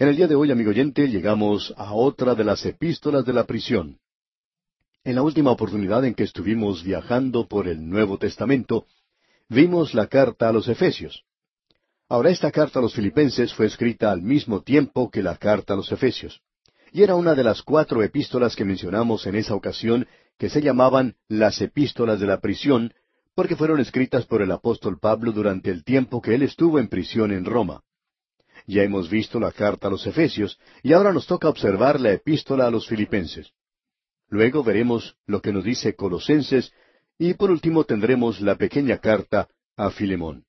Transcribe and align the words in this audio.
En 0.00 0.06
el 0.06 0.14
día 0.14 0.28
de 0.28 0.36
hoy, 0.36 0.52
amigo 0.52 0.70
oyente, 0.70 1.08
llegamos 1.08 1.74
a 1.76 1.92
otra 1.92 2.36
de 2.36 2.44
las 2.44 2.64
epístolas 2.64 3.24
de 3.24 3.32
la 3.32 3.46
prisión. 3.46 3.98
En 5.02 5.16
la 5.16 5.22
última 5.22 5.50
oportunidad 5.50 6.04
en 6.04 6.14
que 6.14 6.22
estuvimos 6.22 6.84
viajando 6.84 7.48
por 7.48 7.66
el 7.66 7.84
Nuevo 7.88 8.16
Testamento, 8.16 8.86
vimos 9.48 9.94
la 9.94 10.06
carta 10.06 10.48
a 10.48 10.52
los 10.52 10.68
Efesios. 10.68 11.24
Ahora 12.08 12.30
esta 12.30 12.52
carta 12.52 12.78
a 12.78 12.82
los 12.82 12.94
Filipenses 12.94 13.52
fue 13.52 13.66
escrita 13.66 14.12
al 14.12 14.22
mismo 14.22 14.62
tiempo 14.62 15.10
que 15.10 15.20
la 15.20 15.36
carta 15.36 15.74
a 15.74 15.76
los 15.76 15.90
Efesios, 15.90 16.42
y 16.92 17.02
era 17.02 17.16
una 17.16 17.34
de 17.34 17.42
las 17.42 17.62
cuatro 17.62 18.00
epístolas 18.04 18.54
que 18.54 18.64
mencionamos 18.64 19.26
en 19.26 19.34
esa 19.34 19.56
ocasión 19.56 20.06
que 20.38 20.48
se 20.48 20.62
llamaban 20.62 21.16
las 21.26 21.60
epístolas 21.60 22.20
de 22.20 22.26
la 22.28 22.38
prisión, 22.38 22.94
porque 23.34 23.56
fueron 23.56 23.80
escritas 23.80 24.26
por 24.26 24.42
el 24.42 24.52
apóstol 24.52 25.00
Pablo 25.00 25.32
durante 25.32 25.72
el 25.72 25.82
tiempo 25.82 26.22
que 26.22 26.36
él 26.36 26.42
estuvo 26.42 26.78
en 26.78 26.86
prisión 26.86 27.32
en 27.32 27.44
Roma. 27.44 27.82
Ya 28.68 28.82
hemos 28.82 29.08
visto 29.08 29.40
la 29.40 29.50
carta 29.50 29.88
a 29.88 29.90
los 29.90 30.06
Efesios, 30.06 30.58
y 30.82 30.92
ahora 30.92 31.10
nos 31.10 31.26
toca 31.26 31.48
observar 31.48 31.98
la 31.98 32.12
epístola 32.12 32.66
a 32.66 32.70
los 32.70 32.86
Filipenses. 32.86 33.50
Luego 34.28 34.62
veremos 34.62 35.16
lo 35.24 35.40
que 35.40 35.54
nos 35.54 35.64
dice 35.64 35.94
Colosenses, 35.94 36.70
y 37.18 37.32
por 37.32 37.50
último 37.50 37.84
tendremos 37.84 38.42
la 38.42 38.56
pequeña 38.56 38.98
carta 38.98 39.48
a 39.74 39.88
Filemón. 39.90 40.44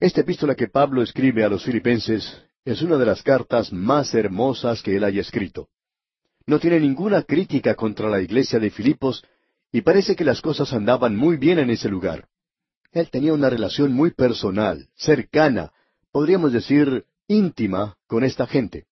Esta 0.00 0.22
epístola 0.22 0.56
que 0.56 0.66
Pablo 0.66 1.00
escribe 1.02 1.44
a 1.44 1.48
los 1.48 1.64
Filipenses 1.64 2.42
es 2.64 2.82
una 2.82 2.96
de 2.96 3.06
las 3.06 3.22
cartas 3.22 3.72
más 3.72 4.12
hermosas 4.12 4.82
que 4.82 4.96
él 4.96 5.04
haya 5.04 5.20
escrito. 5.20 5.68
No 6.44 6.58
tiene 6.58 6.80
ninguna 6.80 7.22
crítica 7.22 7.76
contra 7.76 8.10
la 8.10 8.20
iglesia 8.20 8.58
de 8.58 8.70
Filipos, 8.70 9.24
y 9.70 9.82
parece 9.82 10.16
que 10.16 10.24
las 10.24 10.40
cosas 10.40 10.72
andaban 10.72 11.14
muy 11.14 11.36
bien 11.36 11.60
en 11.60 11.70
ese 11.70 11.88
lugar. 11.88 12.26
Él 12.90 13.10
tenía 13.10 13.32
una 13.32 13.48
relación 13.48 13.92
muy 13.92 14.10
personal, 14.10 14.88
cercana, 14.96 15.72
podríamos 16.14 16.52
decir 16.52 17.06
íntima, 17.26 17.96
con 18.06 18.22
esta 18.22 18.46
gente. 18.46 18.86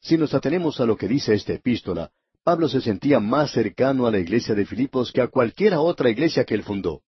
Si 0.00 0.16
nos 0.16 0.34
atenemos 0.34 0.78
a 0.78 0.86
lo 0.86 0.96
que 0.96 1.08
dice 1.08 1.34
esta 1.34 1.52
epístola, 1.52 2.12
Pablo 2.44 2.68
se 2.68 2.80
sentía 2.80 3.18
más 3.18 3.50
cercano 3.50 4.06
a 4.06 4.12
la 4.12 4.20
iglesia 4.20 4.54
de 4.54 4.64
Filipos 4.64 5.10
que 5.10 5.20
a 5.20 5.26
cualquiera 5.26 5.80
otra 5.80 6.10
iglesia 6.10 6.44
que 6.44 6.54
él 6.54 6.62
fundó. 6.62 7.02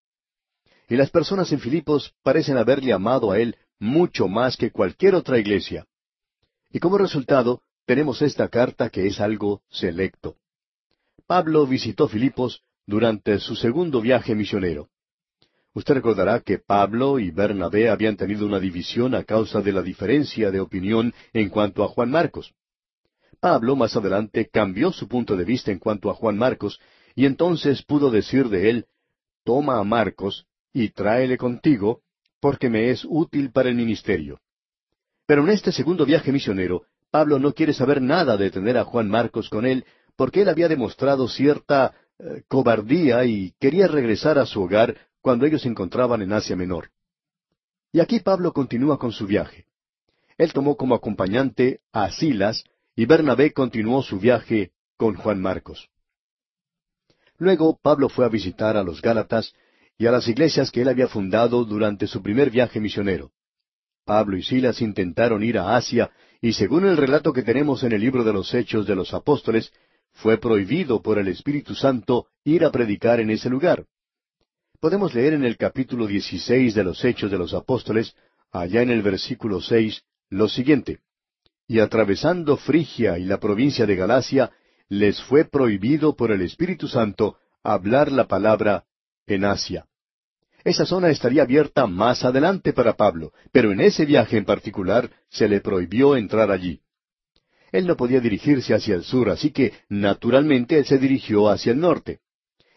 Y 0.88 0.96
las 0.96 1.10
personas 1.10 1.52
en 1.52 1.60
Filipos 1.60 2.12
parecen 2.24 2.56
haberle 2.56 2.92
amado 2.92 3.30
a 3.30 3.38
él 3.38 3.54
mucho 3.78 4.26
más 4.26 4.56
que 4.56 4.72
cualquier 4.72 5.14
otra 5.14 5.38
iglesia. 5.38 5.86
Y 6.72 6.80
como 6.80 6.98
resultado, 6.98 7.62
tenemos 7.86 8.20
esta 8.20 8.48
carta 8.48 8.90
que 8.90 9.06
es 9.06 9.20
algo 9.20 9.62
selecto. 9.70 10.38
Pablo 11.28 11.68
visitó 11.68 12.08
Filipos 12.08 12.64
durante 12.84 13.38
su 13.38 13.54
segundo 13.54 14.00
viaje 14.00 14.34
misionero. 14.34 14.88
Usted 15.74 15.94
recordará 15.94 16.40
que 16.40 16.58
Pablo 16.58 17.18
y 17.18 17.30
Bernabé 17.30 17.88
habían 17.88 18.16
tenido 18.16 18.46
una 18.46 18.60
división 18.60 19.14
a 19.14 19.24
causa 19.24 19.62
de 19.62 19.72
la 19.72 19.82
diferencia 19.82 20.50
de 20.50 20.60
opinión 20.60 21.14
en 21.32 21.48
cuanto 21.48 21.82
a 21.82 21.88
Juan 21.88 22.10
Marcos. 22.10 22.52
Pablo 23.40 23.74
más 23.74 23.96
adelante 23.96 24.48
cambió 24.52 24.92
su 24.92 25.08
punto 25.08 25.34
de 25.36 25.44
vista 25.44 25.72
en 25.72 25.78
cuanto 25.78 26.10
a 26.10 26.14
Juan 26.14 26.36
Marcos, 26.36 26.78
y 27.14 27.24
entonces 27.26 27.82
pudo 27.82 28.10
decir 28.10 28.48
de 28.48 28.70
él, 28.70 28.86
Toma 29.44 29.78
a 29.78 29.84
Marcos 29.84 30.46
y 30.72 30.90
tráele 30.90 31.36
contigo, 31.36 32.02
porque 32.40 32.70
me 32.70 32.90
es 32.90 33.04
útil 33.08 33.50
para 33.50 33.68
el 33.68 33.74
ministerio. 33.74 34.40
Pero 35.26 35.42
en 35.42 35.50
este 35.50 35.72
segundo 35.72 36.04
viaje 36.04 36.30
misionero, 36.32 36.84
Pablo 37.10 37.38
no 37.38 37.52
quiere 37.52 37.72
saber 37.72 38.00
nada 38.00 38.36
de 38.36 38.50
tener 38.50 38.76
a 38.76 38.84
Juan 38.84 39.08
Marcos 39.08 39.48
con 39.48 39.66
él, 39.66 39.84
porque 40.16 40.42
él 40.42 40.48
había 40.48 40.68
demostrado 40.68 41.28
cierta 41.28 41.94
eh, 42.18 42.42
cobardía 42.46 43.24
y 43.24 43.54
quería 43.58 43.88
regresar 43.88 44.38
a 44.38 44.46
su 44.46 44.62
hogar 44.62 44.96
cuando 45.22 45.46
ellos 45.46 45.62
se 45.62 45.68
encontraban 45.68 46.20
en 46.20 46.32
Asia 46.32 46.56
Menor. 46.56 46.90
Y 47.92 48.00
aquí 48.00 48.20
Pablo 48.20 48.52
continúa 48.52 48.98
con 48.98 49.12
su 49.12 49.26
viaje. 49.26 49.66
Él 50.36 50.52
tomó 50.52 50.76
como 50.76 50.94
acompañante 50.94 51.80
a 51.92 52.10
Silas 52.10 52.64
y 52.96 53.06
Bernabé 53.06 53.52
continuó 53.52 54.02
su 54.02 54.18
viaje 54.18 54.72
con 54.96 55.14
Juan 55.14 55.40
Marcos. 55.40 55.88
Luego 57.38 57.78
Pablo 57.80 58.08
fue 58.08 58.24
a 58.24 58.28
visitar 58.28 58.76
a 58.76 58.82
los 58.82 59.00
Gálatas 59.00 59.54
y 59.96 60.06
a 60.06 60.10
las 60.10 60.28
iglesias 60.28 60.70
que 60.70 60.82
él 60.82 60.88
había 60.88 61.08
fundado 61.08 61.64
durante 61.64 62.06
su 62.06 62.22
primer 62.22 62.50
viaje 62.50 62.80
misionero. 62.80 63.30
Pablo 64.04 64.36
y 64.36 64.42
Silas 64.42 64.80
intentaron 64.80 65.44
ir 65.44 65.58
a 65.58 65.76
Asia 65.76 66.10
y 66.40 66.54
según 66.54 66.86
el 66.86 66.96
relato 66.96 67.32
que 67.32 67.42
tenemos 67.42 67.84
en 67.84 67.92
el 67.92 68.00
libro 68.00 68.24
de 68.24 68.32
los 68.32 68.52
Hechos 68.52 68.86
de 68.86 68.96
los 68.96 69.14
Apóstoles, 69.14 69.72
fue 70.12 70.38
prohibido 70.38 71.00
por 71.02 71.18
el 71.18 71.28
Espíritu 71.28 71.74
Santo 71.74 72.26
ir 72.44 72.64
a 72.64 72.72
predicar 72.72 73.20
en 73.20 73.30
ese 73.30 73.48
lugar. 73.48 73.86
Podemos 74.82 75.14
leer 75.14 75.34
en 75.34 75.44
el 75.44 75.56
capítulo 75.56 76.08
16 76.08 76.74
de 76.74 76.82
los 76.82 77.04
Hechos 77.04 77.30
de 77.30 77.38
los 77.38 77.54
Apóstoles, 77.54 78.16
allá 78.50 78.82
en 78.82 78.90
el 78.90 79.00
versículo 79.00 79.60
seis, 79.60 80.02
lo 80.28 80.48
siguiente. 80.48 80.98
Y 81.68 81.78
atravesando 81.78 82.56
Frigia 82.56 83.16
y 83.16 83.24
la 83.24 83.38
provincia 83.38 83.86
de 83.86 83.94
Galacia, 83.94 84.50
les 84.88 85.22
fue 85.22 85.44
prohibido 85.44 86.16
por 86.16 86.32
el 86.32 86.42
Espíritu 86.42 86.88
Santo 86.88 87.36
hablar 87.62 88.10
la 88.10 88.26
palabra 88.26 88.82
en 89.28 89.44
Asia. 89.44 89.86
Esa 90.64 90.84
zona 90.84 91.10
estaría 91.10 91.44
abierta 91.44 91.86
más 91.86 92.24
adelante 92.24 92.72
para 92.72 92.94
Pablo, 92.94 93.32
pero 93.52 93.70
en 93.70 93.80
ese 93.80 94.04
viaje 94.04 94.36
en 94.36 94.44
particular 94.44 95.12
se 95.28 95.46
le 95.46 95.60
prohibió 95.60 96.16
entrar 96.16 96.50
allí. 96.50 96.80
Él 97.70 97.86
no 97.86 97.96
podía 97.96 98.18
dirigirse 98.18 98.74
hacia 98.74 98.96
el 98.96 99.04
sur, 99.04 99.30
así 99.30 99.52
que 99.52 99.74
naturalmente 99.88 100.76
él 100.76 100.86
se 100.86 100.98
dirigió 100.98 101.50
hacia 101.50 101.70
el 101.70 101.78
norte. 101.78 102.18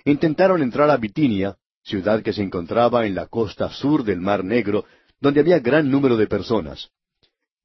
Intentaron 0.03 0.61
entrar 0.61 0.91
a 0.91 0.97
Bitinia, 0.97 1.57
ciudad 1.85 2.23
que 2.23 2.33
se 2.33 2.41
encontraba 2.41 3.05
en 3.05 3.13
la 3.13 3.27
costa 3.27 3.69
sur 3.69 4.03
del 4.03 4.19
Mar 4.19 4.43
Negro, 4.43 4.85
donde 5.21 5.39
había 5.39 5.59
gran 5.59 5.89
número 5.89 6.17
de 6.17 6.27
personas. 6.27 6.89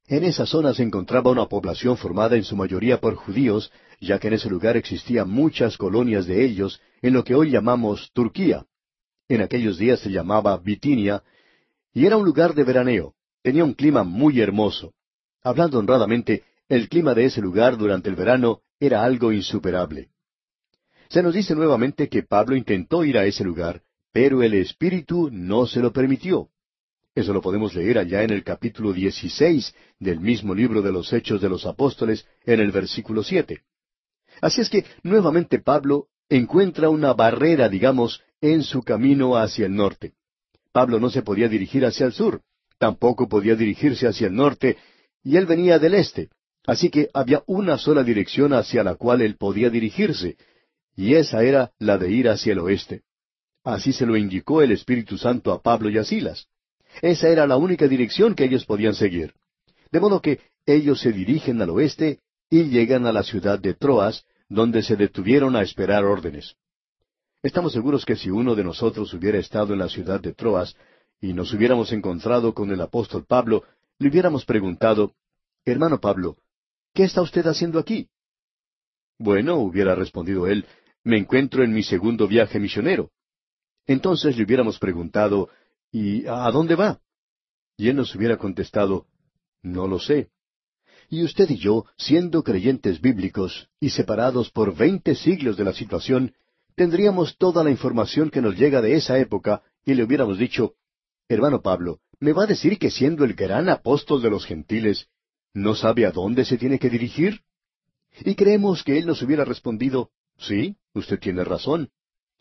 En 0.07 0.25
esa 0.25 0.45
zona 0.45 0.75
se 0.75 0.83
encontraba 0.83 1.31
una 1.31 1.47
población 1.47 1.97
formada 1.97 2.37
en 2.37 2.45
su 2.45 2.55
mayoría 2.55 3.01
por 3.01 3.15
judíos, 3.15 3.73
ya 3.99 4.19
que 4.19 4.29
en 4.29 4.35
ese 4.35 4.51
lugar 4.51 4.77
existían 4.77 5.31
muchas 5.31 5.79
colonias 5.79 6.27
de 6.27 6.45
ellos 6.45 6.81
en 7.01 7.15
lo 7.15 7.25
que 7.25 7.35
hoy 7.35 7.51
llamamos 7.51 8.11
Turquía. 8.13 8.67
En 9.29 9.41
aquellos 9.41 9.79
días 9.79 10.01
se 10.01 10.11
llamaba 10.11 10.57
Bitinia, 10.59 11.23
y 11.95 12.05
era 12.05 12.17
un 12.17 12.25
lugar 12.25 12.55
de 12.55 12.65
veraneo. 12.65 13.15
Tenía 13.43 13.65
un 13.65 13.73
clima 13.73 14.05
muy 14.05 14.41
hermoso. 14.41 14.93
Hablando 15.43 15.79
honradamente, 15.79 16.45
el 16.69 16.89
clima 16.89 17.15
de 17.15 17.25
ese 17.25 17.41
lugar 17.41 17.79
durante 17.79 18.11
el 18.11 18.17
verano 18.17 18.61
era 18.79 19.03
algo 19.03 19.33
insuperable. 19.33 20.11
Se 21.09 21.23
nos 21.23 21.35
dice 21.35 21.55
nuevamente 21.55 22.09
que 22.09 22.23
Pablo 22.23 22.55
intentó 22.55 23.05
ir 23.05 23.17
a 23.17 23.25
ese 23.25 23.45
lugar, 23.45 23.83
pero 24.13 24.43
el 24.43 24.55
Espíritu 24.55 25.31
no 25.31 25.67
se 25.67 25.81
lo 25.81 25.93
permitió. 25.93 26.49
Eso 27.15 27.33
lo 27.33 27.41
podemos 27.41 27.75
leer 27.75 27.99
allá 27.99 28.23
en 28.23 28.31
el 28.31 28.45
capítulo 28.45 28.93
16 28.93 29.75
del 29.99 30.21
mismo 30.21 30.55
libro 30.55 30.81
de 30.83 30.93
los 30.93 31.13
Hechos 31.13 31.41
de 31.41 31.49
los 31.49 31.67
Apóstoles, 31.67 32.27
en 32.45 32.61
el 32.61 32.71
versículo 32.71 33.23
siete. 33.23 33.63
Así 34.41 34.61
es 34.61 34.71
que 34.71 34.85
nuevamente 35.03 35.59
Pablo 35.59 36.07
encuentra 36.29 36.89
una 36.89 37.13
barrera, 37.13 37.69
digamos, 37.69 38.23
en 38.41 38.63
su 38.63 38.83
camino 38.83 39.37
hacia 39.37 39.67
el 39.67 39.75
norte. 39.75 40.13
Pablo 40.73 41.01
no 41.01 41.11
se 41.11 41.23
podía 41.23 41.49
dirigir 41.49 41.85
hacia 41.85 42.07
el 42.07 42.13
sur, 42.13 42.43
tampoco 42.79 43.29
podía 43.29 43.57
dirigirse 43.57 44.07
hacia 44.07 44.29
el 44.29 44.35
norte, 44.35 44.79
y 45.25 45.37
él 45.37 45.47
venía 45.47 45.79
del 45.79 45.95
este. 45.95 46.31
Así 46.65 46.91
que 46.91 47.09
había 47.13 47.43
una 47.47 47.77
sola 47.77 48.05
dirección 48.05 48.53
hacia 48.53 48.85
la 48.85 48.95
cual 48.95 49.23
él 49.23 49.37
podía 49.37 49.69
dirigirse, 49.69 50.37
y 50.95 51.15
esa 51.15 51.43
era 51.43 51.73
la 51.79 51.99
de 51.99 52.11
ir 52.11 52.29
hacia 52.29 52.53
el 52.53 52.61
oeste. 52.61 53.03
Así 53.65 53.93
se 53.93 54.07
lo 54.07 54.17
indicó 54.17 54.63
el 54.63 54.73
Espíritu 54.73 55.19
Santo 55.19 55.53
a 55.53 55.61
Pablo 55.61 55.91
y 55.91 55.99
a 55.99 56.05
Silas. 56.05 56.47
Esa 57.03 57.29
era 57.29 57.47
la 57.47 57.57
única 57.57 57.87
dirección 57.87 58.35
que 58.35 58.45
ellos 58.45 58.65
podían 58.65 58.95
seguir. 58.95 59.35
De 59.93 60.01
modo 60.01 60.21
que 60.21 60.41
ellos 60.67 61.01
se 61.01 61.13
dirigen 61.13 61.61
al 61.61 61.71
oeste 61.71 62.21
y 62.49 62.65
llegan 62.65 63.07
a 63.07 63.13
la 63.13 63.23
ciudad 63.23 63.59
de 63.59 63.75
Troas, 63.75 64.25
donde 64.49 64.83
se 64.83 64.97
detuvieron 64.97 65.57
a 65.57 65.63
esperar 65.63 66.05
órdenes. 66.05 66.57
Estamos 67.43 67.73
seguros 67.73 68.05
que 68.05 68.17
si 68.17 68.31
uno 68.31 68.55
de 68.55 68.65
nosotros 68.65 69.13
hubiera 69.15 69.39
estado 69.39 69.73
en 69.73 69.79
la 69.79 69.89
ciudad 69.89 70.21
de 70.21 70.35
Troas 70.35 70.77
y 71.21 71.33
nos 71.33 71.53
hubiéramos 71.53 71.93
encontrado 71.93 72.55
con 72.55 72.71
el 72.71 72.81
apóstol 72.81 73.25
Pablo, 73.27 73.65
le 73.99 74.09
hubiéramos 74.09 74.45
preguntado, 74.45 75.15
Hermano 75.65 76.01
Pablo, 76.01 76.37
¿Qué 76.95 77.05
está 77.05 77.23
usted 77.23 77.47
haciendo 77.47 77.79
aquí? 77.79 78.09
Bueno, 79.19 79.57
hubiera 79.57 79.95
respondido 79.95 80.47
él, 80.47 80.67
me 81.05 81.19
encuentro 81.19 81.63
en 81.63 81.73
mi 81.73 81.83
segundo 81.83 82.27
viaje 82.27 82.59
misionero. 82.59 83.11
Entonces 83.91 84.37
le 84.37 84.45
hubiéramos 84.45 84.79
preguntado, 84.79 85.49
¿y 85.91 86.25
a 86.29 86.49
dónde 86.53 86.77
va? 86.77 87.01
Y 87.77 87.89
él 87.89 87.97
nos 87.97 88.15
hubiera 88.15 88.37
contestado, 88.37 89.07
no 89.63 89.89
lo 89.89 89.99
sé. 89.99 90.31
Y 91.09 91.25
usted 91.25 91.51
y 91.51 91.57
yo, 91.57 91.87
siendo 91.99 92.45
creyentes 92.45 93.01
bíblicos 93.01 93.69
y 93.81 93.91
separados 93.91 94.53
por 94.53 94.77
veinte 94.77 95.17
siglos 95.17 95.57
de 95.57 95.65
la 95.65 95.73
situación, 95.73 96.37
tendríamos 96.77 97.37
toda 97.37 97.65
la 97.65 97.73
información 97.73 98.31
que 98.31 98.41
nos 98.41 98.57
llega 98.57 98.81
de 98.81 98.95
esa 98.95 99.19
época 99.19 99.65
y 99.85 99.95
le 99.95 100.05
hubiéramos 100.05 100.39
dicho, 100.39 100.75
hermano 101.29 101.61
Pablo, 101.61 101.99
¿me 102.21 102.33
va 102.33 102.45
a 102.45 102.47
decir 102.47 102.79
que 102.79 102.93
siendo 102.93 103.25
el 103.25 103.35
gran 103.35 103.69
apóstol 103.69 104.23
de 104.23 104.31
los 104.31 104.47
gentiles, 104.47 105.09
¿No 105.53 105.75
sabe 105.75 106.07
a 106.07 106.13
dónde 106.13 106.45
se 106.45 106.59
tiene 106.59 106.79
que 106.79 106.89
dirigir? 106.89 107.41
Y 108.25 108.37
creemos 108.37 108.85
que 108.85 108.99
él 108.99 109.07
nos 109.07 109.21
hubiera 109.21 109.45
respondido, 109.45 110.11
sí, 110.39 110.77
usted 110.95 111.19
tiene 111.19 111.43
razón. 111.43 111.91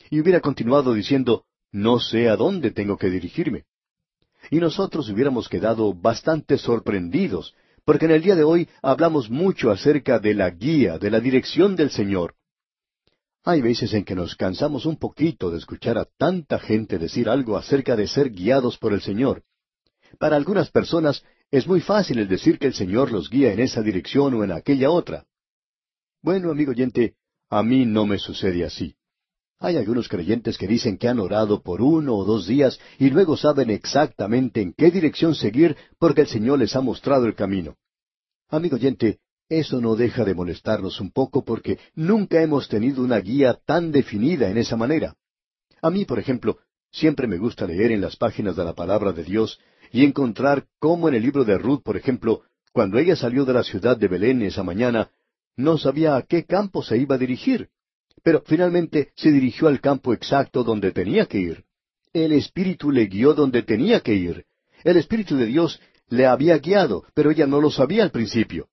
Y 0.09 0.19
hubiera 0.19 0.39
continuado 0.39 0.93
diciendo, 0.93 1.45
no 1.71 1.99
sé 1.99 2.29
a 2.29 2.35
dónde 2.35 2.71
tengo 2.71 2.97
que 2.97 3.09
dirigirme. 3.09 3.65
Y 4.49 4.57
nosotros 4.57 5.09
hubiéramos 5.09 5.49
quedado 5.49 5.93
bastante 5.93 6.57
sorprendidos, 6.57 7.55
porque 7.85 8.05
en 8.05 8.11
el 8.11 8.21
día 8.21 8.35
de 8.35 8.43
hoy 8.43 8.67
hablamos 8.81 9.29
mucho 9.29 9.71
acerca 9.71 10.19
de 10.19 10.33
la 10.33 10.49
guía, 10.49 10.97
de 10.97 11.11
la 11.11 11.19
dirección 11.19 11.75
del 11.75 11.91
Señor. 11.91 12.35
Hay 13.43 13.61
veces 13.61 13.93
en 13.93 14.03
que 14.03 14.15
nos 14.15 14.35
cansamos 14.35 14.85
un 14.85 14.97
poquito 14.97 15.49
de 15.49 15.57
escuchar 15.57 15.97
a 15.97 16.05
tanta 16.05 16.59
gente 16.59 16.97
decir 16.97 17.29
algo 17.29 17.57
acerca 17.57 17.95
de 17.95 18.07
ser 18.07 18.31
guiados 18.31 18.77
por 18.77 18.93
el 18.93 19.01
Señor. 19.01 19.43
Para 20.17 20.35
algunas 20.35 20.69
personas 20.71 21.23
es 21.51 21.67
muy 21.67 21.81
fácil 21.81 22.19
el 22.19 22.27
decir 22.27 22.59
que 22.59 22.67
el 22.67 22.73
Señor 22.73 23.11
los 23.11 23.29
guía 23.29 23.53
en 23.53 23.59
esa 23.59 23.81
dirección 23.81 24.33
o 24.35 24.43
en 24.43 24.51
aquella 24.51 24.91
otra. 24.91 25.25
Bueno, 26.21 26.51
amigo 26.51 26.71
oyente, 26.71 27.15
a 27.49 27.63
mí 27.63 27.85
no 27.85 28.05
me 28.05 28.19
sucede 28.19 28.65
así. 28.65 28.95
Hay 29.61 29.75
algunos 29.75 30.07
creyentes 30.07 30.57
que 30.57 30.67
dicen 30.67 30.97
que 30.97 31.09
han 31.09 31.19
orado 31.19 31.61
por 31.61 31.81
uno 31.81 32.15
o 32.15 32.23
dos 32.23 32.47
días 32.47 32.79
y 32.97 33.09
luego 33.09 33.35
saben 33.35 33.69
exactamente 33.69 34.61
en 34.61 34.71
qué 34.71 34.89
dirección 34.89 35.35
seguir 35.35 35.75
porque 35.97 36.21
el 36.21 36.27
Señor 36.27 36.59
les 36.59 36.77
ha 36.77 36.81
mostrado 36.81 37.25
el 37.25 37.35
camino. 37.35 37.75
Amigo 38.47 38.77
oyente, 38.77 39.19
eso 39.50 39.81
no 39.81 39.97
deja 39.97 40.23
de 40.23 40.33
molestarnos 40.33 41.01
un 41.01 41.11
poco 41.11 41.44
porque 41.44 41.77
nunca 41.94 42.41
hemos 42.41 42.69
tenido 42.69 43.03
una 43.03 43.19
guía 43.19 43.59
tan 43.65 43.91
definida 43.91 44.50
en 44.50 44.57
esa 44.57 44.77
manera. 44.77 45.15
A 45.81 45.89
mí, 45.89 46.06
por 46.06 46.19
ejemplo, 46.19 46.59
siempre 46.89 47.27
me 47.27 47.38
gusta 47.38 47.67
leer 47.67 47.91
en 47.91 48.00
las 48.00 48.15
páginas 48.15 48.56
de 48.56 48.63
la 48.63 48.73
palabra 48.73 49.11
de 49.11 49.25
Dios 49.25 49.59
y 49.91 50.06
encontrar 50.06 50.67
cómo 50.79 51.09
en 51.09 51.15
el 51.15 51.23
libro 51.23 51.44
de 51.44 51.57
Ruth, 51.57 51.81
por 51.83 51.97
ejemplo, 51.97 52.44
cuando 52.71 52.97
ella 52.97 53.17
salió 53.17 53.44
de 53.44 53.53
la 53.53 53.63
ciudad 53.63 53.97
de 53.97 54.07
Belén 54.07 54.41
esa 54.41 54.63
mañana, 54.63 55.11
no 55.57 55.77
sabía 55.77 56.15
a 56.15 56.21
qué 56.21 56.45
campo 56.45 56.81
se 56.81 56.97
iba 56.97 57.15
a 57.15 57.17
dirigir 57.17 57.69
pero 58.24 58.42
finalmente 58.45 59.12
se 59.16 59.31
dirigió 59.31 59.68
al 59.68 59.80
campo 59.80 60.13
exacto 60.13 60.63
donde 60.63 60.92
tenía 60.92 61.25
que 61.25 61.39
ir. 61.39 61.63
El 62.13 62.31
Espíritu 62.31 62.92
le 62.92 63.06
guió 63.06 63.33
donde 63.33 63.63
tenía 63.63 64.01
que 64.01 64.16
ir. 64.16 64.45
El 64.83 64.98
Espíritu 64.98 65.36
de 65.38 65.45
Dios 65.45 65.80
le 66.07 66.25
había 66.25 66.57
guiado, 66.57 67.06
pero 67.13 67.31
ella 67.31 67.45
no 67.45 67.62
lo 67.62 67.69
sabía 67.69 68.04
al 68.04 68.12
principio. 68.12 68.68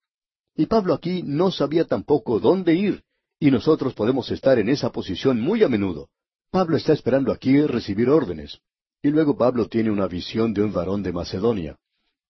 Y 0.54 0.66
Pablo 0.66 0.94
aquí 0.94 1.22
no 1.22 1.50
sabía 1.50 1.84
tampoco 1.84 2.40
dónde 2.40 2.74
ir, 2.74 3.02
y 3.38 3.50
nosotros 3.50 3.92
podemos 3.94 4.30
estar 4.30 4.58
en 4.58 4.68
esa 4.68 4.90
posición 4.90 5.40
muy 5.40 5.62
a 5.62 5.68
menudo. 5.68 6.08
Pablo 6.50 6.76
está 6.76 6.92
esperando 6.92 7.32
aquí 7.32 7.60
recibir 7.62 8.08
órdenes. 8.08 8.60
Y 9.02 9.10
luego 9.10 9.36
Pablo 9.36 9.68
tiene 9.68 9.90
una 9.90 10.06
visión 10.06 10.54
de 10.54 10.62
un 10.62 10.72
varón 10.72 11.02
de 11.02 11.12
Macedonia. 11.12 11.76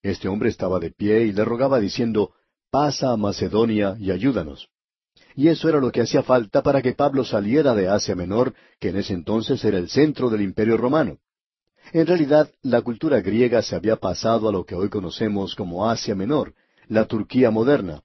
Este 0.03 0.27
hombre 0.27 0.49
estaba 0.49 0.81
de 0.81 0.91
pie 0.91 1.27
y 1.27 1.33
le 1.33 1.45
rogaba 1.45 1.79
diciendo, 1.79 2.33
Pasa 2.71 3.13
a 3.13 3.17
Macedonia 3.17 3.97
y 3.99 4.11
ayúdanos 4.11 4.69
y 5.37 5.49
eso 5.49 5.69
era 5.69 5.79
lo 5.79 5.93
que 5.93 6.01
hacía 6.01 6.23
falta 6.23 6.63
para 6.63 6.81
que 6.81 6.95
Pablo 6.95 7.23
saliera 7.23 7.75
de 7.75 7.89
Asia 7.89 8.17
Menor, 8.17 8.55
que 8.81 8.89
en 8.89 8.97
ese 8.97 9.13
entonces 9.13 9.63
era 9.65 9.77
el 9.77 9.91
centro 9.91 10.31
del 10.31 10.41
imperio 10.41 10.79
romano. 10.79 11.19
En 11.93 12.07
realidad, 12.07 12.51
la 12.63 12.81
cultura 12.81 13.21
griega 13.21 13.61
se 13.61 13.77
había 13.77 13.97
pasado 13.97 14.49
a 14.49 14.53
lo 14.53 14.65
que 14.65 14.75
hoy 14.75 14.89
conocemos 14.89 15.55
como 15.55 15.89
Asia 15.89 16.15
Menor, 16.15 16.55
la 16.89 17.05
Turquía 17.05 17.51
moderna. 17.51 18.03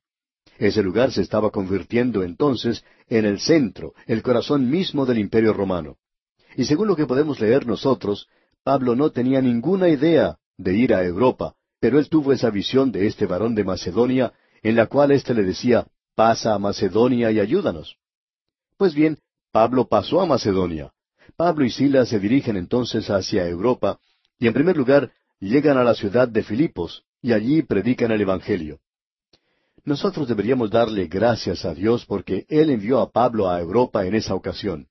Ese 0.58 0.84
lugar 0.84 1.12
se 1.12 1.22
estaba 1.22 1.52
convirtiendo 1.52 2.22
entonces 2.22 2.84
en 3.08 3.24
el 3.24 3.40
centro, 3.40 3.94
el 4.08 4.22
corazón 4.22 4.70
mismo 4.70 5.06
del 5.06 5.18
imperio 5.18 5.54
romano. 5.54 5.98
Y 6.58 6.66
según 6.66 6.90
lo 6.90 6.98
que 6.98 7.06
podemos 7.06 7.40
leer 7.40 7.66
nosotros, 7.66 8.28
Pablo 8.62 8.94
no 8.94 9.10
tenía 9.12 9.42
ninguna 9.42 9.88
idea 9.88 10.38
de 10.58 10.76
ir 10.76 10.94
a 10.94 11.04
Europa, 11.04 11.56
pero 11.80 11.98
él 11.98 12.10
tuvo 12.10 12.34
esa 12.34 12.50
visión 12.50 12.92
de 12.92 13.08
este 13.08 13.26
varón 13.26 13.56
de 13.56 13.64
Macedonia, 13.64 14.34
en 14.62 14.76
la 14.76 14.88
cual 14.88 15.12
éste 15.12 15.34
le 15.34 15.44
decía, 15.44 15.88
pasa 16.16 16.54
a 16.54 16.60
Macedonia 16.60 17.32
y 17.32 17.40
ayúdanos. 17.40 17.98
Pues 18.78 18.94
bien, 18.94 19.20
Pablo 19.52 19.88
pasó 19.88 20.22
a 20.22 20.26
Macedonia. 20.26 20.92
Pablo 21.36 21.66
y 21.66 21.70
Silas 21.70 22.10
se 22.10 22.20
dirigen 22.20 22.58
entonces 22.58 23.10
hacia 23.10 23.48
Europa, 23.48 24.00
y 24.40 24.48
en 24.48 24.54
primer 24.54 24.78
lugar 24.78 25.12
llegan 25.40 25.78
a 25.78 25.84
la 25.84 25.96
ciudad 25.96 26.28
de 26.28 26.44
Filipos, 26.44 27.04
y 27.22 27.34
allí 27.34 27.62
predican 27.62 28.12
el 28.12 28.22
Evangelio. 28.22 28.80
Nosotros 29.84 30.28
deberíamos 30.28 30.70
darle 30.70 31.08
gracias 31.08 31.66
a 31.66 31.74
Dios 31.74 32.06
porque 32.06 32.46
Él 32.50 32.70
envió 32.70 33.00
a 33.00 33.12
Pablo 33.12 33.50
a 33.50 33.60
Europa 33.60 34.06
en 34.06 34.14
esa 34.14 34.36
ocasión, 34.36 34.88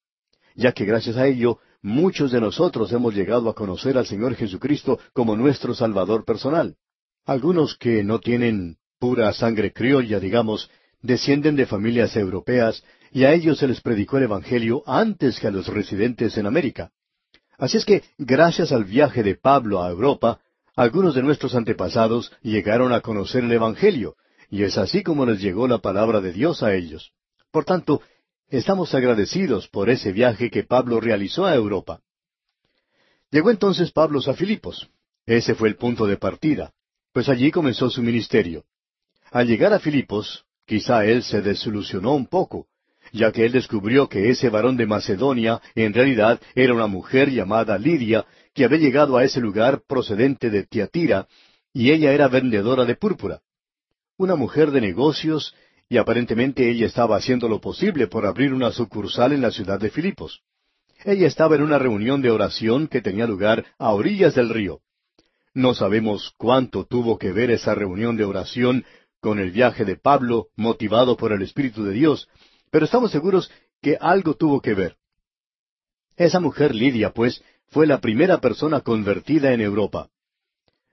ya 0.55 0.73
que 0.73 0.85
gracias 0.85 1.17
a 1.17 1.27
ello 1.27 1.59
muchos 1.81 2.33
de 2.33 2.41
nosotros 2.41 2.93
hemos 2.93 3.15
llegado 3.15 3.49
a 3.49 3.55
conocer 3.55 3.97
al 3.97 4.07
Señor 4.07 4.35
Jesucristo 4.35 4.99
como 5.13 5.37
nuestro 5.37 5.75
Salvador 5.75 6.25
personal. 6.25 6.77
Algunos 7.25 7.77
que 7.77 8.03
no 8.03 8.19
tienen 8.19 8.79
pura 8.99 9.33
sangre 9.33 9.73
criolla, 9.73 10.19
digamos, 10.19 10.71
descienden 11.03 11.57
de 11.57 11.67
familias 11.67 12.17
europeas 12.17 12.83
y 13.13 13.25
a 13.25 13.33
ellos 13.33 13.59
se 13.59 13.67
les 13.67 13.81
predicó 13.81 14.19
el 14.19 14.25
Evangelio 14.25 14.83
antes 14.87 15.41
que 15.41 15.49
a 15.49 15.51
los 15.51 15.67
residentes 15.69 16.37
en 16.37 16.47
América. 16.47 16.93
Así 17.59 17.77
es 17.77 17.85
que, 17.85 18.05
gracias 18.19 18.73
al 18.73 18.85
viaje 18.85 19.23
de 19.23 19.35
Pablo 19.35 19.83
a 19.83 19.91
Europa, 19.91 20.41
algunos 20.77 21.15
de 21.15 21.23
nuestros 21.23 21.55
antepasados 21.55 22.33
llegaron 22.43 22.93
a 22.93 23.01
conocer 23.01 23.45
el 23.45 23.53
Evangelio, 23.53 24.17
y 24.49 24.63
es 24.63 24.79
así 24.79 25.03
como 25.03 25.27
les 25.27 25.41
llegó 25.41 25.69
la 25.69 25.79
palabra 25.79 26.21
de 26.21 26.33
Dios 26.33 26.63
a 26.63 26.75
ellos. 26.75 27.13
Por 27.51 27.65
tanto, 27.65 28.01
estamos 28.49 28.95
agradecidos 28.95 29.69
por 29.69 29.91
ese 29.91 30.13
viaje 30.13 30.51
que 30.51 30.65
Pablo 30.65 31.01
realizó 31.01 31.45
a 31.45 31.55
Europa. 31.55 32.01
Llegó 33.31 33.51
entonces 33.51 33.93
Pablo 33.93 34.21
a 34.27 34.35
Filipos. 34.35 34.89
Ese 35.27 35.55
fue 35.55 35.69
el 35.69 35.77
punto 35.77 36.07
de 36.07 36.17
partida, 36.17 36.73
pues 37.13 37.29
allí 37.29 37.51
comenzó 37.51 37.91
su 37.91 38.03
ministerio. 38.03 38.65
Al 39.31 39.47
llegar 39.47 39.73
a 39.73 39.79
Filipos, 39.79 40.45
Quizá 40.71 41.05
él 41.05 41.25
se 41.25 41.43
desilusionó 41.43 42.15
un 42.15 42.29
poco, 42.29 42.69
ya 43.13 43.33
que 43.33 43.45
él 43.45 43.51
descubrió 43.51 44.09
que 44.09 44.31
ese 44.31 44.51
varón 44.51 44.77
de 44.77 44.87
Macedonia 44.87 45.61
en 45.75 45.93
realidad 45.93 46.41
era 46.55 46.73
una 46.73 46.87
mujer 46.87 47.29
llamada 47.29 47.77
Lidia, 47.77 48.25
que 48.55 48.65
había 48.65 48.79
llegado 48.79 49.17
a 49.17 49.25
ese 49.25 49.41
lugar 49.41 49.83
procedente 49.89 50.49
de 50.49 50.63
Tiatira, 50.63 51.27
y 51.73 51.91
ella 51.91 52.13
era 52.13 52.29
vendedora 52.29 52.85
de 52.85 52.95
púrpura. 52.95 53.41
Una 54.17 54.37
mujer 54.37 54.71
de 54.71 54.81
negocios, 54.81 55.57
y 55.89 55.97
aparentemente 55.97 56.71
ella 56.71 56.87
estaba 56.87 57.17
haciendo 57.17 57.49
lo 57.49 57.61
posible 57.61 58.07
por 58.07 58.25
abrir 58.25 58.55
una 58.55 58.71
sucursal 58.71 59.33
en 59.33 59.41
la 59.41 59.51
ciudad 59.51 59.81
de 59.81 59.91
Filipos. 59.91 60.43
Ella 61.05 61.27
estaba 61.27 61.57
en 61.57 61.63
una 61.63 61.81
reunión 61.81 62.23
de 62.23 62.31
oración 62.31 62.87
que 62.87 63.03
tenía 63.03 63.27
lugar 63.27 63.67
a 63.77 63.91
orillas 63.91 64.37
del 64.37 64.51
río. 64.51 64.83
No 65.53 65.75
sabemos 65.75 66.33
cuánto 66.37 66.85
tuvo 66.85 67.19
que 67.19 67.33
ver 67.33 67.51
esa 67.51 67.75
reunión 67.75 68.17
de 68.17 68.25
oración 68.25 68.85
con 69.21 69.39
el 69.39 69.51
viaje 69.51 69.85
de 69.85 69.97
Pablo, 69.97 70.49
motivado 70.57 71.17
por 71.17 71.33
el 71.33 71.43
Espíritu 71.43 71.85
de 71.85 71.93
Dios, 71.93 72.29
pero 72.71 72.85
estamos 72.85 73.11
seguros 73.11 73.51
que 73.81 73.97
algo 74.01 74.35
tuvo 74.35 74.61
que 74.61 74.75
ver. 74.75 74.97
Esa 76.17 76.41
mujer 76.41 76.75
Lidia, 76.75 77.13
pues, 77.13 77.43
fue 77.69 77.87
la 77.87 78.01
primera 78.01 78.41
persona 78.41 78.81
convertida 78.81 79.53
en 79.53 79.61
Europa. 79.61 80.09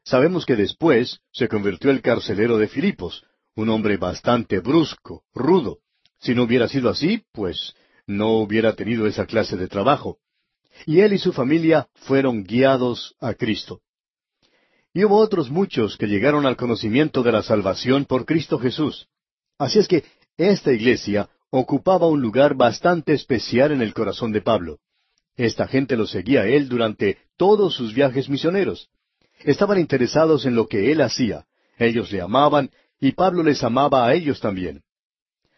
Sabemos 0.04 0.46
que 0.46 0.56
después 0.56 1.20
se 1.32 1.48
convirtió 1.48 1.92
el 1.92 2.02
carcelero 2.02 2.58
de 2.58 2.68
Filipos, 2.68 3.26
un 3.56 3.70
hombre 3.70 3.98
bastante 3.98 4.60
brusco, 4.60 5.24
rudo. 5.34 5.80
Si 6.20 6.34
no 6.34 6.44
hubiera 6.44 6.68
sido 6.68 6.90
así, 6.90 7.24
pues 7.32 7.74
no 8.06 8.38
hubiera 8.38 8.74
tenido 8.74 9.08
esa 9.08 9.26
clase 9.26 9.58
de 9.58 9.68
trabajo. 9.68 10.20
Y 10.86 11.02
él 11.02 11.14
y 11.14 11.18
su 11.18 11.34
familia 11.34 11.90
fueron 11.94 12.44
guiados 12.44 13.16
a 13.20 13.34
Cristo. 13.34 13.82
Y 14.98 15.06
hubo 15.06 15.18
otros 15.20 15.52
muchos 15.52 15.96
que 15.96 16.08
llegaron 16.08 16.48
al 16.48 16.58
conocimiento 16.58 17.22
de 17.22 17.32
la 17.32 17.44
salvación 17.44 18.06
por 18.06 18.26
Cristo 18.26 18.58
Jesús. 18.58 19.08
Así 19.60 19.78
es 19.78 19.88
que 19.88 20.04
esta 20.38 20.74
iglesia 20.74 21.30
ocupaba 21.52 22.08
un 22.08 22.20
lugar 22.20 22.56
bastante 22.56 23.14
especial 23.14 23.72
en 23.72 23.84
el 23.84 23.94
corazón 23.94 24.32
de 24.32 24.42
Pablo. 24.42 24.80
Esta 25.36 25.68
gente 25.68 25.96
lo 25.98 26.08
seguía 26.08 26.42
a 26.42 26.48
él 26.48 26.68
durante 26.68 27.20
todos 27.38 27.76
sus 27.76 27.94
viajes 27.94 28.28
misioneros. 28.28 28.90
Estaban 29.42 29.78
interesados 29.78 30.48
en 30.48 30.56
lo 30.56 30.66
que 30.66 30.92
él 30.92 31.02
hacía. 31.02 31.46
Ellos 31.78 32.12
le 32.12 32.20
amaban 32.20 32.72
y 33.00 33.12
Pablo 33.12 33.44
les 33.44 33.64
amaba 33.64 34.04
a 34.04 34.16
ellos 34.16 34.40
también. 34.40 34.82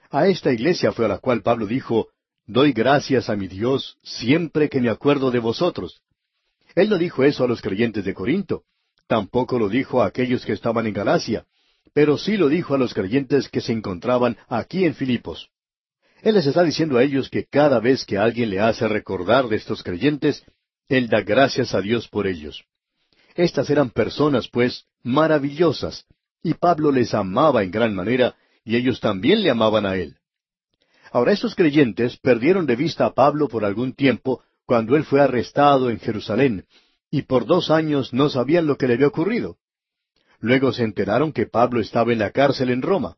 A 0.10 0.28
esta 0.28 0.52
iglesia 0.52 0.92
fue 0.92 1.06
a 1.06 1.08
la 1.08 1.20
cual 1.20 1.44
Pablo 1.44 1.66
dijo, 1.66 2.10
Doy 2.46 2.74
gracias 2.74 3.30
a 3.30 3.38
mi 3.38 3.48
Dios 3.48 4.00
siempre 4.04 4.68
que 4.68 4.82
me 4.82 4.90
acuerdo 4.90 5.32
de 5.32 5.40
vosotros. 5.40 6.02
Él 6.76 6.90
no 6.90 6.98
dijo 6.98 7.24
eso 7.24 7.46
a 7.46 7.48
los 7.48 7.62
creyentes 7.62 8.04
de 8.04 8.14
Corinto. 8.14 8.66
Tampoco 9.10 9.58
lo 9.58 9.70
dijo 9.70 10.04
a 10.04 10.06
aquellos 10.06 10.46
que 10.46 10.54
estaban 10.54 10.86
en 10.86 10.94
Galacia, 10.94 11.48
pero 11.96 12.16
sí 12.16 12.38
lo 12.38 12.48
dijo 12.48 12.76
a 12.76 12.78
los 12.78 12.94
creyentes 12.94 13.50
que 13.50 13.60
se 13.60 13.72
encontraban 13.72 14.38
aquí 14.48 14.86
en 14.86 14.94
Filipos. 14.94 15.50
Él 16.22 16.36
les 16.36 16.46
está 16.46 16.62
diciendo 16.62 16.96
a 16.96 17.04
ellos 17.04 17.28
que 17.28 17.46
cada 17.46 17.80
vez 17.80 18.06
que 18.06 18.20
alguien 18.20 18.52
le 18.52 18.60
hace 18.60 18.88
recordar 18.88 19.48
de 19.48 19.56
estos 19.56 19.82
creyentes, 19.82 20.44
Él 20.88 21.10
da 21.10 21.22
gracias 21.22 21.74
a 21.74 21.82
Dios 21.82 22.08
por 22.08 22.28
ellos. 22.28 22.66
Estas 23.34 23.72
eran 23.72 23.90
personas, 23.90 24.48
pues, 24.48 24.86
maravillosas, 25.02 26.06
y 26.44 26.54
Pablo 26.54 26.92
les 26.92 27.16
amaba 27.16 27.64
en 27.64 27.72
gran 27.72 27.96
manera, 27.96 28.36
y 28.64 28.76
ellos 28.76 29.00
también 29.00 29.42
le 29.42 29.50
amaban 29.50 29.88
a 29.88 29.96
Él. 29.96 30.18
Ahora 31.12 31.32
estos 31.32 31.56
creyentes 31.56 32.16
perdieron 32.18 32.68
de 32.68 32.76
vista 32.76 33.08
a 33.08 33.14
Pablo 33.16 33.48
por 33.48 33.66
algún 33.66 33.94
tiempo 33.94 34.44
cuando 34.68 34.96
él 34.96 35.04
fue 35.04 35.20
arrestado 35.20 35.90
en 35.90 36.00
Jerusalén, 36.00 36.66
y 37.12 37.24
por 37.24 37.46
dos 37.46 37.72
años 37.72 38.14
no 38.14 38.30
sabían 38.30 38.68
lo 38.68 38.78
que 38.78 38.88
le 38.88 38.96
había 38.96 39.08
ocurrido. 39.08 39.58
Luego 40.40 40.72
se 40.72 40.84
enteraron 40.84 41.34
que 41.34 41.48
Pablo 41.48 41.82
estaba 41.82 42.14
en 42.14 42.20
la 42.20 42.32
cárcel 42.32 42.70
en 42.70 42.82
Roma. 42.82 43.18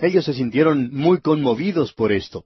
Ellos 0.00 0.24
se 0.24 0.34
sintieron 0.34 0.90
muy 0.92 1.20
conmovidos 1.20 1.92
por 1.92 2.12
esto. 2.12 2.44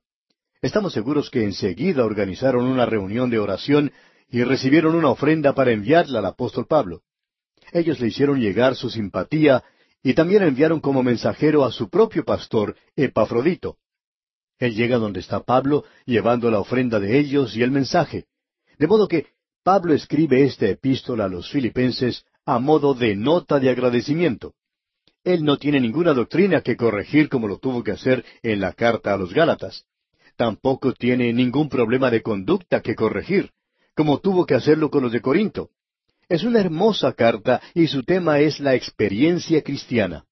Estamos 0.60 0.92
seguros 0.92 1.28
que 1.28 1.42
enseguida 1.42 2.04
organizaron 2.04 2.66
una 2.66 2.86
reunión 2.86 3.30
de 3.30 3.40
oración 3.40 3.92
y 4.30 4.44
recibieron 4.44 4.94
una 4.94 5.10
ofrenda 5.10 5.54
para 5.54 5.72
enviarla 5.72 6.20
al 6.20 6.26
apóstol 6.26 6.66
Pablo. 6.66 7.02
Ellos 7.72 7.98
le 8.00 8.08
hicieron 8.08 8.40
llegar 8.40 8.76
su 8.76 8.88
simpatía 8.90 9.64
y 10.02 10.14
también 10.14 10.42
enviaron 10.42 10.80
como 10.80 11.02
mensajero 11.02 11.64
a 11.64 11.72
su 11.72 11.88
propio 11.88 12.24
pastor, 12.24 12.76
Epafrodito. 12.96 13.78
Él 14.58 14.74
llega 14.74 14.98
donde 14.98 15.20
está 15.20 15.40
Pablo, 15.40 15.84
llevando 16.06 16.50
la 16.50 16.60
ofrenda 16.60 17.00
de 17.00 17.18
ellos 17.18 17.56
y 17.56 17.62
el 17.62 17.72
mensaje. 17.72 18.26
De 18.78 18.86
modo 18.86 19.08
que 19.08 19.26
Pablo 19.62 19.94
escribe 19.94 20.42
esta 20.42 20.66
epístola 20.66 21.26
a 21.26 21.28
los 21.28 21.48
filipenses 21.48 22.24
a 22.44 22.58
modo 22.58 22.94
de 22.94 23.14
nota 23.14 23.60
de 23.60 23.70
agradecimiento. 23.70 24.54
Él 25.22 25.44
no 25.44 25.56
tiene 25.56 25.80
ninguna 25.80 26.14
doctrina 26.14 26.62
que 26.62 26.76
corregir 26.76 27.28
como 27.28 27.46
lo 27.46 27.58
tuvo 27.58 27.84
que 27.84 27.92
hacer 27.92 28.24
en 28.42 28.60
la 28.60 28.72
carta 28.72 29.14
a 29.14 29.16
los 29.16 29.32
Gálatas. 29.32 29.84
Tampoco 30.36 30.92
tiene 30.94 31.32
ningún 31.32 31.68
problema 31.68 32.10
de 32.10 32.22
conducta 32.22 32.80
que 32.80 32.96
corregir, 32.96 33.50
como 33.94 34.18
tuvo 34.18 34.46
que 34.46 34.56
hacerlo 34.56 34.90
con 34.90 35.04
los 35.04 35.12
de 35.12 35.20
Corinto. 35.20 35.70
Es 36.28 36.42
una 36.42 36.58
hermosa 36.58 37.12
carta 37.12 37.60
y 37.72 37.86
su 37.86 38.02
tema 38.02 38.40
es 38.40 38.58
la 38.58 38.74
experiencia 38.74 39.62
cristiana. 39.62 40.24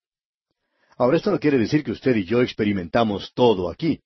Ahora 0.96 1.18
esto 1.18 1.30
no 1.30 1.38
quiere 1.38 1.58
decir 1.58 1.84
que 1.84 1.92
usted 1.92 2.16
y 2.16 2.24
yo 2.24 2.42
experimentamos 2.42 3.32
todo 3.34 3.70
aquí, 3.70 4.00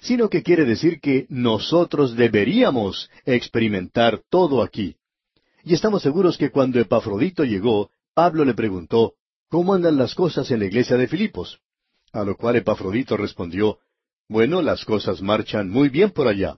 sino 0.00 0.28
que 0.28 0.42
quiere 0.42 0.64
decir 0.64 1.00
que 1.00 1.26
nosotros 1.28 2.16
deberíamos 2.16 3.10
experimentar 3.24 4.22
todo 4.30 4.62
aquí. 4.62 4.96
Y 5.64 5.74
estamos 5.74 6.02
seguros 6.02 6.38
que 6.38 6.50
cuando 6.50 6.78
Epafrodito 6.80 7.44
llegó, 7.44 7.90
Pablo 8.14 8.44
le 8.44 8.54
preguntó, 8.54 9.14
¿Cómo 9.48 9.74
andan 9.74 9.96
las 9.96 10.14
cosas 10.14 10.50
en 10.50 10.60
la 10.60 10.66
iglesia 10.66 10.96
de 10.96 11.08
Filipos? 11.08 11.60
A 12.12 12.24
lo 12.24 12.36
cual 12.36 12.56
Epafrodito 12.56 13.16
respondió, 13.16 13.78
Bueno, 14.28 14.62
las 14.62 14.84
cosas 14.84 15.22
marchan 15.22 15.70
muy 15.70 15.88
bien 15.88 16.10
por 16.10 16.28
allá. 16.28 16.56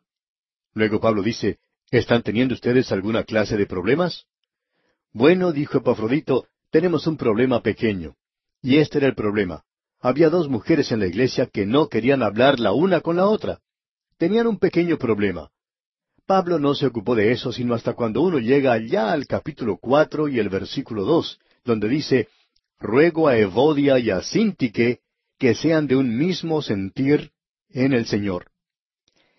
Luego 0.75 1.01
Pablo 1.01 1.23
dice, 1.23 1.59
¿Están 1.91 2.23
teniendo 2.23 2.55
ustedes 2.55 2.93
alguna 2.93 3.25
clase 3.25 3.57
de 3.57 3.67
problemas? 3.67 4.27
Bueno, 5.13 5.53
dijo 5.53 5.79
Epafrodito, 5.79 6.47
tenemos 6.71 7.07
un 7.07 7.17
problema 7.17 7.63
pequeño. 7.63 8.15
Y 8.61 8.77
este 8.77 8.99
era 8.99 9.07
el 9.07 9.15
problema. 9.15 9.65
Había 10.01 10.31
dos 10.31 10.49
mujeres 10.49 10.93
en 10.93 11.01
la 11.01 11.07
iglesia 11.07 11.47
que 11.47 11.67
no 11.67 11.89
querían 11.89 12.23
hablar 12.23 12.61
la 12.61 12.73
una 12.73 13.01
con 13.01 13.17
la 13.17 13.27
otra. 13.27 13.61
Tenían 14.17 14.47
un 14.47 14.59
pequeño 14.59 14.97
problema. 14.97 15.51
Pablo 16.27 16.59
no 16.59 16.75
se 16.75 16.87
ocupó 16.87 17.15
de 17.15 17.33
eso 17.33 17.53
sino 17.53 17.75
hasta 17.75 17.95
cuando 17.95 18.21
uno 18.23 18.39
llega 18.39 18.73
allá 18.73 19.13
al 19.13 19.27
capítulo 19.27 19.79
cuatro 19.79 20.29
y 20.29 20.39
el 20.39 20.49
versículo 20.51 21.05
dos, 21.05 21.41
donde 21.65 21.89
dice, 21.89 22.29
Ruego 22.79 23.29
a 23.29 23.37
Evodia 23.39 23.99
y 23.99 24.11
a 24.11 24.23
Sintique 24.23 25.01
que 25.39 25.55
sean 25.55 25.87
de 25.87 25.97
un 25.97 26.17
mismo 26.17 26.63
sentir 26.63 27.33
en 27.71 27.93
el 27.93 28.07
Señor. 28.07 28.51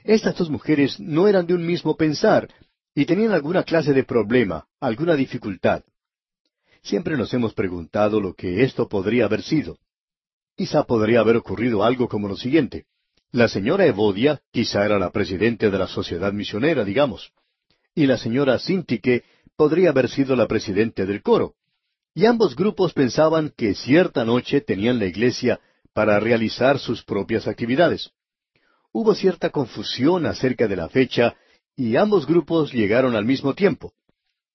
Estas 0.03 0.35
dos 0.37 0.49
mujeres 0.49 0.99
no 0.99 1.27
eran 1.27 1.45
de 1.45 1.53
un 1.53 1.65
mismo 1.65 1.95
pensar 1.95 2.49
y 2.95 3.05
tenían 3.05 3.31
alguna 3.31 3.63
clase 3.63 3.93
de 3.93 4.03
problema, 4.03 4.65
alguna 4.79 5.15
dificultad. 5.15 5.83
Siempre 6.81 7.17
nos 7.17 7.33
hemos 7.33 7.53
preguntado 7.53 8.19
lo 8.19 8.33
que 8.33 8.63
esto 8.63 8.87
podría 8.89 9.25
haber 9.25 9.41
sido. 9.43 9.77
Quizá 10.59 10.83
podría 10.83 11.21
haber 11.21 11.37
ocurrido 11.37 11.85
algo 11.85 12.09
como 12.09 12.27
lo 12.27 12.35
siguiente. 12.35 12.83
La 13.31 13.47
señora 13.47 13.85
Evodia 13.85 14.41
quizá 14.51 14.83
era 14.83 14.99
la 14.99 15.09
presidente 15.09 15.71
de 15.71 15.79
la 15.79 15.87
sociedad 15.87 16.33
misionera, 16.33 16.83
digamos, 16.83 17.31
y 17.95 18.07
la 18.07 18.17
señora 18.17 18.59
Sintique 18.59 19.23
podría 19.55 19.91
haber 19.91 20.09
sido 20.09 20.35
la 20.35 20.49
presidente 20.49 21.05
del 21.05 21.21
coro. 21.21 21.53
Y 22.13 22.25
ambos 22.25 22.57
grupos 22.57 22.91
pensaban 22.91 23.53
que 23.55 23.73
cierta 23.73 24.25
noche 24.25 24.59
tenían 24.59 24.99
la 24.99 25.05
iglesia 25.05 25.61
para 25.93 26.19
realizar 26.19 26.77
sus 26.77 27.05
propias 27.05 27.47
actividades. 27.47 28.11
Hubo 28.91 29.15
cierta 29.15 29.51
confusión 29.51 30.25
acerca 30.25 30.67
de 30.67 30.75
la 30.75 30.89
fecha 30.89 31.37
y 31.77 31.95
ambos 31.95 32.27
grupos 32.27 32.73
llegaron 32.73 33.15
al 33.15 33.23
mismo 33.23 33.53
tiempo. 33.53 33.93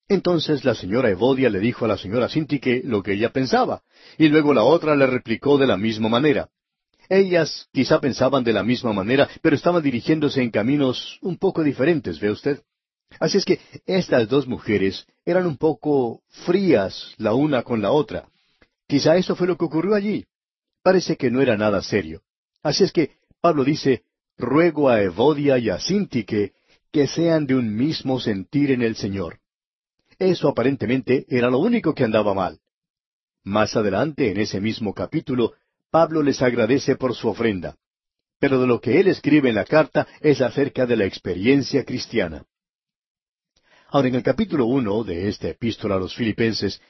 Entonces 0.09 0.65
la 0.65 0.75
señora 0.75 1.11
Evodia 1.11 1.49
le 1.49 1.61
dijo 1.61 1.85
a 1.85 1.89
la 1.89 1.97
señora 1.97 2.29
Sintique 2.29 2.83
lo 2.85 3.03
que 3.03 3.15
ella 3.15 3.33
pensaba, 3.33 3.83
y 4.19 4.29
luego 4.29 4.53
la 4.53 4.63
otra 4.63 4.95
le 4.97 5.07
replicó 5.07 5.57
de 5.57 5.67
la 5.67 5.77
misma 5.77 6.09
manera. 6.09 6.49
Ellas 7.09 7.69
quizá 7.73 8.01
pensaban 8.01 8.45
de 8.45 8.53
la 8.53 8.63
misma 8.63 8.93
manera, 8.93 9.29
pero 9.43 9.57
estaban 9.57 9.83
dirigiéndose 9.83 10.43
en 10.43 10.51
caminos 10.51 11.19
un 11.23 11.39
poco 11.39 11.63
diferentes, 11.63 12.21
¿ve 12.21 12.31
usted? 12.31 12.63
Así 13.21 13.39
es 13.39 13.45
que 13.45 13.61
estas 13.87 14.29
dos 14.29 14.47
mujeres 14.47 15.07
eran 15.25 15.47
un 15.47 15.57
poco 15.57 16.23
frías 16.29 17.15
la 17.19 17.35
una 17.35 17.63
con 17.63 17.81
la 17.81 17.93
otra. 17.93 18.29
Quizá 18.87 19.17
eso 19.17 19.37
fue 19.37 19.47
lo 19.47 19.57
que 19.57 19.65
ocurrió 19.65 19.95
allí. 19.95 20.25
Parece 20.83 21.17
que 21.17 21.31
no 21.31 21.41
era 21.41 21.57
nada 21.57 21.83
serio. 21.83 22.23
Así 22.63 22.85
es 22.85 22.93
que 22.93 23.13
Pablo 23.41 23.65
dice, 23.65 24.03
ruego 24.37 24.89
a 24.89 25.03
Evodia 25.03 25.59
y 25.59 25.71
a 25.71 25.79
Sintique 25.79 26.53
que 26.91 27.07
sean 27.07 27.47
de 27.47 27.55
un 27.55 27.75
mismo 27.75 28.21
sentir 28.21 28.71
en 28.71 28.83
el 28.83 28.97
Señor. 28.97 29.39
Eso 30.25 30.49
aparentemente 30.49 31.27
era 31.29 31.51
lo 31.51 31.59
único 31.59 31.95
que 31.95 32.05
andaba 32.05 32.35
mal. 32.35 32.59
Más 33.43 33.77
adelante, 33.77 34.31
en 34.31 34.41
ese 34.41 34.61
mismo 34.61 34.95
capítulo, 34.95 35.53
Pablo 35.91 36.23
les 36.23 36.41
agradece 36.41 36.97
por 36.97 37.15
su 37.15 37.29
ofrenda. 37.29 37.77
Pero 38.41 38.61
de 38.61 38.67
lo 38.67 38.81
que 38.81 39.01
él 39.01 39.09
escribe 39.09 39.51
en 39.51 39.55
la 39.55 39.65
carta 39.65 40.07
es 40.21 40.41
acerca 40.41 40.87
de 40.87 40.97
la 40.97 41.05
experiencia 41.05 41.85
cristiana. 41.85 42.45
Ahora, 43.89 44.09
en 44.09 44.15
el 44.15 44.23
capítulo 44.23 44.67
uno 44.67 45.05
de 45.05 45.29
esta 45.29 45.49
epístola 45.49 45.97
a 45.97 45.99
los 45.99 46.15
filipenses, 46.15 46.81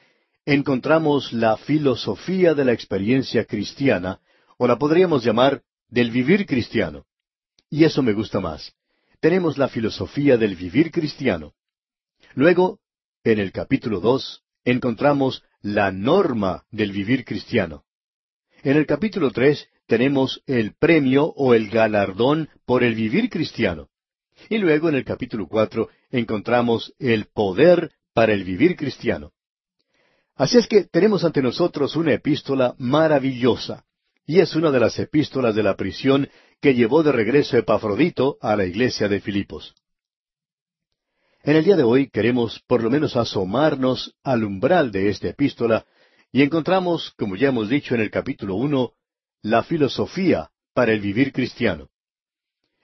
encontramos 0.45 1.33
la 1.33 1.57
filosofía 1.57 2.53
de 2.53 2.65
la 2.65 2.71
experiencia 2.71 3.45
cristiana, 3.45 4.19
o 4.57 4.65
la 4.65 4.77
podríamos 4.77 5.23
llamar 5.23 5.61
del 5.89 6.09
vivir 6.09 6.45
cristiano. 6.45 7.05
Y 7.69 7.83
eso 7.83 8.01
me 8.01 8.13
gusta 8.13 8.39
más 8.39 8.73
tenemos 9.19 9.57
la 9.57 9.69
filosofía 9.69 10.37
del 10.37 10.55
vivir 10.55 10.91
cristiano. 10.91 11.53
Luego, 12.35 12.79
en 13.25 13.39
el 13.39 13.51
capítulo 13.51 13.99
dos, 13.99 14.43
encontramos 14.63 15.43
la 15.61 15.91
norma 15.91 16.63
del 16.71 16.91
vivir 16.91 17.25
cristiano. 17.25 17.83
En 18.63 18.77
el 18.77 18.85
capítulo 18.85 19.31
tres 19.31 19.67
tenemos 19.87 20.43
el 20.45 20.75
premio 20.75 21.25
o 21.35 21.55
el 21.55 21.69
galardón 21.69 22.49
por 22.65 22.83
el 22.83 22.93
vivir 22.93 23.29
cristiano. 23.29 23.89
Y 24.47 24.59
luego 24.59 24.89
en 24.89 24.95
el 24.95 25.03
capítulo 25.03 25.47
cuatro 25.47 25.89
encontramos 26.11 26.93
el 26.99 27.25
poder 27.25 27.91
para 28.13 28.31
el 28.31 28.43
vivir 28.43 28.75
cristiano. 28.75 29.31
Así 30.35 30.59
es 30.59 30.67
que 30.67 30.83
tenemos 30.83 31.23
ante 31.23 31.41
nosotros 31.41 31.95
una 31.95 32.13
epístola 32.13 32.75
maravillosa, 32.77 33.85
y 34.27 34.39
es 34.39 34.55
una 34.55 34.69
de 34.69 34.79
las 34.79 34.99
epístolas 34.99 35.55
de 35.55 35.63
la 35.63 35.75
prisión 35.75 36.29
que 36.61 36.75
llevó 36.75 37.01
de 37.01 37.11
regreso 37.11 37.57
Epafrodito 37.57 38.37
a 38.41 38.55
la 38.55 38.65
iglesia 38.65 39.07
de 39.07 39.19
Filipos. 39.19 39.73
En 41.45 41.55
el 41.55 41.63
día 41.63 41.75
de 41.75 41.83
hoy 41.83 42.09
queremos 42.09 42.59
por 42.65 42.81
lo 42.81 42.89
menos 42.89 43.15
asomarnos 43.15 44.15
al 44.23 44.43
umbral 44.43 44.91
de 44.91 45.09
esta 45.09 45.29
epístola 45.29 45.85
y 46.31 46.41
encontramos, 46.41 47.13
como 47.19 47.35
ya 47.35 47.49
hemos 47.49 47.69
dicho 47.69 47.93
en 47.93 48.01
el 48.01 48.09
capítulo 48.09 48.55
uno, 48.55 48.93
la 49.43 49.61
filosofía 49.61 50.49
para 50.73 50.91
el 50.91 51.01
vivir 51.01 51.31
cristiano. 51.31 51.89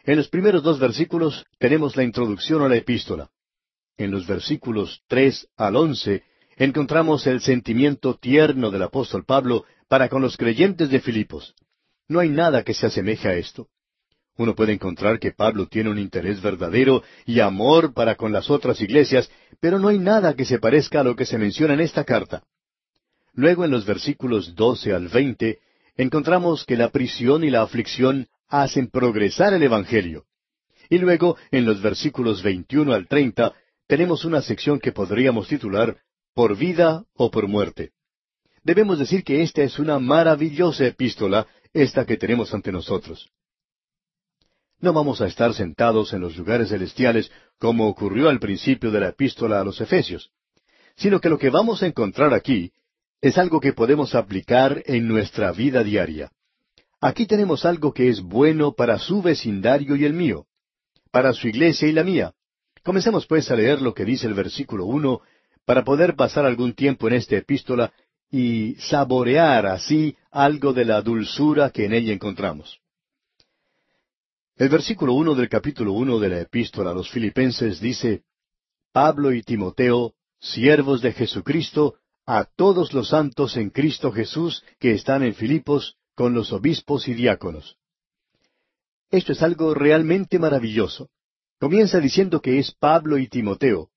En 0.03 0.17
los 0.17 0.27
primeros 0.27 0.61
dos 0.61 0.79
versículos 0.79 1.43
tenemos 1.57 1.95
la 1.95 2.03
introducción 2.03 2.61
a 2.61 2.69
la 2.69 2.75
epístola. 2.75 3.31
En 3.97 4.11
los 4.11 4.27
versículos 4.27 5.01
tres 5.07 5.47
al 5.57 5.75
once 5.75 6.23
encontramos 6.55 7.25
el 7.25 7.41
sentimiento 7.41 8.13
tierno 8.17 8.69
del 8.69 8.83
apóstol 8.83 9.25
Pablo 9.25 9.65
para 9.87 10.07
con 10.07 10.21
los 10.21 10.37
creyentes 10.37 10.91
de 10.91 10.99
Filipos. 10.99 11.55
No 12.07 12.19
hay 12.19 12.29
nada 12.29 12.61
que 12.61 12.75
se 12.75 12.85
asemeje 12.85 13.27
a 13.27 13.33
esto. 13.33 13.70
Uno 14.41 14.55
puede 14.55 14.73
encontrar 14.73 15.19
que 15.19 15.33
Pablo 15.33 15.67
tiene 15.67 15.91
un 15.91 15.99
interés 15.99 16.41
verdadero 16.41 17.03
y 17.27 17.41
amor 17.41 17.93
para 17.93 18.15
con 18.15 18.31
las 18.31 18.49
otras 18.49 18.81
iglesias, 18.81 19.29
pero 19.59 19.77
no 19.77 19.89
hay 19.89 19.99
nada 19.99 20.33
que 20.33 20.45
se 20.45 20.57
parezca 20.57 21.01
a 21.01 21.03
lo 21.03 21.15
que 21.15 21.27
se 21.27 21.37
menciona 21.37 21.75
en 21.75 21.81
esta 21.81 22.03
carta. 22.05 22.41
Luego 23.33 23.65
en 23.65 23.69
los 23.69 23.85
versículos 23.85 24.55
doce 24.55 24.93
al 24.93 25.09
veinte 25.09 25.59
encontramos 25.95 26.65
que 26.65 26.75
la 26.75 26.89
prisión 26.89 27.43
y 27.43 27.51
la 27.51 27.61
aflicción 27.61 28.29
hacen 28.47 28.87
progresar 28.87 29.53
el 29.53 29.61
Evangelio. 29.61 30.25
Y 30.89 30.97
luego 30.97 31.37
en 31.51 31.65
los 31.65 31.79
versículos 31.79 32.41
veintiuno 32.41 32.93
al 32.93 33.07
treinta 33.07 33.53
tenemos 33.85 34.25
una 34.25 34.41
sección 34.41 34.79
que 34.79 34.91
podríamos 34.91 35.49
titular 35.49 35.97
Por 36.33 36.57
vida 36.57 37.03
o 37.13 37.29
por 37.29 37.47
muerte. 37.47 37.91
Debemos 38.63 38.97
decir 38.97 39.23
que 39.23 39.43
esta 39.43 39.61
es 39.61 39.77
una 39.77 39.99
maravillosa 39.99 40.87
epístola 40.87 41.45
esta 41.73 42.07
que 42.07 42.17
tenemos 42.17 42.55
ante 42.55 42.71
nosotros. 42.71 43.29
No 44.81 44.93
vamos 44.93 45.21
a 45.21 45.27
estar 45.27 45.53
sentados 45.53 46.11
en 46.11 46.21
los 46.21 46.35
lugares 46.35 46.69
celestiales 46.69 47.31
como 47.59 47.87
ocurrió 47.87 48.29
al 48.29 48.39
principio 48.39 48.89
de 48.89 48.99
la 48.99 49.09
epístola 49.09 49.61
a 49.61 49.63
los 49.63 49.79
Efesios, 49.79 50.31
sino 50.95 51.21
que 51.21 51.29
lo 51.29 51.37
que 51.37 51.51
vamos 51.51 51.83
a 51.83 51.87
encontrar 51.87 52.33
aquí 52.33 52.71
es 53.21 53.37
algo 53.37 53.59
que 53.59 53.73
podemos 53.73 54.15
aplicar 54.15 54.81
en 54.87 55.07
nuestra 55.07 55.51
vida 55.51 55.83
diaria. 55.83 56.31
Aquí 56.99 57.27
tenemos 57.27 57.63
algo 57.63 57.93
que 57.93 58.09
es 58.09 58.21
bueno 58.21 58.73
para 58.73 58.97
su 58.97 59.21
vecindario 59.21 59.95
y 59.95 60.05
el 60.05 60.13
mío, 60.13 60.47
para 61.11 61.33
su 61.33 61.47
iglesia 61.47 61.87
y 61.87 61.91
la 61.91 62.03
mía. 62.03 62.33
Comencemos 62.83 63.27
pues 63.27 63.51
a 63.51 63.55
leer 63.55 63.83
lo 63.83 63.93
que 63.93 64.03
dice 64.03 64.25
el 64.25 64.33
versículo 64.33 64.85
uno 64.85 65.21
para 65.63 65.83
poder 65.83 66.15
pasar 66.15 66.47
algún 66.47 66.73
tiempo 66.73 67.07
en 67.07 67.13
esta 67.13 67.35
epístola 67.35 67.93
y 68.31 68.75
saborear 68.79 69.67
así 69.67 70.17
algo 70.31 70.73
de 70.73 70.85
la 70.85 71.03
dulzura 71.03 71.69
que 71.69 71.85
en 71.85 71.93
ella 71.93 72.13
encontramos. 72.13 72.81
El 74.61 74.69
versículo 74.69 75.13
uno 75.13 75.33
del 75.33 75.49
capítulo 75.49 75.93
uno 75.93 76.19
de 76.19 76.29
la 76.29 76.39
epístola 76.39 76.91
a 76.91 76.93
los 76.93 77.09
filipenses 77.09 77.79
dice, 77.79 78.25
Pablo 78.93 79.33
y 79.33 79.41
Timoteo, 79.41 80.13
siervos 80.39 81.01
de 81.01 81.13
Jesucristo, 81.13 81.95
a 82.27 82.45
todos 82.45 82.93
los 82.93 83.09
santos 83.09 83.57
en 83.57 83.71
Cristo 83.71 84.11
Jesús 84.11 84.63
que 84.77 84.91
están 84.91 85.23
en 85.23 85.33
Filipos 85.33 85.97
con 86.13 86.35
los 86.35 86.53
obispos 86.53 87.07
y 87.07 87.15
diáconos. 87.15 87.79
Esto 89.09 89.31
es 89.31 89.41
algo 89.41 89.73
realmente 89.73 90.37
maravilloso. 90.37 91.09
Comienza 91.59 91.99
diciendo 91.99 92.39
que 92.39 92.59
es 92.59 92.71
Pablo 92.71 93.17
y 93.17 93.27
Timoteo. 93.27 93.89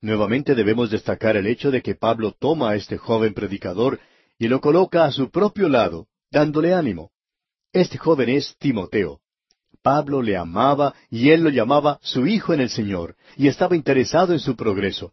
Nuevamente 0.00 0.56
debemos 0.56 0.90
destacar 0.90 1.36
el 1.36 1.46
hecho 1.46 1.70
de 1.70 1.80
que 1.80 1.94
Pablo 1.94 2.34
toma 2.36 2.70
a 2.70 2.74
este 2.74 2.98
joven 2.98 3.34
predicador 3.34 4.00
y 4.36 4.48
lo 4.48 4.60
coloca 4.60 5.04
a 5.04 5.12
su 5.12 5.30
propio 5.30 5.68
lado, 5.68 6.08
dándole 6.28 6.74
ánimo. 6.74 7.12
Este 7.72 7.98
joven 7.98 8.30
es 8.30 8.56
Timoteo. 8.58 9.21
Pablo 9.82 10.22
le 10.22 10.36
amaba 10.36 10.94
y 11.10 11.30
él 11.30 11.42
lo 11.42 11.50
llamaba 11.50 11.98
su 12.02 12.26
hijo 12.26 12.54
en 12.54 12.60
el 12.60 12.70
Señor, 12.70 13.16
y 13.36 13.48
estaba 13.48 13.76
interesado 13.76 14.32
en 14.32 14.38
su 14.38 14.56
progreso. 14.56 15.12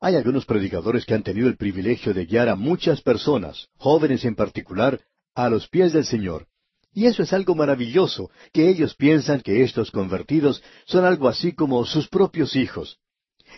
Hay 0.00 0.16
algunos 0.16 0.46
predicadores 0.46 1.04
que 1.04 1.12
han 1.12 1.22
tenido 1.22 1.46
el 1.48 1.56
privilegio 1.56 2.14
de 2.14 2.24
guiar 2.24 2.48
a 2.48 2.56
muchas 2.56 3.02
personas, 3.02 3.68
jóvenes 3.76 4.24
en 4.24 4.34
particular, 4.34 5.00
a 5.34 5.50
los 5.50 5.68
pies 5.68 5.92
del 5.92 6.06
Señor. 6.06 6.46
Y 6.92 7.06
eso 7.06 7.22
es 7.22 7.32
algo 7.32 7.54
maravilloso, 7.54 8.30
que 8.52 8.68
ellos 8.68 8.94
piensan 8.94 9.42
que 9.42 9.62
estos 9.62 9.90
convertidos 9.90 10.62
son 10.86 11.04
algo 11.04 11.28
así 11.28 11.52
como 11.52 11.84
sus 11.84 12.08
propios 12.08 12.56
hijos. 12.56 12.98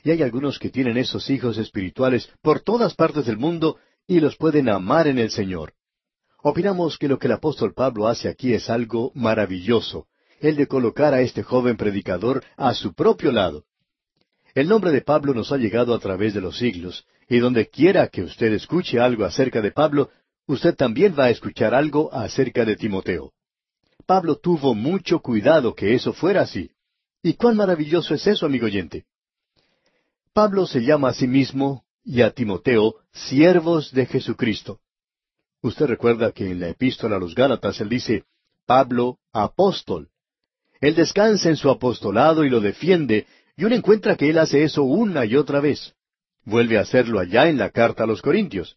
Y 0.03 0.11
hay 0.11 0.23
algunos 0.23 0.59
que 0.59 0.71
tienen 0.71 0.97
esos 0.97 1.31
hijos 1.31 1.59
espirituales 1.59 2.29
por 2.43 2.61
todas 2.61 2.95
partes 2.95 3.25
del 3.27 3.39
mundo 3.39 3.79
y 4.07 4.21
los 4.21 4.37
pueden 4.37 4.69
amar 4.69 5.07
en 5.07 5.19
el 5.19 5.31
Señor. 5.31 5.75
Opinamos 6.43 6.99
que 6.99 7.07
lo 7.07 7.19
que 7.19 7.29
el 7.29 7.35
apóstol 7.35 7.73
Pablo 7.73 8.09
hace 8.09 8.29
aquí 8.29 8.53
es 8.53 8.69
algo 8.69 9.13
maravilloso, 9.15 10.09
el 10.41 10.57
de 10.57 10.67
colocar 10.67 11.15
a 11.15 11.21
este 11.21 11.45
joven 11.45 11.77
predicador 11.77 12.43
a 12.57 12.75
su 12.75 12.95
propio 12.95 13.31
lado. 13.31 13.65
El 14.53 14.69
nombre 14.69 14.91
de 14.91 15.03
Pablo 15.03 15.35
nos 15.35 15.53
ha 15.53 15.57
llegado 15.57 15.95
a 15.95 16.01
través 16.01 16.35
de 16.35 16.41
los 16.41 16.59
siglos, 16.59 17.07
y 17.29 17.39
donde 17.39 17.69
quiera 17.69 18.09
que 18.09 18.23
usted 18.23 18.53
escuche 18.53 18.99
algo 18.99 19.25
acerca 19.25 19.61
de 19.61 19.71
Pablo, 19.71 20.11
usted 20.47 20.75
también 20.75 21.15
va 21.17 21.27
a 21.27 21.31
escuchar 21.31 21.75
algo 21.75 22.13
acerca 22.13 22.65
de 22.65 22.75
Timoteo. 22.75 23.33
Pablo 24.05 24.35
tuvo 24.37 24.75
mucho 24.75 25.21
cuidado 25.21 25.75
que 25.75 25.95
eso 25.95 26.13
fuera 26.13 26.43
así. 26.43 26.73
¿Y 27.23 27.35
cuán 27.35 27.57
maravilloso 27.57 28.15
es 28.15 28.27
eso, 28.27 28.47
amigo 28.47 28.67
oyente? 28.67 29.05
Pablo 30.33 30.67
se 30.67 30.81
llama 30.81 31.11
a 31.11 31.15
sí 31.15 31.29
mismo 31.29 31.85
y 32.05 32.23
a 32.23 32.33
Timoteo 32.33 32.97
siervos 33.13 33.93
de 33.93 34.07
Jesucristo. 34.07 34.81
Usted 35.63 35.87
recuerda 35.87 36.33
que 36.33 36.51
en 36.51 36.59
la 36.59 36.69
epístola 36.69 37.17
a 37.17 37.19
los 37.21 37.35
Gálatas 37.37 37.81
él 37.81 37.89
dice, 37.89 38.25
Pablo, 38.67 39.19
apóstol. 39.33 40.09
Él 40.81 40.97
descansa 40.97 41.49
en 41.49 41.57
su 41.57 41.71
apostolado 41.71 42.45
y 42.45 42.51
lo 42.51 42.61
defiende, 42.61 43.27
y 43.57 43.65
uno 43.65 43.77
encuentra 43.77 44.17
que 44.17 44.29
él 44.29 44.39
hace 44.39 44.65
eso 44.65 44.83
una 44.83 45.25
y 45.25 45.37
otra 45.37 45.61
vez. 45.61 45.95
Vuelve 46.45 46.79
a 46.79 46.81
hacerlo 46.81 47.21
allá 47.21 47.49
en 47.49 47.59
la 47.59 47.71
carta 47.71 48.03
a 48.03 48.07
los 48.07 48.21
Corintios. 48.21 48.77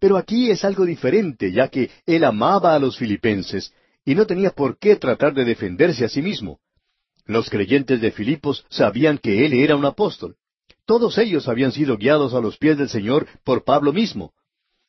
Pero 0.00 0.16
aquí 0.16 0.50
es 0.50 0.64
algo 0.64 0.84
diferente, 0.84 1.52
ya 1.52 1.68
que 1.68 1.90
él 2.06 2.24
amaba 2.24 2.74
a 2.74 2.78
los 2.80 2.98
filipenses, 2.98 3.72
y 4.04 4.16
no 4.16 4.26
tenía 4.26 4.50
por 4.50 4.78
qué 4.78 4.96
tratar 4.96 5.32
de 5.32 5.44
defenderse 5.44 6.04
a 6.04 6.08
sí 6.08 6.22
mismo. 6.22 6.58
Los 7.24 7.48
creyentes 7.50 8.00
de 8.00 8.10
Filipos 8.10 8.66
sabían 8.68 9.18
que 9.18 9.46
él 9.46 9.52
era 9.52 9.76
un 9.76 9.84
apóstol. 9.84 10.36
Todos 10.86 11.18
ellos 11.18 11.48
habían 11.48 11.70
sido 11.70 11.96
guiados 11.96 12.34
a 12.34 12.40
los 12.40 12.58
pies 12.58 12.78
del 12.78 12.88
Señor 12.88 13.26
por 13.44 13.64
Pablo 13.64 13.92
mismo. 13.92 14.32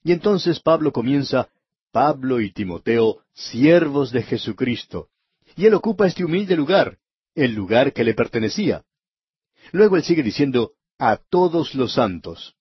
Y 0.04 0.12
entonces 0.12 0.60
Pablo 0.60 0.92
comienza, 0.92 1.50
Pablo 1.92 2.42
y 2.42 2.51
Timoteo, 2.51 3.24
siervos 3.34 4.12
de 4.12 4.24
Jesucristo. 4.24 5.10
Y 5.56 5.66
él 5.66 5.74
ocupa 5.74 6.08
este 6.08 6.24
humilde 6.24 6.56
lugar, 6.56 6.98
el 7.36 7.54
lugar 7.54 7.94
que 7.94 8.04
le 8.04 8.13
pertenecía. 8.13 8.84
Luego 9.72 9.98
él 9.98 10.04
sigue 10.04 10.24
diciendo, 10.24 10.74
a 11.00 11.18
todos 11.30 11.75
los 11.75 11.94
santos. 11.94 12.56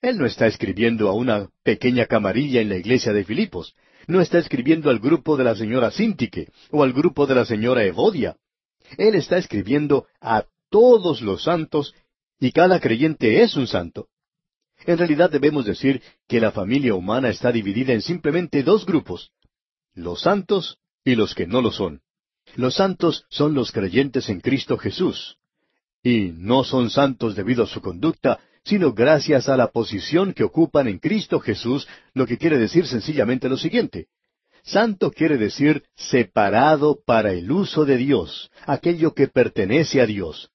Él 0.00 0.18
no 0.18 0.26
está 0.26 0.46
escribiendo 0.46 1.08
a 1.08 1.14
una 1.14 1.48
pequeña 1.62 2.06
camarilla 2.06 2.60
en 2.60 2.68
la 2.68 2.76
iglesia 2.76 3.12
de 3.12 3.24
Filipos, 3.24 3.74
no 4.06 4.20
está 4.20 4.38
escribiendo 4.38 4.90
al 4.90 4.98
grupo 4.98 5.36
de 5.36 5.44
la 5.44 5.54
señora 5.54 5.90
Sintique 5.90 6.50
o 6.70 6.82
al 6.82 6.92
grupo 6.92 7.26
de 7.26 7.36
la 7.36 7.44
señora 7.44 7.84
Evodia. 7.84 8.36
Él 8.98 9.14
está 9.14 9.38
escribiendo 9.38 10.06
a 10.20 10.46
todos 10.70 11.22
los 11.22 11.44
santos 11.44 11.94
y 12.40 12.50
cada 12.50 12.80
creyente 12.80 13.42
es 13.42 13.56
un 13.56 13.66
santo. 13.66 14.08
En 14.86 14.98
realidad 14.98 15.30
debemos 15.30 15.64
decir 15.64 16.02
que 16.28 16.40
la 16.40 16.50
familia 16.50 16.94
humana 16.94 17.28
está 17.28 17.52
dividida 17.52 17.92
en 17.92 18.02
simplemente 18.02 18.62
dos 18.62 18.84
grupos, 18.84 19.30
los 19.94 20.22
santos 20.22 20.78
y 21.04 21.14
los 21.14 21.34
que 21.34 21.46
no 21.46 21.62
lo 21.62 21.70
son. 21.70 22.00
Los 22.56 22.74
santos 22.74 23.24
son 23.28 23.54
los 23.54 23.70
creyentes 23.70 24.28
en 24.28 24.40
Cristo 24.40 24.76
Jesús, 24.76 25.38
y 26.02 26.32
no 26.34 26.64
son 26.64 26.90
santos 26.90 27.36
debido 27.36 27.64
a 27.64 27.68
su 27.68 27.80
conducta, 27.80 28.40
sino 28.64 28.92
gracias 28.92 29.48
a 29.48 29.56
la 29.56 29.68
posición 29.68 30.32
que 30.32 30.44
ocupan 30.44 30.88
en 30.88 30.98
Cristo 30.98 31.40
Jesús, 31.40 31.86
lo 32.14 32.26
que 32.26 32.38
quiere 32.38 32.58
decir 32.58 32.86
sencillamente 32.86 33.48
lo 33.48 33.56
siguiente. 33.56 34.08
Santo 34.64 35.10
quiere 35.10 35.38
decir 35.38 35.84
separado 35.96 37.00
para 37.04 37.32
el 37.32 37.50
uso 37.50 37.84
de 37.84 37.96
Dios, 37.96 38.50
aquello 38.64 39.14
que 39.14 39.26
pertenece 39.26 40.00
a 40.00 40.06
Dios. 40.06 40.50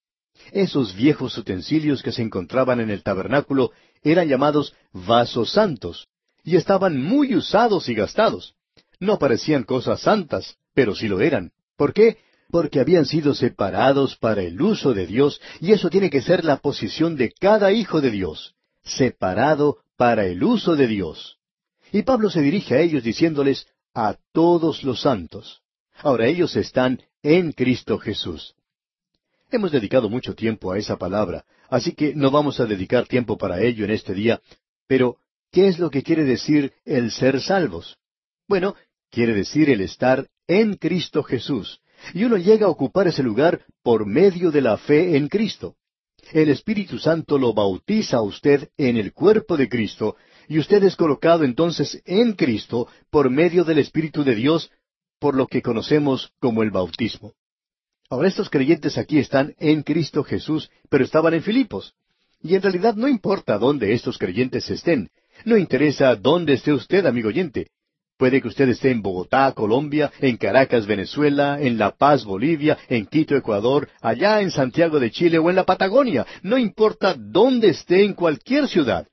Esos 0.52 0.96
viejos 0.96 1.38
utensilios 1.38 2.02
que 2.02 2.14
se 2.14 2.22
encontraban 2.22 2.80
en 2.80 2.90
el 2.90 3.04
tabernáculo 3.04 3.72
eran 4.04 4.28
llamados 4.28 4.74
vasos 4.94 5.52
santos, 5.52 6.08
y 6.44 6.56
estaban 6.56 7.02
muy 7.02 7.36
usados 7.36 7.90
y 7.90 7.94
gastados. 7.94 8.56
No 9.00 9.20
parecían 9.20 9.64
cosas 9.64 10.02
santas, 10.02 10.58
pero 10.74 10.96
sí 10.96 11.08
lo 11.08 11.22
eran. 11.22 11.52
¿Por 11.76 11.94
qué? 11.94 12.18
Porque 12.50 12.80
habían 12.80 13.06
sido 13.06 13.36
separados 13.36 14.16
para 14.16 14.42
el 14.42 14.62
uso 14.62 14.94
de 14.94 15.06
Dios, 15.06 15.42
y 15.60 15.74
eso 15.74 15.90
tiene 15.90 16.10
que 16.10 16.22
ser 16.22 16.46
la 16.46 16.58
posición 16.58 17.16
de 17.16 17.32
cada 17.32 17.72
hijo 17.72 18.02
de 18.02 18.12
Dios, 18.12 18.56
separado 18.84 19.80
para 19.98 20.26
el 20.26 20.44
uso 20.44 20.76
de 20.76 20.88
Dios. 20.88 21.38
Y 21.92 22.04
Pablo 22.04 22.30
se 22.30 22.42
dirige 22.42 22.76
a 22.76 22.80
ellos 22.80 23.04
diciéndoles, 23.04 23.68
a 23.94 24.16
todos 24.32 24.84
los 24.84 25.02
santos. 25.02 25.62
Ahora 25.98 26.28
ellos 26.28 26.56
están 26.56 27.02
en 27.24 27.52
Cristo 27.52 27.98
Jesús. 27.98 28.54
Hemos 29.50 29.72
dedicado 29.72 30.10
mucho 30.10 30.36
tiempo 30.36 30.72
a 30.72 30.78
esa 30.78 30.98
palabra, 30.98 31.46
así 31.70 31.94
que 31.94 32.14
no 32.16 32.32
vamos 32.32 32.60
a 32.60 32.66
dedicar 32.66 33.08
tiempo 33.08 33.38
para 33.38 33.62
ello 33.62 33.86
en 33.86 33.92
este 33.92 34.14
día, 34.14 34.42
pero 34.88 35.18
¿qué 35.52 35.68
es 35.68 35.80
lo 35.80 35.90
que 35.90 36.04
quiere 36.04 36.24
decir 36.24 36.74
el 36.86 37.12
ser 37.12 37.42
salvos? 37.42 37.98
Bueno, 38.48 38.76
quiere 39.12 39.34
decir 39.34 39.70
el 39.70 39.82
estar 39.82 40.28
en 40.48 40.76
Cristo 40.76 41.24
Jesús, 41.24 41.82
y 42.14 42.24
uno 42.24 42.38
llega 42.38 42.68
a 42.68 42.70
ocupar 42.70 43.08
ese 43.08 43.24
lugar 43.24 43.66
por 43.84 44.06
medio 44.06 44.52
de 44.52 44.62
la 44.62 44.78
fe 44.78 45.18
en 45.18 45.28
Cristo. 45.28 45.76
El 46.32 46.50
Espíritu 46.50 47.00
Santo 47.00 47.38
lo 47.38 47.54
bautiza 47.54 48.18
a 48.18 48.22
usted 48.22 48.70
en 48.78 48.98
el 48.98 49.14
cuerpo 49.14 49.58
de 49.58 49.70
Cristo, 49.70 50.16
y 50.48 50.60
usted 50.60 50.84
es 50.84 50.96
colocado 50.96 51.44
entonces 51.44 52.02
en 52.06 52.34
Cristo 52.34 52.88
por 53.10 53.30
medio 53.30 53.64
del 53.64 53.80
Espíritu 53.80 54.24
de 54.24 54.36
Dios, 54.36 54.72
por 55.20 55.36
lo 55.36 55.48
que 55.48 55.62
conocemos 55.62 56.32
como 56.40 56.64
el 56.64 56.72
bautismo. 56.72 57.34
Ahora 58.10 58.30
estos 58.30 58.50
creyentes 58.50 58.98
aquí 58.98 59.20
están 59.20 59.54
en 59.60 59.84
Cristo 59.84 60.24
Jesús, 60.24 60.70
pero 60.90 61.04
estaban 61.04 61.34
en 61.34 61.44
Filipos. 61.44 61.94
Y 62.42 62.56
en 62.56 62.62
realidad 62.62 62.96
no 62.96 63.08
importa 63.08 63.58
dónde 63.58 63.94
estos 63.94 64.18
creyentes 64.18 64.70
estén. 64.70 65.10
No 65.44 65.58
interesa 65.58 66.16
dónde 66.16 66.54
esté 66.54 66.72
usted, 66.72 67.06
amigo 67.06 67.28
oyente. 67.28 67.68
Puede 68.18 68.42
que 68.42 68.48
usted 68.48 68.70
esté 68.70 68.92
en 68.92 69.02
Bogotá, 69.02 69.52
Colombia, 69.52 70.12
en 70.22 70.38
Caracas, 70.38 70.88
Venezuela, 70.88 71.60
en 71.62 71.78
La 71.78 71.92
Paz, 71.92 72.24
Bolivia, 72.24 72.78
en 72.88 73.06
Quito, 73.06 73.36
Ecuador, 73.36 73.90
allá 74.02 74.42
en 74.42 74.52
Santiago 74.52 75.00
de 75.00 75.12
Chile 75.12 75.38
o 75.38 75.50
en 75.50 75.56
la 75.56 75.66
Patagonia. 75.66 76.26
No 76.42 76.58
importa 76.58 77.14
dónde 77.18 77.70
esté 77.70 78.04
en 78.04 78.14
cualquier 78.14 78.68
ciudad. 78.68 79.08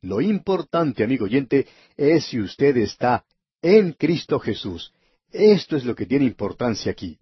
Lo 0.00 0.20
importante, 0.20 1.04
amigo 1.04 1.26
oyente, 1.26 1.68
es 1.96 2.24
si 2.24 2.40
usted 2.40 2.76
está 2.78 3.24
en 3.60 3.92
Cristo 3.92 4.40
Jesús. 4.40 4.92
Esto 5.30 5.76
es 5.76 5.84
lo 5.84 5.94
que 5.94 6.06
tiene 6.06 6.24
importancia 6.24 6.90
aquí. 6.90 7.18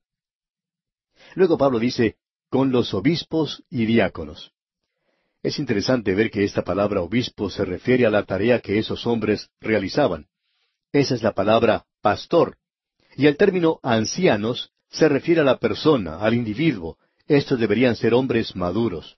Luego 1.35 1.57
Pablo 1.59 1.79
dice, 1.79 2.17
con 2.49 2.73
los 2.73 2.95
obispos 2.95 3.63
y 3.71 3.87
diáconos. 3.87 4.53
Es 5.43 5.59
interesante 5.59 6.15
ver 6.15 6.31
que 6.31 6.45
esta 6.45 6.63
palabra 6.63 7.01
obispo 7.01 7.49
se 7.49 7.65
refiere 7.65 8.05
a 8.07 8.11
la 8.11 8.25
tarea 8.25 8.61
que 8.61 8.79
esos 8.79 9.07
hombres 9.07 9.49
realizaban. 9.61 10.27
Esa 10.93 11.15
es 11.15 11.23
la 11.23 11.33
palabra 11.33 11.87
pastor. 12.03 12.59
Y 13.17 13.27
el 13.27 13.37
término 13.37 13.81
ancianos 13.83 14.73
se 14.91 15.09
refiere 15.09 15.41
a 15.41 15.45
la 15.45 15.59
persona, 15.59 16.19
al 16.19 16.35
individuo. 16.35 16.99
Estos 17.27 17.59
deberían 17.59 17.97
ser 17.97 18.13
hombres 18.13 18.55
maduros. 18.55 19.17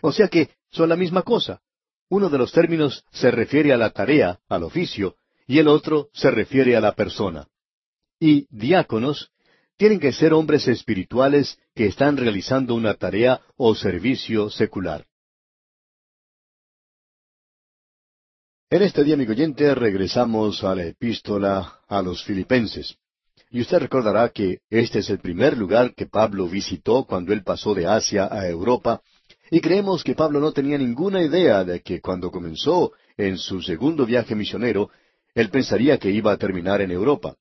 O 0.00 0.12
sea 0.12 0.28
que 0.28 0.50
son 0.70 0.88
la 0.88 0.96
misma 0.96 1.22
cosa. 1.22 1.62
Uno 2.08 2.28
de 2.28 2.38
los 2.38 2.52
términos 2.52 3.04
se 3.12 3.30
refiere 3.30 3.72
a 3.72 3.78
la 3.78 3.90
tarea, 3.90 4.40
al 4.48 4.64
oficio, 4.64 5.16
y 5.46 5.58
el 5.58 5.68
otro 5.68 6.08
se 6.12 6.30
refiere 6.30 6.76
a 6.76 6.80
la 6.80 6.94
persona. 6.94 7.46
Y 8.18 8.46
diáconos 8.50 9.30
tienen 9.82 9.98
que 9.98 10.12
ser 10.12 10.32
hombres 10.32 10.68
espirituales 10.68 11.58
que 11.74 11.86
están 11.86 12.16
realizando 12.16 12.76
una 12.76 12.94
tarea 12.94 13.40
o 13.56 13.74
servicio 13.74 14.48
secular. 14.48 15.04
En 18.70 18.82
este 18.82 19.02
día, 19.02 19.14
amigo 19.14 19.32
oyente, 19.32 19.74
regresamos 19.74 20.62
a 20.62 20.76
la 20.76 20.84
epístola 20.84 21.80
a 21.88 22.00
los 22.00 22.22
filipenses. 22.22 22.94
Y 23.50 23.60
usted 23.60 23.80
recordará 23.80 24.28
que 24.28 24.60
este 24.70 25.00
es 25.00 25.10
el 25.10 25.18
primer 25.18 25.58
lugar 25.58 25.96
que 25.96 26.06
Pablo 26.06 26.46
visitó 26.46 27.04
cuando 27.04 27.32
él 27.32 27.42
pasó 27.42 27.74
de 27.74 27.84
Asia 27.84 28.28
a 28.30 28.46
Europa, 28.46 29.02
Y 29.50 29.60
creemos 29.60 30.04
que 30.04 30.14
Pablo 30.14 30.38
no 30.38 30.52
tenía 30.52 30.78
ninguna 30.78 31.20
idea 31.22 31.64
de 31.64 31.82
que 31.82 32.00
cuando 32.00 32.30
comenzó 32.30 32.92
en 33.16 33.36
su 33.36 33.60
segundo 33.60 34.06
viaje 34.06 34.36
misionero, 34.36 34.90
él 35.34 35.50
pensaría 35.50 35.98
que 35.98 36.12
iba 36.12 36.30
a 36.30 36.36
terminar 36.36 36.80
en 36.82 36.92
Europa. 36.92 37.34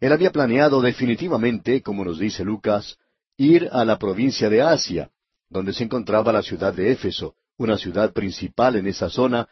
Él 0.00 0.12
había 0.12 0.32
planeado 0.32 0.80
definitivamente, 0.80 1.82
como 1.82 2.04
nos 2.04 2.18
dice 2.18 2.42
Lucas, 2.42 2.96
ir 3.36 3.68
a 3.70 3.84
la 3.84 3.98
provincia 3.98 4.48
de 4.48 4.62
Asia, 4.62 5.10
donde 5.48 5.74
se 5.74 5.84
encontraba 5.84 6.32
la 6.32 6.42
ciudad 6.42 6.72
de 6.72 6.90
Éfeso, 6.90 7.34
una 7.58 7.76
ciudad 7.76 8.12
principal 8.12 8.76
en 8.76 8.86
esa 8.86 9.10
zona, 9.10 9.48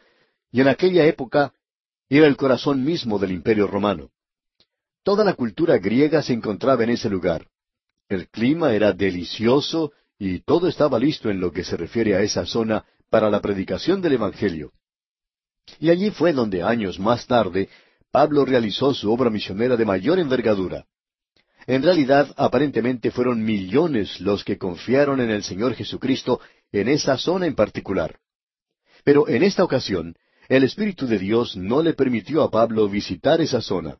y 0.51 0.61
en 0.61 0.67
aquella 0.67 1.05
época 1.05 1.53
era 2.09 2.25
el 2.25 2.35
corazón 2.35 2.83
mismo 2.83 3.19
del 3.19 3.31
imperio 3.31 3.67
romano. 3.67 4.09
Toda 5.03 5.23
la 5.23 5.33
cultura 5.33 5.77
griega 5.77 6.23
se 6.23 6.33
encontraba 6.33 6.83
en 6.83 6.89
ese 6.89 7.09
lugar. 7.09 7.47
El 8.07 8.27
clima 8.29 8.73
era 8.73 8.91
delicioso 8.91 9.91
y 10.17 10.39
todo 10.39 10.67
estaba 10.67 10.97
listo 10.97 11.29
en 11.29 11.39
lo 11.39 11.51
que 11.51 11.63
se 11.63 11.77
refiere 11.77 12.15
a 12.15 12.21
esa 12.21 12.45
zona 12.45 12.83
para 13.09 13.29
la 13.29 13.39
predicación 13.39 14.01
del 14.01 14.13
Evangelio. 14.13 14.71
Y 15.79 15.91
allí 15.91 16.09
fue 16.09 16.33
donde 16.33 16.63
años 16.63 16.99
más 16.99 17.27
tarde 17.27 17.69
Pablo 18.11 18.43
realizó 18.43 18.93
su 18.93 19.11
obra 19.11 19.29
misionera 19.29 19.77
de 19.77 19.85
mayor 19.85 20.19
envergadura. 20.19 20.85
En 21.67 21.83
realidad, 21.83 22.33
aparentemente 22.37 23.11
fueron 23.11 23.43
millones 23.43 24.19
los 24.19 24.43
que 24.43 24.57
confiaron 24.57 25.21
en 25.21 25.29
el 25.29 25.43
Señor 25.43 25.75
Jesucristo 25.75 26.39
en 26.71 26.87
esa 26.87 27.17
zona 27.17 27.45
en 27.45 27.53
particular. 27.53 28.19
Pero 29.03 29.27
en 29.27 29.43
esta 29.43 29.63
ocasión, 29.63 30.15
el 30.47 30.63
Espíritu 30.63 31.05
de 31.05 31.19
Dios 31.19 31.55
no 31.55 31.83
le 31.83 31.93
permitió 31.93 32.41
a 32.41 32.49
Pablo 32.49 32.89
visitar 32.89 33.39
esa 33.41 33.61
zona. 33.61 33.97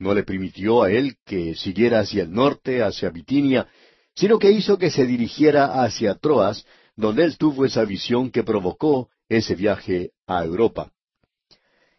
No 0.00 0.12
le 0.12 0.24
permitió 0.24 0.82
a 0.82 0.90
él 0.90 1.16
que 1.24 1.54
siguiera 1.54 2.00
hacia 2.00 2.24
el 2.24 2.32
norte, 2.32 2.82
hacia 2.82 3.10
Bitinia, 3.10 3.68
sino 4.16 4.40
que 4.40 4.50
hizo 4.50 4.76
que 4.76 4.90
se 4.90 5.06
dirigiera 5.06 5.84
hacia 5.84 6.16
Troas, 6.16 6.66
donde 6.96 7.22
él 7.22 7.38
tuvo 7.38 7.64
esa 7.64 7.84
visión 7.84 8.30
que 8.32 8.42
provocó 8.42 9.08
ese 9.28 9.54
viaje 9.54 10.10
a 10.26 10.44
Europa. 10.44 10.93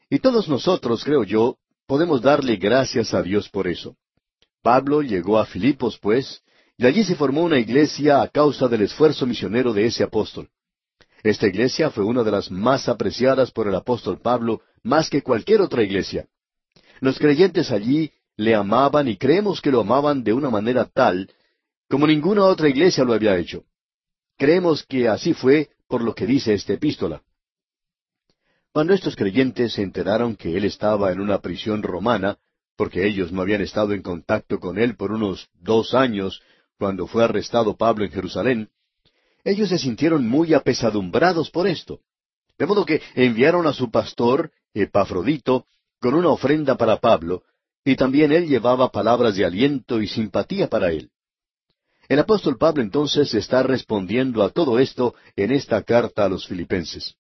Y 0.10 0.20
todos 0.20 0.48
nosotros, 0.48 1.04
creo 1.04 1.24
yo, 1.24 1.58
podemos 1.88 2.22
darle 2.22 2.58
gracias 2.58 3.14
a 3.14 3.22
Dios 3.22 3.50
por 3.50 3.68
eso. 3.68 3.96
Pablo 4.62 5.02
llegó 5.02 5.38
a 5.40 5.46
Filipos, 5.46 5.98
pues, 6.00 6.42
y 6.78 6.86
allí 6.86 7.04
se 7.04 7.16
formó 7.16 7.44
una 7.44 7.60
iglesia 7.60 8.22
a 8.22 8.28
causa 8.28 8.68
del 8.68 8.82
esfuerzo 8.82 9.26
misionero 9.26 9.74
de 9.74 9.86
ese 9.86 10.04
apóstol. 10.04 10.50
Esta 11.24 11.48
iglesia 11.48 11.90
fue 11.90 12.04
una 12.04 12.24
de 12.24 12.32
las 12.32 12.52
más 12.52 12.88
apreciadas 12.88 13.52
por 13.52 13.68
el 13.68 13.76
apóstol 13.76 14.20
Pablo 14.20 14.62
más 14.84 15.10
que 15.10 15.24
cualquier 15.24 15.62
otra 15.62 15.84
iglesia. 15.84 16.28
Los 17.00 17.18
creyentes 17.18 17.72
allí 17.72 18.12
le 18.38 18.54
amaban 18.54 19.08
y 19.08 19.18
creemos 19.18 19.62
que 19.62 19.72
lo 19.72 19.82
amaban 19.82 20.24
de 20.24 20.34
una 20.34 20.50
manera 20.50 20.86
tal 20.86 21.30
como 21.90 22.08
ninguna 22.08 22.44
otra 22.46 22.68
iglesia 22.68 23.04
lo 23.04 23.14
había 23.14 23.38
hecho. 23.38 23.64
Creemos 24.38 24.84
que 24.84 25.08
así 25.08 25.34
fue 25.34 25.70
por 25.88 26.04
lo 26.04 26.14
que 26.14 26.26
dice 26.26 26.54
esta 26.54 26.74
epístola. 26.74 27.22
Cuando 28.76 28.94
estos 28.94 29.16
creyentes 29.16 29.72
se 29.72 29.84
enteraron 29.84 30.36
que 30.36 30.58
él 30.58 30.66
estaba 30.66 31.14
en 31.14 31.22
una 31.22 31.40
prisión 31.40 31.82
romana, 31.82 32.40
porque 32.76 33.08
ellos 33.08 33.32
no 33.32 33.42
habían 33.42 33.62
estado 33.62 33.94
en 33.94 34.02
contacto 34.02 34.60
con 34.60 34.78
él 34.78 34.98
por 34.98 35.14
unos 35.14 35.48
dos 35.54 35.94
años 35.94 36.42
cuando 36.78 37.08
fue 37.08 37.24
arrestado 37.24 37.78
Pablo 37.78 38.04
en 38.04 38.12
Jerusalén, 38.12 38.70
ellos 39.46 39.70
se 39.70 39.78
sintieron 39.78 40.28
muy 40.28 40.54
apesadumbrados 40.54 41.52
por 41.52 41.68
esto. 41.68 42.02
De 42.58 42.66
modo 42.66 42.86
que 42.86 43.02
enviaron 43.14 43.66
a 43.66 43.72
su 43.72 43.90
pastor, 43.92 44.52
Epafrodito, 44.74 45.68
con 46.02 46.14
una 46.14 46.28
ofrenda 46.28 46.76
para 46.76 46.98
Pablo, 46.98 47.44
y 47.86 47.96
también 47.96 48.34
él 48.34 48.46
llevaba 48.46 48.92
palabras 48.92 49.38
de 49.38 49.46
aliento 49.46 50.02
y 50.02 50.10
simpatía 50.10 50.68
para 50.68 50.92
él. 50.92 51.12
El 52.10 52.20
apóstol 52.20 52.58
Pablo 52.58 52.84
entonces 52.84 53.34
está 53.36 53.64
respondiendo 53.64 54.44
a 54.44 54.50
todo 54.50 54.80
esto 54.80 55.16
en 55.38 55.54
esta 55.54 55.82
carta 55.84 56.26
a 56.26 56.28
los 56.28 56.46
filipenses. 56.46 57.16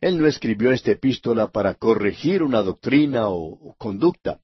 Él 0.00 0.18
no 0.18 0.26
escribió 0.26 0.72
esta 0.72 0.92
epístola 0.92 1.48
para 1.48 1.74
corregir 1.74 2.42
una 2.42 2.62
doctrina 2.62 3.28
o 3.28 3.74
conducta. 3.78 4.40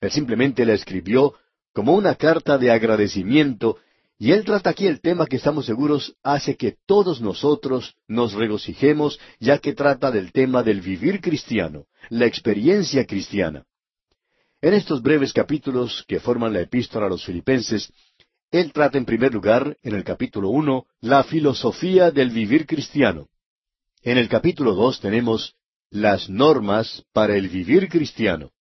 Él 0.00 0.10
simplemente 0.10 0.64
la 0.64 0.74
escribió 0.74 1.34
como 1.72 1.94
una 1.94 2.14
carta 2.14 2.58
de 2.58 2.70
agradecimiento 2.70 3.78
y 4.18 4.32
él 4.32 4.44
trata 4.44 4.70
aquí 4.70 4.86
el 4.86 5.00
tema 5.00 5.26
que 5.26 5.36
estamos 5.36 5.66
seguros 5.66 6.16
hace 6.22 6.56
que 6.56 6.76
todos 6.86 7.20
nosotros 7.20 7.96
nos 8.08 8.32
regocijemos, 8.32 9.20
ya 9.38 9.58
que 9.58 9.74
trata 9.74 10.10
del 10.10 10.32
tema 10.32 10.62
del 10.62 10.80
vivir 10.80 11.20
cristiano, 11.20 11.84
la 12.08 12.24
experiencia 12.24 13.04
cristiana. 13.04 13.64
En 14.62 14.72
estos 14.72 15.02
breves 15.02 15.34
capítulos 15.34 16.02
que 16.08 16.18
forman 16.18 16.54
la 16.54 16.62
epístola 16.62 17.06
a 17.06 17.10
los 17.10 17.26
filipenses, 17.26 17.92
él 18.50 18.72
trata 18.72 18.96
en 18.96 19.04
primer 19.04 19.34
lugar, 19.34 19.76
en 19.82 19.94
el 19.94 20.02
capítulo 20.02 20.48
uno, 20.48 20.86
la 21.00 21.22
filosofía 21.22 22.10
del 22.10 22.30
vivir 22.30 22.66
cristiano. 22.66 23.28
En 24.06 24.18
el 24.18 24.28
capítulo 24.28 24.74
dos 24.74 25.00
tenemos 25.00 25.56
las 25.90 26.30
normas 26.30 27.02
para 27.12 27.34
el 27.34 27.48
vivir 27.48 27.88
cristiano. 27.88 28.52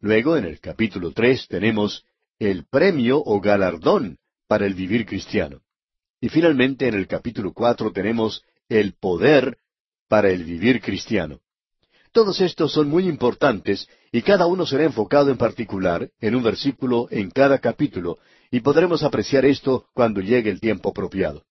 Luego, 0.00 0.36
en 0.36 0.46
el 0.46 0.58
capítulo 0.58 1.12
tres, 1.12 1.46
tenemos 1.46 2.04
el 2.40 2.66
premio 2.66 3.22
o 3.24 3.40
galardón 3.40 4.18
para 4.48 4.66
el 4.66 4.74
vivir 4.74 5.06
cristiano. 5.06 5.60
Y 6.20 6.28
finalmente, 6.28 6.88
en 6.88 6.94
el 6.94 7.06
capítulo 7.06 7.52
cuatro 7.52 7.92
tenemos 7.92 8.42
el 8.68 8.94
poder 8.94 9.58
para 10.08 10.30
el 10.30 10.42
vivir 10.42 10.80
cristiano. 10.80 11.38
Todos 12.10 12.40
estos 12.40 12.72
son 12.72 12.88
muy 12.88 13.08
importantes 13.08 13.88
y 14.10 14.22
cada 14.22 14.46
uno 14.46 14.66
será 14.66 14.82
enfocado 14.82 15.30
en 15.30 15.36
particular 15.36 16.10
en 16.20 16.34
un 16.34 16.42
versículo 16.42 17.06
en 17.12 17.30
cada 17.30 17.60
capítulo, 17.60 18.18
y 18.50 18.58
podremos 18.58 19.04
apreciar 19.04 19.44
esto 19.44 19.86
cuando 19.94 20.20
llegue 20.20 20.50
el 20.50 20.58
tiempo 20.58 20.88
apropiado. 20.88 21.44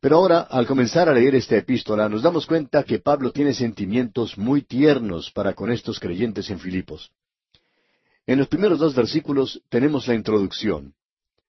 Pero 0.00 0.16
ahora, 0.16 0.40
al 0.40 0.66
comenzar 0.66 1.08
a 1.08 1.12
leer 1.12 1.34
esta 1.34 1.56
epístola, 1.56 2.08
nos 2.08 2.22
damos 2.22 2.46
cuenta 2.46 2.84
que 2.84 3.00
Pablo 3.00 3.32
tiene 3.32 3.52
sentimientos 3.52 4.38
muy 4.38 4.62
tiernos 4.62 5.30
para 5.30 5.52
con 5.52 5.70
estos 5.70 6.00
creyentes 6.00 6.48
en 6.48 6.58
Filipos. 6.58 7.10
En 8.26 8.38
los 8.38 8.48
primeros 8.48 8.78
dos 8.78 8.94
versículos 8.94 9.62
tenemos 9.68 10.08
la 10.08 10.14
introducción. 10.14 10.94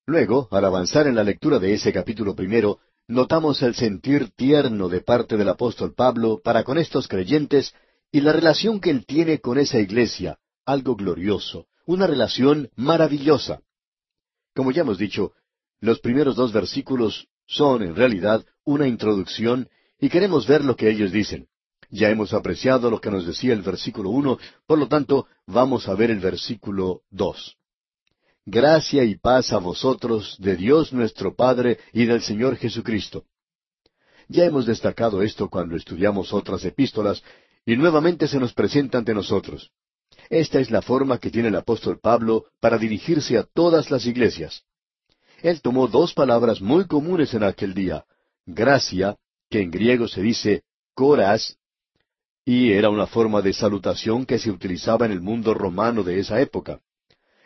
Luego, 0.05 0.49
al 0.51 0.65
avanzar 0.65 1.07
en 1.07 1.15
la 1.15 1.23
lectura 1.23 1.59
de 1.59 1.73
ese 1.73 1.93
capítulo 1.93 2.35
primero, 2.35 2.79
notamos 3.07 3.61
el 3.61 3.73
sentir 3.75 4.31
tierno 4.35 4.89
de 4.89 4.99
parte 4.99 5.37
del 5.37 5.47
apóstol 5.47 5.93
Pablo 5.93 6.41
para 6.43 6.63
con 6.63 6.77
estos 6.77 7.07
creyentes 7.07 7.73
y 8.11 8.19
la 8.19 8.33
relación 8.33 8.81
que 8.81 8.89
él 8.89 9.05
tiene 9.05 9.39
con 9.39 9.59
esa 9.59 9.79
iglesia, 9.79 10.39
algo 10.65 10.97
glorioso, 10.97 11.67
una 11.85 12.05
relación 12.05 12.69
maravillosa. 12.75 13.61
Como 14.53 14.71
ya 14.71 14.81
hemos 14.81 14.97
dicho, 14.97 15.31
los 15.79 15.99
primeros 15.99 16.35
dos 16.35 16.51
versículos 16.51 17.27
son 17.51 17.83
en 17.83 17.95
realidad 17.95 18.45
una 18.63 18.87
introducción 18.87 19.67
y 19.99 20.09
queremos 20.09 20.47
ver 20.47 20.63
lo 20.63 20.75
que 20.75 20.89
ellos 20.89 21.11
dicen. 21.11 21.47
Ya 21.89 22.09
hemos 22.09 22.33
apreciado 22.33 22.89
lo 22.89 23.01
que 23.01 23.11
nos 23.11 23.27
decía 23.27 23.51
el 23.53 23.61
versículo 23.61 24.09
uno, 24.09 24.39
por 24.65 24.79
lo 24.79 24.87
tanto 24.87 25.27
vamos 25.45 25.89
a 25.89 25.93
ver 25.93 26.09
el 26.09 26.19
versículo 26.19 27.01
dos. 27.09 27.57
Gracia 28.45 29.03
y 29.03 29.15
paz 29.15 29.51
a 29.51 29.57
vosotros 29.57 30.37
de 30.39 30.55
Dios 30.55 30.93
nuestro 30.93 31.35
Padre 31.35 31.79
y 31.91 32.05
del 32.05 32.21
Señor 32.21 32.55
Jesucristo. 32.55 33.25
Ya 34.29 34.45
hemos 34.45 34.65
destacado 34.65 35.21
esto 35.21 35.49
cuando 35.49 35.75
estudiamos 35.75 36.33
otras 36.33 36.63
epístolas 36.63 37.21
y 37.65 37.75
nuevamente 37.75 38.29
se 38.29 38.39
nos 38.39 38.53
presenta 38.53 38.97
ante 38.97 39.13
nosotros. 39.13 39.71
Esta 40.29 40.61
es 40.61 40.71
la 40.71 40.81
forma 40.81 41.19
que 41.19 41.29
tiene 41.29 41.49
el 41.49 41.55
apóstol 41.57 41.99
Pablo 41.99 42.45
para 42.61 42.77
dirigirse 42.77 43.37
a 43.37 43.43
todas 43.43 43.91
las 43.91 44.05
iglesias. 44.05 44.63
Él 45.41 45.61
tomó 45.61 45.87
dos 45.87 46.13
palabras 46.13 46.61
muy 46.61 46.85
comunes 46.85 47.33
en 47.33 47.43
aquel 47.43 47.73
día, 47.73 48.05
gracia, 48.45 49.17
que 49.49 49.61
en 49.61 49.71
griego 49.71 50.07
se 50.07 50.21
dice 50.21 50.63
coras, 50.93 51.57
y 52.45 52.71
era 52.71 52.89
una 52.89 53.07
forma 53.07 53.41
de 53.41 53.53
salutación 53.53 54.25
que 54.25 54.39
se 54.39 54.51
utilizaba 54.51 55.05
en 55.05 55.11
el 55.11 55.21
mundo 55.21 55.53
romano 55.53 56.03
de 56.03 56.19
esa 56.19 56.39
época. 56.41 56.79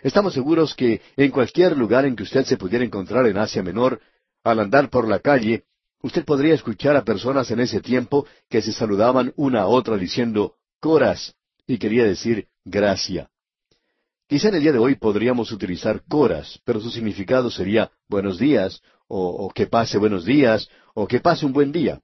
Estamos 0.02 0.34
seguros 0.34 0.76
que 0.76 1.02
en 1.16 1.32
cualquier 1.32 1.78
lugar 1.78 2.06
en 2.06 2.16
que 2.16 2.24
usted 2.24 2.46
se 2.46 2.58
pudiera 2.58 2.86
encontrar 2.86 3.26
en 3.28 3.38
Asia 3.38 3.64
Menor, 3.64 4.00
al 4.44 4.60
andar 4.60 4.90
por 4.90 5.08
la 5.08 5.20
calle, 5.20 5.64
usted 6.02 6.24
podría 6.24 6.54
escuchar 6.54 6.96
a 6.96 7.04
personas 7.04 7.50
en 7.52 7.60
ese 7.60 7.82
tiempo 7.82 8.28
que 8.50 8.62
se 8.62 8.72
saludaban 8.72 9.34
una 9.36 9.62
a 9.62 9.68
otra 9.68 9.98
diciendo 9.98 10.56
coras, 10.80 11.36
y 11.66 11.78
quería 11.78 12.04
decir 12.04 12.48
gracia. 12.64 13.30
Quizá 14.28 14.50
en 14.50 14.56
el 14.56 14.62
día 14.62 14.72
de 14.72 14.80
hoy 14.80 14.96
podríamos 14.96 15.52
utilizar 15.52 16.04
coras, 16.08 16.60
pero 16.64 16.82
su 16.82 16.90
significado 16.90 17.52
sería 17.52 17.92
buenos 18.08 18.40
días, 18.40 18.82
o, 19.08 19.52
que 19.54 19.68
pase 19.68 20.00
buenos 20.00 20.26
días, 20.26 20.68
o 20.96 21.08
que 21.08 21.20
pase 21.20 21.46
un 21.46 21.54
buen 21.54 21.72
día. 21.72 22.02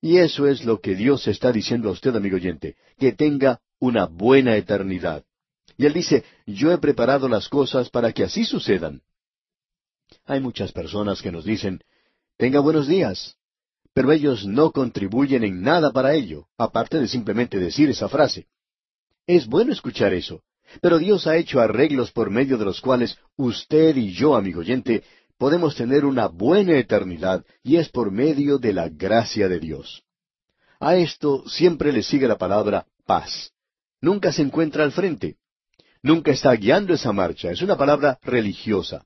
Y 0.00 0.18
eso 0.18 0.46
es 0.46 0.64
lo 0.64 0.80
que 0.80 0.94
Dios 0.94 1.28
está 1.28 1.52
diciendo 1.52 1.90
a 1.90 1.92
usted, 1.92 2.16
amigo 2.16 2.36
oyente, 2.36 2.76
que 2.98 3.12
tenga 3.12 3.60
una 3.78 4.06
buena 4.06 4.56
eternidad. 4.56 5.22
Y 5.76 5.84
Él 5.84 5.92
dice, 5.92 6.24
yo 6.46 6.72
he 6.72 6.78
preparado 6.78 7.28
las 7.28 7.48
cosas 7.48 7.90
para 7.90 8.12
que 8.12 8.24
así 8.24 8.46
sucedan. 8.46 9.02
Hay 10.24 10.40
muchas 10.40 10.72
personas 10.72 11.20
que 11.20 11.30
nos 11.30 11.44
dicen, 11.44 11.82
tenga 12.38 12.60
buenos 12.60 12.88
días, 12.88 13.36
pero 13.92 14.12
ellos 14.12 14.46
no 14.46 14.72
contribuyen 14.72 15.44
en 15.44 15.60
nada 15.60 15.92
para 15.92 16.14
ello, 16.14 16.46
aparte 16.56 16.98
de 16.98 17.06
simplemente 17.06 17.58
decir 17.58 17.90
esa 17.90 18.08
frase. 18.08 18.46
Es 19.26 19.46
bueno 19.46 19.72
escuchar 19.72 20.14
eso, 20.14 20.42
pero 20.80 20.98
Dios 20.98 21.26
ha 21.26 21.36
hecho 21.36 21.60
arreglos 21.60 22.12
por 22.12 22.30
medio 22.30 22.58
de 22.58 22.64
los 22.64 22.80
cuales 22.80 23.18
usted 23.36 23.96
y 23.96 24.12
yo, 24.12 24.34
amigo 24.36 24.60
oyente, 24.60 25.02
podemos 25.38 25.74
tener 25.76 26.04
una 26.04 26.26
buena 26.26 26.76
eternidad 26.78 27.44
y 27.62 27.76
es 27.76 27.88
por 27.88 28.10
medio 28.10 28.58
de 28.58 28.72
la 28.72 28.88
gracia 28.88 29.48
de 29.48 29.60
Dios. 29.60 30.02
A 30.80 30.96
esto 30.96 31.48
siempre 31.48 31.92
le 31.92 32.02
sigue 32.02 32.28
la 32.28 32.38
palabra 32.38 32.86
paz. 33.06 33.52
Nunca 34.00 34.32
se 34.32 34.42
encuentra 34.42 34.84
al 34.84 34.92
frente. 34.92 35.36
Nunca 36.02 36.30
está 36.30 36.52
guiando 36.52 36.94
esa 36.94 37.12
marcha. 37.12 37.50
Es 37.50 37.62
una 37.62 37.76
palabra 37.76 38.18
religiosa. 38.22 39.04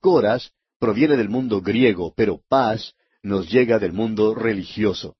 Coras 0.00 0.52
proviene 0.78 1.16
del 1.16 1.28
mundo 1.28 1.60
griego, 1.60 2.12
pero 2.16 2.40
paz 2.48 2.94
nos 3.22 3.50
llega 3.50 3.78
del 3.78 3.92
mundo 3.92 4.34
religioso. 4.34 5.16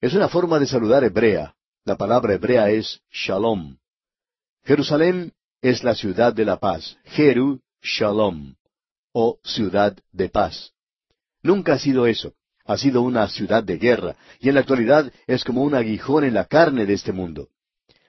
Es 0.00 0.14
una 0.14 0.28
forma 0.28 0.58
de 0.58 0.66
saludar 0.66 1.04
hebrea. 1.04 1.54
La 1.84 1.96
palabra 1.96 2.34
hebrea 2.34 2.70
es 2.70 3.00
shalom. 3.10 3.76
Jerusalén 4.66 5.32
es 5.62 5.84
la 5.84 5.94
ciudad 5.94 6.34
de 6.34 6.44
la 6.44 6.58
paz. 6.58 6.98
Jeru, 7.04 7.60
shalom. 7.80 8.56
O 9.12 9.38
ciudad 9.44 9.96
de 10.12 10.28
paz. 10.28 10.72
Nunca 11.40 11.74
ha 11.74 11.78
sido 11.78 12.08
eso. 12.08 12.34
Ha 12.64 12.76
sido 12.76 13.02
una 13.02 13.28
ciudad 13.28 13.62
de 13.62 13.78
guerra, 13.78 14.16
y 14.40 14.48
en 14.48 14.56
la 14.56 14.62
actualidad 14.62 15.12
es 15.28 15.44
como 15.44 15.62
un 15.62 15.76
aguijón 15.76 16.24
en 16.24 16.34
la 16.34 16.46
carne 16.46 16.84
de 16.84 16.94
este 16.94 17.12
mundo. 17.12 17.48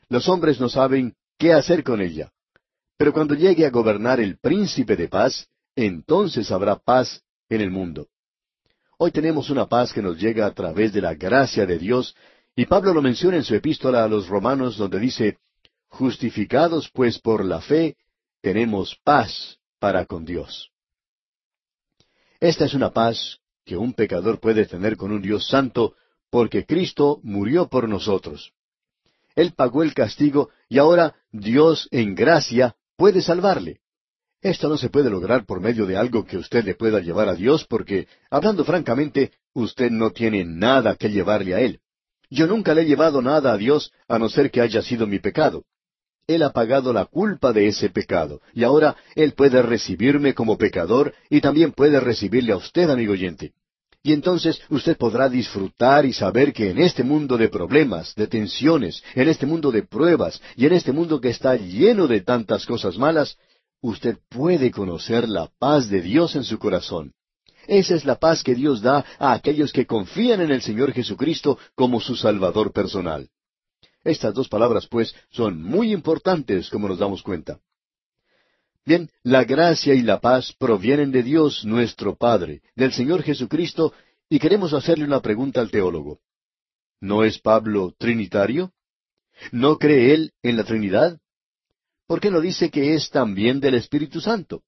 Los 0.10 0.28
hombres 0.30 0.60
no 0.60 0.67
saben 0.67 1.13
qué 1.38 1.54
hacer 1.54 1.84
con 1.84 2.02
ella. 2.02 2.32
Pero 2.98 3.13
cuando 3.13 3.36
llegue 3.36 3.67
a 3.67 3.70
gobernar 3.70 4.20
el 4.20 4.39
príncipe 4.39 4.96
de 4.96 5.08
paz, 5.08 5.48
entonces 5.76 6.50
habrá 6.50 6.76
paz 6.78 7.22
en 7.50 7.62
el 7.62 7.70
mundo. 7.70 8.08
Hoy 8.98 9.12
tenemos 9.12 9.52
una 9.52 9.67
paz 9.67 9.93
que 9.93 10.02
nos 10.02 10.20
llega 10.20 10.48
a 10.48 10.54
través 10.56 10.91
de 10.91 11.02
la 11.02 11.13
gracia 11.13 11.67
de 11.67 11.78
Dios, 11.78 12.15
y 12.56 12.65
Pablo 12.65 12.96
lo 12.96 13.04
menciona 13.04 13.38
en 13.38 13.43
su 13.43 13.54
epístola 13.54 14.04
a 14.04 14.08
los 14.08 14.28
romanos 14.28 14.76
donde 14.76 15.00
dice, 15.00 15.38
Justificados 15.88 16.89
pues 16.91 17.19
por 17.19 17.43
la 17.43 17.62
fe, 17.62 17.95
tenemos 18.41 18.95
paz 19.04 19.58
para 19.80 20.06
con 20.06 20.26
Dios. 20.26 20.71
Esta 22.39 22.65
es 22.65 22.73
una 22.73 22.91
paz 22.91 23.39
que 23.65 23.78
un 23.78 23.93
pecador 23.93 24.39
puede 24.39 24.65
tener 24.65 24.95
con 24.95 25.12
un 25.12 25.21
Dios 25.21 25.47
santo, 25.47 25.95
porque 26.30 26.65
Cristo 26.65 27.19
murió 27.23 27.67
por 27.67 27.89
nosotros. 27.89 28.54
Él 29.36 29.54
pagó 29.56 29.84
el 29.84 29.93
castigo 29.93 30.50
y 30.69 30.78
ahora 30.78 31.15
Dios 31.32 31.88
en 31.91 32.15
gracia 32.15 32.76
puede 32.95 33.21
salvarle. 33.21 33.82
Esto 34.41 34.69
no 34.69 34.78
se 34.78 34.89
puede 34.89 35.10
lograr 35.10 35.45
por 35.45 35.60
medio 35.60 35.86
de 35.86 35.97
algo 35.97 36.26
que 36.26 36.38
usted 36.38 36.63
le 36.63 36.76
pueda 36.76 37.00
llevar 37.00 37.28
a 37.28 37.36
Dios 37.36 37.65
porque, 37.65 38.08
hablando 38.30 38.63
francamente, 38.63 39.32
usted 39.54 39.89
no 39.89 40.12
tiene 40.12 40.45
nada 40.45 40.95
que 40.95 41.10
llevarle 41.10 41.56
a 41.56 41.60
Él. 41.60 41.82
Yo 42.30 42.45
nunca 42.45 42.73
le 42.73 42.82
he 42.82 42.86
llevado 42.86 43.21
nada 43.21 43.54
a 43.54 43.58
Dios 43.58 43.91
a 44.08 44.19
no 44.19 44.30
ser 44.30 44.52
que 44.52 44.62
haya 44.62 44.82
sido 44.82 45.08
mi 45.08 45.19
pecado. 45.19 45.65
Él 46.27 46.43
ha 46.43 46.51
pagado 46.51 46.91
la 46.91 47.05
culpa 47.05 47.53
de 47.53 47.67
ese 47.67 47.89
pecado, 47.89 48.41
y 48.53 48.65
ahora 48.65 48.97
Él 49.15 49.31
puede 49.31 49.61
recibirme 49.61 50.33
como 50.33 50.57
pecador 50.57 51.13
y 51.29 51.39
también 51.39 51.71
puede 51.71 52.01
recibirle 52.01 52.51
a 52.51 52.57
usted, 52.57 52.89
amigo 52.89 53.13
oyente. 53.13 53.53
Y 54.03 54.11
entonces 54.11 54.61
usted 54.69 54.97
podrá 54.97 55.29
disfrutar 55.29 56.05
y 56.05 56.13
saber 56.13 56.51
que 56.51 56.69
en 56.69 56.79
este 56.79 57.03
mundo 57.03 57.37
de 57.37 57.47
problemas, 57.47 58.13
de 58.15 58.27
tensiones, 58.27 59.03
en 59.15 59.29
este 59.29 59.45
mundo 59.45 59.71
de 59.71 59.83
pruebas 59.83 60.41
y 60.55 60.65
en 60.65 60.73
este 60.73 60.91
mundo 60.91 61.19
que 61.19 61.29
está 61.29 61.55
lleno 61.55 62.07
de 62.07 62.21
tantas 62.21 62.65
cosas 62.65 62.97
malas, 62.97 63.37
usted 63.81 64.17
puede 64.29 64.69
conocer 64.71 65.27
la 65.27 65.49
paz 65.59 65.89
de 65.89 66.01
Dios 66.01 66.35
en 66.35 66.43
su 66.43 66.59
corazón. 66.59 67.13
Esa 67.67 67.95
es 67.95 68.05
la 68.05 68.15
paz 68.15 68.43
que 68.43 68.55
Dios 68.55 68.81
da 68.81 69.03
a 69.19 69.33
aquellos 69.33 69.73
que 69.73 69.85
confían 69.85 70.41
en 70.41 70.51
el 70.51 70.61
Señor 70.61 70.93
Jesucristo 70.93 71.57
como 71.75 71.99
su 71.99 72.15
Salvador 72.15 72.71
personal. 72.71 73.29
Estas 74.08 74.34
dos 74.34 74.48
palabras, 74.48 74.88
pues, 74.88 75.13
son 75.30 75.62
muy 75.62 75.91
importantes, 75.91 76.70
como 76.70 76.88
nos 76.88 76.98
damos 76.98 77.22
cuenta. 77.22 77.60
Bien, 78.86 79.12
la 79.22 79.43
gracia 79.43 79.93
y 79.93 80.02
la 80.02 80.22
paz 80.22 80.54
provienen 80.58 81.12
de 81.12 81.24
Dios 81.24 81.65
nuestro 81.65 82.15
Padre, 82.15 82.62
del 82.74 82.93
Señor 82.93 83.22
Jesucristo, 83.22 83.91
y 84.30 84.39
queremos 84.39 84.72
hacerle 84.72 85.04
una 85.04 85.22
pregunta 85.22 85.60
al 85.60 85.72
teólogo. 85.72 86.22
¿No 87.02 87.26
es 87.26 87.38
Pablo 87.38 87.93
trinitario? 87.98 88.72
¿No 89.52 89.78
cree 89.78 90.13
él 90.13 90.32
en 90.41 90.56
la 90.56 90.63
Trinidad? 90.63 91.20
¿Por 92.08 92.22
qué 92.22 92.32
no 92.32 92.39
dice 92.39 92.72
que 92.72 92.93
es 92.93 93.10
también 93.10 93.60
del 93.60 93.76
Espíritu 93.76 94.22
Santo? 94.22 94.63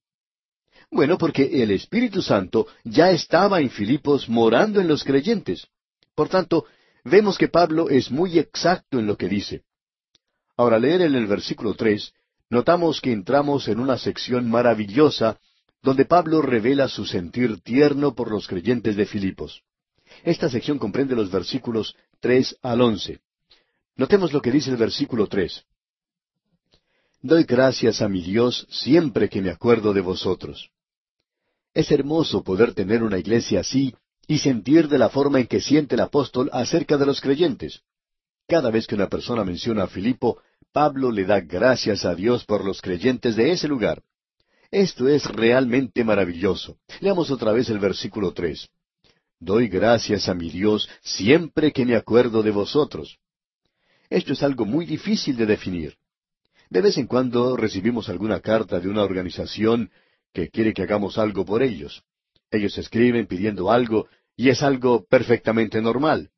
Bueno, 0.91 1.17
porque 1.17 1.63
el 1.63 1.71
Espíritu 1.71 2.21
Santo 2.21 2.67
ya 2.83 3.11
estaba 3.11 3.61
en 3.61 3.69
Filipos 3.69 4.27
morando 4.27 4.81
en 4.81 4.89
los 4.89 5.05
creyentes. 5.05 5.65
Por 6.13 6.27
tanto, 6.27 6.65
vemos 7.03 7.37
que 7.37 7.47
Pablo 7.47 7.89
es 7.89 8.11
muy 8.11 8.39
exacto 8.39 8.99
en 8.99 9.07
lo 9.07 9.17
que 9.17 9.27
dice. 9.27 9.63
Ahora, 10.57 10.79
leer 10.79 11.01
en 11.01 11.15
el 11.15 11.27
versículo 11.27 11.73
tres, 11.73 12.13
notamos 12.49 13.01
que 13.01 13.11
entramos 13.11 13.67
en 13.67 13.79
una 13.79 13.97
sección 13.97 14.49
maravillosa 14.49 15.39
donde 15.81 16.05
Pablo 16.05 16.41
revela 16.41 16.89
su 16.89 17.05
sentir 17.05 17.61
tierno 17.61 18.13
por 18.13 18.29
los 18.29 18.47
creyentes 18.47 18.95
de 18.95 19.05
Filipos. 19.05 19.63
Esta 20.23 20.49
sección 20.49 20.77
comprende 20.77 21.15
los 21.15 21.31
versículos 21.31 21.95
tres 22.19 22.57
al 22.61 22.81
once. 22.81 23.19
Notemos 23.95 24.33
lo 24.33 24.41
que 24.41 24.51
dice 24.51 24.71
el 24.71 24.77
versículo 24.77 25.27
tres. 25.27 25.63
Doy 27.21 27.43
gracias 27.43 28.01
a 28.01 28.09
mi 28.09 28.21
Dios 28.21 28.65
siempre 28.69 29.29
que 29.29 29.41
me 29.41 29.51
acuerdo 29.51 29.93
de 29.93 30.01
vosotros. 30.01 30.71
Es 31.73 31.91
hermoso 31.91 32.43
poder 32.43 32.73
tener 32.73 33.03
una 33.03 33.19
iglesia 33.19 33.59
así 33.59 33.93
y 34.29 34.37
sentir 34.37 34.87
de 34.87 34.99
la 34.99 35.09
forma 35.09 35.39
en 35.39 35.47
que 35.47 35.59
siente 35.59 35.95
el 35.95 36.01
apóstol 36.01 36.51
acerca 36.53 36.97
de 36.97 37.05
los 37.07 37.19
creyentes. 37.19 37.81
Cada 38.47 38.69
vez 38.69 38.85
que 38.85 38.93
una 38.93 39.09
persona 39.09 39.43
menciona 39.43 39.85
a 39.85 39.87
Filipo, 39.87 40.39
Pablo 40.71 41.11
le 41.11 41.25
da 41.25 41.39
gracias 41.41 42.05
a 42.05 42.13
Dios 42.13 42.45
por 42.45 42.63
los 42.63 42.79
creyentes 42.79 43.35
de 43.35 43.51
ese 43.51 43.67
lugar. 43.67 44.03
Esto 44.69 45.09
es 45.09 45.25
realmente 45.25 46.03
maravilloso. 46.03 46.77
Leamos 46.99 47.31
otra 47.31 47.53
vez 47.53 47.71
el 47.71 47.79
versículo 47.79 48.31
tres. 48.31 48.69
Doy 49.39 49.67
gracias 49.67 50.29
a 50.29 50.35
mi 50.35 50.51
Dios 50.51 50.87
siempre 51.01 51.71
que 51.71 51.83
me 51.83 51.95
acuerdo 51.95 52.43
de 52.43 52.51
vosotros. 52.51 53.17
Esto 54.11 54.33
es 54.33 54.43
algo 54.43 54.63
muy 54.63 54.85
difícil 54.85 55.37
de 55.37 55.47
definir. 55.47 55.95
De 56.69 56.81
vez 56.81 56.99
en 56.99 57.07
cuando 57.07 57.57
recibimos 57.57 58.09
alguna 58.09 58.41
carta 58.41 58.79
de 58.79 58.89
una 58.89 59.01
organización 59.01 59.89
que 60.31 60.49
quiere 60.49 60.71
que 60.71 60.83
hagamos 60.83 61.17
algo 61.17 61.45
por 61.45 61.63
ellos. 61.63 62.03
Ellos 62.51 62.77
escriben 62.77 63.25
pidiendo 63.25 63.71
algo 63.71 64.07
y 64.39 64.47
es 64.47 64.63
algo 64.63 65.05
perfectamente 65.05 65.81
normal. 65.81 66.29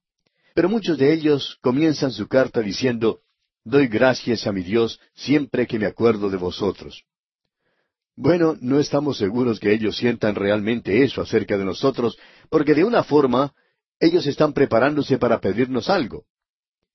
Pero 0.55 0.67
muchos 0.67 0.97
de 0.97 1.13
ellos 1.13 1.59
comienzan 1.61 2.11
su 2.11 2.27
carta 2.27 2.59
diciendo, 2.59 3.19
Doy 3.63 3.85
gracias 3.85 4.47
a 4.47 4.51
mi 4.51 4.63
Dios 4.63 4.99
siempre 5.13 5.67
que 5.67 5.77
me 5.77 5.85
acuerdo 5.85 6.31
de 6.31 6.37
vosotros. 6.37 7.03
Bueno, 8.15 8.57
no 8.59 8.79
estamos 8.79 9.19
seguros 9.19 9.59
que 9.59 9.71
ellos 9.71 9.97
sientan 9.97 10.33
realmente 10.33 11.03
eso 11.03 11.21
acerca 11.21 11.59
de 11.59 11.63
nosotros, 11.63 12.17
porque 12.49 12.73
de 12.73 12.83
una 12.83 13.03
forma 13.03 13.53
ellos 13.99 14.25
están 14.25 14.51
preparándose 14.51 15.19
para 15.19 15.39
pedirnos 15.39 15.87
algo. 15.87 16.25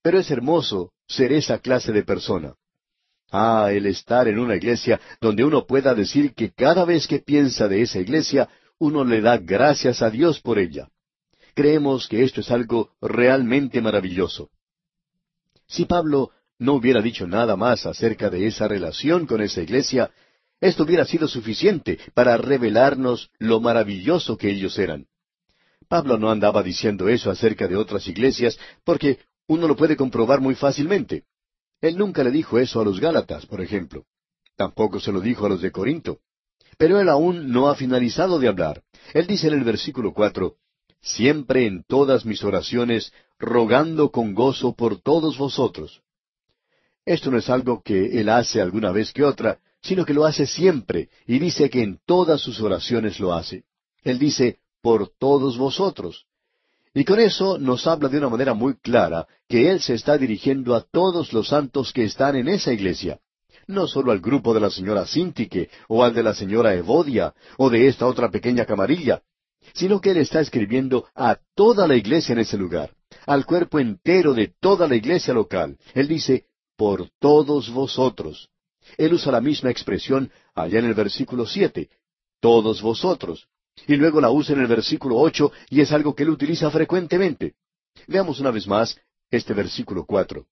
Pero 0.01 0.19
es 0.19 0.29
hermoso 0.29 0.91
ser 1.07 1.31
esa 1.31 1.59
clase 1.59 1.93
de 1.93 2.03
persona. 2.03 2.55
Ah, 3.31 3.69
el 3.71 3.85
estar 3.85 4.27
en 4.27 4.39
una 4.39 4.57
iglesia 4.57 4.99
donde 5.21 5.45
uno 5.45 5.65
pueda 5.65 5.95
decir 5.95 6.33
que 6.33 6.51
cada 6.51 6.83
vez 6.83 7.07
que 7.07 7.19
piensa 7.19 7.69
de 7.69 7.83
esa 7.83 7.99
iglesia, 8.01 8.49
uno 8.77 9.05
le 9.05 9.21
da 9.21 9.37
gracias 9.37 10.01
a 10.01 10.09
Dios 10.09 10.41
por 10.41 10.59
ella. 10.59 10.89
Creemos 11.57 12.07
que 12.07 12.23
esto 12.23 12.41
es 12.41 12.51
algo 12.51 12.91
realmente 13.01 13.81
maravilloso. 13.81 14.51
Si 15.65 15.85
Pablo 15.85 16.29
no 16.59 16.73
hubiera 16.73 17.01
dicho 17.01 17.25
nada 17.25 17.55
más 17.55 17.87
acerca 17.87 18.29
de 18.29 18.45
esa 18.45 18.67
relación 18.67 19.25
con 19.25 19.41
esa 19.41 19.63
iglesia, 19.63 20.11
esto 20.61 20.83
hubiera 20.83 21.03
sido 21.03 21.27
suficiente 21.27 21.97
para 22.13 22.37
revelarnos 22.37 23.31
lo 23.39 23.59
maravilloso 23.59 24.37
que 24.37 24.51
ellos 24.51 24.77
eran. 24.77 25.07
Pablo 25.87 26.19
no 26.19 26.29
andaba 26.29 26.61
diciendo 26.61 27.09
eso 27.09 27.31
acerca 27.31 27.67
de 27.67 27.75
otras 27.75 28.07
iglesias 28.07 28.59
porque 28.83 29.17
uno 29.47 29.67
lo 29.67 29.75
puede 29.75 29.97
comprobar 29.97 30.39
muy 30.39 30.53
fácilmente. 30.53 31.23
Él 31.81 31.97
nunca 31.97 32.23
le 32.23 32.29
dijo 32.29 32.59
eso 32.59 32.81
a 32.81 32.85
los 32.85 32.99
Gálatas, 32.99 33.47
por 33.47 33.61
ejemplo. 33.61 34.05
Tampoco 34.55 34.99
se 34.99 35.11
lo 35.11 35.21
dijo 35.21 35.47
a 35.47 35.49
los 35.49 35.61
de 35.63 35.71
Corinto. 35.71 36.19
Pero 36.77 37.01
él 37.01 37.09
aún 37.09 37.49
no 37.51 37.67
ha 37.67 37.73
finalizado 37.73 38.37
de 38.37 38.47
hablar. 38.47 38.83
Él 39.15 39.25
dice 39.25 39.47
en 39.47 39.55
el 39.55 39.63
versículo 39.63 40.13
cuatro, 40.13 40.57
Siempre 41.01 41.65
en 41.65 41.83
todas 41.83 42.25
mis 42.25 42.43
oraciones, 42.43 43.13
rogando 43.39 44.11
con 44.11 44.33
gozo 44.33 44.75
por 44.75 45.01
todos 45.01 45.37
vosotros. 45.37 46.01
Esto 47.05 47.31
no 47.31 47.37
es 47.37 47.49
algo 47.49 47.81
que 47.81 48.19
él 48.19 48.29
hace 48.29 48.61
alguna 48.61 48.91
vez 48.91 49.13
que 49.13 49.23
otra, 49.23 49.59
sino 49.81 50.05
que 50.05 50.13
lo 50.13 50.25
hace 50.25 50.45
siempre, 50.45 51.09
y 51.25 51.39
dice 51.39 51.69
que 51.69 51.81
en 51.81 51.99
todas 52.05 52.41
sus 52.41 52.59
oraciones 52.59 53.19
lo 53.19 53.33
hace. 53.33 53.63
Él 54.03 54.19
dice, 54.19 54.59
por 54.81 55.09
todos 55.17 55.57
vosotros. 55.57 56.25
Y 56.93 57.05
con 57.05 57.19
eso 57.19 57.57
nos 57.59 57.85
habla 57.85 58.09
de 58.09 58.17
una 58.17 58.29
manera 58.29 58.53
muy 58.53 58.75
clara 58.75 59.27
que 59.47 59.69
Él 59.69 59.81
se 59.81 59.93
está 59.93 60.17
dirigiendo 60.17 60.75
a 60.75 60.81
todos 60.81 61.31
los 61.31 61.49
santos 61.49 61.93
que 61.93 62.03
están 62.03 62.35
en 62.35 62.47
esa 62.47 62.73
iglesia. 62.73 63.19
No 63.67 63.87
solo 63.87 64.11
al 64.11 64.19
grupo 64.19 64.53
de 64.53 64.61
la 64.61 64.69
señora 64.69 65.05
Sintique, 65.05 65.69
o 65.89 66.03
al 66.03 66.13
de 66.13 66.23
la 66.23 66.33
señora 66.33 66.73
Evodia, 66.73 67.33
o 67.57 67.69
de 67.69 67.87
esta 67.87 68.07
otra 68.07 68.31
pequeña 68.31 68.65
camarilla, 68.65 69.21
sino 69.77 70.01
que 70.01 70.09
Él 70.09 70.17
está 70.17 70.41
escribiendo 70.41 71.07
a 71.13 71.37
toda 71.53 71.87
la 71.87 71.95
iglesia 71.95 72.33
en 72.33 72.39
ese 72.39 72.57
lugar, 72.57 72.95
al 73.27 73.45
cuerpo 73.45 73.79
entero 73.79 74.33
de 74.33 74.51
toda 74.59 74.87
la 74.87 74.95
iglesia 74.95 75.35
local. 75.35 75.77
Él 75.93 76.07
dice, 76.07 76.47
por 76.75 77.11
todos 77.19 77.69
vosotros. 77.69 78.49
Él 78.97 79.13
usa 79.13 79.31
la 79.31 79.39
misma 79.39 79.69
expresión 79.69 80.31
allá 80.55 80.79
en 80.79 80.85
el 80.85 80.95
versículo 80.95 81.45
siete, 81.45 81.91
todos 82.39 82.81
vosotros. 82.81 83.47
Y 83.85 83.97
luego 83.97 84.19
la 84.19 84.31
usa 84.31 84.55
en 84.55 84.61
el 84.61 84.67
versículo 84.67 85.17
ocho 85.17 85.51
y 85.69 85.81
es 85.81 85.91
algo 85.91 86.15
que 86.15 86.23
él 86.23 86.31
utiliza 86.31 86.71
frecuentemente. 86.71 87.53
Veamos 88.07 88.39
una 88.39 88.49
vez 88.49 88.65
más 88.65 88.99
este 89.29 89.53
versículo 89.53 90.05
cuatro. 90.05 90.47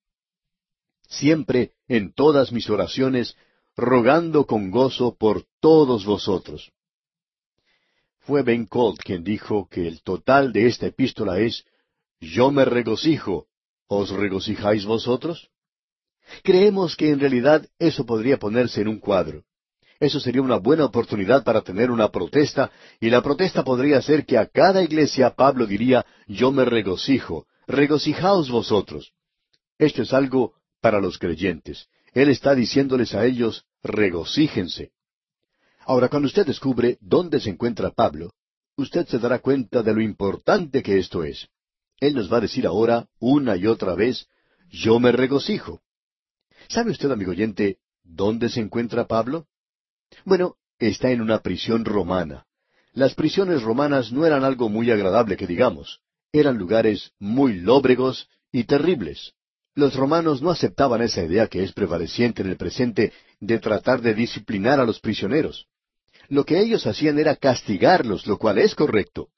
Siempre 1.07 1.71
en 1.87 2.13
todas 2.13 2.51
mis 2.51 2.69
oraciones, 2.69 3.35
rogando 3.75 4.45
con 4.45 4.69
gozo 4.69 5.15
por 5.15 5.45
todos 5.59 6.05
vosotros. 6.05 6.74
Fue 8.25 8.41
Ben 8.41 8.65
Colt 8.65 8.99
quien 9.03 9.23
dijo 9.23 9.67
que 9.69 9.87
el 9.87 10.01
total 10.01 10.51
de 10.51 10.65
esta 10.65 10.87
epístola 10.87 11.37
es 11.39 11.63
Yo 12.19 12.49
me 12.49 12.65
regocijo, 12.65 13.45
¿os 13.87 14.09
regocijáis 14.09 14.83
vosotros? 14.83 15.49
Creemos 16.41 16.95
que 16.95 17.11
en 17.11 17.19
realidad 17.19 17.67
eso 17.77 18.03
podría 18.03 18.37
ponerse 18.37 18.81
en 18.81 18.87
un 18.87 18.99
cuadro. 18.99 19.43
Eso 19.99 20.19
sería 20.19 20.41
una 20.41 20.57
buena 20.57 20.85
oportunidad 20.85 21.43
para 21.43 21.61
tener 21.61 21.91
una 21.91 22.09
protesta, 22.09 22.71
y 22.99 23.11
la 23.11 23.21
protesta 23.21 23.63
podría 23.63 24.01
ser 24.01 24.25
que 24.25 24.39
a 24.39 24.47
cada 24.47 24.81
iglesia 24.81 25.29
Pablo 25.35 25.67
diría, 25.67 26.03
yo 26.25 26.51
me 26.51 26.65
regocijo, 26.65 27.45
regocijaos 27.67 28.49
vosotros. 28.49 29.13
Esto 29.77 30.01
es 30.01 30.13
algo 30.13 30.53
para 30.81 30.99
los 30.99 31.19
creyentes. 31.19 31.87
Él 32.11 32.29
está 32.29 32.55
diciéndoles 32.55 33.13
a 33.13 33.23
ellos, 33.23 33.65
regocíjense. 33.83 34.94
Ahora, 35.87 36.09
cuando 36.09 36.25
usted 36.25 36.45
descubre 36.45 36.97
dónde 36.99 37.39
se 37.39 37.51
encuentra 37.51 37.91
Pablo, 37.91 38.33
usted 38.75 39.05
se 39.05 39.19
dará 39.19 39.39
cuenta 39.39 39.83
de 39.83 39.93
lo 39.93 40.01
importante 40.01 40.81
que 40.81 40.97
esto 40.97 41.23
es. 41.23 41.47
Él 41.99 42.15
nos 42.15 42.31
va 42.31 42.37
a 42.37 42.41
decir 42.41 42.65
ahora, 42.65 43.07
una 43.19 43.55
y 43.55 43.67
otra 43.67 43.93
vez, 43.93 44.27
yo 44.69 44.99
me 44.99 45.11
regocijo. 45.11 45.81
¿Sabe 46.69 46.89
usted, 46.91 47.11
amigo 47.11 47.31
oyente, 47.31 47.77
dónde 48.03 48.49
se 48.49 48.61
encuentra 48.61 49.05
Pablo? 49.05 49.45
Bueno, 50.23 50.55
está 50.79 51.11
en 51.11 51.21
una 51.21 51.39
prisión 51.39 51.85
romana. 51.85 52.45
Las 52.93 53.13
prisiones 53.13 53.61
romanas 53.61 54.11
no 54.11 54.25
eran 54.25 54.43
algo 54.43 54.69
muy 54.69 54.89
agradable 54.89 55.37
que 55.37 55.45
digamos. 55.45 56.01
Eran 56.31 56.57
lugares 56.57 57.11
muy 57.19 57.59
lóbregos 57.59 58.27
y 58.51 58.63
terribles. 58.63 59.33
Los 59.75 59.95
romanos 59.95 60.41
no 60.41 60.49
aceptaban 60.49 61.01
esa 61.01 61.23
idea 61.23 61.47
que 61.47 61.63
es 61.63 61.73
prevaleciente 61.73 62.41
en 62.41 62.49
el 62.49 62.57
presente 62.57 63.13
de 63.39 63.59
tratar 63.59 64.01
de 64.01 64.15
disciplinar 64.15 64.79
a 64.79 64.85
los 64.85 64.99
prisioneros. 64.99 65.67
Lo 66.29 66.45
que 66.45 66.59
ellos 66.59 66.85
hacían 66.87 67.19
era 67.19 67.35
castigarlos, 67.35 68.27
lo 68.27 68.37
cual 68.37 68.57
es 68.57 68.75
correcto. 68.75 69.29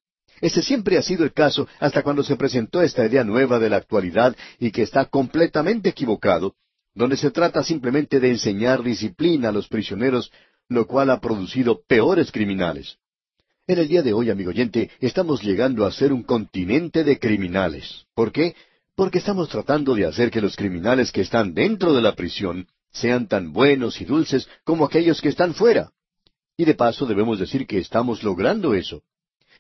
Ese 0.42 0.62
siempre 0.62 0.98
ha 0.98 1.02
sido 1.02 1.24
el 1.24 1.34
caso 1.34 1.68
hasta 1.80 2.04
cuando 2.04 2.24
se 2.24 2.36
presentó 2.36 2.82
esta 2.82 3.06
idea 3.06 3.24
nueva 3.24 3.60
de 3.60 3.70
la 3.70 3.78
actualidad 3.78 4.36
y 4.60 4.72
que 4.72 4.84
está 4.84 5.06
completamente 5.06 5.90
equivocado, 5.90 6.56
donde 6.94 7.18
se 7.18 7.32
trata 7.32 7.64
simplemente 7.64 8.20
de 8.20 8.30
enseñar 8.30 8.84
disciplina 8.84 9.50
a 9.50 9.52
los 9.52 9.68
prisioneros, 9.68 10.32
lo 10.70 10.86
cual 10.86 11.10
ha 11.10 11.20
producido 11.20 11.82
peores 11.88 12.32
criminales. 12.32 12.98
En 13.66 13.80
el 13.80 13.88
día 13.88 14.02
de 14.02 14.14
hoy, 14.14 14.30
amigo 14.30 14.52
oyente, 14.52 14.92
estamos 15.00 15.44
llegando 15.44 15.86
a 15.86 15.92
ser 15.92 16.14
un 16.14 16.24
continente 16.24 17.04
de 17.04 17.20
criminales. 17.20 18.06
¿Por 18.14 18.32
qué? 18.32 18.56
Porque 18.96 19.18
estamos 19.18 19.50
tratando 19.50 19.94
de 19.94 20.06
hacer 20.06 20.32
que 20.32 20.42
los 20.42 20.56
criminales 20.56 21.12
que 21.12 21.22
están 21.22 21.54
dentro 21.54 21.94
de 21.94 22.02
la 22.02 22.16
prisión 22.16 22.68
sean 22.92 23.28
tan 23.28 23.54
buenos 23.54 24.00
y 24.02 24.06
dulces 24.06 24.48
como 24.64 24.86
aquellos 24.86 25.22
que 25.22 25.30
están 25.30 25.54
fuera. 25.54 25.92
Y 26.58 26.66
de 26.66 26.74
paso 26.74 27.06
debemos 27.06 27.38
decir 27.38 27.68
que 27.68 27.78
estamos 27.78 28.24
logrando 28.24 28.74
eso. 28.74 29.04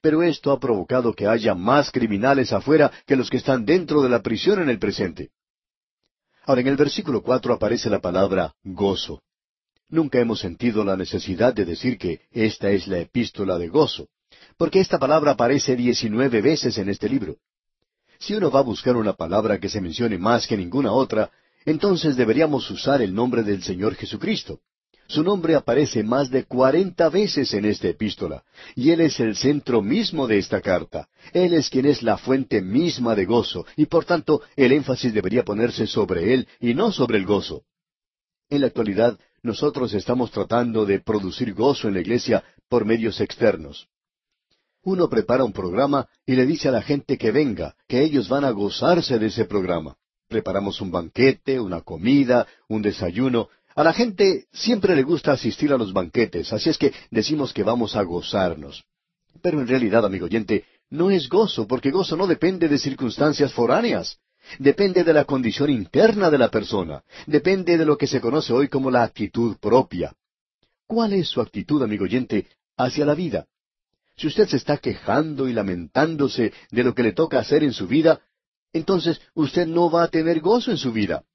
Pero 0.01 0.23
esto 0.23 0.51
ha 0.51 0.59
provocado 0.59 1.13
que 1.13 1.27
haya 1.27 1.53
más 1.53 1.91
criminales 1.91 2.51
afuera 2.51 2.91
que 3.05 3.15
los 3.15 3.29
que 3.29 3.37
están 3.37 3.65
dentro 3.65 4.01
de 4.01 4.09
la 4.09 4.21
prisión 4.21 4.61
en 4.61 4.69
el 4.69 4.79
presente. 4.79 5.29
Ahora, 6.45 6.61
en 6.61 6.67
el 6.67 6.75
versículo 6.75 7.21
cuatro 7.21 7.53
aparece 7.53 7.89
la 7.89 7.99
palabra 7.99 8.55
gozo. 8.63 9.21
Nunca 9.89 10.19
hemos 10.19 10.39
sentido 10.39 10.83
la 10.83 10.97
necesidad 10.97 11.53
de 11.53 11.65
decir 11.65 11.97
que 11.97 12.21
esta 12.31 12.71
es 12.71 12.87
la 12.87 12.99
epístola 12.99 13.57
de 13.57 13.69
gozo, 13.69 14.07
porque 14.57 14.79
esta 14.79 14.97
palabra 14.97 15.31
aparece 15.31 15.75
diecinueve 15.75 16.41
veces 16.41 16.77
en 16.77 16.89
este 16.89 17.07
libro. 17.07 17.37
Si 18.19 18.33
uno 18.33 18.49
va 18.49 18.59
a 18.59 18.63
buscar 18.63 18.95
una 18.95 19.13
palabra 19.13 19.59
que 19.59 19.69
se 19.69 19.81
mencione 19.81 20.17
más 20.17 20.47
que 20.47 20.57
ninguna 20.57 20.91
otra, 20.91 21.31
entonces 21.65 22.15
deberíamos 22.15 22.69
usar 22.71 23.01
el 23.01 23.13
nombre 23.13 23.43
del 23.43 23.61
Señor 23.61 23.95
Jesucristo. 23.95 24.61
Su 25.07 25.23
nombre 25.23 25.55
aparece 25.55 26.03
más 26.03 26.29
de 26.29 26.43
cuarenta 26.43 27.09
veces 27.09 27.53
en 27.53 27.63
esta 27.65 27.87
epístola, 27.87 28.43
y 28.75 28.91
Él 28.91 29.01
es 29.01 29.19
el 29.21 29.37
centro 29.37 29.81
mismo 29.81 30.27
de 30.27 30.37
esta 30.37 30.59
carta. 30.59 31.07
Él 31.31 31.53
es 31.53 31.69
quien 31.69 31.85
es 31.85 32.03
la 32.03 32.17
fuente 32.17 32.61
misma 32.61 33.15
de 33.15 33.25
gozo, 33.25 33.65
y 33.77 33.85
por 33.85 34.03
tanto 34.03 34.41
el 34.57 34.73
énfasis 34.73 35.13
debería 35.13 35.43
ponerse 35.43 35.87
sobre 35.87 36.33
Él 36.33 36.47
y 36.59 36.73
no 36.73 36.91
sobre 36.91 37.17
el 37.17 37.25
gozo. 37.25 37.63
En 38.49 38.61
la 38.61 38.67
actualidad, 38.67 39.17
nosotros 39.43 39.93
estamos 39.93 40.31
tratando 40.31 40.85
de 40.85 40.99
producir 40.99 41.53
gozo 41.53 41.87
en 41.87 41.93
la 41.93 42.01
iglesia 42.01 42.43
por 42.67 42.83
medios 42.83 43.21
externos. 43.21 43.87
Uno 44.83 45.09
prepara 45.09 45.43
un 45.43 45.53
programa 45.53 46.07
y 46.25 46.35
le 46.35 46.45
dice 46.45 46.67
a 46.67 46.71
la 46.71 46.81
gente 46.81 47.17
que 47.17 47.31
venga, 47.31 47.75
que 47.87 48.01
ellos 48.03 48.27
van 48.27 48.43
a 48.43 48.51
gozarse 48.51 49.19
de 49.19 49.27
ese 49.27 49.45
programa. 49.45 49.95
Preparamos 50.27 50.81
un 50.81 50.91
banquete, 50.91 51.59
una 51.59 51.81
comida, 51.81 52.45
un 52.67 52.81
desayuno, 52.81 53.47
a 53.77 53.83
la 53.83 53.93
gente 53.93 54.47
siempre 54.51 54.95
le 54.95 55.03
gusta 55.03 55.33
asistir 55.33 55.71
a 55.71 55.77
los 55.77 55.93
banquetes, 55.93 56.51
así 56.51 56.67
es 56.67 56.79
que 56.79 56.91
decimos 57.11 57.53
que 57.53 57.61
vamos 57.61 57.95
a 57.95 58.01
gozarnos. 58.01 58.83
Pero 59.39 59.61
en 59.61 59.67
realidad, 59.67 60.03
amigo 60.03 60.25
oyente, 60.25 60.65
no 60.89 61.11
es 61.11 61.29
gozo, 61.29 61.67
porque 61.67 61.91
gozo 61.91 62.17
no 62.17 62.25
depende 62.25 62.67
de 62.69 62.79
circunstancias 62.79 63.53
foráneas. 63.53 64.17
Depende 64.57 65.03
de 65.03 65.13
la 65.13 65.25
condición 65.25 65.69
interna 65.69 66.31
de 66.31 66.39
la 66.39 66.49
persona. 66.49 67.03
Depende 67.27 67.77
de 67.77 67.85
lo 67.85 67.99
que 67.99 68.07
se 68.07 68.19
conoce 68.19 68.51
hoy 68.51 68.67
como 68.67 68.89
la 68.89 69.03
actitud 69.03 69.57
propia. 69.57 70.11
¿Cuál 70.87 71.13
es 71.13 71.27
su 71.27 71.39
actitud, 71.39 71.83
amigo 71.83 72.05
oyente, 72.05 72.47
hacia 72.77 73.05
la 73.05 73.13
vida? 73.13 73.45
Si 74.15 74.25
usted 74.25 74.47
se 74.47 74.57
está 74.57 74.77
quejando 74.77 75.47
y 75.47 75.53
lamentándose 75.53 76.51
de 76.71 76.83
lo 76.83 76.95
que 76.95 77.03
le 77.03 77.13
toca 77.13 77.37
hacer 77.37 77.63
en 77.63 77.73
su 77.73 77.85
vida, 77.85 78.21
entonces 78.73 79.21
usted 79.35 79.67
no 79.67 79.91
va 79.91 80.01
a 80.01 80.07
tener 80.07 80.39
gozo 80.39 80.71
en 80.71 80.77
su 80.77 80.91
vida. 80.91 81.25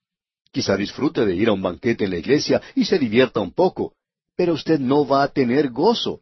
Quizá 0.52 0.76
disfrute 0.76 1.24
de 1.24 1.34
ir 1.34 1.48
a 1.48 1.52
un 1.52 1.62
banquete 1.62 2.04
en 2.04 2.10
la 2.10 2.18
iglesia 2.18 2.60
y 2.74 2.84
se 2.84 2.98
divierta 2.98 3.40
un 3.40 3.52
poco, 3.52 3.94
pero 4.36 4.52
usted 4.52 4.78
no 4.78 5.06
va 5.06 5.22
a 5.22 5.28
tener 5.28 5.70
gozo. 5.70 6.20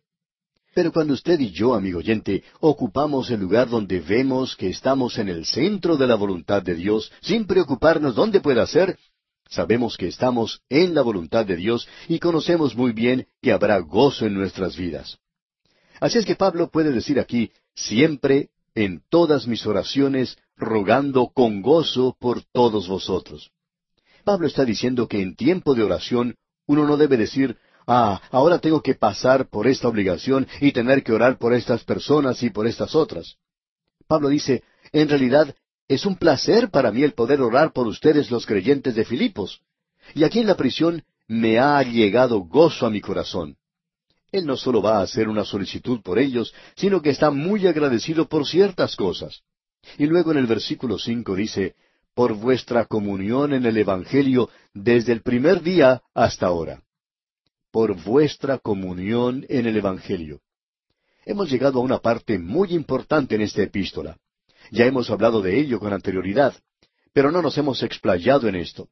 Pero 0.73 0.93
cuando 0.93 1.15
usted 1.15 1.41
y 1.41 1.51
yo, 1.51 1.75
amigo 1.75 1.99
oyente, 1.99 2.45
ocupamos 2.61 3.29
el 3.31 3.41
lugar 3.41 3.69
donde 3.69 3.99
vemos 3.99 4.55
que 4.55 4.69
estamos 4.69 5.19
en 5.19 5.29
el 5.29 5.45
centro 5.45 5.97
de 5.97 6.07
la 6.07 6.15
voluntad 6.15 6.63
de 6.63 6.77
Dios, 6.77 7.11
sin 7.21 7.45
preocuparnos 7.45 8.15
dónde 8.15 8.41
pueda 8.41 8.65
ser, 8.69 8.97
sabemos 9.49 9.97
que 9.97 10.07
estamos 10.07 10.63
en 10.69 10.95
la 10.95 11.03
voluntad 11.03 11.45
de 11.45 11.57
Dios 11.57 11.89
y 12.07 12.21
conocemos 12.21 12.77
muy 12.77 12.93
bien 12.93 13.27
que 13.43 13.51
habrá 13.51 13.81
gozo 13.81 14.27
en 14.27 14.35
nuestras 14.35 14.77
vidas. 14.77 15.19
Así 15.99 16.19
es 16.19 16.25
que 16.25 16.37
Pablo 16.37 16.71
puede 16.71 16.93
decir 16.93 17.19
aquí, 17.19 17.51
siempre, 17.75 18.51
en 18.77 19.03
todas 19.11 19.49
mis 19.49 19.67
oraciones, 19.67 20.39
rogando 20.57 21.33
con 21.35 21.63
gozo 21.63 22.17
por 22.21 22.43
todos 22.53 22.87
vosotros. 22.87 23.51
Pablo 24.31 24.47
está 24.47 24.65
diciendo 24.65 25.09
que 25.09 25.21
en 25.21 25.35
tiempo 25.35 25.75
de 25.75 25.83
oración 25.83 26.37
uno 26.69 26.87
no 26.87 26.97
debe 26.97 27.17
decir, 27.17 27.57
ah, 27.89 28.23
ahora 28.31 28.61
tengo 28.61 28.81
que 28.81 28.95
pasar 28.95 29.49
por 29.49 29.67
esta 29.67 29.89
obligación 29.89 30.47
y 30.61 30.71
tener 30.71 31.03
que 31.03 31.11
orar 31.13 31.37
por 31.37 31.53
estas 31.53 31.83
personas 31.83 32.41
y 32.45 32.51
por 32.51 32.69
estas 32.69 32.95
otras. 32.95 33.39
Pablo 34.07 34.29
dice, 34.29 34.63
en 34.93 35.09
realidad 35.09 35.53
es 35.89 36.07
un 36.07 36.15
placer 36.15 36.71
para 36.71 36.93
mí 36.93 37.03
el 37.03 37.13
poder 37.13 37.41
orar 37.41 37.73
por 37.73 37.89
ustedes 37.89 38.31
los 38.31 38.47
creyentes 38.47 38.95
de 38.95 39.05
Filipos. 39.05 39.63
Y 40.15 40.23
aquí 40.23 40.39
en 40.39 40.47
la 40.47 40.57
prisión 40.57 41.03
me 41.27 41.59
ha 41.59 41.83
llegado 41.83 42.39
gozo 42.39 42.87
a 42.87 42.91
mi 42.91 43.01
corazón. 43.01 43.57
Él 44.31 44.47
no 44.47 44.57
solo 44.57 44.81
va 44.81 44.99
a 44.99 45.03
hacer 45.03 45.29
una 45.29 45.45
solicitud 45.45 46.03
por 46.03 46.21
ellos, 46.21 46.55
sino 46.77 47.03
que 47.03 47.11
está 47.11 47.33
muy 47.33 47.67
agradecido 47.67 48.29
por 48.29 48.47
ciertas 48.47 48.95
cosas. 48.95 49.43
Y 49.99 50.07
luego 50.07 50.31
en 50.31 50.39
el 50.39 50.47
versículo 50.47 51.01
cinco 51.01 51.35
dice, 51.35 51.75
por 52.21 52.35
vuestra 52.35 52.85
comunión 52.85 53.55
en 53.55 53.65
el 53.65 53.79
Evangelio 53.79 54.51
desde 54.75 55.11
el 55.11 55.23
primer 55.23 55.63
día 55.63 56.03
hasta 56.13 56.49
ahora. 56.49 56.83
Por 57.73 57.95
vuestra 57.95 58.59
comunión 58.59 59.47
en 59.49 59.65
el 59.65 59.79
Evangelio. 59.79 60.43
Hemos 61.25 61.51
llegado 61.51 61.79
a 61.79 61.83
una 61.83 61.99
parte 61.99 62.39
muy 62.39 62.75
importante 62.75 63.37
en 63.37 63.41
esta 63.41 63.63
epístola. 63.63 64.19
Ya 64.71 64.85
hemos 64.85 65.09
hablado 65.09 65.41
de 65.41 65.59
ello 65.59 65.81
con 65.81 65.95
anterioridad, 65.95 66.53
pero 67.15 67.33
no 67.33 67.41
nos 67.41 67.57
hemos 67.57 67.83
explayado 67.83 68.49
en 68.49 68.57
esto. 68.57 68.91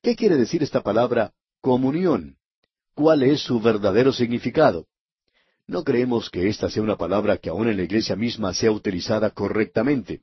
¿Qué 0.00 0.14
quiere 0.14 0.36
decir 0.36 0.62
esta 0.62 0.80
palabra 0.80 1.32
comunión? 1.60 2.36
¿Cuál 2.94 3.24
es 3.24 3.40
su 3.40 3.58
verdadero 3.58 4.12
significado? 4.12 4.86
No 5.66 5.82
creemos 5.82 6.30
que 6.30 6.48
esta 6.48 6.70
sea 6.70 6.84
una 6.84 6.96
palabra 6.96 7.36
que 7.36 7.50
aún 7.50 7.68
en 7.68 7.78
la 7.78 7.82
iglesia 7.82 8.14
misma 8.14 8.54
sea 8.54 8.70
utilizada 8.70 9.30
correctamente. 9.30 10.20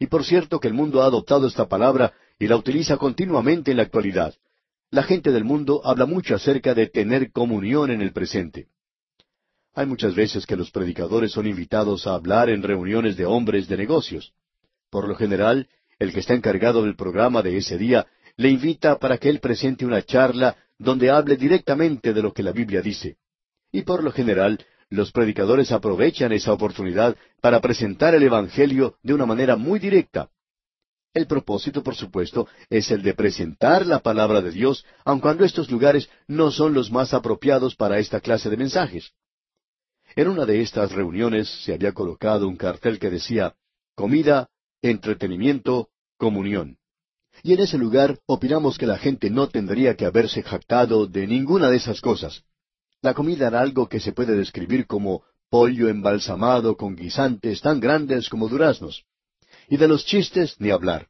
Y 0.00 0.06
por 0.06 0.24
cierto 0.24 0.58
que 0.58 0.66
el 0.66 0.74
mundo 0.74 1.02
ha 1.02 1.06
adoptado 1.06 1.46
esta 1.46 1.68
palabra 1.68 2.14
y 2.38 2.48
la 2.48 2.56
utiliza 2.56 2.96
continuamente 2.96 3.70
en 3.70 3.76
la 3.76 3.82
actualidad. 3.82 4.34
La 4.90 5.02
gente 5.02 5.30
del 5.30 5.44
mundo 5.44 5.82
habla 5.84 6.06
mucho 6.06 6.34
acerca 6.34 6.74
de 6.74 6.86
tener 6.86 7.30
comunión 7.30 7.90
en 7.90 8.00
el 8.00 8.12
presente. 8.12 8.68
Hay 9.74 9.86
muchas 9.86 10.14
veces 10.14 10.46
que 10.46 10.56
los 10.56 10.70
predicadores 10.70 11.32
son 11.32 11.46
invitados 11.46 12.06
a 12.06 12.14
hablar 12.14 12.48
en 12.48 12.62
reuniones 12.62 13.18
de 13.18 13.26
hombres 13.26 13.68
de 13.68 13.76
negocios. 13.76 14.32
Por 14.88 15.06
lo 15.06 15.14
general, 15.14 15.68
el 15.98 16.14
que 16.14 16.20
está 16.20 16.32
encargado 16.32 16.82
del 16.82 16.96
programa 16.96 17.42
de 17.42 17.58
ese 17.58 17.76
día 17.76 18.06
le 18.36 18.48
invita 18.48 18.98
para 18.98 19.18
que 19.18 19.28
él 19.28 19.38
presente 19.38 19.84
una 19.84 20.02
charla 20.02 20.56
donde 20.78 21.10
hable 21.10 21.36
directamente 21.36 22.14
de 22.14 22.22
lo 22.22 22.32
que 22.32 22.42
la 22.42 22.52
Biblia 22.52 22.80
dice. 22.80 23.18
Y 23.70 23.82
por 23.82 24.02
lo 24.02 24.10
general, 24.12 24.64
los 24.90 25.12
predicadores 25.12 25.70
aprovechan 25.70 26.32
esa 26.32 26.52
oportunidad 26.52 27.16
para 27.40 27.60
presentar 27.60 28.14
el 28.14 28.24
Evangelio 28.24 28.96
de 29.02 29.14
una 29.14 29.24
manera 29.24 29.56
muy 29.56 29.78
directa. 29.78 30.28
El 31.14 31.26
propósito, 31.26 31.82
por 31.82 31.94
supuesto, 31.94 32.48
es 32.68 32.90
el 32.90 33.02
de 33.02 33.14
presentar 33.14 33.86
la 33.86 34.00
palabra 34.00 34.40
de 34.40 34.50
Dios, 34.50 34.84
aun 35.04 35.20
cuando 35.20 35.44
estos 35.44 35.70
lugares 35.70 36.08
no 36.26 36.50
son 36.50 36.74
los 36.74 36.90
más 36.90 37.14
apropiados 37.14 37.74
para 37.74 37.98
esta 37.98 38.20
clase 38.20 38.50
de 38.50 38.56
mensajes. 38.56 39.12
En 40.16 40.28
una 40.28 40.44
de 40.44 40.60
estas 40.60 40.92
reuniones 40.92 41.48
se 41.64 41.72
había 41.72 41.92
colocado 41.92 42.48
un 42.48 42.56
cartel 42.56 42.98
que 42.98 43.10
decía 43.10 43.54
comida, 43.94 44.48
entretenimiento, 44.82 45.90
comunión. 46.16 46.78
Y 47.42 47.54
en 47.54 47.60
ese 47.60 47.78
lugar 47.78 48.18
opinamos 48.26 48.76
que 48.76 48.86
la 48.86 48.98
gente 48.98 49.30
no 49.30 49.48
tendría 49.48 49.96
que 49.96 50.04
haberse 50.04 50.42
jactado 50.42 51.06
de 51.06 51.26
ninguna 51.26 51.70
de 51.70 51.76
esas 51.76 52.00
cosas. 52.00 52.44
La 53.02 53.14
comida 53.14 53.48
era 53.48 53.60
algo 53.60 53.88
que 53.88 53.98
se 53.98 54.12
puede 54.12 54.36
describir 54.36 54.86
como 54.86 55.22
pollo 55.48 55.88
embalsamado 55.88 56.76
con 56.76 56.96
guisantes 56.96 57.62
tan 57.62 57.80
grandes 57.80 58.28
como 58.28 58.48
duraznos. 58.48 59.04
Y 59.68 59.78
de 59.78 59.88
los 59.88 60.04
chistes 60.04 60.56
ni 60.58 60.70
hablar. 60.70 61.08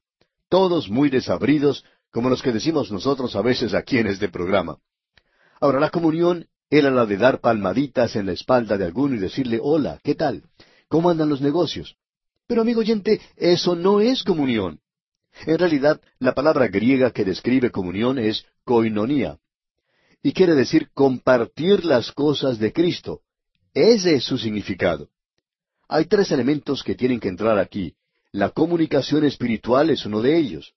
Todos 0.48 0.88
muy 0.88 1.10
desabridos, 1.10 1.84
como 2.12 2.30
los 2.30 2.42
que 2.42 2.52
decimos 2.52 2.92
nosotros 2.92 3.34
a 3.34 3.42
veces 3.42 3.74
aquí 3.74 3.98
en 3.98 4.06
este 4.06 4.28
programa. 4.28 4.78
Ahora, 5.60 5.80
la 5.80 5.90
comunión 5.90 6.46
era 6.70 6.90
la 6.90 7.06
de 7.06 7.16
dar 7.16 7.40
palmaditas 7.40 8.14
en 8.14 8.26
la 8.26 8.32
espalda 8.32 8.78
de 8.78 8.84
alguno 8.84 9.16
y 9.16 9.18
decirle, 9.18 9.58
hola, 9.60 10.00
¿qué 10.04 10.14
tal? 10.14 10.44
¿Cómo 10.88 11.10
andan 11.10 11.28
los 11.28 11.40
negocios? 11.40 11.96
Pero 12.46 12.62
amigo 12.62 12.80
oyente, 12.80 13.20
eso 13.36 13.74
no 13.74 14.00
es 14.00 14.22
comunión. 14.22 14.80
En 15.46 15.58
realidad, 15.58 16.00
la 16.18 16.34
palabra 16.34 16.68
griega 16.68 17.10
que 17.10 17.24
describe 17.24 17.70
comunión 17.70 18.18
es 18.18 18.46
koinonía. 18.64 19.38
Y 20.22 20.32
quiere 20.32 20.54
decir 20.54 20.90
compartir 20.92 21.84
las 21.84 22.12
cosas 22.12 22.58
de 22.58 22.72
Cristo. 22.72 23.22
Ese 23.72 24.16
es 24.16 24.24
su 24.24 24.36
significado. 24.36 25.08
Hay 25.88 26.04
tres 26.04 26.30
elementos 26.30 26.82
que 26.82 26.94
tienen 26.94 27.20
que 27.20 27.28
entrar 27.28 27.58
aquí. 27.58 27.94
La 28.32 28.50
comunicación 28.50 29.24
espiritual 29.24 29.90
es 29.90 30.04
uno 30.06 30.20
de 30.22 30.36
ellos. 30.36 30.74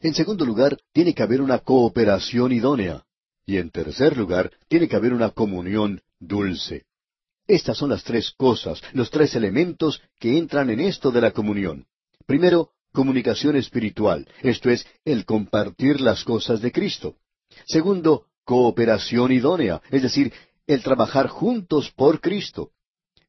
En 0.00 0.14
segundo 0.14 0.44
lugar, 0.44 0.76
tiene 0.92 1.14
que 1.14 1.22
haber 1.22 1.40
una 1.40 1.58
cooperación 1.60 2.52
idónea. 2.52 3.04
Y 3.46 3.58
en 3.58 3.70
tercer 3.70 4.16
lugar, 4.16 4.50
tiene 4.68 4.88
que 4.88 4.96
haber 4.96 5.12
una 5.12 5.30
comunión 5.30 6.02
dulce. 6.18 6.84
Estas 7.46 7.76
son 7.76 7.90
las 7.90 8.02
tres 8.04 8.32
cosas, 8.32 8.82
los 8.92 9.10
tres 9.10 9.34
elementos 9.34 10.00
que 10.18 10.38
entran 10.38 10.70
en 10.70 10.80
esto 10.80 11.10
de 11.10 11.20
la 11.20 11.32
comunión. 11.32 11.86
Primero, 12.26 12.70
comunicación 12.92 13.56
espiritual, 13.56 14.26
esto 14.42 14.70
es, 14.70 14.86
el 15.04 15.26
compartir 15.26 16.00
las 16.00 16.24
cosas 16.24 16.62
de 16.62 16.72
Cristo. 16.72 17.16
Segundo, 17.66 18.26
cooperación 18.44 19.32
idónea, 19.32 19.80
es 19.90 20.02
decir, 20.02 20.32
el 20.66 20.82
trabajar 20.82 21.28
juntos 21.28 21.90
por 21.90 22.20
Cristo. 22.20 22.70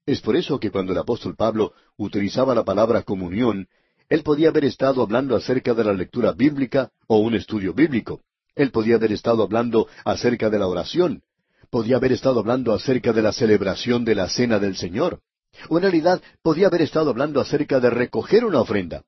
Es 0.05 0.21
por 0.21 0.35
eso 0.35 0.59
que 0.59 0.71
cuando 0.71 0.91
el 0.91 0.99
apóstol 0.99 1.35
Pablo 1.35 1.73
utilizaba 1.97 2.53
la 2.53 2.63
palabra 2.63 3.01
comunión, 3.01 3.67
él 4.07 4.21
podía 4.21 4.49
haber 4.49 4.65
estado 4.65 5.01
hablando 5.01 5.35
acerca 5.35 5.73
de 5.73 5.83
la 5.83 5.93
lectura 5.93 6.31
bíblica 6.31 6.91
o 7.07 7.17
un 7.17 7.33
estudio 7.33 7.73
bíblico. 7.73 8.21
Él 8.53 8.71
podía 8.71 8.95
haber 8.95 9.11
estado 9.11 9.43
hablando 9.43 9.87
acerca 10.05 10.49
de 10.49 10.59
la 10.59 10.67
oración. 10.67 11.23
Podía 11.71 11.97
haber 11.97 12.11
estado 12.11 12.39
hablando 12.39 12.73
acerca 12.73 13.11
de 13.13 13.23
la 13.23 13.33
celebración 13.33 14.05
de 14.05 14.15
la 14.15 14.29
cena 14.29 14.59
del 14.59 14.75
Señor. 14.75 15.21
O 15.69 15.77
en 15.77 15.83
realidad 15.83 16.21
podía 16.43 16.67
haber 16.67 16.83
estado 16.83 17.09
hablando 17.09 17.41
acerca 17.41 17.79
de 17.79 17.89
recoger 17.89 18.45
una 18.45 18.61
ofrenda. 18.61 19.03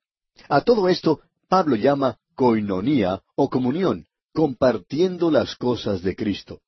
A 0.49 0.61
todo 0.61 0.89
esto 0.89 1.21
Pablo 1.47 1.75
llama 1.75 2.17
coinonía 2.35 3.21
o 3.35 3.49
comunión, 3.49 4.06
compartiendo 4.37 5.31
las 5.31 5.55
cosas 5.55 6.03
de 6.03 6.15
Cristo. 6.15 6.61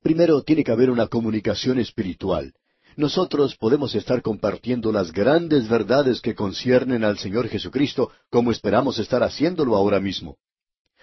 Primero 0.00 0.40
tiene 0.40 0.64
que 0.64 0.72
haber 0.72 0.88
una 0.88 1.08
comunicación 1.08 1.78
espiritual. 1.78 2.54
Nosotros 2.96 3.54
podemos 3.54 3.94
estar 3.94 4.22
compartiendo 4.22 4.90
las 4.90 5.12
grandes 5.12 5.68
verdades 5.68 6.22
que 6.22 6.34
conciernen 6.34 7.04
al 7.04 7.18
Señor 7.18 7.48
Jesucristo 7.48 8.10
como 8.30 8.50
esperamos 8.50 8.98
estar 8.98 9.22
haciéndolo 9.22 9.76
ahora 9.76 10.00
mismo. 10.00 10.38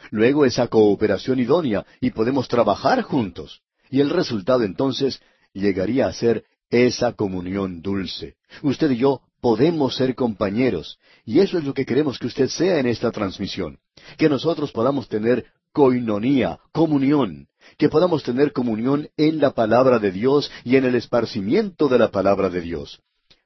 Luego 0.10 0.46
esa 0.46 0.68
cooperación 0.68 1.40
idónea 1.40 1.86
y 2.02 2.10
podemos 2.10 2.48
trabajar 2.48 3.04
juntos. 3.04 3.62
Y 3.92 4.02
el 4.02 4.10
resultado 4.10 4.64
entonces 4.64 5.22
llegaría 5.54 6.08
a 6.08 6.14
ser 6.14 6.44
esa 6.72 7.14
comunión 7.14 7.84
dulce. 7.84 8.34
Usted 8.64 8.90
y 8.90 8.98
yo 8.98 9.22
podemos 9.42 9.96
ser 9.96 10.16
compañeros. 10.16 10.98
Y 11.24 11.40
eso 11.40 11.60
es 11.60 11.66
lo 11.66 11.76
que 11.76 11.86
queremos 11.86 12.18
que 12.18 12.26
usted 12.26 12.48
sea 12.48 12.80
en 12.80 12.88
esta 12.88 13.12
transmisión. 13.12 13.78
Que 14.18 14.28
nosotros 14.28 14.72
podamos 14.72 15.08
tener 15.08 15.46
coinonía, 15.72 16.60
comunión. 16.72 17.48
Que 17.78 17.90
podamos 17.90 18.24
tener 18.24 18.54
comunión 18.54 19.10
en 19.18 19.40
la 19.40 19.52
palabra 19.52 20.00
de 20.00 20.12
Dios 20.12 20.50
y 20.64 20.78
en 20.78 20.86
el 20.86 20.96
esparcimiento 20.96 21.90
de 21.90 22.00
la 22.00 22.12
palabra 22.12 22.50
de 22.50 22.62
Dios. 22.62 23.02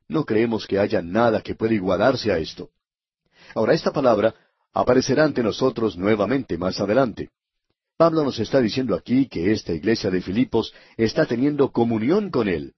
No 0.08 0.26
creemos 0.26 0.68
que 0.68 0.78
haya 0.78 1.02
nada 1.02 1.42
que 1.42 1.56
pueda 1.56 1.74
igualarse 1.74 2.32
a 2.32 2.38
esto. 2.38 2.70
Ahora, 3.56 3.74
esta 3.74 3.92
palabra 3.92 4.36
aparecerá 4.74 5.24
ante 5.24 5.44
nosotros 5.44 5.98
nuevamente 5.98 6.58
más 6.58 6.80
adelante. 6.80 7.30
Pablo 7.98 8.24
nos 8.24 8.40
está 8.40 8.60
diciendo 8.60 8.96
aquí 8.96 9.28
que 9.28 9.52
esta 9.52 9.74
iglesia 9.74 10.10
de 10.10 10.22
Filipos 10.22 10.74
está 10.98 11.26
teniendo 11.26 11.72
comunión 11.72 12.30
con 12.30 12.48
él. 12.48 12.74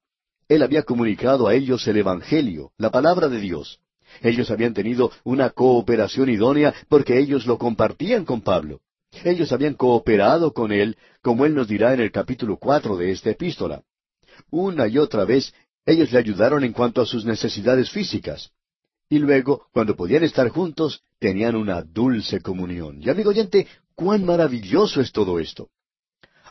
Él 0.49 0.61
había 0.63 0.83
comunicado 0.83 1.47
a 1.47 1.55
ellos 1.55 1.87
el 1.87 1.97
Evangelio, 1.97 2.71
la 2.77 2.91
palabra 2.91 3.29
de 3.29 3.39
Dios. 3.39 3.79
Ellos 4.21 4.51
habían 4.51 4.73
tenido 4.73 5.11
una 5.23 5.49
cooperación 5.49 6.29
idónea 6.29 6.73
porque 6.89 7.19
ellos 7.19 7.45
lo 7.45 7.57
compartían 7.57 8.25
con 8.25 8.41
Pablo. 8.41 8.81
Ellos 9.23 9.51
habían 9.51 9.75
cooperado 9.75 10.53
con 10.53 10.71
él, 10.71 10.97
como 11.21 11.45
él 11.45 11.53
nos 11.53 11.67
dirá 11.67 11.93
en 11.93 11.99
el 11.99 12.11
capítulo 12.11 12.57
cuatro 12.57 12.97
de 12.97 13.11
esta 13.11 13.29
epístola. 13.29 13.83
Una 14.49 14.87
y 14.87 14.97
otra 14.97 15.25
vez 15.25 15.53
ellos 15.85 16.11
le 16.11 16.19
ayudaron 16.19 16.63
en 16.63 16.73
cuanto 16.73 17.01
a 17.01 17.05
sus 17.05 17.25
necesidades 17.25 17.89
físicas. 17.91 18.51
Y 19.09 19.19
luego, 19.19 19.67
cuando 19.73 19.95
podían 19.95 20.23
estar 20.23 20.49
juntos, 20.49 21.03
tenían 21.19 21.55
una 21.55 21.81
dulce 21.81 22.41
comunión. 22.41 23.01
Y 23.01 23.09
amigo 23.09 23.29
oyente, 23.29 23.67
cuán 23.95 24.25
maravilloso 24.25 25.01
es 25.01 25.11
todo 25.11 25.39
esto. 25.39 25.69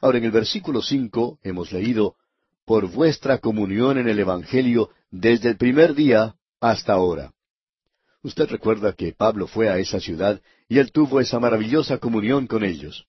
Ahora 0.00 0.18
en 0.18 0.24
el 0.24 0.30
versículo 0.30 0.82
cinco 0.82 1.38
hemos 1.42 1.72
leído, 1.72 2.16
por 2.64 2.88
vuestra 2.90 3.38
comunión 3.38 3.98
en 3.98 4.08
el 4.08 4.18
Evangelio 4.18 4.90
desde 5.10 5.50
el 5.50 5.56
primer 5.56 5.94
día 5.94 6.36
hasta 6.60 6.92
ahora. 6.92 7.32
Usted 8.22 8.48
recuerda 8.48 8.92
que 8.92 9.12
Pablo 9.12 9.46
fue 9.46 9.68
a 9.68 9.78
esa 9.78 9.98
ciudad 9.98 10.40
y 10.68 10.78
él 10.78 10.92
tuvo 10.92 11.20
esa 11.20 11.40
maravillosa 11.40 11.98
comunión 11.98 12.46
con 12.46 12.64
ellos. 12.64 13.06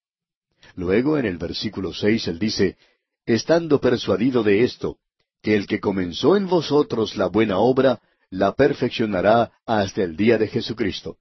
Luego, 0.76 1.18
en 1.18 1.26
el 1.26 1.38
versículo 1.38 1.94
seis, 1.94 2.28
él 2.28 2.40
dice, 2.40 2.78
estando 3.26 3.80
persuadido 3.80 4.42
de 4.44 4.64
esto, 4.64 4.98
que 5.42 5.56
el 5.56 5.68
que 5.68 5.80
comenzó 5.80 6.36
en 6.36 6.48
vosotros 6.48 7.16
la 7.16 7.28
buena 7.28 7.60
obra, 7.60 8.02
la 8.30 8.54
perfeccionará 8.54 9.52
hasta 9.66 10.02
el 10.02 10.16
día 10.16 10.38
de 10.38 10.48
Jesucristo. 10.48 11.18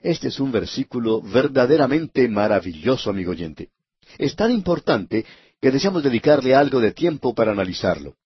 Este 0.00 0.28
es 0.28 0.40
un 0.40 0.52
versículo 0.52 1.20
verdaderamente 1.20 2.26
maravilloso, 2.28 3.10
amigo 3.10 3.32
oyente. 3.32 3.70
Es 4.18 4.34
tan 4.34 4.50
importante 4.50 5.26
que 5.60 5.70
deseamos 5.70 6.02
dedicarle 6.02 6.54
algo 6.54 6.80
de 6.80 6.92
tiempo 6.92 7.34
para 7.34 7.52
analizarlo. 7.52 8.16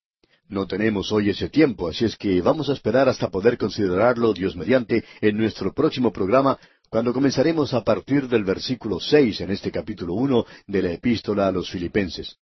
No 0.49 0.67
tenemos 0.67 1.13
hoy 1.13 1.29
ese 1.29 1.51
tiempo, 1.51 1.89
así 1.89 2.07
es 2.07 2.17
que 2.17 2.41
vamos 2.41 2.71
a 2.71 2.73
esperar 2.73 3.09
hasta 3.09 3.29
poder 3.29 3.59
considerarlo, 3.59 4.33
Dios 4.33 4.57
mediante, 4.57 5.05
en 5.21 5.37
nuestro 5.37 5.75
próximo 5.75 6.11
programa, 6.11 6.59
cuando 6.89 7.13
comenzaremos 7.13 7.75
a 7.75 7.85
partir 7.85 8.29
del 8.29 8.45
versículo 8.45 8.99
seis 8.99 9.43
en 9.43 9.51
este 9.51 9.71
capítulo 9.71 10.15
uno 10.15 10.47
de 10.67 10.83
la 10.83 10.93
Epístola 10.93 11.49
a 11.49 11.53
los 11.53 11.71
Filipenses. 11.71 12.39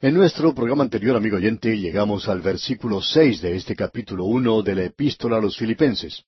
En 0.00 0.14
nuestro 0.14 0.54
programa 0.54 0.82
anterior, 0.82 1.16
amigo 1.16 1.36
oyente, 1.36 1.78
llegamos 1.78 2.28
al 2.28 2.42
versículo 2.42 3.00
seis 3.00 3.40
de 3.40 3.56
este 3.56 3.74
capítulo 3.74 4.24
uno 4.24 4.60
de 4.60 4.74
la 4.74 4.84
Epístola 4.84 5.38
a 5.38 5.40
los 5.40 5.56
Filipenses. 5.56 6.24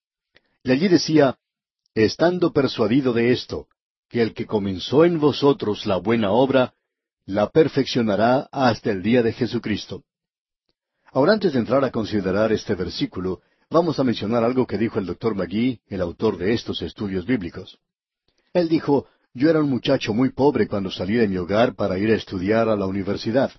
Y 0.62 0.70
allí 0.70 0.88
decía, 0.88 1.36
estando 1.94 2.52
persuadido 2.52 3.12
de 3.12 3.32
esto, 3.32 3.66
que 4.08 4.22
el 4.22 4.32
que 4.32 4.46
comenzó 4.46 5.04
en 5.04 5.20
vosotros 5.20 5.84
la 5.84 5.96
buena 5.96 6.30
obra, 6.30 6.72
la 7.26 7.48
perfeccionará 7.50 8.48
hasta 8.52 8.90
el 8.90 9.02
día 9.02 9.22
de 9.22 9.32
Jesucristo. 9.32 10.04
Ahora 11.12 11.32
antes 11.32 11.52
de 11.52 11.60
entrar 11.60 11.84
a 11.84 11.90
considerar 11.90 12.52
este 12.52 12.74
versículo, 12.74 13.40
vamos 13.70 13.98
a 13.98 14.04
mencionar 14.04 14.44
algo 14.44 14.66
que 14.66 14.78
dijo 14.78 14.98
el 14.98 15.06
doctor 15.06 15.34
Magui, 15.34 15.80
el 15.88 16.00
autor 16.00 16.36
de 16.36 16.52
estos 16.52 16.82
estudios 16.82 17.24
bíblicos. 17.24 17.78
Él 18.52 18.68
dijo, 18.68 19.06
yo 19.32 19.48
era 19.50 19.60
un 19.60 19.70
muchacho 19.70 20.12
muy 20.12 20.30
pobre 20.30 20.68
cuando 20.68 20.90
salí 20.90 21.14
de 21.14 21.28
mi 21.28 21.36
hogar 21.36 21.74
para 21.74 21.98
ir 21.98 22.10
a 22.10 22.16
estudiar 22.16 22.68
a 22.68 22.76
la 22.76 22.86
universidad. 22.86 23.52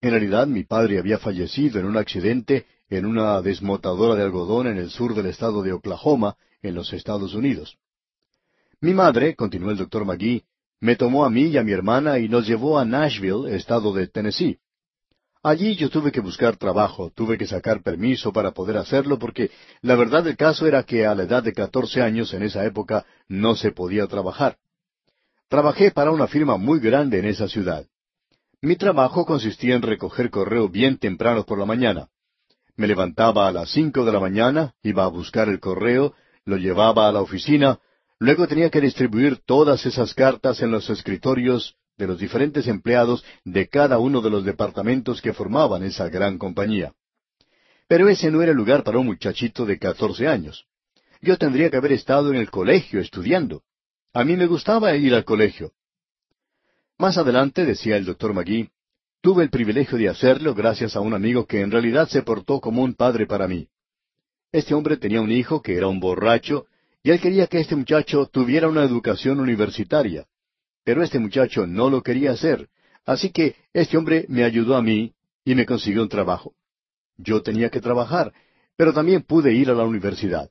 En 0.00 0.10
realidad 0.10 0.46
mi 0.46 0.64
padre 0.64 0.98
había 0.98 1.18
fallecido 1.18 1.78
en 1.78 1.86
un 1.86 1.96
accidente 1.96 2.66
en 2.88 3.06
una 3.06 3.40
desmotadora 3.40 4.16
de 4.16 4.24
algodón 4.24 4.66
en 4.66 4.76
el 4.76 4.90
sur 4.90 5.14
del 5.14 5.26
estado 5.26 5.62
de 5.62 5.72
Oklahoma, 5.72 6.36
en 6.60 6.74
los 6.74 6.92
Estados 6.92 7.34
Unidos. 7.34 7.78
Mi 8.80 8.94
madre, 8.94 9.36
continuó 9.36 9.70
el 9.70 9.76
doctor 9.76 10.04
McGee, 10.04 10.44
me 10.80 10.96
tomó 10.96 11.24
a 11.24 11.30
mí 11.30 11.48
y 11.48 11.58
a 11.58 11.62
mi 11.62 11.72
hermana 11.72 12.18
y 12.18 12.28
nos 12.28 12.46
llevó 12.46 12.78
a 12.78 12.84
Nashville, 12.84 13.54
estado 13.54 13.92
de 13.92 14.08
Tennessee. 14.08 14.58
Allí 15.42 15.74
yo 15.76 15.88
tuve 15.88 16.12
que 16.12 16.20
buscar 16.20 16.56
trabajo, 16.56 17.10
tuve 17.14 17.38
que 17.38 17.46
sacar 17.46 17.82
permiso 17.82 18.32
para 18.32 18.50
poder 18.52 18.76
hacerlo 18.76 19.18
porque 19.18 19.50
la 19.80 19.94
verdad 19.94 20.24
del 20.24 20.36
caso 20.36 20.66
era 20.66 20.82
que 20.82 21.06
a 21.06 21.14
la 21.14 21.22
edad 21.22 21.42
de 21.42 21.52
catorce 21.52 22.02
años 22.02 22.34
en 22.34 22.42
esa 22.42 22.64
época 22.64 23.06
no 23.28 23.54
se 23.54 23.72
podía 23.72 24.06
trabajar. 24.06 24.56
Trabajé 25.48 25.90
para 25.90 26.10
una 26.10 26.26
firma 26.26 26.56
muy 26.56 26.78
grande 26.78 27.18
en 27.18 27.26
esa 27.26 27.48
ciudad. 27.48 27.86
Mi 28.62 28.76
trabajo 28.76 29.24
consistía 29.24 29.74
en 29.74 29.82
recoger 29.82 30.30
correo 30.30 30.68
bien 30.68 30.98
temprano 30.98 31.44
por 31.44 31.58
la 31.58 31.64
mañana. 31.64 32.08
Me 32.76 32.86
levantaba 32.86 33.48
a 33.48 33.52
las 33.52 33.70
cinco 33.70 34.04
de 34.04 34.12
la 34.12 34.20
mañana, 34.20 34.74
iba 34.82 35.04
a 35.04 35.08
buscar 35.08 35.48
el 35.48 35.58
correo, 35.58 36.14
lo 36.44 36.56
llevaba 36.56 37.08
a 37.08 37.12
la 37.12 37.22
oficina, 37.22 37.78
luego 38.20 38.46
tenía 38.46 38.70
que 38.70 38.80
distribuir 38.80 39.38
todas 39.44 39.84
esas 39.86 40.14
cartas 40.14 40.62
en 40.62 40.70
los 40.70 40.88
escritorios 40.90 41.74
de 41.96 42.06
los 42.06 42.18
diferentes 42.18 42.68
empleados 42.68 43.24
de 43.44 43.68
cada 43.68 43.98
uno 43.98 44.20
de 44.20 44.30
los 44.30 44.44
departamentos 44.44 45.20
que 45.20 45.32
formaban 45.32 45.82
esa 45.82 46.08
gran 46.08 46.38
compañía. 46.38 46.92
Pero 47.88 48.08
ese 48.08 48.30
no 48.30 48.42
era 48.42 48.52
el 48.52 48.56
lugar 48.56 48.84
para 48.84 48.98
un 48.98 49.06
muchachito 49.06 49.66
de 49.66 49.78
catorce 49.78 50.28
años. 50.28 50.66
Yo 51.20 51.36
tendría 51.36 51.70
que 51.70 51.76
haber 51.76 51.92
estado 51.92 52.30
en 52.30 52.36
el 52.36 52.50
colegio 52.50 53.00
estudiando. 53.00 53.62
A 54.12 54.24
mí 54.24 54.36
me 54.36 54.46
gustaba 54.46 54.94
ir 54.94 55.14
al 55.14 55.24
colegio. 55.24 55.72
Más 56.98 57.16
adelante, 57.16 57.64
decía 57.64 57.96
el 57.96 58.04
doctor 58.04 58.34
Magui, 58.34 58.70
tuve 59.22 59.42
el 59.42 59.50
privilegio 59.50 59.98
de 59.98 60.08
hacerlo 60.08 60.54
gracias 60.54 60.94
a 60.94 61.00
un 61.00 61.14
amigo 61.14 61.46
que 61.46 61.60
en 61.60 61.70
realidad 61.70 62.08
se 62.08 62.22
portó 62.22 62.60
como 62.60 62.82
un 62.82 62.94
padre 62.94 63.26
para 63.26 63.48
mí. 63.48 63.68
Este 64.52 64.74
hombre 64.74 64.96
tenía 64.96 65.20
un 65.20 65.32
hijo 65.32 65.62
que 65.62 65.76
era 65.76 65.88
un 65.88 66.00
borracho, 66.00 66.66
y 67.02 67.10
él 67.10 67.20
quería 67.20 67.46
que 67.46 67.60
este 67.60 67.76
muchacho 67.76 68.26
tuviera 68.26 68.68
una 68.68 68.84
educación 68.84 69.40
universitaria. 69.40 70.26
Pero 70.84 71.02
este 71.02 71.18
muchacho 71.18 71.66
no 71.66 71.90
lo 71.90 72.02
quería 72.02 72.32
hacer, 72.32 72.68
así 73.06 73.30
que 73.30 73.56
este 73.72 73.96
hombre 73.96 74.26
me 74.28 74.44
ayudó 74.44 74.76
a 74.76 74.82
mí 74.82 75.14
y 75.44 75.54
me 75.54 75.66
consiguió 75.66 76.02
un 76.02 76.08
trabajo. 76.08 76.54
Yo 77.16 77.42
tenía 77.42 77.70
que 77.70 77.80
trabajar, 77.80 78.32
pero 78.76 78.92
también 78.92 79.22
pude 79.22 79.52
ir 79.52 79.70
a 79.70 79.74
la 79.74 79.84
universidad. 79.84 80.50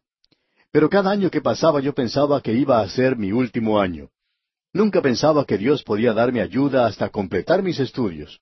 Pero 0.72 0.90
cada 0.90 1.12
año 1.12 1.32
que 1.32 1.42
pasaba 1.42 1.80
yo 1.80 1.94
pensaba 1.94 2.42
que 2.42 2.54
iba 2.54 2.80
a 2.80 2.90
ser 2.90 3.18
mi 3.18 3.32
último 3.32 3.80
año. 3.80 4.10
Nunca 4.72 5.02
pensaba 5.02 5.46
que 5.46 5.58
Dios 5.58 5.84
podía 5.84 6.14
darme 6.14 6.42
ayuda 6.42 6.86
hasta 6.86 7.10
completar 7.10 7.64
mis 7.64 7.80
estudios. 7.80 8.40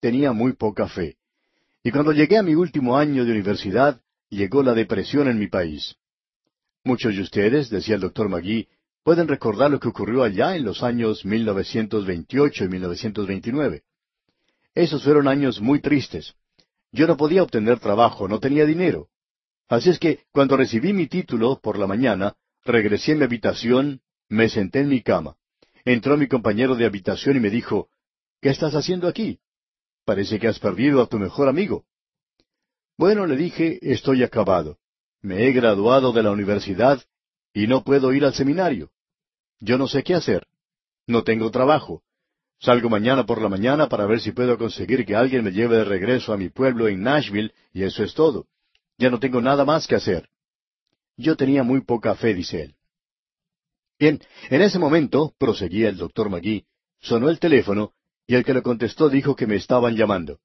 Tenía 0.00 0.32
muy 0.32 0.52
poca 0.52 0.86
fe. 0.86 1.16
Y 1.82 1.90
cuando 1.90 2.12
llegué 2.12 2.38
a 2.38 2.42
mi 2.44 2.54
último 2.54 2.96
año 2.96 3.24
de 3.24 3.32
universidad, 3.32 4.00
llegó 4.30 4.62
la 4.62 4.72
depresión 4.72 5.28
en 5.28 5.38
mi 5.38 5.48
país. 5.48 5.96
Muchos 6.86 7.16
de 7.16 7.22
ustedes, 7.22 7.70
decía 7.70 7.94
el 7.94 8.02
doctor 8.02 8.28
Magui, 8.28 8.68
pueden 9.02 9.26
recordar 9.26 9.70
lo 9.70 9.80
que 9.80 9.88
ocurrió 9.88 10.22
allá 10.22 10.54
en 10.54 10.64
los 10.64 10.82
años 10.82 11.24
1928 11.24 12.64
y 12.64 12.68
1929. 12.68 13.82
Esos 14.74 15.02
fueron 15.02 15.26
años 15.26 15.62
muy 15.62 15.80
tristes. 15.80 16.34
Yo 16.92 17.06
no 17.06 17.16
podía 17.16 17.42
obtener 17.42 17.80
trabajo, 17.80 18.28
no 18.28 18.38
tenía 18.38 18.66
dinero. 18.66 19.08
Así 19.66 19.88
es 19.88 19.98
que 19.98 20.24
cuando 20.30 20.58
recibí 20.58 20.92
mi 20.92 21.06
título 21.06 21.58
por 21.58 21.78
la 21.78 21.86
mañana, 21.86 22.34
regresé 22.64 23.12
a 23.12 23.16
mi 23.16 23.24
habitación, 23.24 24.02
me 24.28 24.50
senté 24.50 24.80
en 24.80 24.90
mi 24.90 25.00
cama. 25.00 25.36
Entró 25.86 26.18
mi 26.18 26.28
compañero 26.28 26.74
de 26.74 26.84
habitación 26.84 27.38
y 27.38 27.40
me 27.40 27.48
dijo, 27.48 27.88
¿Qué 28.42 28.50
estás 28.50 28.74
haciendo 28.74 29.08
aquí? 29.08 29.38
Parece 30.04 30.38
que 30.38 30.48
has 30.48 30.58
perdido 30.58 31.00
a 31.00 31.06
tu 31.06 31.18
mejor 31.18 31.48
amigo. 31.48 31.86
Bueno, 32.98 33.26
le 33.26 33.36
dije, 33.36 33.78
estoy 33.80 34.22
acabado. 34.22 34.78
Me 35.24 35.48
he 35.48 35.52
graduado 35.52 36.12
de 36.12 36.22
la 36.22 36.30
universidad 36.30 37.02
y 37.54 37.66
no 37.66 37.82
puedo 37.82 38.12
ir 38.12 38.26
al 38.26 38.34
seminario. 38.34 38.90
Yo 39.58 39.78
no 39.78 39.88
sé 39.88 40.02
qué 40.02 40.14
hacer. 40.14 40.46
No 41.06 41.24
tengo 41.24 41.50
trabajo. 41.50 42.02
Salgo 42.60 42.90
mañana 42.90 43.24
por 43.24 43.40
la 43.40 43.48
mañana 43.48 43.88
para 43.88 44.04
ver 44.04 44.20
si 44.20 44.32
puedo 44.32 44.58
conseguir 44.58 45.06
que 45.06 45.16
alguien 45.16 45.42
me 45.42 45.50
lleve 45.50 45.78
de 45.78 45.84
regreso 45.84 46.34
a 46.34 46.36
mi 46.36 46.50
pueblo 46.50 46.88
en 46.88 47.02
Nashville 47.02 47.54
y 47.72 47.84
eso 47.84 48.04
es 48.04 48.12
todo. 48.12 48.48
Ya 48.98 49.08
no 49.08 49.18
tengo 49.18 49.40
nada 49.40 49.64
más 49.64 49.86
que 49.86 49.94
hacer. 49.94 50.28
Yo 51.16 51.36
tenía 51.36 51.62
muy 51.62 51.80
poca 51.80 52.14
fe, 52.16 52.34
dice 52.34 52.64
él. 52.64 52.74
Bien, 53.98 54.20
en 54.50 54.60
ese 54.60 54.78
momento, 54.78 55.32
proseguía 55.38 55.88
el 55.88 55.96
doctor 55.96 56.28
Magui, 56.28 56.66
sonó 57.00 57.30
el 57.30 57.38
teléfono 57.38 57.94
y 58.26 58.34
el 58.34 58.44
que 58.44 58.52
lo 58.52 58.62
contestó 58.62 59.08
dijo 59.08 59.34
que 59.34 59.46
me 59.46 59.56
estaban 59.56 59.96
llamando. 59.96 60.38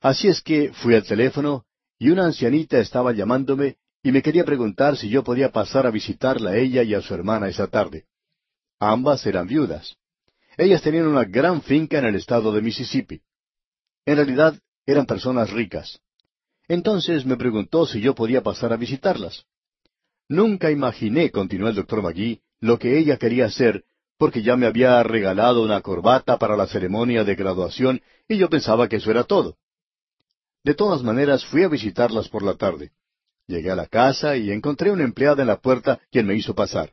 Así 0.00 0.28
es 0.28 0.40
que 0.40 0.72
fui 0.72 0.94
al 0.94 1.04
teléfono 1.04 1.66
y 1.98 2.08
una 2.08 2.24
ancianita 2.24 2.78
estaba 2.78 3.12
llamándome 3.12 3.76
y 4.02 4.10
me 4.10 4.22
quería 4.22 4.44
preguntar 4.44 4.96
si 4.96 5.08
yo 5.08 5.22
podía 5.22 5.52
pasar 5.52 5.86
a 5.86 5.90
visitarla 5.90 6.50
a 6.50 6.56
ella 6.56 6.82
y 6.82 6.94
a 6.94 7.02
su 7.02 7.14
hermana 7.14 7.48
esa 7.48 7.68
tarde. 7.68 8.06
Ambas 8.80 9.24
eran 9.26 9.46
viudas. 9.46 9.96
Ellas 10.56 10.82
tenían 10.82 11.06
una 11.06 11.24
gran 11.24 11.62
finca 11.62 11.98
en 11.98 12.06
el 12.06 12.16
estado 12.16 12.52
de 12.52 12.62
Mississippi. 12.62 13.22
En 14.04 14.16
realidad 14.16 14.58
eran 14.86 15.06
personas 15.06 15.50
ricas. 15.50 16.00
Entonces 16.66 17.24
me 17.24 17.36
preguntó 17.36 17.86
si 17.86 18.00
yo 18.00 18.14
podía 18.14 18.42
pasar 18.42 18.72
a 18.72 18.76
visitarlas. 18.76 19.44
Nunca 20.28 20.70
imaginé, 20.70 21.30
continuó 21.30 21.68
el 21.68 21.74
doctor 21.76 22.02
Magui, 22.02 22.40
lo 22.60 22.78
que 22.78 22.98
ella 22.98 23.18
quería 23.18 23.46
hacer, 23.46 23.84
porque 24.18 24.42
ya 24.42 24.56
me 24.56 24.66
había 24.66 25.02
regalado 25.02 25.62
una 25.62 25.80
corbata 25.80 26.38
para 26.38 26.56
la 26.56 26.66
ceremonia 26.66 27.24
de 27.24 27.34
graduación 27.34 28.02
y 28.28 28.36
yo 28.36 28.48
pensaba 28.48 28.88
que 28.88 28.96
eso 28.96 29.10
era 29.10 29.24
todo. 29.24 29.56
De 30.64 30.74
todas 30.74 31.02
maneras 31.02 31.44
fui 31.44 31.62
a 31.64 31.68
visitarlas 31.68 32.28
por 32.28 32.42
la 32.42 32.54
tarde. 32.54 32.92
Llegué 33.46 33.70
a 33.70 33.76
la 33.76 33.86
casa 33.86 34.36
y 34.36 34.50
encontré 34.50 34.90
una 34.90 35.04
empleada 35.04 35.42
en 35.42 35.48
la 35.48 35.60
puerta 35.60 36.00
quien 36.10 36.26
me 36.26 36.34
hizo 36.34 36.54
pasar. 36.54 36.92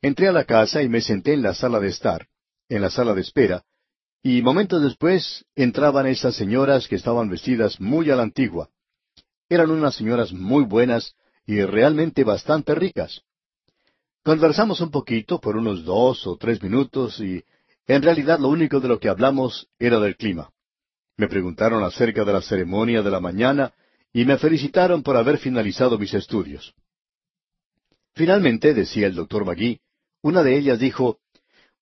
Entré 0.00 0.28
a 0.28 0.32
la 0.32 0.44
casa 0.44 0.82
y 0.82 0.88
me 0.88 1.00
senté 1.00 1.34
en 1.34 1.42
la 1.42 1.54
sala 1.54 1.78
de 1.78 1.88
estar, 1.88 2.26
en 2.68 2.82
la 2.82 2.90
sala 2.90 3.14
de 3.14 3.20
espera, 3.20 3.64
y 4.22 4.40
momentos 4.42 4.82
después 4.82 5.44
entraban 5.56 6.06
esas 6.06 6.34
señoras 6.34 6.88
que 6.88 6.96
estaban 6.96 7.28
vestidas 7.28 7.80
muy 7.80 8.10
a 8.10 8.16
la 8.16 8.22
antigua. 8.22 8.70
Eran 9.48 9.70
unas 9.70 9.94
señoras 9.94 10.32
muy 10.32 10.64
buenas 10.64 11.14
y 11.46 11.60
realmente 11.62 12.24
bastante 12.24 12.74
ricas. 12.74 13.22
Conversamos 14.22 14.80
un 14.80 14.90
poquito 14.90 15.40
por 15.40 15.56
unos 15.56 15.84
dos 15.84 16.26
o 16.26 16.36
tres 16.36 16.62
minutos 16.62 17.18
y 17.20 17.44
en 17.88 18.02
realidad 18.02 18.38
lo 18.38 18.48
único 18.48 18.78
de 18.78 18.88
lo 18.88 19.00
que 19.00 19.08
hablamos 19.08 19.68
era 19.78 19.98
del 19.98 20.16
clima. 20.16 20.50
Me 21.16 21.28
preguntaron 21.28 21.82
acerca 21.82 22.24
de 22.24 22.32
la 22.32 22.40
ceremonia 22.40 23.02
de 23.02 23.10
la 23.10 23.20
mañana 23.20 23.72
y 24.12 24.24
me 24.24 24.38
felicitaron 24.38 25.02
por 25.02 25.16
haber 25.16 25.38
finalizado 25.38 25.98
mis 25.98 26.12
estudios. 26.14 26.74
Finalmente, 28.14 28.74
decía 28.74 29.06
el 29.06 29.14
doctor 29.14 29.44
Magui, 29.44 29.80
una 30.20 30.42
de 30.42 30.56
ellas 30.56 30.78
dijo, 30.78 31.18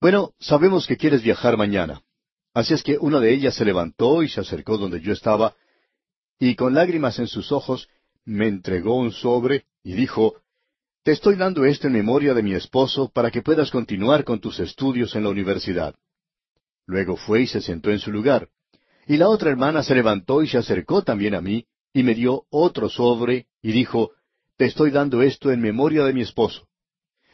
Bueno, 0.00 0.32
sabemos 0.38 0.86
que 0.86 0.96
quieres 0.96 1.22
viajar 1.22 1.56
mañana. 1.56 2.02
Así 2.54 2.74
es 2.74 2.82
que 2.82 2.98
una 2.98 3.20
de 3.20 3.32
ellas 3.32 3.54
se 3.54 3.64
levantó 3.64 4.22
y 4.22 4.28
se 4.28 4.40
acercó 4.40 4.78
donde 4.78 5.00
yo 5.00 5.12
estaba, 5.12 5.54
y 6.38 6.54
con 6.54 6.74
lágrimas 6.74 7.18
en 7.18 7.26
sus 7.26 7.52
ojos 7.52 7.88
me 8.24 8.48
entregó 8.48 8.96
un 8.96 9.12
sobre 9.12 9.66
y 9.82 9.92
dijo, 9.92 10.36
Te 11.02 11.12
estoy 11.12 11.36
dando 11.36 11.64
esto 11.64 11.88
en 11.88 11.94
memoria 11.94 12.32
de 12.32 12.42
mi 12.42 12.54
esposo 12.54 13.10
para 13.12 13.30
que 13.30 13.42
puedas 13.42 13.70
continuar 13.70 14.24
con 14.24 14.40
tus 14.40 14.60
estudios 14.60 15.14
en 15.16 15.24
la 15.24 15.30
universidad. 15.30 15.94
Luego 16.86 17.16
fue 17.16 17.42
y 17.42 17.46
se 17.46 17.60
sentó 17.60 17.90
en 17.90 17.98
su 17.98 18.10
lugar. 18.10 18.48
Y 19.06 19.16
la 19.16 19.28
otra 19.28 19.50
hermana 19.50 19.82
se 19.82 19.94
levantó 19.94 20.42
y 20.42 20.48
se 20.48 20.58
acercó 20.58 21.02
también 21.02 21.34
a 21.34 21.40
mí, 21.40 21.66
y 21.92 22.02
me 22.02 22.14
dio 22.14 22.44
otro 22.50 22.88
sobre, 22.88 23.46
y 23.62 23.72
dijo, 23.72 24.12
Te 24.56 24.66
estoy 24.66 24.90
dando 24.90 25.22
esto 25.22 25.50
en 25.50 25.60
memoria 25.60 26.04
de 26.04 26.12
mi 26.12 26.22
esposo. 26.22 26.68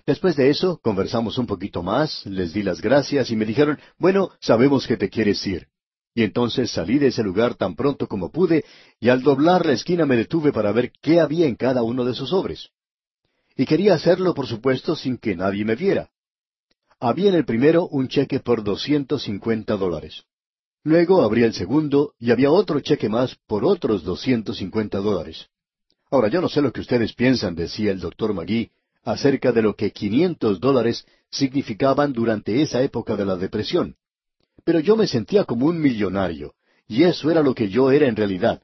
Después 0.07 0.37
de 0.37 0.51
eso, 0.51 0.79
conversamos 0.83 1.37
un 1.37 1.47
poquito 1.47 1.83
más, 1.83 2.25
les 2.27 2.53
di 2.53 2.63
las 2.63 2.81
gracias 2.81 3.31
y 3.31 3.37
me 3.37 3.45
dijeron, 3.45 3.79
bueno, 3.99 4.31
sabemos 4.41 4.87
que 4.87 4.97
te 4.97 5.11
quieres 5.11 5.45
ir. 5.47 5.67
Y 6.15 6.23
entonces 6.23 6.71
salí 6.71 6.99
de 6.99 7.09
ese 7.09 7.25
lugar 7.25 7.57
tan 7.57 7.75
pronto 7.75 8.07
como 8.07 8.31
pude, 8.31 8.65
y 9.01 9.09
al 9.09 9.23
doblar 9.23 9.67
la 9.67 9.73
esquina 9.73 10.07
me 10.07 10.17
detuve 10.17 10.53
para 10.53 10.71
ver 10.71 10.93
qué 11.03 11.19
había 11.19 11.47
en 11.47 11.57
cada 11.57 11.83
uno 11.83 12.05
de 12.05 12.13
esos 12.13 12.31
sobres. 12.31 12.71
Y 13.57 13.67
quería 13.67 13.95
hacerlo, 13.95 14.33
por 14.33 14.47
supuesto, 14.47 14.95
sin 14.95 15.19
que 15.19 15.35
nadie 15.35 15.65
me 15.65 15.75
viera. 15.75 16.09
Había 17.01 17.31
en 17.31 17.35
el 17.35 17.45
primero 17.45 17.89
un 17.89 18.07
cheque 18.07 18.39
por 18.39 18.63
doscientos 18.63 19.25
cincuenta 19.25 19.77
dólares. 19.77 20.23
Luego 20.87 21.23
abrí 21.23 21.43
el 21.43 21.53
segundo 21.53 22.15
y 22.17 22.31
había 22.31 22.53
otro 22.53 22.79
cheque 22.79 23.09
más 23.09 23.35
por 23.49 23.65
otros 23.65 24.05
doscientos 24.05 24.59
cincuenta 24.59 24.99
dólares. 24.99 25.49
Ahora, 26.13 26.29
yo 26.29 26.41
no 26.41 26.49
sé 26.49 26.63
lo 26.63 26.73
que 26.73 26.81
ustedes 26.81 27.13
piensan, 27.13 27.57
decía 27.57 27.91
el 27.91 27.99
doctor 27.99 28.33
Magui, 28.33 28.71
acerca 29.03 29.51
de 29.51 29.63
lo 29.63 29.75
que 29.75 29.91
quinientos 29.91 30.61
dólares 30.61 31.05
significaban 31.29 32.13
durante 32.13 32.63
esa 32.63 32.83
época 32.83 33.17
de 33.17 33.25
la 33.25 33.35
depresión. 33.35 33.97
Pero 34.63 34.79
yo 34.79 34.95
me 34.95 35.09
sentía 35.09 35.43
como 35.43 35.67
un 35.67 35.81
millonario, 35.81 36.55
y 36.87 37.03
eso 37.03 37.33
era 37.33 37.43
lo 37.43 37.53
que 37.53 37.69
yo 37.69 37.91
era 37.91 38.07
en 38.07 38.15
realidad. 38.15 38.63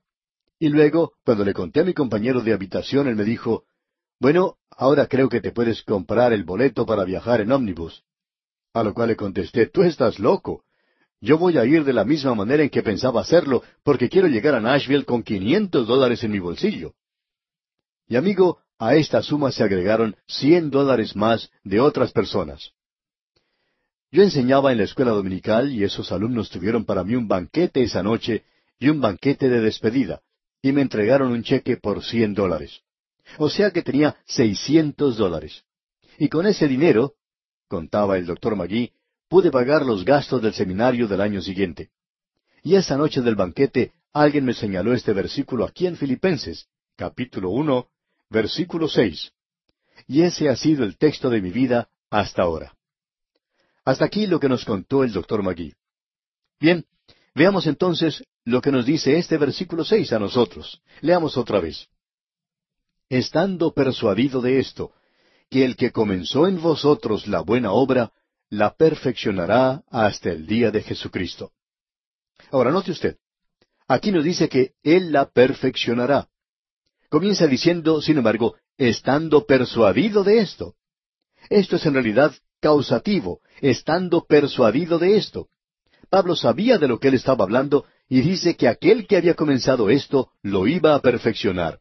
Y 0.61 0.69
luego, 0.69 1.15
cuando 1.25 1.45
le 1.45 1.53
conté 1.53 1.81
a 1.81 1.85
mi 1.85 1.93
compañero 1.93 2.41
de 2.41 2.53
habitación, 2.53 3.09
él 3.09 3.17
me 3.17 3.25
dijo, 3.25 3.65
Bueno, 4.21 4.59
ahora 4.71 5.09
creo 5.09 5.29
que 5.29 5.41
te 5.41 5.51
puedes 5.51 5.83
comprar 5.83 6.33
el 6.33 6.45
boleto 6.45 6.87
para 6.87 7.03
viajar 7.03 7.41
en 7.41 7.51
ómnibus. 7.51 8.05
A 8.75 8.85
lo 8.85 8.95
cual 8.95 9.09
le 9.09 9.17
contesté, 9.17 9.67
Tú 9.67 9.83
estás 9.83 10.21
loco. 10.21 10.63
Yo 11.23 11.39
voy 11.39 11.57
a 11.57 11.65
ir 11.65 11.85
de 11.85 11.93
la 11.93 12.05
misma 12.05 12.35
manera 12.35 12.65
en 12.65 12.69
que 12.69 12.83
pensaba 12.83 13.21
hacerlo, 13.21 13.63
porque 13.85 14.09
quiero 14.09 14.27
llegar 14.27 14.57
a 14.57 14.61
Nashville 14.61 15.05
con 15.05 15.23
quinientos 15.23 15.87
dólares 15.87 16.25
en 16.25 16.33
mi 16.33 16.41
bolsillo. 16.41 16.95
Y 18.09 18.17
amigo, 18.17 18.59
a 18.77 18.97
esta 18.97 19.23
suma 19.23 19.53
se 19.53 19.63
agregaron 19.63 20.17
cien 20.27 20.69
dólares 20.69 21.15
más 21.15 21.49
de 21.63 21.79
otras 21.79 22.11
personas. 22.11 22.73
Yo 24.11 24.25
enseñaba 24.25 24.73
en 24.73 24.79
la 24.79 24.85
escuela 24.85 25.13
dominical 25.13 25.73
y 25.73 25.85
esos 25.85 26.11
alumnos 26.11 26.51
tuvieron 26.51 26.85
para 26.85 27.05
mí 27.05 27.15
un 27.15 27.29
banquete 27.29 27.85
esa 27.85 28.03
noche 28.03 28.45
y 28.81 28.89
un 28.89 29.01
banquete 29.01 29.49
de 29.49 29.61
despedida, 29.61 30.23
y 30.61 30.73
me 30.73 30.83
entregaron 30.83 31.31
un 31.31 31.45
cheque 31.45 31.77
por 31.77 32.03
cien 32.03 32.35
dólares. 32.35 32.81
O 33.39 33.49
sea 33.49 33.71
que 33.71 33.83
tenía 33.83 34.17
seiscientos 34.27 35.17
dólares. 35.19 35.63
Y 36.19 36.29
con 36.29 36.49
ese 36.49 36.67
dinero, 36.67 37.15
contaba 37.69 38.19
el 38.19 38.27
doctor 38.27 38.57
Magui, 38.57 38.93
pude 39.33 39.51
pagar 39.51 39.87
los 39.87 40.05
gastos 40.05 40.43
del 40.43 40.53
seminario 40.53 41.09
del 41.09 41.23
año 41.23 41.41
siguiente. 41.41 41.89
Y 42.63 42.75
esa 42.75 42.99
noche 42.99 43.23
del 43.23 43.35
banquete 43.35 43.95
alguien 44.13 44.45
me 44.45 44.53
señaló 44.53 44.93
este 44.93 45.15
versículo 45.15 45.65
aquí 45.65 45.87
en 45.87 45.97
Filipenses, 45.97 46.69
capítulo 46.97 47.49
uno, 47.49 47.89
versículo 48.29 48.89
seis. 48.89 49.33
Y 50.07 50.21
ese 50.21 50.51
ha 50.51 50.57
sido 50.57 50.85
el 50.85 50.99
texto 50.99 51.31
de 51.31 51.41
mi 51.41 51.51
vida 51.51 51.89
hasta 52.11 52.43
ahora. 52.43 52.77
Hasta 53.87 54.05
aquí 54.05 54.27
lo 54.27 54.39
que 54.39 54.51
nos 54.51 54.67
contó 54.67 55.03
el 55.03 55.15
doctor 55.15 55.43
Magui. 55.43 55.73
Bien, 56.61 56.85
veamos 57.35 57.67
entonces 57.67 58.23
lo 58.45 58.61
que 58.61 58.71
nos 58.71 58.85
dice 58.85 59.17
este 59.17 59.39
versículo 59.39 59.83
seis 59.83 60.13
a 60.13 60.19
nosotros. 60.19 60.83
Leamos 61.01 61.39
otra 61.39 61.59
vez. 61.59 61.89
Estando 63.09 63.73
persuadido 63.73 64.43
de 64.43 64.59
esto, 64.59 64.93
que 65.49 65.65
el 65.65 65.77
que 65.77 65.91
comenzó 65.91 66.47
en 66.47 66.61
vosotros 66.61 67.27
la 67.27 67.41
buena 67.41 67.73
obra, 67.73 68.13
la 68.53 68.75
perfeccionará 68.75 69.83
hasta 69.91 70.31
el 70.31 70.47
día 70.47 70.71
de 70.71 70.83
Jesucristo. 70.83 71.53
Ahora 72.51 72.71
note 72.71 72.91
usted, 72.91 73.17
aquí 73.89 74.13
nos 74.13 74.25
dice 74.25 74.51
que 74.51 74.75
Él 74.83 75.11
la 75.11 75.31
perfeccionará. 75.31 76.29
Comienza 77.09 77.47
diciendo, 77.47 78.03
sin 78.03 78.19
embargo, 78.19 78.57
estando 78.77 79.47
persuadido 79.47 80.23
de 80.23 80.41
esto. 80.41 80.75
Esto 81.49 81.77
es 81.77 81.87
en 81.87 81.95
realidad 81.95 82.35
causativo, 82.61 83.41
estando 83.63 84.27
persuadido 84.27 84.99
de 84.99 85.17
esto. 85.17 85.49
Pablo 86.11 86.37
sabía 86.37 86.77
de 86.77 86.89
lo 86.89 87.01
que 87.01 87.09
él 87.09 87.15
estaba 87.15 87.45
hablando 87.45 87.87
y 88.07 88.21
dice 88.21 88.55
que 88.55 88.69
aquel 88.69 89.07
que 89.07 89.17
había 89.17 89.33
comenzado 89.33 89.89
esto 89.89 90.31
lo 90.43 90.67
iba 90.67 90.95
a 90.95 91.01
perfeccionar. 91.01 91.81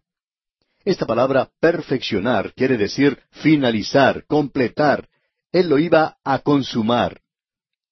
Esta 0.86 1.06
palabra 1.06 1.50
perfeccionar 1.60 2.54
quiere 2.54 2.78
decir 2.78 3.20
finalizar, 3.32 4.26
completar. 4.26 5.10
Él 5.52 5.70
lo 5.70 5.78
iba 5.80 6.18
a 6.24 6.40
consumar. 6.40 7.22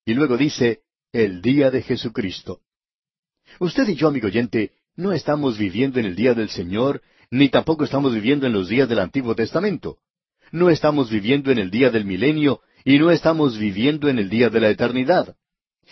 Y 0.06 0.14
luego 0.14 0.38
dice, 0.38 0.82
el 1.12 1.42
día 1.42 1.72
de 1.72 1.82
Jesucristo. 1.82 2.62
Usted 3.60 3.88
y 3.88 3.96
yo, 3.96 4.08
amigo 4.08 4.28
oyente, 4.28 4.72
no 4.96 5.12
estamos 5.12 5.58
viviendo 5.58 6.00
en 6.00 6.06
el 6.06 6.16
día 6.16 6.34
del 6.34 6.50
Señor, 6.50 7.02
ni 7.32 7.50
tampoco 7.50 7.84
estamos 7.84 8.14
viviendo 8.14 8.48
en 8.48 8.54
los 8.54 8.70
días 8.70 8.88
del 8.88 9.00
Antiguo 9.00 9.36
Testamento. 9.36 9.98
No 10.52 10.70
estamos 10.70 11.10
viviendo 11.10 11.52
en 11.52 11.60
el 11.60 11.70
día 11.70 11.90
del 11.90 12.06
milenio 12.06 12.62
y 12.84 12.98
no 12.98 13.12
estamos 13.12 13.58
viviendo 13.58 14.10
en 14.10 14.20
el 14.20 14.30
día 14.30 14.50
de 14.50 14.60
la 14.60 14.70
eternidad. 14.70 15.36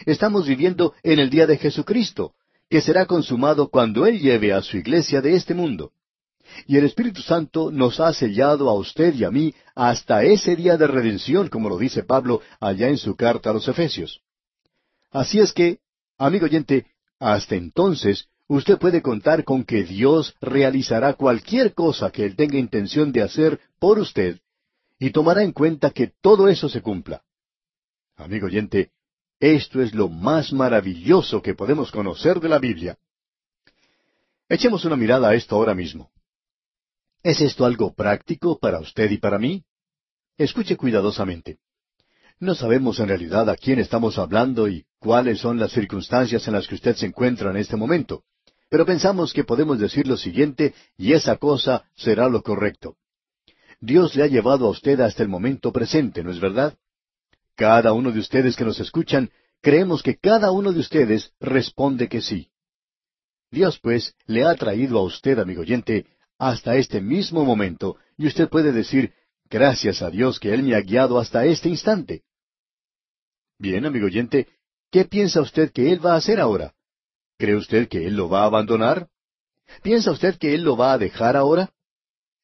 Estamos 0.05 0.47
viviendo 0.47 0.93
en 1.03 1.19
el 1.19 1.29
día 1.29 1.47
de 1.47 1.57
Jesucristo, 1.57 2.33
que 2.69 2.81
será 2.81 3.05
consumado 3.05 3.69
cuando 3.69 4.05
Él 4.05 4.19
lleve 4.19 4.53
a 4.53 4.61
su 4.61 4.77
iglesia 4.77 5.21
de 5.21 5.35
este 5.35 5.53
mundo. 5.53 5.91
Y 6.65 6.77
el 6.77 6.85
Espíritu 6.85 7.21
Santo 7.21 7.71
nos 7.71 7.99
ha 7.99 8.13
sellado 8.13 8.69
a 8.69 8.73
usted 8.73 9.13
y 9.15 9.23
a 9.23 9.31
mí 9.31 9.53
hasta 9.75 10.23
ese 10.23 10.55
día 10.55 10.77
de 10.77 10.87
redención, 10.87 11.49
como 11.49 11.69
lo 11.69 11.77
dice 11.77 12.03
Pablo 12.03 12.41
allá 12.59 12.89
en 12.89 12.97
su 12.97 13.15
carta 13.15 13.49
a 13.49 13.53
los 13.53 13.67
Efesios. 13.67 14.21
Así 15.11 15.39
es 15.39 15.53
que, 15.53 15.79
amigo 16.17 16.45
oyente, 16.45 16.85
hasta 17.19 17.55
entonces 17.55 18.27
usted 18.47 18.77
puede 18.77 19.01
contar 19.01 19.43
con 19.43 19.63
que 19.63 19.83
Dios 19.83 20.35
realizará 20.41 21.13
cualquier 21.13 21.73
cosa 21.73 22.11
que 22.11 22.25
Él 22.25 22.35
tenga 22.35 22.57
intención 22.57 23.11
de 23.11 23.21
hacer 23.21 23.59
por 23.79 23.99
usted 23.99 24.39
y 24.99 25.11
tomará 25.11 25.43
en 25.43 25.51
cuenta 25.51 25.91
que 25.91 26.11
todo 26.21 26.47
eso 26.47 26.69
se 26.69 26.81
cumpla. 26.81 27.23
Amigo 28.15 28.47
oyente, 28.47 28.91
esto 29.39 29.81
es 29.81 29.93
lo 29.93 30.09
más 30.09 30.51
maravilloso 30.51 31.41
que 31.41 31.53
podemos 31.53 31.91
conocer 31.91 32.39
de 32.39 32.49
la 32.49 32.57
Biblia. 32.57 32.97
Echemos 34.49 34.85
una 34.85 34.95
mirada 34.95 35.29
a 35.29 35.35
esto 35.35 35.55
ahora 35.55 35.75
mismo. 35.75 36.09
¿Es 37.27 37.41
esto 37.41 37.65
algo 37.65 37.93
práctico 37.93 38.57
para 38.57 38.79
usted 38.79 39.11
y 39.11 39.17
para 39.17 39.37
mí? 39.37 39.65
Escuche 40.37 40.77
cuidadosamente. 40.77 41.57
No 42.39 42.55
sabemos 42.55 43.01
en 43.01 43.09
realidad 43.09 43.49
a 43.49 43.57
quién 43.57 43.79
estamos 43.79 44.17
hablando 44.17 44.69
y 44.69 44.85
cuáles 44.97 45.41
son 45.41 45.59
las 45.59 45.73
circunstancias 45.73 46.47
en 46.47 46.53
las 46.53 46.69
que 46.69 46.75
usted 46.75 46.95
se 46.95 47.07
encuentra 47.07 47.51
en 47.51 47.57
este 47.57 47.75
momento, 47.75 48.23
pero 48.69 48.85
pensamos 48.85 49.33
que 49.33 49.43
podemos 49.43 49.77
decir 49.77 50.07
lo 50.07 50.15
siguiente 50.15 50.73
y 50.97 51.11
esa 51.11 51.35
cosa 51.35 51.83
será 51.97 52.29
lo 52.29 52.41
correcto. 52.43 52.95
Dios 53.81 54.15
le 54.15 54.23
ha 54.23 54.27
llevado 54.27 54.65
a 54.65 54.69
usted 54.69 54.97
hasta 55.01 55.21
el 55.21 55.27
momento 55.27 55.73
presente, 55.73 56.23
¿no 56.23 56.31
es 56.31 56.39
verdad? 56.39 56.77
Cada 57.57 57.91
uno 57.91 58.13
de 58.13 58.21
ustedes 58.21 58.55
que 58.55 58.63
nos 58.63 58.79
escuchan, 58.79 59.31
creemos 59.61 60.01
que 60.01 60.15
cada 60.15 60.51
uno 60.51 60.71
de 60.71 60.79
ustedes 60.79 61.33
responde 61.41 62.07
que 62.07 62.21
sí. 62.21 62.51
Dios, 63.51 63.79
pues, 63.79 64.15
le 64.27 64.45
ha 64.45 64.55
traído 64.55 64.97
a 64.99 65.03
usted, 65.03 65.39
amigo 65.39 65.63
oyente, 65.63 66.05
hasta 66.37 66.75
este 66.75 67.01
mismo 67.01 67.43
momento, 67.43 67.97
y 68.17 68.27
usted 68.27 68.49
puede 68.49 68.71
decir, 68.71 69.13
gracias 69.49 70.01
a 70.01 70.09
Dios 70.09 70.39
que 70.39 70.53
Él 70.53 70.63
me 70.63 70.75
ha 70.75 70.81
guiado 70.81 71.17
hasta 71.19 71.45
este 71.45 71.69
instante. 71.69 72.23
Bien, 73.57 73.85
amigo 73.85 74.05
oyente, 74.05 74.47
¿qué 74.91 75.05
piensa 75.05 75.41
usted 75.41 75.71
que 75.71 75.91
Él 75.91 76.05
va 76.05 76.13
a 76.13 76.17
hacer 76.17 76.39
ahora? 76.39 76.73
¿Cree 77.37 77.55
usted 77.55 77.87
que 77.87 78.05
Él 78.05 78.15
lo 78.15 78.29
va 78.29 78.43
a 78.43 78.45
abandonar? 78.45 79.09
¿Piensa 79.81 80.11
usted 80.11 80.37
que 80.37 80.53
Él 80.53 80.63
lo 80.63 80.77
va 80.77 80.93
a 80.93 80.97
dejar 80.97 81.35
ahora? 81.35 81.71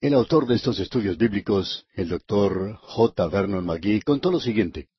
El 0.02 0.14
autor 0.14 0.48
de 0.48 0.56
estos 0.56 0.80
estudios 0.80 1.18
bíblicos, 1.18 1.86
el 1.94 2.10
doctor 2.10 2.76
J. 2.82 3.28
Vernon 3.28 3.66
McGee, 3.66 4.02
contó 4.02 4.32
lo 4.32 4.40
siguiente. 4.40 4.90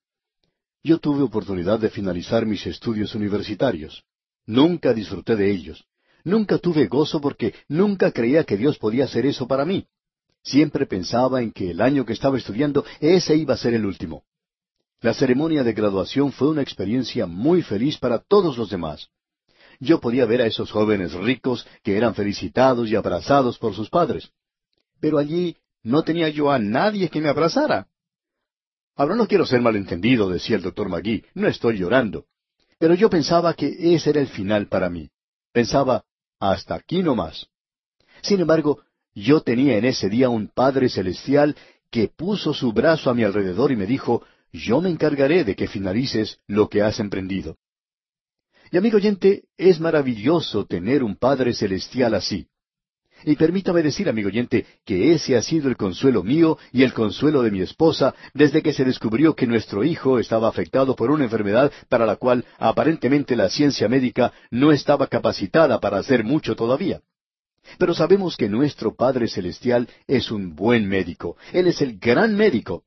Yo 0.82 0.98
tuve 0.98 1.22
oportunidad 1.22 1.78
de 1.78 1.90
finalizar 1.90 2.46
mis 2.46 2.66
estudios 2.66 3.14
universitarios. 3.14 4.04
Nunca 4.46 4.92
disfruté 4.92 5.36
de 5.36 5.50
ellos. 5.50 5.84
Nunca 6.24 6.58
tuve 6.58 6.86
gozo 6.86 7.20
porque 7.20 7.54
nunca 7.68 8.10
creía 8.10 8.44
que 8.44 8.56
Dios 8.56 8.78
podía 8.78 9.04
hacer 9.04 9.26
eso 9.26 9.46
para 9.46 9.66
mí. 9.66 9.86
Siempre 10.42 10.86
pensaba 10.86 11.42
en 11.42 11.52
que 11.52 11.70
el 11.70 11.80
año 11.80 12.04
que 12.04 12.14
estaba 12.14 12.38
estudiando 12.38 12.84
ese 13.00 13.36
iba 13.36 13.54
a 13.54 13.58
ser 13.58 13.74
el 13.74 13.84
último. 13.84 14.24
La 15.00 15.12
ceremonia 15.12 15.62
de 15.62 15.74
graduación 15.74 16.32
fue 16.32 16.48
una 16.48 16.62
experiencia 16.62 17.26
muy 17.26 17.62
feliz 17.62 17.98
para 17.98 18.18
todos 18.18 18.56
los 18.56 18.70
demás. 18.70 19.08
Yo 19.80 20.00
podía 20.00 20.24
ver 20.24 20.40
a 20.40 20.46
esos 20.46 20.70
jóvenes 20.70 21.12
ricos 21.12 21.66
que 21.82 21.96
eran 21.96 22.14
felicitados 22.14 22.88
y 22.88 22.96
abrazados 22.96 23.58
por 23.58 23.74
sus 23.74 23.90
padres. 23.90 24.30
Pero 25.00 25.18
allí 25.18 25.56
no 25.82 26.04
tenía 26.04 26.30
yo 26.30 26.50
a 26.50 26.58
nadie 26.58 27.10
que 27.10 27.20
me 27.20 27.28
abrazara. 27.28 27.88
Ahora 28.96 29.14
no 29.14 29.26
quiero 29.26 29.44
ser 29.44 29.60
malentendido, 29.60 30.30
decía 30.30 30.56
el 30.56 30.62
doctor 30.62 30.88
Magui, 30.88 31.24
no 31.34 31.48
estoy 31.48 31.78
llorando. 31.78 32.24
Pero 32.78 32.94
yo 32.94 33.10
pensaba 33.10 33.52
que 33.52 33.94
ese 33.94 34.10
era 34.10 34.20
el 34.20 34.28
final 34.28 34.68
para 34.68 34.88
mí. 34.88 35.10
Pensaba, 35.52 36.04
hasta 36.40 36.74
aquí 36.74 37.02
no 37.02 37.14
más. 37.14 37.48
Sin 38.22 38.40
embargo, 38.40 38.82
yo 39.14 39.40
tenía 39.40 39.76
en 39.76 39.84
ese 39.84 40.08
día 40.08 40.28
un 40.28 40.48
Padre 40.48 40.88
Celestial 40.88 41.56
que 41.90 42.08
puso 42.08 42.52
su 42.52 42.72
brazo 42.72 43.10
a 43.10 43.14
mi 43.14 43.22
alrededor 43.22 43.70
y 43.70 43.76
me 43.76 43.86
dijo, 43.86 44.22
yo 44.52 44.80
me 44.80 44.90
encargaré 44.90 45.44
de 45.44 45.54
que 45.54 45.68
finalices 45.68 46.40
lo 46.46 46.68
que 46.68 46.82
has 46.82 46.98
emprendido. 47.00 47.56
Y 48.70 48.76
amigo 48.76 48.96
oyente, 48.96 49.44
es 49.56 49.78
maravilloso 49.78 50.66
tener 50.66 51.02
un 51.02 51.16
Padre 51.16 51.54
Celestial 51.54 52.14
así. 52.14 52.48
Y 53.22 53.36
permítame 53.36 53.82
decir, 53.82 54.08
amigo 54.08 54.28
oyente, 54.28 54.66
que 54.84 55.12
ese 55.12 55.36
ha 55.36 55.42
sido 55.42 55.68
el 55.68 55.76
consuelo 55.76 56.22
mío 56.22 56.58
y 56.72 56.82
el 56.82 56.92
consuelo 56.92 57.42
de 57.42 57.50
mi 57.50 57.60
esposa 57.60 58.14
desde 58.34 58.62
que 58.62 58.72
se 58.72 58.84
descubrió 58.84 59.34
que 59.34 59.46
nuestro 59.46 59.84
hijo 59.84 60.18
estaba 60.18 60.48
afectado 60.48 60.94
por 60.94 61.10
una 61.10 61.24
enfermedad 61.24 61.72
para 61.88 62.04
la 62.04 62.16
cual 62.16 62.44
aparentemente 62.58 63.36
la 63.36 63.48
ciencia 63.48 63.88
médica 63.88 64.32
no 64.50 64.72
estaba 64.72 65.06
capacitada 65.06 65.80
para 65.80 65.98
hacer 65.98 66.24
mucho 66.24 66.56
todavía. 66.56 67.00
Pero 67.78 67.94
sabemos 67.94 68.36
que 68.36 68.48
nuestro 68.48 68.94
Padre 68.94 69.28
Celestial 69.28 69.88
es 70.06 70.30
un 70.30 70.54
buen 70.54 70.86
médico. 70.86 71.36
Él 71.52 71.66
es 71.66 71.80
el 71.80 71.98
gran 71.98 72.36
médico. 72.36 72.84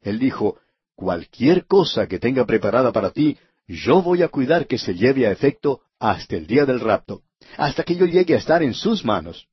Él 0.00 0.18
dijo, 0.18 0.58
cualquier 0.94 1.66
cosa 1.66 2.06
que 2.06 2.18
tenga 2.18 2.46
preparada 2.46 2.90
para 2.90 3.10
ti, 3.10 3.36
yo 3.66 4.02
voy 4.02 4.22
a 4.22 4.28
cuidar 4.28 4.66
que 4.66 4.78
se 4.78 4.94
lleve 4.94 5.26
a 5.26 5.30
efecto 5.30 5.80
hasta 5.98 6.36
el 6.36 6.46
día 6.46 6.64
del 6.64 6.80
rapto, 6.80 7.22
hasta 7.56 7.82
que 7.82 7.96
yo 7.96 8.06
llegue 8.06 8.34
a 8.34 8.38
estar 8.38 8.62
en 8.62 8.74
sus 8.74 9.04
manos. 9.04 9.48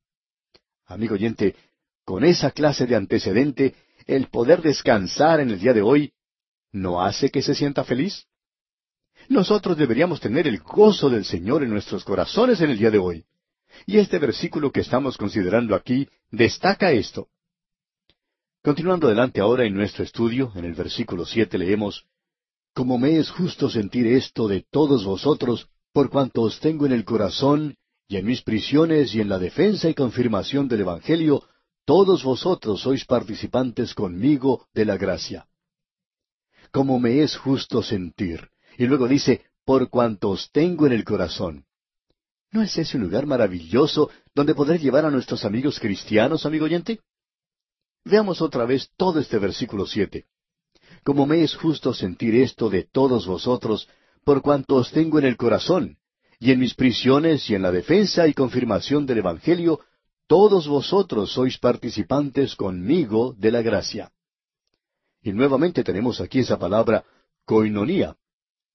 Amigo 0.92 1.14
oyente, 1.14 1.56
con 2.04 2.22
esa 2.22 2.50
clase 2.50 2.86
de 2.86 2.96
antecedente, 2.96 3.74
el 4.06 4.26
poder 4.26 4.60
descansar 4.60 5.40
en 5.40 5.50
el 5.50 5.58
día 5.58 5.72
de 5.72 5.80
hoy, 5.80 6.12
¿no 6.70 7.00
hace 7.00 7.30
que 7.30 7.40
se 7.40 7.54
sienta 7.54 7.82
feliz? 7.82 8.26
Nosotros 9.28 9.78
deberíamos 9.78 10.20
tener 10.20 10.46
el 10.46 10.58
gozo 10.58 11.08
del 11.08 11.24
Señor 11.24 11.62
en 11.62 11.70
nuestros 11.70 12.04
corazones 12.04 12.60
en 12.60 12.70
el 12.70 12.78
día 12.78 12.90
de 12.90 12.98
hoy. 12.98 13.24
Y 13.86 13.98
este 13.98 14.18
versículo 14.18 14.70
que 14.70 14.80
estamos 14.80 15.16
considerando 15.16 15.74
aquí 15.74 16.08
destaca 16.30 16.92
esto. 16.92 17.28
Continuando 18.62 19.06
adelante 19.06 19.40
ahora 19.40 19.64
en 19.64 19.74
nuestro 19.74 20.04
estudio, 20.04 20.52
en 20.54 20.66
el 20.66 20.74
versículo 20.74 21.24
siete 21.24 21.56
leemos 21.56 22.04
Como 22.74 22.98
me 22.98 23.16
es 23.16 23.30
justo 23.30 23.70
sentir 23.70 24.06
esto 24.06 24.46
de 24.46 24.64
todos 24.70 25.04
vosotros, 25.06 25.68
por 25.92 26.10
cuanto 26.10 26.42
os 26.42 26.60
tengo 26.60 26.84
en 26.84 26.92
el 26.92 27.04
corazón 27.04 27.76
y 28.12 28.18
en 28.18 28.26
mis 28.26 28.42
prisiones 28.42 29.14
y 29.14 29.22
en 29.22 29.30
la 29.30 29.38
defensa 29.38 29.88
y 29.88 29.94
confirmación 29.94 30.68
del 30.68 30.82
Evangelio, 30.82 31.44
todos 31.86 32.22
vosotros 32.22 32.82
sois 32.82 33.06
participantes 33.06 33.94
conmigo 33.94 34.66
de 34.74 34.84
la 34.84 34.98
gracia. 34.98 35.46
Como 36.70 37.00
me 37.00 37.22
es 37.22 37.38
justo 37.38 37.82
sentir. 37.82 38.50
Y 38.76 38.84
luego 38.84 39.08
dice, 39.08 39.46
por 39.64 39.88
cuanto 39.88 40.28
os 40.28 40.50
tengo 40.52 40.86
en 40.86 40.92
el 40.92 41.04
corazón. 41.04 41.64
¿No 42.50 42.60
es 42.60 42.76
ese 42.76 42.98
un 42.98 43.04
lugar 43.04 43.24
maravilloso 43.24 44.10
donde 44.34 44.54
poder 44.54 44.78
llevar 44.78 45.06
a 45.06 45.10
nuestros 45.10 45.46
amigos 45.46 45.80
cristianos, 45.80 46.44
amigo 46.44 46.66
oyente? 46.66 47.00
Veamos 48.04 48.42
otra 48.42 48.66
vez 48.66 48.90
todo 48.98 49.20
este 49.20 49.38
versículo 49.38 49.86
siete. 49.86 50.26
Como 51.02 51.24
me 51.24 51.42
es 51.42 51.56
justo 51.56 51.94
sentir 51.94 52.34
esto 52.34 52.68
de 52.68 52.82
todos 52.82 53.26
vosotros, 53.26 53.88
por 54.22 54.42
cuanto 54.42 54.74
os 54.74 54.92
tengo 54.92 55.18
en 55.18 55.24
el 55.24 55.38
corazón, 55.38 55.96
y 56.42 56.50
en 56.50 56.58
mis 56.58 56.74
prisiones 56.74 57.48
y 57.48 57.54
en 57.54 57.62
la 57.62 57.70
defensa 57.70 58.26
y 58.26 58.34
confirmación 58.34 59.06
del 59.06 59.18
Evangelio, 59.18 59.78
todos 60.26 60.66
vosotros 60.66 61.30
sois 61.30 61.56
participantes 61.56 62.56
conmigo 62.56 63.32
de 63.38 63.52
la 63.52 63.62
gracia. 63.62 64.10
Y 65.22 65.32
nuevamente 65.32 65.84
tenemos 65.84 66.20
aquí 66.20 66.40
esa 66.40 66.58
palabra 66.58 67.04
coinonía. 67.44 68.16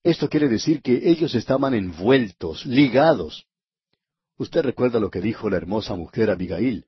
Esto 0.01 0.29
quiere 0.29 0.47
decir 0.47 0.81
que 0.81 1.09
ellos 1.09 1.35
estaban 1.35 1.73
envueltos, 1.73 2.65
ligados. 2.65 3.43
Usted 4.37 4.61
recuerda 4.61 5.01
lo 5.01 5.11
que 5.11 5.19
dijo 5.19 5.49
la 5.49 5.57
hermosa 5.57 5.93
mujer 5.93 6.29
Abigail. 6.29 6.85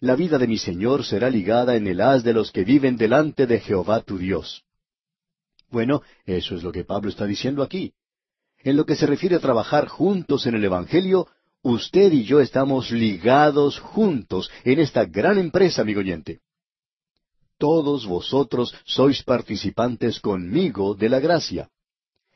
La 0.00 0.16
vida 0.16 0.36
de 0.36 0.48
mi 0.48 0.58
Señor 0.58 1.02
será 1.02 1.30
ligada 1.30 1.76
en 1.76 1.86
el 1.86 2.02
haz 2.02 2.24
de 2.24 2.34
los 2.34 2.52
que 2.52 2.64
viven 2.64 2.98
delante 2.98 3.46
de 3.46 3.58
Jehová 3.58 4.02
tu 4.02 4.18
Dios. 4.18 4.64
Bueno, 5.70 6.02
eso 6.26 6.56
es 6.56 6.62
lo 6.62 6.72
que 6.72 6.84
Pablo 6.84 7.08
está 7.08 7.24
diciendo 7.24 7.62
aquí. 7.62 7.94
En 8.62 8.76
lo 8.76 8.84
que 8.84 8.96
se 8.96 9.06
refiere 9.06 9.36
a 9.36 9.40
trabajar 9.40 9.88
juntos 9.88 10.46
en 10.46 10.54
el 10.54 10.64
Evangelio, 10.64 11.26
usted 11.62 12.12
y 12.12 12.24
yo 12.24 12.40
estamos 12.40 12.90
ligados 12.90 13.78
juntos 13.78 14.50
en 14.64 14.80
esta 14.80 15.06
gran 15.06 15.38
empresa, 15.38 15.82
amigo 15.82 16.00
oyente. 16.00 16.40
Todos 17.58 18.06
vosotros 18.06 18.74
sois 18.84 19.22
participantes 19.22 20.20
conmigo 20.20 20.94
de 20.94 21.08
la 21.08 21.20
gracia. 21.20 21.68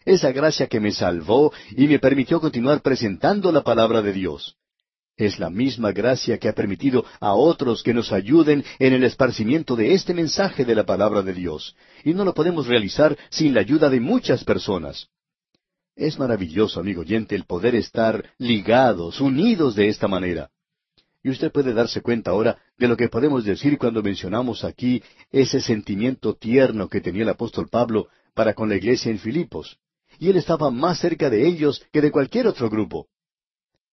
Esa 0.04 0.32
gracia 0.32 0.66
que 0.66 0.80
me 0.80 0.92
salvó 0.92 1.52
y 1.70 1.88
me 1.88 1.98
permitió 1.98 2.40
continuar 2.40 2.82
presentando 2.82 3.50
la 3.50 3.62
palabra 3.62 4.02
de 4.02 4.12
Dios. 4.12 4.56
Es 5.16 5.38
la 5.38 5.48
misma 5.48 5.92
gracia 5.92 6.38
que 6.38 6.48
ha 6.48 6.54
permitido 6.54 7.04
a 7.20 7.34
otros 7.34 7.82
que 7.82 7.94
nos 7.94 8.12
ayuden 8.12 8.64
en 8.78 8.92
el 8.92 9.04
esparcimiento 9.04 9.76
de 9.76 9.94
este 9.94 10.12
mensaje 10.12 10.64
de 10.64 10.74
la 10.74 10.84
palabra 10.84 11.22
de 11.22 11.32
Dios. 11.32 11.76
Y 12.02 12.14
no 12.14 12.24
lo 12.24 12.34
podemos 12.34 12.66
realizar 12.66 13.16
sin 13.30 13.54
la 13.54 13.60
ayuda 13.60 13.88
de 13.88 14.00
muchas 14.00 14.42
personas. 14.44 15.08
Es 15.96 16.18
maravilloso, 16.18 16.80
amigo 16.80 17.02
oyente, 17.02 17.36
el 17.36 17.44
poder 17.44 17.76
estar 17.76 18.30
ligados, 18.38 19.20
unidos 19.20 19.76
de 19.76 19.88
esta 19.88 20.08
manera. 20.08 20.50
Y 21.22 21.30
usted 21.30 21.52
puede 21.52 21.72
darse 21.72 22.02
cuenta 22.02 22.32
ahora 22.32 22.58
de 22.76 22.88
lo 22.88 22.96
que 22.96 23.08
podemos 23.08 23.44
decir 23.44 23.78
cuando 23.78 24.02
mencionamos 24.02 24.64
aquí 24.64 25.02
ese 25.30 25.60
sentimiento 25.60 26.34
tierno 26.34 26.88
que 26.88 27.00
tenía 27.00 27.22
el 27.22 27.28
apóstol 27.28 27.68
Pablo 27.68 28.08
para 28.34 28.54
con 28.54 28.68
la 28.68 28.76
iglesia 28.76 29.10
en 29.10 29.20
Filipos. 29.20 29.78
Y 30.18 30.28
él 30.30 30.36
estaba 30.36 30.70
más 30.70 30.98
cerca 30.98 31.30
de 31.30 31.46
ellos 31.46 31.84
que 31.92 32.00
de 32.00 32.10
cualquier 32.10 32.48
otro 32.48 32.68
grupo. 32.68 33.06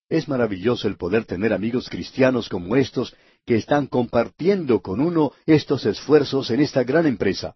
Es 0.10 0.28
maravilloso 0.28 0.88
el 0.88 0.98
poder 0.98 1.26
tener 1.26 1.54
amigos 1.54 1.88
cristianos 1.88 2.50
como 2.50 2.76
estos 2.76 3.16
que 3.46 3.56
están 3.56 3.88
compartiendo 3.88 4.82
con 4.82 5.00
uno 5.00 5.32
estos 5.46 5.86
esfuerzos 5.86 6.50
en 6.50 6.62
esta 6.62 6.84
gran 6.84 7.06
empresa. 7.06 7.56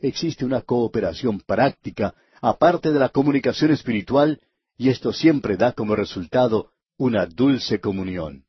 Existe 0.00 0.44
una 0.46 0.62
cooperación 0.62 1.40
práctica 1.40 2.14
aparte 2.40 2.92
de 2.92 2.98
la 2.98 3.10
comunicación 3.10 3.70
espiritual, 3.70 4.40
y 4.76 4.88
esto 4.88 5.12
siempre 5.12 5.56
da 5.56 5.72
como 5.72 5.94
resultado 5.94 6.70
una 6.96 7.26
dulce 7.26 7.80
comunión. 7.80 8.44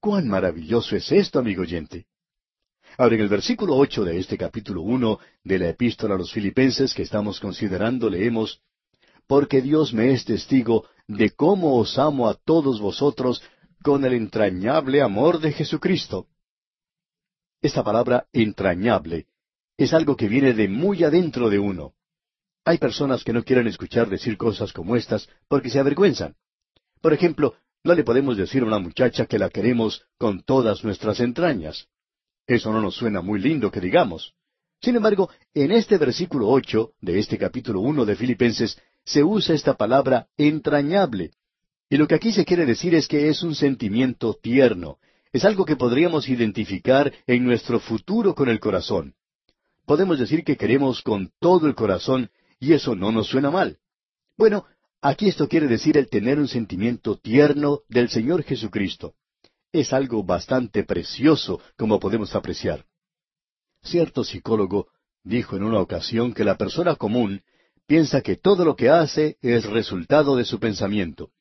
¡Cuán 0.00 0.28
maravilloso 0.28 0.96
es 0.96 1.10
esto, 1.10 1.38
amigo 1.38 1.62
oyente! 1.62 2.06
Ahora, 2.98 3.14
en 3.16 3.22
el 3.22 3.28
versículo 3.28 3.74
ocho 3.76 4.04
de 4.04 4.18
este 4.18 4.38
capítulo 4.38 4.82
uno 4.82 5.18
de 5.42 5.58
la 5.58 5.68
Epístola 5.70 6.14
a 6.14 6.18
los 6.18 6.32
Filipenses 6.32 6.94
que 6.94 7.02
estamos 7.02 7.40
considerando, 7.40 8.08
leemos 8.08 8.60
Porque 9.26 9.62
Dios 9.62 9.92
me 9.92 10.12
es 10.12 10.24
testigo 10.24 10.86
de 11.08 11.30
cómo 11.30 11.78
os 11.78 11.98
amo 11.98 12.28
a 12.28 12.34
todos 12.34 12.80
vosotros 12.80 13.42
con 13.82 14.04
el 14.04 14.12
entrañable 14.12 15.02
amor 15.02 15.40
de 15.40 15.52
Jesucristo. 15.52 16.26
Esta 17.60 17.82
palabra 17.82 18.26
entrañable 18.32 19.26
es 19.76 19.92
algo 19.92 20.16
que 20.16 20.28
viene 20.28 20.52
de 20.52 20.68
muy 20.68 21.02
adentro 21.02 21.48
de 21.48 21.58
uno. 21.58 21.94
Hay 22.64 22.78
personas 22.78 23.24
que 23.24 23.32
no 23.32 23.44
quieren 23.44 23.66
escuchar 23.66 24.08
decir 24.08 24.36
cosas 24.38 24.72
como 24.72 24.96
estas 24.96 25.28
porque 25.48 25.68
se 25.68 25.78
avergüenzan. 25.78 26.34
Por 27.02 27.12
ejemplo, 27.12 27.54
no 27.82 27.94
le 27.94 28.04
podemos 28.04 28.38
decir 28.38 28.62
a 28.62 28.66
una 28.66 28.78
muchacha 28.78 29.26
que 29.26 29.38
la 29.38 29.50
queremos 29.50 30.06
con 30.16 30.42
todas 30.42 30.82
nuestras 30.82 31.20
entrañas. 31.20 31.88
Eso 32.46 32.72
no 32.72 32.80
nos 32.80 32.94
suena 32.94 33.20
muy 33.20 33.38
lindo 33.38 33.70
que 33.70 33.80
digamos. 33.80 34.34
Sin 34.80 34.96
embargo, 34.96 35.30
en 35.52 35.72
este 35.72 35.98
versículo 35.98 36.48
ocho 36.48 36.92
de 37.00 37.18
este 37.18 37.36
capítulo 37.36 37.80
uno 37.80 38.06
de 38.06 38.16
Filipenses 38.16 38.78
se 39.04 39.22
usa 39.22 39.54
esta 39.54 39.74
palabra 39.74 40.28
entrañable. 40.38 41.32
Y 41.90 41.98
lo 41.98 42.08
que 42.08 42.14
aquí 42.14 42.32
se 42.32 42.46
quiere 42.46 42.64
decir 42.64 42.94
es 42.94 43.06
que 43.06 43.28
es 43.28 43.42
un 43.42 43.54
sentimiento 43.54 44.34
tierno, 44.34 44.98
es 45.32 45.44
algo 45.44 45.64
que 45.64 45.76
podríamos 45.76 46.28
identificar 46.28 47.12
en 47.26 47.44
nuestro 47.44 47.78
futuro 47.80 48.34
con 48.34 48.48
el 48.48 48.60
corazón. 48.60 49.14
Podemos 49.84 50.18
decir 50.18 50.44
que 50.44 50.56
queremos 50.56 51.02
con 51.02 51.30
todo 51.40 51.66
el 51.66 51.74
corazón 51.74 52.30
y 52.64 52.72
eso 52.72 52.94
no 52.94 53.12
nos 53.12 53.28
suena 53.28 53.50
mal. 53.50 53.78
Bueno, 54.38 54.64
aquí 55.02 55.28
esto 55.28 55.48
quiere 55.48 55.68
decir 55.68 55.98
el 55.98 56.08
tener 56.08 56.38
un 56.38 56.48
sentimiento 56.48 57.18
tierno 57.18 57.80
del 57.88 58.08
Señor 58.08 58.42
Jesucristo. 58.42 59.14
Es 59.70 59.92
algo 59.92 60.24
bastante 60.24 60.82
precioso, 60.82 61.60
como 61.76 62.00
podemos 62.00 62.34
apreciar. 62.34 62.86
Cierto 63.82 64.24
psicólogo 64.24 64.88
dijo 65.22 65.56
en 65.56 65.64
una 65.64 65.80
ocasión 65.80 66.32
que 66.32 66.44
la 66.44 66.56
persona 66.56 66.96
común 66.96 67.42
piensa 67.86 68.22
que 68.22 68.36
todo 68.36 68.64
lo 68.64 68.76
que 68.76 68.88
hace 68.88 69.36
es 69.42 69.66
resultado 69.66 70.34
de 70.34 70.46
su 70.46 70.58
pensamiento, 70.58 71.32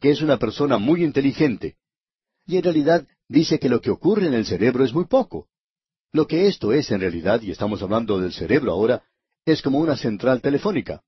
que 0.00 0.10
es 0.10 0.22
una 0.22 0.38
persona 0.38 0.78
muy 0.78 1.02
inteligente. 1.02 1.76
Y 2.46 2.56
en 2.56 2.62
realidad 2.62 3.04
dice 3.26 3.58
que 3.58 3.68
lo 3.68 3.80
que 3.80 3.90
ocurre 3.90 4.28
en 4.28 4.34
el 4.34 4.46
cerebro 4.46 4.84
es 4.84 4.94
muy 4.94 5.06
poco. 5.06 5.48
Lo 6.12 6.28
que 6.28 6.46
esto 6.46 6.72
es 6.72 6.88
en 6.92 7.00
realidad, 7.00 7.42
y 7.42 7.50
estamos 7.50 7.82
hablando 7.82 8.20
del 8.20 8.32
cerebro 8.32 8.70
ahora, 8.70 9.02
es 9.52 9.62
como 9.62 9.78
una 9.78 9.96
central 9.96 10.42
telefónica. 10.42 11.02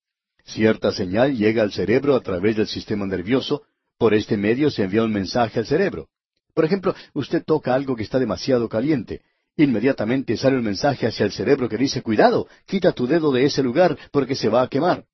Cierta 0.45 0.93
señal 0.93 1.37
llega 1.37 1.63
al 1.63 1.73
cerebro 1.73 2.17
a 2.17 2.21
través 2.21 2.57
del 2.57 2.67
sistema 2.67 3.07
nervioso, 3.07 3.63
por 3.99 4.15
este 4.15 4.39
medio 4.39 4.71
se 4.71 4.85
envía 4.85 5.05
un 5.05 5.13
mensaje 5.13 5.59
al 5.59 5.67
cerebro. 5.67 6.09
Por 6.55 6.65
ejemplo, 6.65 6.95
usted 7.13 7.45
toca 7.45 7.75
algo 7.75 7.95
que 7.95 8.03
está 8.03 8.19
demasiado 8.19 8.67
caliente. 8.69 9.21
Inmediatamente 9.57 10.39
sale 10.39 10.57
un 10.57 10.65
mensaje 10.65 11.07
hacia 11.07 11.27
el 11.27 11.33
cerebro 11.33 11.69
que 11.69 11.77
dice, 11.77 12.01
cuidado, 12.01 12.49
quita 12.65 12.93
tu 12.93 13.07
dedo 13.07 13.31
de 13.31 13.45
ese 13.45 13.63
lugar 13.63 13.99
porque 14.11 14.35
se 14.35 14.49
va 14.49 14.63
a 14.63 14.69
quemar. 14.69 15.05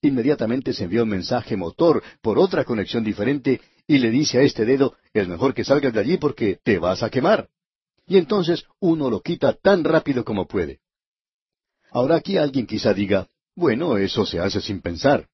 Inmediatamente 0.00 0.72
se 0.72 0.84
envía 0.84 1.02
un 1.02 1.08
mensaje 1.08 1.56
motor 1.56 2.04
por 2.22 2.38
otra 2.38 2.64
conexión 2.64 3.02
diferente 3.02 3.60
y 3.88 3.98
le 3.98 4.10
dice 4.10 4.38
a 4.38 4.42
este 4.42 4.64
dedo, 4.64 4.94
es 5.12 5.26
mejor 5.26 5.54
que 5.54 5.64
salgas 5.64 5.92
de 5.92 6.00
allí 6.00 6.18
porque 6.18 6.60
te 6.62 6.78
vas 6.78 7.02
a 7.02 7.10
quemar. 7.10 7.48
Y 8.06 8.16
entonces 8.16 8.64
uno 8.78 9.10
lo 9.10 9.22
quita 9.22 9.54
tan 9.54 9.82
rápido 9.82 10.24
como 10.24 10.46
puede. 10.46 10.83
Ahora 11.94 12.16
aquí 12.16 12.36
alguien 12.36 12.66
quizá 12.66 12.92
diga, 12.92 13.28
bueno, 13.54 13.96
eso 13.98 14.26
se 14.26 14.40
hace 14.40 14.60
sin 14.60 14.80
pensar. 14.80 15.28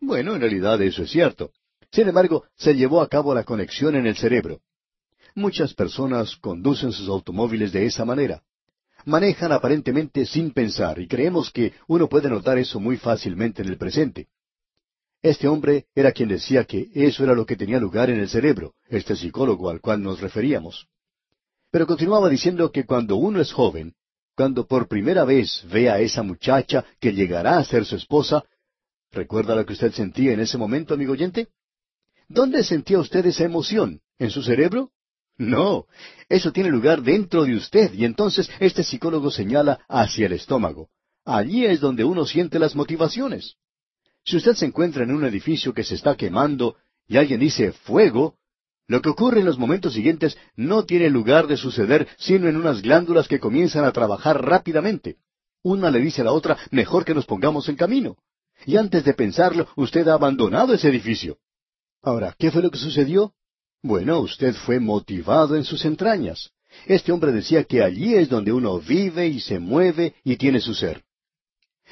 Bueno, 0.00 0.34
en 0.34 0.40
realidad 0.40 0.82
eso 0.82 1.04
es 1.04 1.10
cierto. 1.10 1.52
Sin 1.92 2.08
embargo, 2.08 2.42
se 2.56 2.74
llevó 2.74 3.00
a 3.00 3.08
cabo 3.08 3.32
la 3.32 3.44
conexión 3.44 3.94
en 3.94 4.08
el 4.08 4.16
cerebro. 4.16 4.60
Muchas 5.36 5.72
personas 5.72 6.34
conducen 6.34 6.90
sus 6.90 7.08
automóviles 7.08 7.70
de 7.72 7.86
esa 7.86 8.04
manera. 8.04 8.42
Manejan 9.04 9.52
aparentemente 9.52 10.26
sin 10.26 10.50
pensar 10.50 10.98
y 10.98 11.06
creemos 11.06 11.52
que 11.52 11.72
uno 11.86 12.08
puede 12.08 12.28
notar 12.28 12.58
eso 12.58 12.80
muy 12.80 12.96
fácilmente 12.96 13.62
en 13.62 13.68
el 13.68 13.78
presente. 13.78 14.26
Este 15.22 15.46
hombre 15.46 15.86
era 15.94 16.10
quien 16.10 16.28
decía 16.28 16.64
que 16.64 16.90
eso 16.92 17.22
era 17.22 17.34
lo 17.34 17.46
que 17.46 17.54
tenía 17.54 17.78
lugar 17.78 18.10
en 18.10 18.18
el 18.18 18.28
cerebro, 18.28 18.74
este 18.88 19.14
psicólogo 19.14 19.70
al 19.70 19.80
cual 19.80 20.02
nos 20.02 20.20
referíamos. 20.20 20.88
Pero 21.70 21.86
continuaba 21.86 22.28
diciendo 22.28 22.72
que 22.72 22.84
cuando 22.84 23.14
uno 23.14 23.40
es 23.40 23.52
joven, 23.52 23.94
cuando 24.36 24.66
por 24.66 24.88
primera 24.88 25.24
vez 25.24 25.64
ve 25.70 25.90
a 25.90 26.00
esa 26.00 26.22
muchacha 26.22 26.84
que 27.00 27.12
llegará 27.12 27.58
a 27.58 27.64
ser 27.64 27.84
su 27.84 27.96
esposa, 27.96 28.44
¿recuerda 29.12 29.54
lo 29.54 29.64
que 29.64 29.74
usted 29.74 29.92
sentía 29.92 30.32
en 30.32 30.40
ese 30.40 30.58
momento, 30.58 30.94
amigo 30.94 31.12
oyente? 31.12 31.48
¿Dónde 32.28 32.64
sentía 32.64 32.98
usted 32.98 33.24
esa 33.26 33.44
emoción? 33.44 34.00
¿En 34.18 34.30
su 34.30 34.42
cerebro? 34.42 34.90
No, 35.36 35.86
eso 36.28 36.52
tiene 36.52 36.70
lugar 36.70 37.02
dentro 37.02 37.44
de 37.44 37.56
usted 37.56 37.92
y 37.92 38.04
entonces 38.04 38.48
este 38.60 38.84
psicólogo 38.84 39.30
señala 39.30 39.84
hacia 39.88 40.26
el 40.26 40.32
estómago. 40.32 40.90
Allí 41.24 41.64
es 41.64 41.80
donde 41.80 42.04
uno 42.04 42.24
siente 42.24 42.58
las 42.58 42.76
motivaciones. 42.76 43.56
Si 44.24 44.36
usted 44.36 44.54
se 44.54 44.66
encuentra 44.66 45.02
en 45.04 45.12
un 45.12 45.24
edificio 45.24 45.74
que 45.74 45.84
se 45.84 45.96
está 45.96 46.16
quemando 46.16 46.76
y 47.06 47.16
alguien 47.16 47.40
dice 47.40 47.72
fuego, 47.72 48.36
lo 48.86 49.00
que 49.00 49.08
ocurre 49.08 49.40
en 49.40 49.46
los 49.46 49.58
momentos 49.58 49.94
siguientes 49.94 50.36
no 50.56 50.84
tiene 50.84 51.08
lugar 51.08 51.46
de 51.46 51.56
suceder 51.56 52.06
sino 52.18 52.48
en 52.48 52.56
unas 52.56 52.82
glándulas 52.82 53.28
que 53.28 53.40
comienzan 53.40 53.84
a 53.84 53.92
trabajar 53.92 54.44
rápidamente. 54.44 55.16
Una 55.62 55.90
le 55.90 56.00
dice 56.00 56.20
a 56.20 56.24
la 56.24 56.32
otra, 56.32 56.58
mejor 56.70 57.04
que 57.04 57.14
nos 57.14 57.24
pongamos 57.24 57.68
en 57.68 57.76
camino. 57.76 58.16
Y 58.66 58.76
antes 58.76 59.04
de 59.04 59.14
pensarlo, 59.14 59.66
usted 59.76 60.06
ha 60.08 60.14
abandonado 60.14 60.74
ese 60.74 60.88
edificio. 60.88 61.38
Ahora, 62.02 62.34
¿qué 62.38 62.50
fue 62.50 62.62
lo 62.62 62.70
que 62.70 62.78
sucedió? 62.78 63.32
Bueno, 63.82 64.20
usted 64.20 64.54
fue 64.54 64.78
motivado 64.78 65.56
en 65.56 65.64
sus 65.64 65.84
entrañas. 65.84 66.50
Este 66.86 67.12
hombre 67.12 67.32
decía 67.32 67.64
que 67.64 67.82
allí 67.82 68.14
es 68.14 68.28
donde 68.28 68.52
uno 68.52 68.78
vive 68.78 69.26
y 69.26 69.40
se 69.40 69.58
mueve 69.58 70.14
y 70.22 70.36
tiene 70.36 70.60
su 70.60 70.74
ser. 70.74 71.02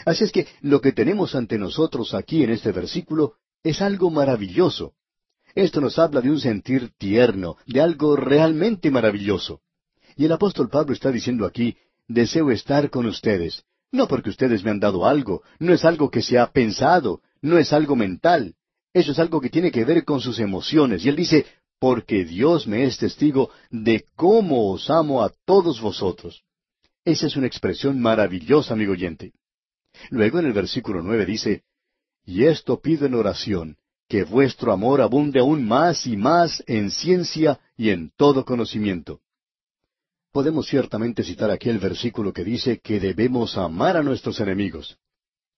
Así 0.04 0.24
es 0.24 0.32
que 0.32 0.46
lo 0.60 0.80
que 0.80 0.92
tenemos 0.92 1.34
ante 1.34 1.58
nosotros 1.58 2.14
aquí 2.14 2.42
en 2.42 2.50
este 2.50 2.72
versículo 2.72 3.34
es 3.62 3.80
algo 3.80 4.10
maravilloso. 4.10 4.94
Esto 5.54 5.80
nos 5.80 5.98
habla 5.98 6.20
de 6.20 6.30
un 6.30 6.40
sentir 6.40 6.90
tierno, 6.96 7.56
de 7.66 7.80
algo 7.80 8.16
realmente 8.16 8.90
maravilloso. 8.90 9.60
Y 10.16 10.24
el 10.24 10.32
apóstol 10.32 10.68
Pablo 10.68 10.92
está 10.92 11.10
diciendo 11.10 11.46
aquí, 11.46 11.76
deseo 12.08 12.50
estar 12.50 12.90
con 12.90 13.06
ustedes, 13.06 13.64
no 13.90 14.08
porque 14.08 14.30
ustedes 14.30 14.64
me 14.64 14.70
han 14.70 14.80
dado 14.80 15.06
algo, 15.06 15.42
no 15.58 15.72
es 15.72 15.84
algo 15.84 16.10
que 16.10 16.22
se 16.22 16.38
ha 16.38 16.50
pensado, 16.50 17.20
no 17.40 17.58
es 17.58 17.72
algo 17.72 17.96
mental, 17.96 18.54
Eso 18.94 19.12
es 19.12 19.18
algo 19.18 19.40
que 19.40 19.48
tiene 19.48 19.70
que 19.70 19.86
ver 19.86 20.04
con 20.04 20.20
sus 20.20 20.38
emociones. 20.38 21.02
Y 21.02 21.08
él 21.08 21.16
dice, 21.16 21.46
porque 21.78 22.26
Dios 22.26 22.66
me 22.66 22.84
es 22.84 22.98
testigo 22.98 23.50
de 23.70 24.04
cómo 24.16 24.70
os 24.70 24.90
amo 24.90 25.22
a 25.22 25.32
todos 25.46 25.80
vosotros. 25.80 26.44
Esa 27.04 27.26
es 27.26 27.36
una 27.36 27.46
expresión 27.46 28.00
maravillosa, 28.00 28.74
amigo 28.74 28.92
oyente. 28.92 29.32
Luego 30.10 30.38
en 30.38 30.46
el 30.46 30.52
versículo 30.52 31.02
nueve 31.02 31.24
dice, 31.24 31.64
Y 32.24 32.44
esto 32.44 32.80
pido 32.80 33.06
en 33.06 33.14
oración, 33.14 33.78
que 34.12 34.24
vuestro 34.24 34.74
amor 34.74 35.00
abunde 35.00 35.40
aún 35.40 35.66
más 35.66 36.06
y 36.06 36.18
más 36.18 36.62
en 36.66 36.90
ciencia 36.90 37.58
y 37.78 37.88
en 37.88 38.10
todo 38.14 38.44
conocimiento. 38.44 39.20
Podemos 40.32 40.66
ciertamente 40.66 41.24
citar 41.24 41.50
aquí 41.50 41.70
el 41.70 41.78
versículo 41.78 42.30
que 42.30 42.44
dice 42.44 42.78
que 42.80 43.00
debemos 43.00 43.56
amar 43.56 43.96
a 43.96 44.02
nuestros 44.02 44.38
enemigos. 44.38 44.98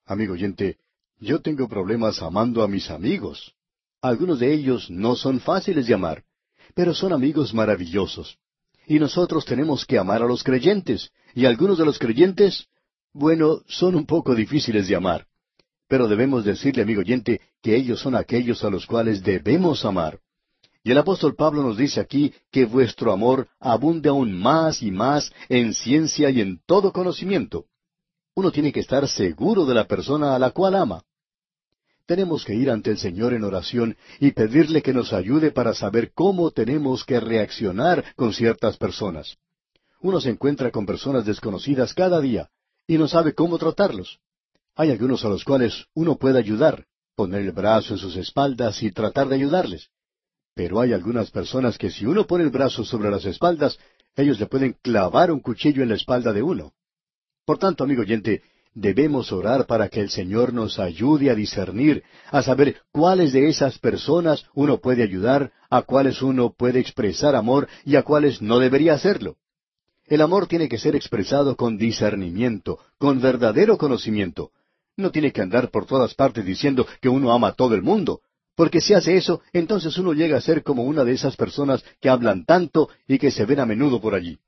Amigo 0.07 0.34
oyente, 0.34 0.78
yo 1.18 1.40
tengo 1.40 1.68
problemas 1.68 2.22
amando 2.22 2.62
a 2.62 2.68
mis 2.68 2.90
amigos. 2.90 3.57
Algunos 4.00 4.38
de 4.38 4.55
ellos 4.55 4.88
no 4.88 5.16
son 5.16 5.40
fáciles 5.40 5.88
de 5.88 5.94
amar, 5.94 6.22
pero 6.76 6.94
son 6.94 7.12
amigos 7.12 7.52
maravillosos. 7.55 8.38
Y 8.86 9.00
nosotros 9.00 9.44
tenemos 9.44 9.84
que 9.84 9.98
amar 9.98 10.22
a 10.22 10.26
los 10.26 10.44
creyentes, 10.44 11.11
y 11.34 11.46
algunos 11.46 11.76
de 11.76 11.86
los 11.86 11.98
creyentes, 11.98 12.68
bueno, 13.12 13.62
son 13.66 13.96
un 13.96 14.07
poco 14.07 14.32
difíciles 14.32 14.86
de 14.86 14.94
amar. 14.94 15.26
Pero 15.89 16.09
debemos 16.09 16.45
decirle, 16.45 16.82
amigo 16.82 17.01
oyente, 17.01 17.41
que 17.62 17.76
ellos 17.76 18.01
son 18.01 18.14
aquellos 18.14 18.64
a 18.64 18.70
los 18.70 18.87
cuales 18.87 19.22
debemos 19.22 19.85
amar. 19.85 20.20
Y 20.82 20.91
el 20.91 20.99
apóstol 20.99 21.35
Pablo 21.35 21.62
nos 21.62 21.78
dice 21.78 22.01
aquí 22.01 22.32
que 22.51 22.66
vuestro 22.66 23.12
amor 23.12 23.49
abunde 23.59 24.11
aún 24.11 24.39
más 24.39 24.82
y 24.82 24.91
más 24.91 25.32
en 25.49 25.72
ciencia 25.72 26.28
y 26.30 26.43
en 26.43 26.61
todo 26.66 26.93
conocimiento. 26.93 27.64
Uno 28.35 28.51
tiene 28.51 28.72
que 28.72 28.80
estar 28.80 29.09
seguro 29.09 29.64
de 29.64 29.74
la 29.74 29.87
persona 29.87 30.35
a 30.35 30.39
la 30.39 30.51
cual 30.51 30.74
ama. 30.74 31.03
Tenemos 32.07 32.45
que 32.45 32.55
ir 32.55 32.70
ante 32.70 32.91
el 32.91 32.99
Señor 32.99 33.32
en 33.32 33.45
oración 33.45 33.97
y 34.20 34.32
pedirle 34.32 34.82
que 34.82 34.93
nos 34.93 35.14
ayude 35.14 35.53
para 35.53 35.72
saber 35.72 36.12
cómo 36.12 36.51
tenemos 36.51 37.05
que 37.05 37.18
reaccionar 37.18 38.05
con 38.14 38.35
ciertas 38.35 38.76
personas. 38.76 39.39
Uno 40.01 40.20
se 40.20 40.28
encuentra 40.28 40.70
con 40.70 40.85
personas 40.85 41.24
desconocidas 41.24 41.95
cada 41.95 42.20
día 42.20 42.51
y 42.87 42.99
no 42.99 43.09
sabe 43.09 43.32
cómo 43.32 43.57
tratarlos. 43.57 44.18
Hay 44.77 44.91
algunos 44.91 45.25
a 45.25 45.29
los 45.29 45.45
cuales 45.45 45.87
uno 45.95 46.16
puede 46.16 46.39
ayudar, 46.39 46.87
poner 47.14 47.43
el 47.43 47.53
brazo 47.53 47.95
en 47.95 47.99
sus 47.99 48.16
espaldas 48.16 48.83
y 48.83 48.91
tratar 48.91 49.29
de 49.29 49.37
ayudarles. 49.37 49.89
Pero 50.55 50.81
hay 50.81 50.93
algunas 50.93 51.31
personas 51.31 51.79
que 51.79 51.91
si 51.91 52.07
uno 52.07 52.27
pone 52.27 52.45
el 52.45 52.51
brazo 52.51 52.85
sobre 52.85 53.11
las 53.11 53.25
espaldas, 53.25 53.79
ellos 54.16 54.39
le 54.41 54.47
pueden 54.47 54.77
clavar 54.83 55.31
un 55.31 55.41
cuchillo 55.41 55.83
en 55.83 55.91
la 55.91 55.95
espalda 55.95 56.33
de 56.33 56.43
uno. 56.43 56.72
Por 57.45 57.59
tanto, 57.59 57.85
amigo 57.85 58.03
oyente, 58.03 58.43
debemos 58.75 59.31
orar 59.33 59.66
para 59.66 59.89
que 59.89 60.01
el 60.01 60.11
Señor 60.11 60.53
nos 60.53 60.79
ayude 60.79 61.31
a 61.31 61.35
discernir, 61.35 62.03
a 62.31 62.43
saber 62.43 62.77
cuáles 62.91 63.33
de 63.33 63.49
esas 63.49 63.79
personas 63.79 64.45
uno 64.55 64.79
puede 64.79 65.03
ayudar, 65.03 65.53
a 65.70 65.83
cuáles 65.83 66.22
uno 66.22 66.53
puede 66.53 66.81
expresar 66.81 67.37
amor 67.37 67.68
y 67.85 67.97
a 67.97 68.03
cuáles 68.03 68.43
no 68.43 68.59
debería 68.59 68.95
hacerlo. 68.95 69.37
El 70.07 70.20
amor 70.20 70.47
tiene 70.49 70.68
que 70.68 70.79
ser 70.79 70.97
expresado 70.97 71.57
con 71.57 71.79
discernimiento, 71.79 72.79
con 72.99 73.20
verdadero 73.20 73.79
conocimiento. 73.79 74.51
No 74.97 75.11
tiene 75.11 75.32
que 75.32 75.42
andar 75.42 75.70
por 75.70 75.86
todas 75.86 76.14
partes 76.14 76.45
diciendo 76.45 76.86
que 77.01 77.09
uno 77.09 77.32
ama 77.32 77.49
a 77.49 77.55
todo 77.55 77.74
el 77.74 77.82
mundo, 77.82 78.20
porque 78.55 78.80
si 78.80 78.95
hace 78.95 79.16
eso, 79.16 79.42
entonces 79.53 79.99
uno 79.99 80.12
llega 80.12 80.36
a 80.36 80.40
ser 80.40 80.62
como 80.62 80.84
una 80.84 81.05
de 81.05 81.12
esas 81.12 81.36
personas 81.36 81.84
que 82.01 82.09
hablan 82.09 82.45
tanto 82.45 82.88
y 83.09 83.18
que 83.18 83.30
se 83.30 83.45
ven 83.45 83.61
a 83.61 83.66
menudo 83.66 84.01
por 84.01 84.14
allí. 84.14 84.38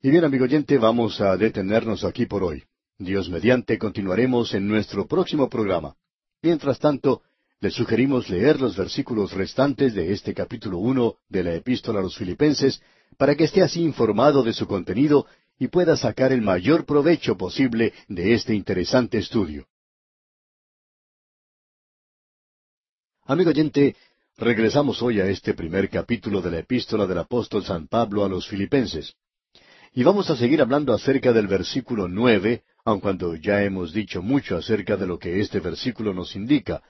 Y 0.00 0.10
bien, 0.10 0.24
amigo 0.24 0.44
oyente, 0.44 0.78
vamos 0.78 1.20
a 1.20 1.36
detenernos 1.36 2.04
aquí 2.04 2.26
por 2.26 2.42
hoy. 2.42 2.64
Dios 2.98 3.28
mediante 3.28 3.78
continuaremos 3.78 4.54
en 4.54 4.68
nuestro 4.68 5.06
próximo 5.06 5.48
programa. 5.48 5.96
Mientras 6.42 6.78
tanto, 6.78 7.22
le 7.60 7.70
sugerimos 7.70 8.28
leer 8.28 8.60
los 8.60 8.76
versículos 8.76 9.32
restantes 9.32 9.94
de 9.94 10.12
este 10.12 10.34
capítulo 10.34 10.78
uno 10.78 11.16
de 11.28 11.44
la 11.44 11.54
Epístola 11.54 12.00
a 12.00 12.02
los 12.02 12.16
Filipenses 12.16 12.82
para 13.16 13.34
que 13.34 13.44
esté 13.44 13.62
así 13.62 13.82
informado 13.82 14.42
de 14.42 14.52
su 14.52 14.66
contenido 14.66 15.26
y 15.58 15.68
pueda 15.68 15.96
sacar 15.96 16.32
el 16.32 16.42
mayor 16.42 16.84
provecho 16.84 17.36
posible 17.36 17.92
de 18.08 18.34
este 18.34 18.54
interesante 18.54 19.18
estudio. 19.18 19.66
Amigo 23.26 23.50
oyente, 23.50 23.96
regresamos 24.36 25.00
hoy 25.00 25.20
a 25.20 25.26
este 25.26 25.54
primer 25.54 25.88
capítulo 25.88 26.42
de 26.42 26.50
la 26.50 26.58
epístola 26.58 27.06
del 27.06 27.18
apóstol 27.18 27.64
San 27.64 27.86
Pablo 27.88 28.24
a 28.24 28.28
los 28.28 28.46
filipenses. 28.46 29.14
Y 29.92 30.02
vamos 30.02 30.28
a 30.28 30.36
seguir 30.36 30.60
hablando 30.60 30.92
acerca 30.92 31.32
del 31.32 31.46
versículo 31.46 32.08
nueve, 32.08 32.64
aun 32.84 33.00
cuando 33.00 33.36
ya 33.36 33.62
hemos 33.62 33.92
dicho 33.92 34.22
mucho 34.22 34.56
acerca 34.56 34.96
de 34.96 35.06
lo 35.06 35.18
que 35.18 35.40
este 35.40 35.60
versículo 35.60 36.12
nos 36.12 36.34
indica. 36.36 36.82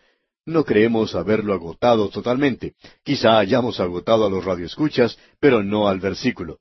No 0.46 0.64
creemos 0.64 1.14
haberlo 1.14 1.52
agotado 1.52 2.08
totalmente. 2.08 2.74
Quizá 3.02 3.38
hayamos 3.38 3.78
agotado 3.78 4.26
a 4.26 4.30
los 4.30 4.44
radioescuchas, 4.44 5.18
pero 5.38 5.62
no 5.62 5.86
al 5.86 6.00
versículo. 6.00 6.58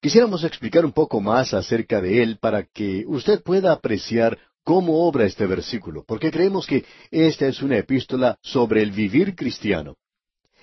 Quisiéramos 0.00 0.44
explicar 0.44 0.84
un 0.84 0.92
poco 0.92 1.20
más 1.20 1.52
acerca 1.52 2.00
de 2.00 2.22
él 2.22 2.38
para 2.38 2.62
que 2.64 3.04
usted 3.08 3.42
pueda 3.42 3.72
apreciar 3.72 4.38
cómo 4.62 5.08
obra 5.08 5.24
este 5.24 5.44
versículo, 5.46 6.04
porque 6.06 6.30
creemos 6.30 6.66
que 6.66 6.84
esta 7.10 7.46
es 7.48 7.62
una 7.62 7.78
epístola 7.78 8.38
sobre 8.40 8.82
el 8.82 8.92
vivir 8.92 9.34
cristiano. 9.34 9.96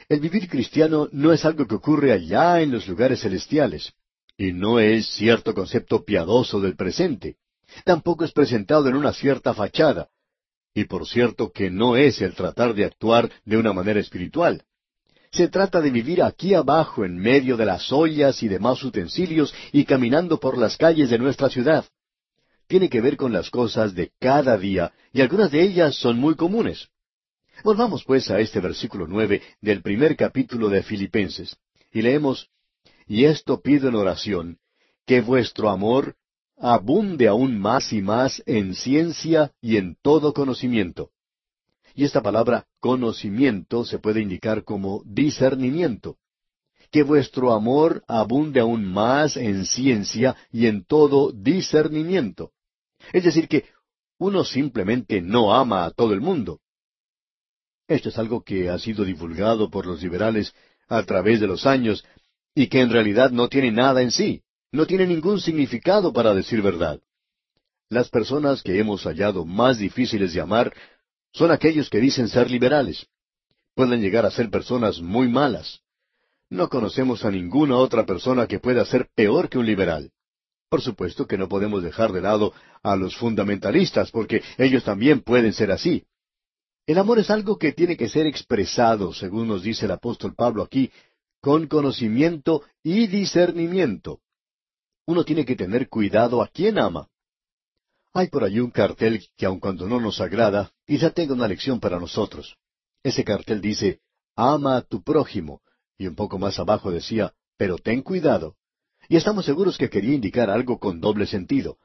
El 0.08 0.22
vivir 0.22 0.48
cristiano 0.48 1.10
no 1.12 1.34
es 1.34 1.44
algo 1.44 1.68
que 1.68 1.76
ocurre 1.76 2.14
allá 2.14 2.62
en 2.62 2.72
los 2.72 2.88
lugares 2.88 3.22
celestiales, 3.22 3.92
y 4.38 4.54
no 4.54 4.80
es 4.80 5.08
cierto 5.08 5.54
concepto 5.54 6.06
piadoso 6.06 6.62
del 6.62 6.78
presente. 6.78 7.36
Tampoco 7.84 8.24
es 8.24 8.32
presentado 8.32 8.88
en 8.88 8.96
una 8.96 9.12
cierta 9.12 9.54
fachada. 9.54 10.08
Y 10.74 10.86
por 10.86 11.08
cierto 11.08 11.52
que 11.52 11.70
no 11.70 11.98
es 11.98 12.22
el 12.22 12.36
tratar 12.36 12.74
de 12.74 12.86
actuar 12.86 13.30
de 13.44 13.58
una 13.58 13.74
manera 13.74 14.00
espiritual. 14.00 14.64
Se 15.36 15.48
trata 15.50 15.82
de 15.82 15.92
vivir 15.92 16.24
aquí 16.24 16.54
abajo 16.54 17.06
en 17.06 17.18
medio 17.18 17.58
de 17.58 17.66
las 17.66 17.92
ollas 17.92 18.42
y 18.42 18.48
demás 18.48 18.82
utensilios 18.84 19.54
y 19.72 19.86
caminando 19.86 20.40
por 20.40 20.58
las 20.58 20.78
calles 20.78 21.10
de 21.10 21.20
nuestra 21.20 21.50
ciudad 21.50 21.86
tiene 22.68 22.90
que 22.90 23.02
ver 23.02 23.18
con 23.18 23.32
las 23.32 23.50
cosas 23.50 23.94
de 23.94 24.12
cada 24.20 24.58
día, 24.58 24.94
y 25.14 25.22
algunas 25.22 25.52
de 25.52 25.62
ellas 25.62 25.96
son 25.96 26.18
muy 26.18 26.36
comunes. 26.36 26.88
Volvamos 27.64 28.04
pues 28.04 28.30
a 28.32 28.40
este 28.40 28.60
versículo 28.60 29.08
nueve 29.08 29.42
del 29.62 29.82
primer 29.82 30.16
capítulo 30.16 30.70
de 30.70 30.84
Filipenses, 30.84 31.58
y 31.92 32.02
leemos, 32.02 32.50
Y 33.08 33.26
esto 33.26 33.62
pido 33.62 33.90
en 33.90 33.96
oración, 33.96 34.58
que 35.06 35.22
vuestro 35.22 35.70
amor 35.70 36.16
abunde 36.58 37.28
aún 37.28 37.60
más 37.60 37.94
y 37.94 38.02
más 38.02 38.42
en 38.46 38.74
ciencia 38.74 39.52
y 39.62 39.78
en 39.78 39.96
todo 40.02 40.34
conocimiento. 40.34 41.12
Y 41.96 42.04
esta 42.04 42.22
palabra 42.22 42.68
conocimiento 42.82 43.86
se 43.86 44.00
puede 44.00 44.22
indicar 44.22 44.64
como 44.66 45.02
discernimiento. 45.06 46.18
Que 46.92 47.04
vuestro 47.04 47.54
amor 47.54 48.04
abunde 48.08 48.60
aún 48.60 48.86
más 48.86 49.38
en 49.38 49.66
ciencia 49.66 50.36
y 50.52 50.68
en 50.68 50.86
todo 50.86 51.32
discernimiento. 51.32 52.52
Es 53.14 53.24
decir, 53.24 53.48
que 53.48 53.66
uno 54.18 54.44
simplemente 54.44 55.22
no 55.22 55.54
ama 55.54 55.86
a 55.86 55.92
todo 55.92 56.14
el 56.14 56.22
mundo. 56.22 56.60
Esto 57.88 58.10
es 58.10 58.18
algo 58.18 58.44
que 58.44 58.70
ha 58.70 58.78
sido 58.78 59.06
divulgado 59.06 59.70
por 59.70 59.86
los 59.86 60.02
liberales 60.02 60.54
a 60.88 61.04
través 61.04 61.40
de 61.40 61.48
los 61.48 61.66
años 61.66 62.04
y 62.54 62.68
que 62.68 62.82
en 62.82 62.90
realidad 62.90 63.32
no 63.32 63.48
tiene 63.48 63.72
nada 63.72 64.02
en 64.02 64.12
sí, 64.12 64.42
no 64.72 64.86
tiene 64.86 65.08
ningún 65.08 65.40
significado 65.40 66.12
para 66.12 66.34
decir 66.34 66.62
verdad. 66.62 67.00
Las 67.90 68.10
personas 68.10 68.64
que 68.64 68.80
hemos 68.80 69.04
hallado 69.04 69.46
más 69.46 69.78
difíciles 69.78 70.34
de 70.34 70.42
amar 70.42 70.74
son 71.36 71.52
aquellos 71.52 71.90
que 71.90 72.00
dicen 72.00 72.30
ser 72.30 72.50
liberales. 72.50 73.08
Pueden 73.76 74.02
llegar 74.02 74.26
a 74.26 74.32
ser 74.32 74.50
personas 74.50 75.02
muy 75.02 75.28
malas. 75.28 75.82
No 76.50 76.70
conocemos 76.70 77.26
a 77.26 77.32
ninguna 77.32 77.76
otra 77.76 78.06
persona 78.06 78.48
que 78.48 78.60
pueda 78.60 78.86
ser 78.86 79.10
peor 79.14 79.50
que 79.50 79.58
un 79.58 79.66
liberal. 79.66 80.12
Por 80.70 80.82
supuesto 80.82 81.28
que 81.28 81.38
no 81.38 81.50
podemos 81.50 81.84
dejar 81.84 82.14
de 82.14 82.22
lado 82.22 82.54
a 82.82 82.96
los 82.96 83.18
fundamentalistas, 83.18 84.12
porque 84.12 84.42
ellos 84.58 84.86
también 84.86 85.22
pueden 85.22 85.52
ser 85.52 85.72
así. 85.72 86.06
El 86.88 87.00
amor 87.00 87.20
es 87.20 87.30
algo 87.30 87.58
que 87.58 87.74
tiene 87.74 87.98
que 87.98 88.08
ser 88.08 88.28
expresado, 88.28 89.14
según 89.14 89.50
nos 89.50 89.62
dice 89.62 89.86
el 89.86 89.92
apóstol 89.92 90.36
Pablo 90.36 90.64
aquí, 90.64 90.90
con 91.42 91.68
conocimiento 91.68 92.64
y 92.82 93.08
discernimiento. 93.08 94.22
Uno 95.06 95.26
tiene 95.26 95.46
que 95.46 95.58
tener 95.58 95.90
cuidado 95.90 96.42
a 96.42 96.48
quien 96.48 96.80
ama. 96.80 97.10
Hay 98.18 98.30
por 98.30 98.46
allí 98.46 98.62
un 98.62 98.72
cartel 98.72 99.28
que 99.36 99.46
aun 99.46 99.60
cuando 99.60 99.90
no 99.90 100.00
nos 100.00 100.22
agrada, 100.22 100.72
quizá 100.88 101.10
tenga 101.10 101.34
una 101.34 101.50
lección 101.50 101.82
para 101.82 102.00
nosotros. 102.00 102.56
Ese 103.04 103.26
cartel 103.26 103.60
dice, 103.60 104.00
ama 104.38 104.78
a 104.78 104.84
tu 104.84 105.04
prójimo, 105.04 105.62
y 105.98 106.08
un 106.08 106.16
poco 106.16 106.40
más 106.40 106.58
abajo 106.58 106.92
decía, 106.92 107.34
pero 107.58 107.78
ten 107.78 108.02
cuidado. 108.02 108.56
Y 109.10 109.18
estamos 109.18 109.44
seguros 109.44 109.78
que 109.78 109.90
quería 109.90 110.16
indicar 110.16 110.50
algo 110.50 110.80
con 110.80 111.02
doble 111.02 111.28
sentido. 111.28 111.78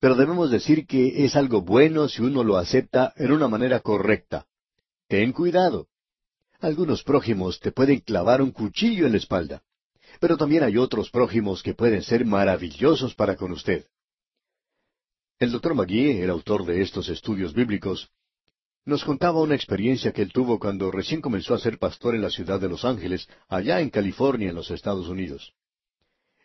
Pero 0.00 0.16
debemos 0.16 0.50
decir 0.50 0.84
que 0.84 1.24
es 1.24 1.36
algo 1.36 1.62
bueno 1.62 2.08
si 2.08 2.22
uno 2.22 2.42
lo 2.42 2.56
acepta 2.56 3.12
en 3.14 3.30
una 3.30 3.46
manera 3.46 3.78
correcta. 3.78 4.48
Ten 5.06 5.30
cuidado. 5.30 5.86
Algunos 6.58 7.04
prójimos 7.04 7.60
te 7.60 7.70
pueden 7.70 8.00
clavar 8.00 8.42
un 8.42 8.50
cuchillo 8.50 9.06
en 9.06 9.12
la 9.12 9.18
espalda. 9.18 9.62
Pero 10.18 10.36
también 10.36 10.64
hay 10.64 10.76
otros 10.76 11.08
prójimos 11.10 11.62
que 11.62 11.74
pueden 11.74 12.02
ser 12.02 12.24
maravillosos 12.24 13.14
para 13.14 13.36
con 13.36 13.52
usted. 13.52 13.86
El 15.38 15.52
doctor 15.52 15.72
Magui, 15.74 16.20
el 16.20 16.30
autor 16.30 16.66
de 16.66 16.82
estos 16.82 17.08
estudios 17.08 17.54
bíblicos, 17.54 18.10
nos 18.84 19.04
contaba 19.04 19.40
una 19.40 19.54
experiencia 19.54 20.10
que 20.12 20.22
él 20.22 20.32
tuvo 20.32 20.58
cuando 20.58 20.90
recién 20.90 21.20
comenzó 21.20 21.54
a 21.54 21.60
ser 21.60 21.78
pastor 21.78 22.16
en 22.16 22.22
la 22.22 22.30
ciudad 22.30 22.58
de 22.58 22.68
Los 22.68 22.84
Ángeles, 22.84 23.28
allá 23.48 23.80
en 23.80 23.90
California, 23.90 24.48
en 24.48 24.56
los 24.56 24.72
Estados 24.72 25.06
Unidos. 25.06 25.52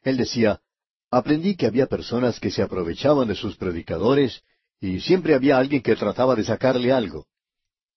Él 0.04 0.18
decía, 0.18 0.62
aprendí 1.10 1.56
que 1.56 1.66
había 1.66 1.88
personas 1.88 2.40
que 2.40 2.52
se 2.52 2.62
aprovechaban 2.62 3.28
de 3.28 3.36
sus 3.36 3.56
predicadores 3.56 4.44
y 4.80 5.00
siempre 5.00 5.34
había 5.34 5.58
alguien 5.58 5.82
que 5.82 5.96
trataba 5.96 6.36
de 6.36 6.44
sacarle 6.44 6.92
algo. 6.92 7.26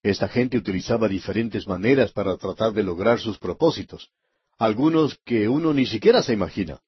Esta 0.03 0.29
gente 0.29 0.57
utilizaba 0.57 1.09
diferentes 1.09 1.67
maneras 1.67 2.11
para 2.13 2.39
tratar 2.39 2.73
de 2.73 2.85
lograr 2.85 3.21
sus 3.21 3.39
propósitos, 3.39 4.09
algunos 4.57 5.19
que 5.27 5.47
uno 5.47 5.75
ni 5.75 5.85
siquiera 5.85 6.23
se 6.23 6.33
imagina. 6.33 6.81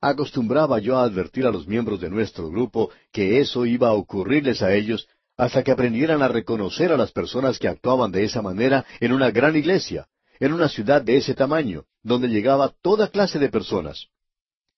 Acostumbraba 0.00 0.78
yo 0.78 0.96
a 0.96 1.02
advertir 1.02 1.44
a 1.46 1.50
los 1.50 1.66
miembros 1.66 2.00
de 2.00 2.08
nuestro 2.08 2.50
grupo 2.50 2.90
que 3.12 3.40
eso 3.40 3.66
iba 3.66 3.88
a 3.88 3.94
ocurrirles 3.94 4.62
a 4.62 4.72
ellos 4.72 5.08
hasta 5.36 5.64
que 5.64 5.72
aprendieran 5.72 6.22
a 6.22 6.28
reconocer 6.28 6.92
a 6.92 6.96
las 6.96 7.10
personas 7.10 7.58
que 7.58 7.68
actuaban 7.68 8.12
de 8.12 8.24
esa 8.24 8.40
manera 8.40 8.84
en 9.00 9.12
una 9.12 9.30
gran 9.30 9.56
iglesia, 9.56 10.08
en 10.38 10.52
una 10.52 10.68
ciudad 10.68 11.02
de 11.02 11.16
ese 11.16 11.34
tamaño, 11.34 11.84
donde 12.02 12.28
llegaba 12.28 12.74
toda 12.80 13.08
clase 13.08 13.40
de 13.40 13.48
personas. 13.48 14.06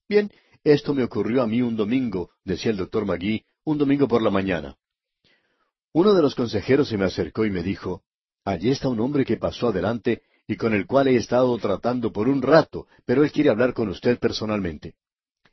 Bien, 0.08 0.30
esto 0.64 0.94
me 0.94 1.04
ocurrió 1.04 1.42
a 1.42 1.46
mí 1.46 1.60
un 1.60 1.76
domingo, 1.76 2.30
decía 2.44 2.70
el 2.70 2.78
doctor 2.78 3.04
Magui, 3.04 3.44
un 3.64 3.76
domingo 3.76 4.08
por 4.08 4.22
la 4.22 4.30
mañana. 4.30 4.76
Uno 5.92 6.14
de 6.14 6.22
los 6.22 6.34
consejeros 6.34 6.88
se 6.88 6.96
me 6.96 7.04
acercó 7.04 7.44
y 7.44 7.50
me 7.50 7.62
dijo, 7.62 8.02
Allí 8.44 8.70
está 8.70 8.88
un 8.88 9.00
hombre 9.00 9.24
que 9.26 9.36
pasó 9.36 9.68
adelante 9.68 10.22
y 10.46 10.56
con 10.56 10.72
el 10.72 10.86
cual 10.86 11.08
he 11.08 11.16
estado 11.16 11.56
tratando 11.58 12.10
por 12.10 12.28
un 12.28 12.40
rato, 12.40 12.86
pero 13.04 13.22
él 13.22 13.30
quiere 13.32 13.50
hablar 13.50 13.74
con 13.74 13.88
usted 13.88 14.18
personalmente. 14.18 14.94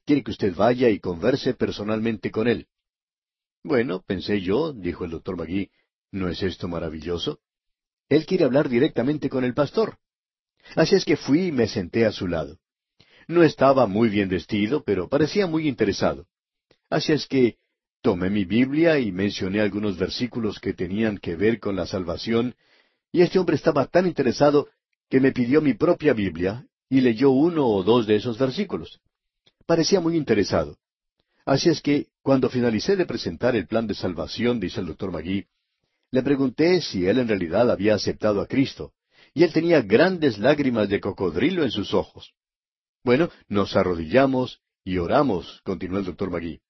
Quiere 0.08 0.24
que 0.24 0.32
usted 0.32 0.55
vaya 0.55 0.89
y 0.89 0.99
converse 0.99 1.53
personalmente 1.53 2.32
con 2.32 2.47
él. 2.47 2.68
Bueno, 3.62 4.05
pensé 4.08 4.39
yo, 4.39 4.72
dijo 4.72 5.03
el 5.03 5.12
doctor 5.12 5.36
Magui, 5.36 5.70
¿no 6.14 6.30
es 6.30 6.41
esto 6.43 6.70
maravilloso? 6.70 7.41
Él 8.08 8.26
quiere 8.26 8.45
hablar 8.45 8.70
directamente 8.70 9.30
con 9.30 9.43
el 9.43 9.53
pastor. 9.53 9.97
Así 10.78 10.95
es 10.95 11.03
que 11.03 11.18
fui 11.18 11.47
y 11.47 11.51
me 11.51 11.68
senté 11.68 12.05
a 12.05 12.14
su 12.14 12.26
lado. 12.26 12.58
No 13.28 13.43
estaba 13.43 13.86
muy 13.86 14.08
bien 14.08 14.30
vestido, 14.30 14.82
pero 14.82 15.10
parecía 15.10 15.45
muy 15.45 15.68
interesado. 15.68 16.26
Así 16.89 17.12
es 17.12 17.28
que 17.28 17.58
tomé 18.01 18.30
mi 18.30 18.45
Biblia 18.45 18.99
y 18.99 19.12
mencioné 19.12 19.60
algunos 19.60 19.97
versículos 19.97 20.62
que 20.62 20.74
tenían 20.74 21.18
que 21.18 21.36
ver 21.36 21.60
con 21.60 21.76
la 21.76 21.86
salvación, 21.86 22.55
y 23.12 23.24
este 23.24 23.39
hombre 23.39 23.58
estaba 23.58 23.88
tan 23.88 24.08
interesado 24.08 24.70
que 25.10 25.20
me 25.20 25.34
pidió 25.34 25.62
mi 25.62 25.74
propia 25.74 26.14
Biblia 26.14 26.66
y 26.89 27.01
leyó 27.01 27.32
uno 27.32 27.68
o 27.68 27.84
dos 27.84 28.08
de 28.08 28.16
esos 28.16 28.38
versículos. 28.38 29.01
Parecía 29.68 29.99
muy 29.99 30.15
interesado. 30.15 30.78
Así 31.45 31.70
es 31.70 31.82
que, 31.82 32.07
cuando 32.24 32.49
finalicé 32.49 32.95
de 32.95 33.05
presentar 33.05 33.53
el 33.55 33.68
plan 33.68 33.86
de 33.86 33.95
salvación, 33.95 34.61
dice 34.61 34.80
el 34.80 34.88
doctor 34.88 35.11
Magui, 35.11 35.45
le 36.09 36.24
pregunté 36.24 36.82
si 36.82 37.05
él 37.05 37.20
en 37.20 37.28
realidad 37.28 37.70
había 37.70 37.93
aceptado 37.95 38.39
a 38.39 38.47
Cristo, 38.47 38.93
y 39.34 39.43
él 39.43 39.51
tenía 39.51 39.82
grandes 39.82 40.38
lágrimas 40.38 40.88
de 40.88 41.01
cocodrilo 41.01 41.63
en 41.63 41.72
sus 41.72 41.93
ojos. 41.93 42.34
Bueno, 43.03 43.30
nos 43.49 43.76
arrodillamos 43.76 44.61
y 44.86 44.99
oramos, 44.99 45.61
continuó 45.65 45.99
el 45.99 46.05
doctor 46.05 46.32
Magui. 46.32 46.61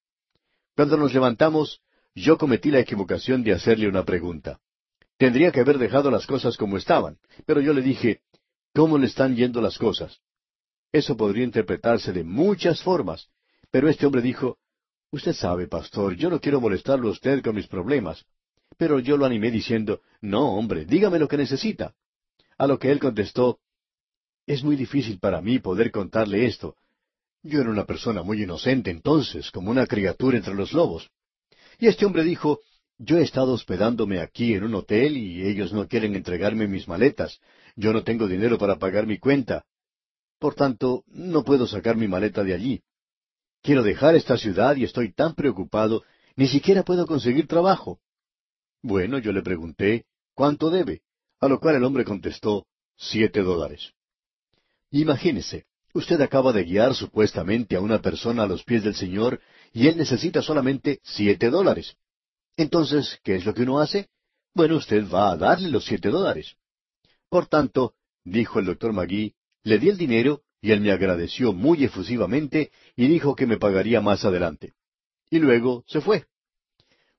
Cuando 0.76 0.98
nos 0.98 1.14
levantamos, 1.14 1.82
yo 2.16 2.39
cometí 2.39 2.72
la 2.72 2.80
equivocación 2.80 3.43
de 3.43 3.54
hacerle 3.54 3.88
una 3.88 4.06
pregunta. 4.06 4.60
Tendría 5.18 5.52
que 5.52 5.60
haber 5.60 5.78
dejado 5.78 6.10
las 6.10 6.26
cosas 6.26 6.58
como 6.58 6.78
estaban, 6.78 7.20
pero 7.45 7.62
yo 7.62 7.74
le 7.74 7.84
dije, 7.84 8.22
¿cómo 8.74 8.98
le 8.98 9.06
están 9.06 9.36
yendo 9.36 9.62
las 9.62 9.78
cosas? 9.78 10.20
Eso 10.92 11.18
podría 11.18 11.44
interpretarse 11.44 12.14
de 12.14 12.24
muchas 12.24 12.82
formas, 12.82 13.28
pero 13.72 13.90
este 13.90 14.06
hombre 14.06 14.22
dijo, 14.22 14.58
Usted 15.12 15.34
sabe, 15.34 15.68
pastor, 15.68 16.16
yo 16.16 16.30
no 16.30 16.42
quiero 16.42 16.60
molestarlo 16.60 17.08
a 17.08 17.12
usted 17.12 17.42
con 17.42 17.56
mis 17.56 17.68
problemas. 17.68 18.26
Pero 18.78 19.00
yo 19.00 19.16
lo 19.18 19.26
animé 19.26 19.52
diciendo, 19.52 20.02
No, 20.22 20.54
hombre, 20.56 20.86
dígame 20.86 21.20
lo 21.20 21.28
que 21.28 21.38
necesita. 21.38 21.94
A 22.58 22.68
lo 22.68 22.78
que 22.78 22.92
él 22.92 23.00
contestó, 23.00 23.60
Es 24.46 24.64
muy 24.64 24.76
difícil 24.76 25.20
para 25.20 25.42
mí 25.42 25.60
poder 25.60 25.92
contarle 25.92 26.46
esto. 26.46 26.76
Yo 27.44 27.62
era 27.62 27.70
una 27.70 27.86
persona 27.86 28.24
muy 28.24 28.44
inocente 28.44 28.92
entonces, 28.92 29.52
como 29.52 29.72
una 29.72 29.88
criatura 29.88 30.38
entre 30.38 30.56
los 30.56 30.74
lobos. 30.74 31.10
Y 31.80 31.88
este 31.88 32.06
hombre 32.06 32.24
dijo, 32.24 32.60
Yo 32.98 33.18
he 33.18 33.24
estado 33.24 33.54
hospedándome 33.54 34.20
aquí 34.20 34.54
en 34.54 34.64
un 34.64 34.76
hotel 34.76 35.16
y 35.16 35.48
ellos 35.48 35.72
no 35.72 35.88
quieren 35.88 36.16
entregarme 36.16 36.68
mis 36.68 36.88
maletas. 36.88 37.40
Yo 37.76 37.94
no 37.94 38.04
tengo 38.04 38.28
dinero 38.28 38.58
para 38.58 38.78
pagar 38.78 39.08
mi 39.08 39.20
cuenta. 39.20 39.66
Por 40.40 40.56
tanto, 40.56 41.04
no 41.08 41.44
puedo 41.44 41.68
sacar 41.68 41.98
mi 41.98 42.08
maleta 42.08 42.44
de 42.44 42.54
allí. 42.54 42.82
Quiero 43.62 43.84
dejar 43.84 44.16
esta 44.16 44.38
ciudad 44.38 44.76
y 44.76 44.84
estoy 44.84 45.12
tan 45.12 45.34
preocupado, 45.34 46.04
ni 46.36 46.48
siquiera 46.48 46.84
puedo 46.84 47.08
conseguir 47.08 47.48
trabajo. 47.48 48.00
Bueno, 48.82 49.18
yo 49.18 49.32
le 49.32 49.42
pregunté, 49.42 50.06
¿cuánto 50.34 50.70
debe? 50.70 51.02
A 51.40 51.48
lo 51.48 51.60
cual 51.60 51.76
el 51.76 51.84
hombre 51.84 52.06
contestó, 52.06 52.68
siete 52.96 53.42
dólares. 53.42 53.94
Imagínese, 54.92 55.66
usted 55.94 56.22
acaba 56.22 56.54
de 56.54 56.64
guiar 56.64 56.94
supuestamente 56.94 57.76
a 57.76 57.82
una 57.82 58.02
persona 58.02 58.44
a 58.44 58.48
los 58.48 58.64
pies 58.64 58.84
del 58.84 58.96
Señor 58.96 59.42
y 59.74 59.88
él 59.88 59.98
necesita 59.98 60.42
solamente 60.42 61.00
siete 61.04 61.50
dólares. 61.50 61.98
Entonces, 62.56 63.20
¿qué 63.24 63.36
es 63.36 63.46
lo 63.46 63.54
que 63.54 63.64
uno 63.64 63.80
hace? 63.80 64.10
Bueno, 64.54 64.78
usted 64.78 65.10
va 65.10 65.32
a 65.32 65.38
darle 65.38 65.70
los 65.70 65.86
siete 65.86 66.10
dólares. 66.10 66.56
Por 67.30 67.48
tanto, 67.48 67.96
dijo 68.24 68.60
el 68.60 68.66
doctor 68.66 68.94
Magui, 68.94 69.36
le 69.68 69.80
di 69.80 69.89
el 69.89 69.97
dinero 69.97 70.43
y 70.61 70.72
él 70.72 70.80
me 70.80 70.91
agradeció 70.91 71.51
muy 71.51 71.84
efusivamente 71.84 72.72
y 72.95 73.07
dijo 73.07 73.36
que 73.36 73.45
me 73.45 73.57
pagaría 73.57 73.99
más 73.99 74.24
adelante. 74.24 74.74
Y 75.30 75.39
luego 75.39 75.84
se 75.88 75.99
fue. 75.99 76.26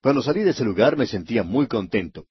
Cuando 0.00 0.22
salí 0.22 0.40
de 0.40 0.50
ese 0.50 0.64
lugar 0.64 0.96
me 0.96 1.06
sentía 1.06 1.42
muy 1.42 1.66
contento. 1.66 2.26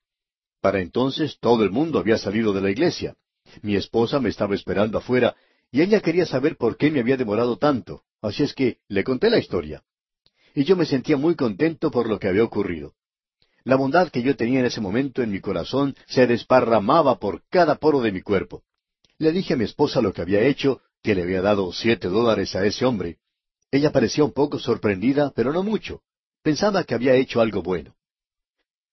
Para 0.60 0.82
entonces 0.82 1.38
todo 1.40 1.64
el 1.64 1.70
mundo 1.70 2.00
había 2.00 2.18
salido 2.18 2.52
de 2.52 2.62
la 2.62 2.72
iglesia. 2.72 3.16
Mi 3.62 3.76
esposa 3.76 4.20
me 4.20 4.30
estaba 4.30 4.56
esperando 4.56 4.98
afuera 4.98 5.36
y 5.72 5.82
ella 5.82 6.02
quería 6.02 6.26
saber 6.26 6.58
por 6.58 6.78
qué 6.78 6.90
me 6.90 7.00
había 7.00 7.16
demorado 7.16 7.58
tanto. 7.58 8.02
Así 8.20 8.42
es 8.42 8.56
que 8.56 8.80
le 8.88 9.04
conté 9.04 9.30
la 9.30 9.38
historia. 9.38 9.84
Y 10.56 10.64
yo 10.64 10.76
me 10.76 10.86
sentía 10.86 11.18
muy 11.18 11.36
contento 11.36 11.92
por 11.92 12.10
lo 12.10 12.18
que 12.18 12.28
había 12.28 12.44
ocurrido. 12.44 12.96
La 13.64 13.76
bondad 13.76 14.10
que 14.10 14.24
yo 14.24 14.36
tenía 14.36 14.62
en 14.62 14.66
ese 14.66 14.82
momento 14.82 15.22
en 15.22 15.30
mi 15.30 15.42
corazón 15.42 15.96
se 16.08 16.26
desparramaba 16.26 17.20
por 17.20 17.44
cada 17.50 17.76
poro 17.76 18.02
de 18.02 18.12
mi 18.12 18.22
cuerpo. 18.22 18.64
Le 19.20 19.32
dije 19.32 19.54
a 19.54 19.58
mi 19.58 19.64
esposa 19.64 20.02
lo 20.02 20.14
que 20.14 20.22
había 20.22 20.42
hecho 20.42 20.82
que 21.02 21.16
le 21.16 21.24
había 21.24 21.42
dado 21.42 21.72
siete 21.72 22.08
dólares 22.08 22.56
a 22.56 22.66
ese 22.66 22.86
hombre. 22.86 23.18
Ella 23.72 23.92
parecía 23.92 24.24
un 24.24 24.34
poco 24.34 24.60
sorprendida, 24.60 25.32
pero 25.36 25.52
no 25.52 25.64
mucho. 25.64 26.02
Pensaba 26.44 26.84
que 26.84 26.96
había 26.96 27.16
hecho 27.16 27.42
algo 27.42 27.62
bueno. 27.62 27.96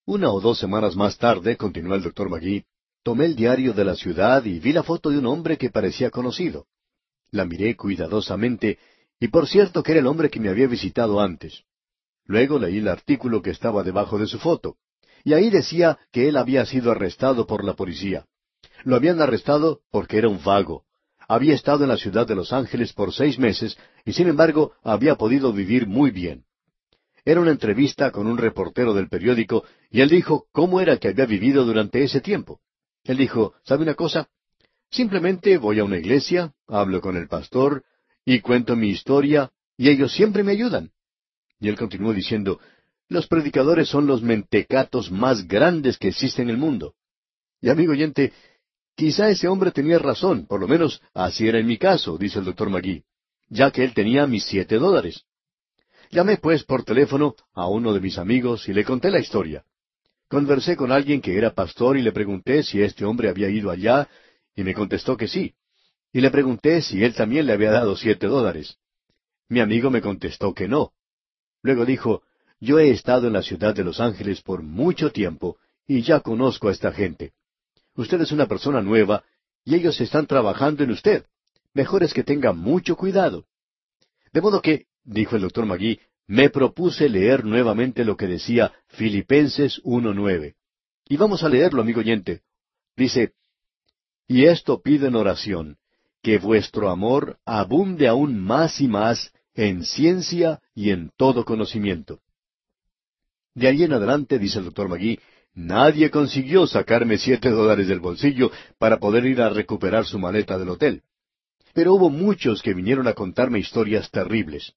Una 0.07 0.31
o 0.31 0.41
dos 0.41 0.59
semanas 0.59 0.97
más 0.97 1.19
tarde, 1.19 1.57
continuó 1.57 1.95
el 1.95 2.03
doctor 2.03 2.29
Magui, 2.29 2.65
tomé 3.03 3.27
el 3.27 3.37
diario 3.37 3.73
de 3.73 3.85
la 3.85 3.97
ciudad 3.97 4.45
y 4.45 4.59
vi 4.61 4.73
la 4.73 4.83
foto 4.83 5.11
de 5.11 5.19
un 5.19 5.27
hombre 5.27 5.57
que 5.57 5.71
parecía 5.71 6.11
conocido. 6.11 6.67
La 7.31 7.45
miré 7.45 7.77
cuidadosamente, 7.77 8.79
y 9.21 9.29
por 9.29 9.47
cierto 9.47 9.83
que 9.83 9.93
era 9.93 10.01
el 10.01 10.07
hombre 10.07 10.31
que 10.31 10.41
me 10.41 10.49
había 10.49 10.67
visitado 10.67 11.21
antes. 11.21 11.65
Luego 12.27 12.59
leí 12.59 12.79
el 12.79 12.89
artículo 12.89 13.43
que 13.43 13.51
estaba 13.51 13.83
debajo 13.83 14.19
de 14.19 14.27
su 14.27 14.39
foto, 14.39 14.77
y 15.23 15.33
ahí 15.33 15.51
decía 15.51 15.99
que 16.13 16.29
él 16.29 16.37
había 16.37 16.65
sido 16.67 16.91
arrestado 16.91 17.47
por 17.47 17.65
la 17.65 17.75
policía. 17.75 18.27
Lo 18.85 18.97
habían 18.97 19.21
arrestado 19.21 19.81
porque 19.91 20.19
era 20.19 20.29
un 20.29 20.43
vago, 20.43 20.85
había 21.29 21.55
estado 21.55 21.85
en 21.85 21.89
la 21.89 21.97
ciudad 21.97 22.27
de 22.27 22.35
Los 22.35 22.53
Ángeles 22.53 22.93
por 22.93 23.13
seis 23.13 23.39
meses 23.39 23.77
y 24.05 24.13
sin 24.13 24.29
embargo 24.29 24.75
había 24.83 25.17
podido 25.17 25.53
vivir 25.53 25.87
muy 25.87 26.11
bien. 26.11 26.45
Era 27.25 27.41
una 27.41 27.53
entrevista 27.53 28.11
con 28.11 28.27
un 28.27 28.37
reportero 28.37 28.93
del 28.93 29.09
periódico 29.09 29.65
y 29.91 30.03
él 30.03 30.11
dijo 30.11 30.47
cómo 30.53 30.81
era 30.81 30.99
que 30.99 31.09
había 31.09 31.25
vivido 31.25 31.65
durante 31.65 32.03
ese 32.03 32.21
tiempo. 32.21 32.61
Él 33.05 33.17
dijo, 33.17 33.55
¿sabe 33.65 33.83
una 33.83 33.95
cosa? 33.95 34.29
Simplemente 34.91 35.57
voy 35.57 35.79
a 35.79 35.85
una 35.85 35.99
iglesia, 35.99 36.53
hablo 36.69 37.01
con 37.01 37.17
el 37.17 37.29
pastor 37.29 37.85
y 38.25 38.41
cuento 38.41 38.77
mi 38.77 38.89
historia 38.89 39.51
y 39.79 39.89
ellos 39.89 40.13
siempre 40.13 40.43
me 40.43 40.53
ayudan. 40.53 40.91
Y 41.59 41.69
él 41.69 41.79
continuó 41.79 42.13
diciendo, 42.13 42.61
los 43.09 43.27
predicadores 43.27 43.89
son 43.89 44.07
los 44.07 44.23
mentecatos 44.23 45.11
más 45.11 45.49
grandes 45.49 45.97
que 45.97 46.09
existen 46.09 46.49
en 46.49 46.51
el 46.51 46.59
mundo. 46.59 46.95
Y 47.61 47.71
amigo 47.71 47.93
oyente, 47.93 48.33
Quizá 48.97 49.29
ese 49.29 49.49
hombre 49.49 49.73
tenía 49.73 49.99
razón, 49.99 50.47
por 50.47 50.61
lo 50.61 50.69
menos 50.69 51.03
así 51.15 51.49
era 51.49 51.59
en 51.59 51.67
mi 51.67 51.79
caso, 51.79 52.17
dice 52.17 52.39
el 52.39 52.45
doctor 52.45 52.71
Magui, 52.71 53.03
ya 53.49 53.71
que 53.71 53.83
él 53.83 53.93
tenía 53.93 54.27
mis 54.27 54.45
siete 54.45 54.79
dólares. 54.79 55.25
Llamé 56.11 56.37
pues 56.37 56.63
por 56.63 56.85
teléfono 56.85 57.35
a 57.55 57.69
uno 57.69 57.93
de 57.93 58.01
mis 58.01 58.19
amigos 58.19 58.69
y 58.69 58.73
le 58.73 58.85
conté 58.85 59.11
la 59.11 59.19
historia. 59.19 59.65
Conversé 60.29 60.77
con 60.77 60.93
alguien 60.93 61.21
que 61.21 61.37
era 61.37 61.55
pastor 61.55 61.97
y 61.97 62.03
le 62.03 62.13
pregunté 62.13 62.63
si 62.63 62.81
este 62.81 63.05
hombre 63.05 63.29
había 63.29 63.49
ido 63.49 63.71
allá 63.71 64.09
y 64.55 64.63
me 64.63 64.75
contestó 64.75 65.17
que 65.17 65.27
sí. 65.27 65.55
Y 66.13 66.21
le 66.21 66.31
pregunté 66.31 66.81
si 66.81 67.03
él 67.03 67.15
también 67.15 67.47
le 67.47 67.53
había 67.53 67.73
dado 67.73 67.97
siete 67.97 68.29
dólares. 68.29 68.77
Mi 69.49 69.59
amigo 69.59 69.91
me 69.91 70.01
contestó 70.01 70.55
que 70.55 70.69
no. 70.69 70.93
Luego 71.63 71.85
dijo, 71.85 72.23
yo 72.61 72.79
he 72.79 72.91
estado 72.91 73.27
en 73.27 73.33
la 73.33 73.43
ciudad 73.43 73.75
de 73.75 73.83
Los 73.83 73.99
Ángeles 74.01 74.41
por 74.41 74.63
mucho 74.63 75.11
tiempo 75.11 75.59
y 75.87 76.03
ya 76.03 76.21
conozco 76.21 76.69
a 76.69 76.73
esta 76.73 76.93
gente. 76.93 77.33
Usted 77.97 78.21
es 78.21 78.33
una 78.33 78.47
persona 78.47 78.83
nueva 78.83 79.25
y 79.65 79.75
ellos 79.75 80.01
están 80.01 80.27
trabajando 80.27 80.83
en 80.85 80.91
usted. 80.91 81.25
Mejor 81.73 82.03
es 82.03 82.13
que 82.13 82.25
tenga 82.25 82.53
mucho 82.53 82.97
cuidado. 82.97 83.47
De 84.33 84.41
modo 84.41 84.61
que, 84.61 84.87
dijo 85.05 85.37
el 85.37 85.43
doctor 85.43 85.67
Magui, 85.67 86.01
me 86.27 86.51
propuse 86.51 87.09
leer 87.09 87.45
nuevamente 87.45 88.05
lo 88.05 88.17
que 88.17 88.27
decía 88.27 88.73
Filipenses 88.89 89.81
1.9. 89.83 90.55
Y 91.09 91.17
vamos 91.17 91.43
a 91.43 91.49
leerlo, 91.49 91.83
amigo 91.83 92.01
oyente. 92.01 92.43
Dice, 92.97 93.35
Y 94.27 94.45
esto 94.47 94.81
pido 94.81 95.07
en 95.07 95.17
oración, 95.17 95.77
que 96.23 96.39
vuestro 96.39 96.91
amor 96.91 97.39
abunde 97.45 98.09
aún 98.09 98.41
más 98.41 98.81
y 98.81 98.89
más 98.89 99.33
en 99.55 99.85
ciencia 99.85 100.61
y 100.75 100.91
en 100.91 101.11
todo 101.17 101.45
conocimiento. 101.45 102.21
De 103.55 103.69
ahí 103.69 103.85
en 103.85 103.93
adelante, 103.93 104.39
dice 104.39 104.59
el 104.59 104.65
doctor 104.65 104.89
Magui, 104.89 105.21
nadie 105.55 106.11
consiguió 106.11 106.67
sacarme 106.67 107.19
siete 107.19 107.51
dólares 107.51 107.89
del 107.89 108.01
bolsillo 108.01 108.51
para 108.79 108.99
poder 108.99 109.27
ir 109.27 109.41
a 109.41 109.51
recuperar 109.51 110.05
su 110.05 110.19
maleta 110.19 110.59
del 110.59 110.69
hotel. 110.71 111.03
Pero 111.73 111.95
hubo 111.95 112.11
muchos 112.11 112.63
que 112.63 112.75
vinieron 112.75 113.09
a 113.09 113.15
contarme 113.15 113.59
historias 113.59 114.11
terribles. 114.11 114.75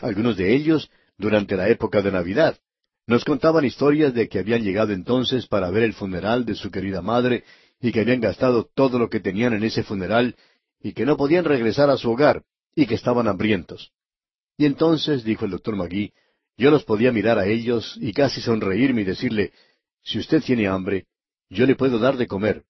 Algunos 0.00 0.36
de 0.36 0.54
ellos 0.54 0.90
durante 1.18 1.56
la 1.56 1.68
época 1.68 2.00
de 2.02 2.12
Navidad. 2.12 2.58
Nos 3.06 3.24
contaban 3.24 3.64
historias 3.64 4.14
de 4.14 4.28
que 4.28 4.38
habían 4.38 4.62
llegado 4.62 4.92
entonces 4.92 5.46
para 5.46 5.70
ver 5.70 5.82
el 5.82 5.92
funeral 5.92 6.44
de 6.44 6.54
su 6.54 6.70
querida 6.70 7.02
madre 7.02 7.44
y 7.80 7.92
que 7.92 8.00
habían 8.00 8.20
gastado 8.20 8.68
todo 8.74 8.98
lo 8.98 9.10
que 9.10 9.20
tenían 9.20 9.52
en 9.52 9.64
ese 9.64 9.82
funeral 9.82 10.36
y 10.82 10.92
que 10.92 11.04
no 11.04 11.16
podían 11.16 11.44
regresar 11.44 11.90
a 11.90 11.96
su 11.96 12.10
hogar, 12.10 12.42
y 12.74 12.86
que 12.86 12.94
estaban 12.94 13.28
hambrientos. 13.28 13.92
Y 14.56 14.66
entonces, 14.66 15.24
dijo 15.24 15.44
el 15.44 15.50
doctor 15.50 15.76
Magui, 15.76 16.12
yo 16.56 16.70
los 16.70 16.84
podía 16.84 17.12
mirar 17.12 17.38
a 17.38 17.46
ellos 17.46 17.96
y 18.00 18.12
casi 18.12 18.40
sonreírme 18.40 19.02
y 19.02 19.04
decirle, 19.04 19.52
si 20.02 20.18
usted 20.18 20.42
tiene 20.42 20.68
hambre, 20.68 21.06
yo 21.48 21.66
le 21.66 21.76
puedo 21.76 21.98
dar 21.98 22.16
de 22.16 22.26
comer. 22.26 22.64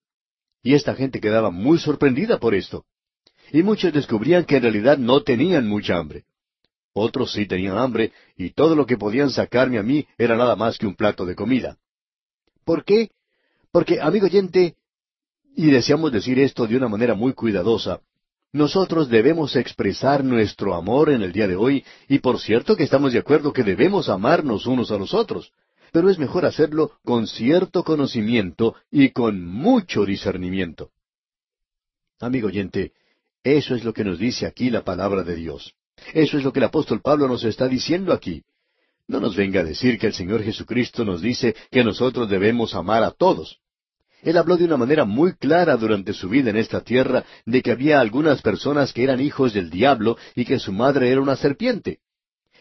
Y 0.63 0.73
esta 0.73 0.95
gente 0.95 1.19
quedaba 1.19 1.51
muy 1.51 1.79
sorprendida 1.79 2.39
por 2.39 2.53
esto. 2.53 2.85
Y 3.51 3.63
muchos 3.63 3.93
descubrían 3.93 4.45
que 4.45 4.57
en 4.57 4.63
realidad 4.63 4.97
no 4.97 5.23
tenían 5.23 5.67
mucha 5.67 5.97
hambre. 5.97 6.25
Otros 6.93 7.31
sí 7.31 7.45
tenían 7.45 7.77
hambre, 7.77 8.11
y 8.35 8.51
todo 8.51 8.75
lo 8.75 8.85
que 8.85 8.97
podían 8.97 9.29
sacarme 9.29 9.79
a 9.79 9.83
mí 9.83 10.05
era 10.17 10.35
nada 10.35 10.55
más 10.55 10.77
que 10.77 10.87
un 10.87 10.95
plato 10.95 11.25
de 11.25 11.35
comida. 11.35 11.77
¿Por 12.65 12.83
qué? 12.83 13.11
Porque, 13.71 14.01
amigo 14.01 14.25
oyente, 14.25 14.75
y 15.55 15.71
deseamos 15.71 16.11
decir 16.11 16.39
esto 16.39 16.67
de 16.67 16.77
una 16.77 16.89
manera 16.89 17.13
muy 17.13 17.33
cuidadosa, 17.33 18.01
nosotros 18.53 19.09
debemos 19.09 19.55
expresar 19.55 20.23
nuestro 20.23 20.75
amor 20.75 21.09
en 21.09 21.21
el 21.21 21.31
día 21.31 21.47
de 21.47 21.55
hoy, 21.55 21.85
y 22.09 22.19
por 22.19 22.39
cierto 22.39 22.75
que 22.75 22.83
estamos 22.83 23.13
de 23.13 23.19
acuerdo 23.19 23.53
que 23.53 23.63
debemos 23.63 24.09
amarnos 24.09 24.65
unos 24.65 24.91
a 24.91 24.97
los 24.97 25.13
otros, 25.13 25.53
pero 25.91 26.09
es 26.09 26.17
mejor 26.17 26.45
hacerlo 26.45 26.93
con 27.03 27.27
cierto 27.27 27.83
conocimiento 27.83 28.75
y 28.89 29.09
con 29.09 29.43
mucho 29.43 30.05
discernimiento. 30.05 30.91
Amigo 32.19 32.47
oyente, 32.47 32.93
eso 33.43 33.75
es 33.75 33.83
lo 33.83 33.93
que 33.93 34.03
nos 34.03 34.19
dice 34.19 34.45
aquí 34.45 34.69
la 34.69 34.83
palabra 34.83 35.23
de 35.23 35.35
Dios. 35.35 35.73
Eso 36.13 36.37
es 36.37 36.43
lo 36.43 36.53
que 36.53 36.59
el 36.59 36.65
apóstol 36.65 37.01
Pablo 37.01 37.27
nos 37.27 37.43
está 37.43 37.67
diciendo 37.67 38.13
aquí. 38.13 38.43
No 39.07 39.19
nos 39.19 39.35
venga 39.35 39.61
a 39.61 39.65
decir 39.65 39.97
que 39.97 40.07
el 40.07 40.13
Señor 40.13 40.43
Jesucristo 40.43 41.03
nos 41.03 41.21
dice 41.21 41.55
que 41.69 41.83
nosotros 41.83 42.29
debemos 42.29 42.75
amar 42.75 43.03
a 43.03 43.11
todos. 43.11 43.59
Él 44.21 44.37
habló 44.37 44.55
de 44.55 44.65
una 44.65 44.77
manera 44.77 45.03
muy 45.03 45.33
clara 45.33 45.75
durante 45.77 46.13
su 46.13 46.29
vida 46.29 46.51
en 46.51 46.57
esta 46.57 46.81
tierra 46.81 47.25
de 47.45 47.61
que 47.61 47.71
había 47.71 47.99
algunas 47.99 48.41
personas 48.41 48.93
que 48.93 49.03
eran 49.03 49.19
hijos 49.19 49.53
del 49.53 49.69
diablo 49.69 50.15
y 50.35 50.45
que 50.45 50.59
su 50.59 50.71
madre 50.71 51.11
era 51.11 51.21
una 51.21 51.35
serpiente. 51.35 51.99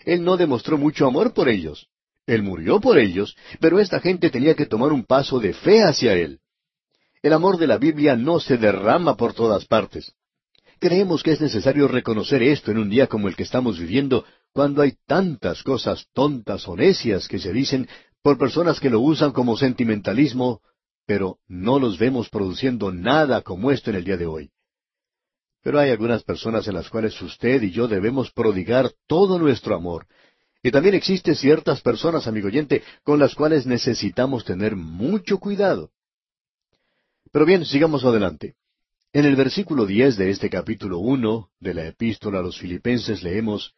Él 0.06 0.24
no 0.24 0.38
demostró 0.38 0.78
mucho 0.78 1.06
amor 1.06 1.34
por 1.34 1.50
ellos. 1.50 1.89
Él 2.30 2.44
murió 2.44 2.80
por 2.80 2.96
ellos, 2.96 3.36
pero 3.58 3.80
esta 3.80 3.98
gente 3.98 4.30
tenía 4.30 4.54
que 4.54 4.66
tomar 4.66 4.92
un 4.92 5.04
paso 5.04 5.40
de 5.40 5.52
fe 5.52 5.82
hacia 5.82 6.14
Él. 6.14 6.38
El 7.22 7.32
amor 7.32 7.58
de 7.58 7.66
la 7.66 7.76
Biblia 7.76 8.14
no 8.14 8.38
se 8.38 8.56
derrama 8.56 9.16
por 9.16 9.34
todas 9.34 9.64
partes. 9.66 10.14
Creemos 10.78 11.24
que 11.24 11.32
es 11.32 11.40
necesario 11.40 11.88
reconocer 11.88 12.40
esto 12.44 12.70
en 12.70 12.78
un 12.78 12.88
día 12.88 13.08
como 13.08 13.26
el 13.26 13.34
que 13.34 13.42
estamos 13.42 13.80
viviendo, 13.80 14.24
cuando 14.52 14.80
hay 14.80 14.94
tantas 15.08 15.64
cosas 15.64 16.06
tontas 16.12 16.68
o 16.68 16.76
necias 16.76 17.26
que 17.26 17.40
se 17.40 17.52
dicen 17.52 17.88
por 18.22 18.38
personas 18.38 18.78
que 18.78 18.90
lo 18.90 19.00
usan 19.00 19.32
como 19.32 19.56
sentimentalismo, 19.56 20.60
pero 21.06 21.38
no 21.48 21.80
los 21.80 21.98
vemos 21.98 22.28
produciendo 22.28 22.92
nada 22.92 23.42
como 23.42 23.72
esto 23.72 23.90
en 23.90 23.96
el 23.96 24.04
día 24.04 24.16
de 24.16 24.26
hoy. 24.26 24.50
Pero 25.62 25.80
hay 25.80 25.90
algunas 25.90 26.22
personas 26.22 26.68
en 26.68 26.74
las 26.74 26.88
cuales 26.90 27.20
usted 27.20 27.60
y 27.62 27.72
yo 27.72 27.88
debemos 27.88 28.30
prodigar 28.30 28.92
todo 29.08 29.36
nuestro 29.40 29.74
amor. 29.74 30.06
Y 30.62 30.70
también 30.70 30.94
existen 30.94 31.34
ciertas 31.34 31.80
personas, 31.80 32.26
amigo 32.26 32.48
oyente, 32.48 32.82
con 33.02 33.18
las 33.18 33.34
cuales 33.34 33.66
necesitamos 33.66 34.44
tener 34.44 34.76
mucho 34.76 35.38
cuidado. 35.38 35.90
Pero 37.32 37.46
bien, 37.46 37.64
sigamos 37.64 38.04
adelante. 38.04 38.56
En 39.12 39.24
el 39.24 39.36
versículo 39.36 39.86
diez 39.86 40.16
de 40.16 40.30
este 40.30 40.50
capítulo 40.50 40.98
uno 40.98 41.48
de 41.58 41.74
la 41.74 41.86
epístola 41.86 42.38
a 42.38 42.42
los 42.42 42.58
filipenses 42.58 43.22
leemos 43.22 43.74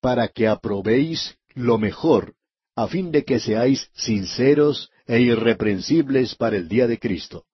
Para 0.00 0.28
que 0.28 0.48
aprobéis 0.48 1.36
lo 1.54 1.78
mejor, 1.78 2.34
a 2.76 2.86
fin 2.86 3.10
de 3.10 3.24
que 3.24 3.40
seáis 3.40 3.90
sinceros 3.94 4.90
e 5.06 5.20
irreprensibles 5.20 6.34
para 6.36 6.56
el 6.56 6.68
día 6.68 6.86
de 6.86 6.98
Cristo. 6.98 7.44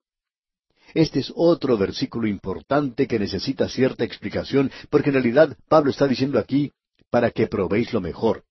Este 0.95 1.21
es 1.21 1.33
otro 1.35 1.79
versículo 1.79 2.27
importante 2.27 3.07
que 3.07 3.19
necesita 3.19 3.69
cierta 3.69 4.05
explicación, 4.05 4.71
porque 4.91 5.11
en 5.11 5.15
realidad 5.15 5.57
Pablo 5.69 5.91
está 5.91 6.07
diciendo 6.07 6.39
aquí, 6.39 6.73
para 7.17 7.31
que 7.31 7.47
probéis 7.47 7.95
lo 7.95 8.03
mejor. 8.03 8.45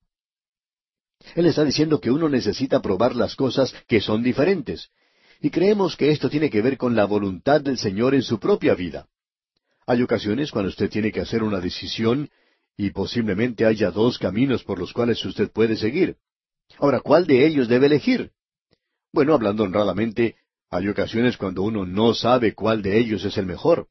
Él 1.36 1.46
está 1.46 1.64
diciendo 1.64 2.02
que 2.02 2.10
uno 2.10 2.28
necesita 2.28 2.82
probar 2.82 3.16
las 3.16 3.36
cosas 3.36 3.72
que 3.88 4.02
son 4.02 4.24
diferentes, 4.24 4.90
y 5.40 5.52
creemos 5.52 5.96
que 5.96 6.10
esto 6.10 6.32
tiene 6.32 6.50
que 6.50 6.64
ver 6.64 6.76
con 6.76 6.96
la 6.96 7.06
voluntad 7.06 7.62
del 7.62 7.78
Señor 7.78 8.16
en 8.16 8.24
su 8.24 8.40
propia 8.40 8.74
vida. 8.74 9.06
Hay 9.86 10.02
ocasiones 10.02 10.50
cuando 10.50 10.70
usted 10.70 10.90
tiene 10.90 11.12
que 11.12 11.22
hacer 11.22 11.44
una 11.44 11.60
decisión 11.60 12.32
y 12.76 12.90
posiblemente 12.90 13.68
haya 13.68 13.92
dos 13.92 14.18
caminos 14.18 14.64
por 14.64 14.80
los 14.80 14.94
cuales 14.94 15.24
usted 15.24 15.52
puede 15.52 15.78
seguir. 15.78 16.16
Ahora, 16.80 17.02
¿cuál 17.02 17.28
de 17.28 17.46
ellos 17.46 17.68
debe 17.68 17.86
elegir? 17.86 18.32
Bueno, 19.14 19.36
hablando 19.36 19.62
honradamente, 19.62 20.38
hay 20.72 20.88
ocasiones 20.88 21.38
cuando 21.38 21.62
uno 21.62 21.86
no 21.86 22.16
sabe 22.16 22.56
cuál 22.56 22.82
de 22.82 22.98
ellos 22.98 23.24
es 23.26 23.38
el 23.38 23.46
mejor. 23.46 23.90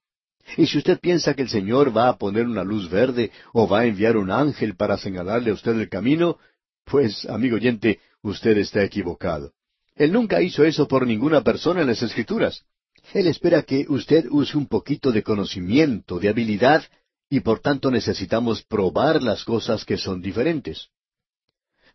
Y 0.57 0.67
si 0.67 0.79
usted 0.79 1.01
piensa 1.01 1.35
que 1.35 1.43
el 1.43 1.49
Señor 1.49 1.97
va 1.97 2.09
a 2.09 2.19
poner 2.19 2.47
una 2.47 2.65
luz 2.65 2.91
verde 2.91 3.31
o 3.53 3.67
va 3.67 3.81
a 3.81 3.87
enviar 3.87 4.17
un 4.17 4.31
ángel 4.31 4.77
para 4.77 4.99
señalarle 4.99 5.51
a 5.51 5.55
usted 5.55 5.79
el 5.81 5.89
camino, 5.89 6.39
pues, 6.85 7.27
amigo 7.27 7.57
oyente, 7.57 8.01
usted 8.23 8.57
está 8.59 8.85
equivocado. 8.85 9.53
Él 9.97 10.13
nunca 10.13 10.43
hizo 10.43 10.65
eso 10.65 10.87
por 10.87 11.07
ninguna 11.07 11.43
persona 11.43 11.81
en 11.81 11.87
las 11.87 12.03
Escrituras. 12.03 12.65
Él 13.13 13.27
espera 13.27 13.63
que 13.63 13.87
usted 13.89 14.27
use 14.31 14.57
un 14.57 14.67
poquito 14.67 15.13
de 15.13 15.23
conocimiento, 15.23 16.19
de 16.19 16.29
habilidad, 16.29 16.85
y 17.29 17.41
por 17.41 17.61
tanto 17.61 17.91
necesitamos 17.91 18.63
probar 18.63 19.23
las 19.23 19.45
cosas 19.45 19.85
que 19.85 19.97
son 19.97 20.21
diferentes. 20.21 20.89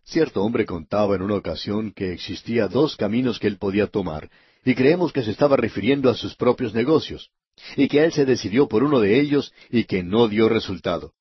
Cierto 0.03 0.43
hombre 0.43 0.65
contaba 0.65 1.15
en 1.15 1.21
una 1.21 1.35
ocasión 1.35 1.91
que 1.91 2.13
existía 2.13 2.67
dos 2.67 2.95
caminos 2.95 3.39
que 3.39 3.47
él 3.47 3.57
podía 3.57 3.87
tomar, 3.87 4.29
y 4.65 4.75
creemos 4.75 5.13
que 5.13 5.23
se 5.23 5.31
estaba 5.31 5.55
refiriendo 5.55 6.09
a 6.09 6.15
sus 6.15 6.35
propios 6.35 6.73
negocios, 6.73 7.29
y 7.75 7.87
que 7.87 8.03
él 8.03 8.11
se 8.11 8.25
decidió 8.25 8.67
por 8.67 8.83
uno 8.83 8.99
de 8.99 9.19
ellos 9.19 9.53
y 9.69 9.85
que 9.85 10.03
no 10.03 10.27
dio 10.27 10.49
resultado. 10.49 11.13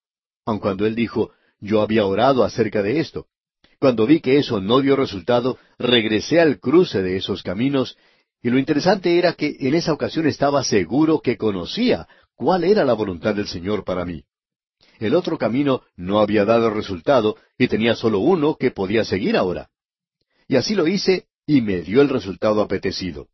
Aun 0.44 0.59
cuando 0.59 0.86
él 0.86 0.94
dijo, 0.94 1.32
yo 1.60 1.82
había 1.82 2.06
orado 2.06 2.44
acerca 2.44 2.82
de 2.82 3.01
esto. 3.01 3.27
Cuando 3.78 4.06
vi 4.06 4.20
que 4.20 4.39
eso 4.39 4.60
no 4.60 4.81
dio 4.81 4.97
resultado, 4.97 5.59
regresé 5.78 6.40
al 6.40 6.59
cruce 6.59 7.02
de 7.02 7.16
esos 7.16 7.43
caminos, 7.43 7.97
y 8.43 8.51
lo 8.51 8.59
interesante 8.59 9.19
era 9.19 9.35
que 9.35 9.56
en 9.60 9.74
esa 9.74 9.93
ocasión 9.93 10.27
estaba 10.27 10.65
seguro 10.65 11.20
que 11.20 11.36
conocía 11.36 12.09
cuál 12.35 12.65
era 12.65 12.85
la 12.85 12.93
voluntad 12.93 13.35
del 13.35 13.48
Señor 13.48 13.85
para 13.85 14.05
mí. 14.05 14.24
El 14.98 15.15
otro 15.15 15.39
camino 15.39 15.82
no 15.97 16.20
había 16.20 16.44
dado 16.44 16.70
resultado 16.70 17.36
y 17.56 17.69
tenía 17.69 17.94
solo 17.94 18.19
uno 18.19 18.56
que 18.56 18.70
podía 18.70 19.05
seguir 19.05 19.36
ahora. 19.36 19.70
Y 20.48 20.56
así 20.56 20.74
lo 20.74 20.86
hice 20.86 21.27
y 21.47 21.60
me 21.60 21.82
dio 21.82 22.01
el 22.01 22.09
resultado 22.09 22.60
apetecido. 22.60 23.28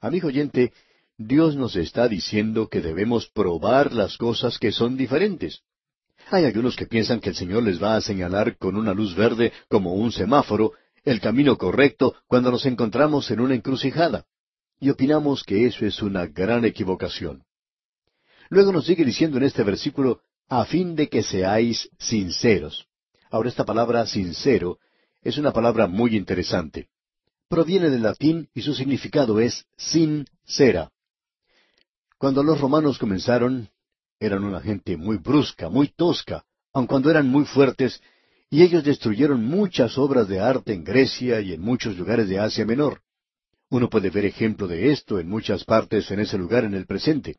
Amigo 0.00 0.28
oyente, 0.28 0.72
Dios 1.18 1.56
nos 1.56 1.76
está 1.76 2.08
diciendo 2.08 2.68
que 2.68 2.82
debemos 2.82 3.28
probar 3.28 3.92
las 3.92 4.18
cosas 4.18 4.58
que 4.58 4.70
son 4.70 4.98
diferentes. 4.98 5.62
Hay 6.30 6.44
algunos 6.44 6.76
que 6.76 6.86
piensan 6.86 7.20
que 7.20 7.30
el 7.30 7.36
Señor 7.36 7.62
les 7.62 7.82
va 7.82 7.96
a 7.96 8.02
señalar 8.02 8.58
con 8.58 8.76
una 8.76 8.92
luz 8.92 9.14
verde 9.14 9.52
como 9.68 9.94
un 9.94 10.12
semáforo 10.12 10.72
el 11.04 11.20
camino 11.20 11.56
correcto 11.56 12.14
cuando 12.26 12.50
nos 12.50 12.66
encontramos 12.66 13.30
en 13.30 13.40
una 13.40 13.54
encrucijada. 13.54 14.26
Y 14.78 14.90
opinamos 14.90 15.42
que 15.42 15.66
eso 15.66 15.86
es 15.86 16.02
una 16.02 16.26
gran 16.26 16.66
equivocación. 16.66 17.44
Luego 18.50 18.72
nos 18.72 18.84
sigue 18.84 19.04
diciendo 19.04 19.38
en 19.38 19.44
este 19.44 19.62
versículo 19.62 20.20
a 20.48 20.66
fin 20.66 20.94
de 20.96 21.08
que 21.08 21.22
seáis 21.22 21.88
sinceros. 21.98 22.86
Ahora 23.30 23.48
esta 23.48 23.64
palabra 23.64 24.06
sincero 24.06 24.78
es 25.22 25.38
una 25.38 25.52
palabra 25.52 25.86
muy 25.86 26.14
interesante. 26.14 26.88
Proviene 27.48 27.88
del 27.88 28.02
latín 28.02 28.50
y 28.52 28.62
su 28.62 28.74
significado 28.74 29.40
es 29.40 29.64
sincera. 29.76 30.90
Cuando 32.18 32.42
los 32.42 32.60
romanos 32.60 32.98
comenzaron, 32.98 33.68
eran 34.18 34.42
una 34.44 34.60
gente 34.60 34.96
muy 34.96 35.18
brusca, 35.18 35.68
muy 35.68 35.88
tosca, 35.88 36.44
aun 36.72 36.86
cuando 36.86 37.10
eran 37.10 37.28
muy 37.28 37.44
fuertes, 37.44 38.00
y 38.48 38.62
ellos 38.62 38.84
destruyeron 38.84 39.44
muchas 39.44 39.98
obras 39.98 40.26
de 40.26 40.40
arte 40.40 40.72
en 40.72 40.82
Grecia 40.82 41.40
y 41.40 41.52
en 41.52 41.60
muchos 41.60 41.98
lugares 41.98 42.28
de 42.28 42.38
Asia 42.38 42.64
Menor. 42.64 43.02
Uno 43.68 43.90
puede 43.90 44.08
ver 44.08 44.24
ejemplo 44.24 44.66
de 44.66 44.92
esto 44.92 45.18
en 45.18 45.28
muchas 45.28 45.64
partes 45.64 46.10
en 46.10 46.20
ese 46.20 46.38
lugar 46.38 46.64
en 46.64 46.74
el 46.74 46.86
presente. 46.86 47.36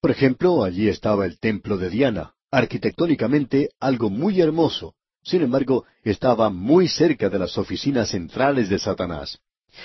Por 0.00 0.10
ejemplo, 0.10 0.64
allí 0.64 0.88
estaba 0.88 1.26
el 1.26 1.38
templo 1.38 1.76
de 1.76 1.90
Diana, 1.90 2.32
arquitectónicamente 2.50 3.70
algo 3.80 4.08
muy 4.08 4.40
hermoso. 4.40 4.94
Sin 5.22 5.42
embargo, 5.42 5.84
estaba 6.02 6.48
muy 6.48 6.88
cerca 6.88 7.28
de 7.28 7.38
las 7.38 7.58
oficinas 7.58 8.08
centrales 8.08 8.70
de 8.70 8.78
Satanás. 8.78 9.40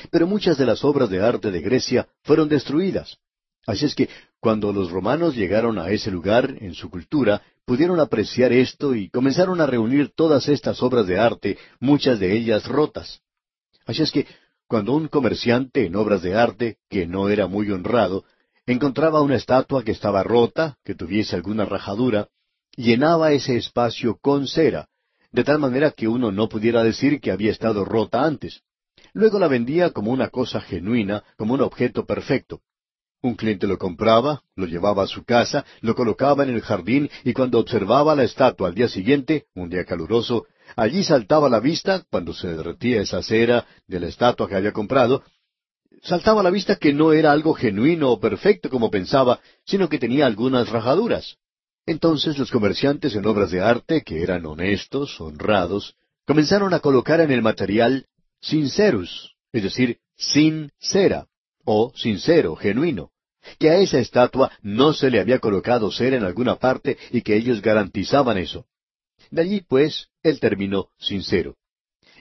Pero 0.10 0.26
muchas 0.26 0.58
de 0.58 0.66
las 0.66 0.86
obras 0.86 1.10
de 1.10 1.20
arte 1.22 1.52
de 1.52 1.60
Grecia 1.60 2.08
fueron 2.24 2.48
destruidas. 2.48 3.18
Así 3.66 3.86
es 3.86 3.96
que 3.96 4.10
cuando 4.40 4.72
los 4.72 4.92
romanos 4.92 5.36
llegaron 5.36 5.80
a 5.80 5.90
ese 5.90 6.12
lugar 6.12 6.56
en 6.60 6.74
su 6.76 6.90
cultura, 6.90 7.42
pudieron 7.66 8.00
apreciar 8.00 8.54
esto 8.54 8.94
y 8.94 9.10
comenzaron 9.10 9.60
a 9.60 9.66
reunir 9.66 10.12
todas 10.16 10.48
estas 10.48 10.84
obras 10.84 11.08
de 11.08 11.20
arte, 11.20 11.58
muchas 11.80 12.20
de 12.20 12.34
ellas 12.34 12.68
rotas. 12.68 13.22
Así 13.86 14.04
es 14.04 14.12
que 14.12 14.28
cuando 14.68 14.94
un 14.94 15.08
comerciante 15.08 15.86
en 15.86 15.96
obras 15.96 16.22
de 16.22 16.36
arte, 16.36 16.78
que 16.90 17.08
no 17.08 17.30
era 17.30 17.48
muy 17.48 17.72
honrado, 17.72 18.24
encontraba 18.66 19.22
una 19.22 19.36
estatua 19.36 19.84
que 19.84 19.92
estaba 19.92 20.24
rota, 20.24 20.78
que 20.84 20.96
tuviese 20.96 21.36
alguna 21.36 21.66
rajadura, 21.66 22.30
llenaba 22.76 23.32
ese 23.32 23.58
espacio 23.58 24.18
con 24.22 24.48
cera, 24.48 24.90
de 25.32 25.44
tal 25.44 25.60
manera 25.60 25.92
que 25.92 26.08
uno 26.08 26.32
no 26.32 26.50
pudiera 26.50 26.84
decir 26.84 27.20
que 27.20 27.32
había 27.32 27.52
estado 27.52 27.86
rota 27.86 28.24
antes. 28.26 28.62
Luego 29.14 29.40
la 29.40 29.48
vendía 29.48 29.92
como 29.92 30.12
una 30.12 30.30
cosa 30.30 30.62
genuina, 30.62 31.24
como 31.38 31.54
un 31.54 31.62
objeto 31.62 32.06
perfecto. 32.06 32.62
Un 33.22 33.36
cliente 33.36 33.66
lo 33.68 33.78
compraba, 33.78 34.44
lo 34.56 34.68
llevaba 34.68 35.04
a 35.04 35.08
su 35.08 35.24
casa, 35.24 35.66
lo 35.82 35.96
colocaba 35.96 36.44
en 36.44 36.50
el 36.50 36.62
jardín 36.62 37.10
y 37.24 37.34
cuando 37.34 37.60
observaba 37.60 38.16
la 38.16 38.24
estatua 38.24 38.68
al 38.68 38.76
día 38.76 38.88
siguiente, 38.88 39.46
un 39.56 39.70
día 39.70 39.84
caluroso, 39.86 40.46
allí 40.76 41.04
saltaba 41.04 41.48
a 41.48 41.50
la 41.50 41.60
vista, 41.60 42.04
cuando 42.10 42.34
se 42.34 42.48
derretía 42.56 43.02
esa 43.02 43.24
cera 43.24 43.66
de 43.88 44.00
la 44.00 44.08
estatua 44.08 44.48
que 44.48 44.56
había 44.56 44.74
comprado, 44.74 45.24
saltaba 46.04 46.42
a 46.42 46.44
la 46.44 46.52
vista 46.52 46.76
que 46.76 46.94
no 46.94 47.14
era 47.14 47.32
algo 47.32 47.54
genuino 47.54 48.12
o 48.12 48.20
perfecto 48.20 48.70
como 48.70 48.92
pensaba, 48.92 49.40
sino 49.66 49.90
que 49.90 50.00
tenía 50.00 50.26
algunas 50.26 50.70
rajaduras. 50.70 51.38
Entonces 51.86 52.38
los 52.38 52.52
comerciantes 52.52 53.16
en 53.16 53.26
obras 53.26 53.52
de 53.52 53.62
arte, 53.62 54.04
que 54.04 54.22
eran 54.22 54.46
honestos, 54.46 55.20
honrados, 55.22 55.96
comenzaron 56.26 56.74
a 56.74 56.80
colocar 56.80 57.22
en 57.22 57.32
el 57.32 57.42
material 57.42 58.06
sincerus, 58.42 59.36
es 59.52 59.64
decir, 59.64 60.00
sin 60.16 60.72
cera, 60.80 61.28
o 61.66 61.92
sincero, 61.96 62.56
genuino, 62.56 63.12
que 63.60 63.70
a 63.70 63.78
esa 63.78 64.00
estatua 64.00 64.52
no 64.62 64.94
se 64.94 65.10
le 65.10 65.20
había 65.20 65.40
colocado 65.40 65.92
cera 65.92 66.18
en 66.18 66.24
alguna 66.24 66.56
parte 66.56 66.98
y 67.12 67.22
que 67.22 67.36
ellos 67.36 67.62
garantizaban 67.62 68.38
eso. 68.38 68.66
De 69.32 69.42
allí, 69.42 69.62
pues, 69.68 70.08
el 70.24 70.40
término 70.40 70.90
sincero. 70.98 71.56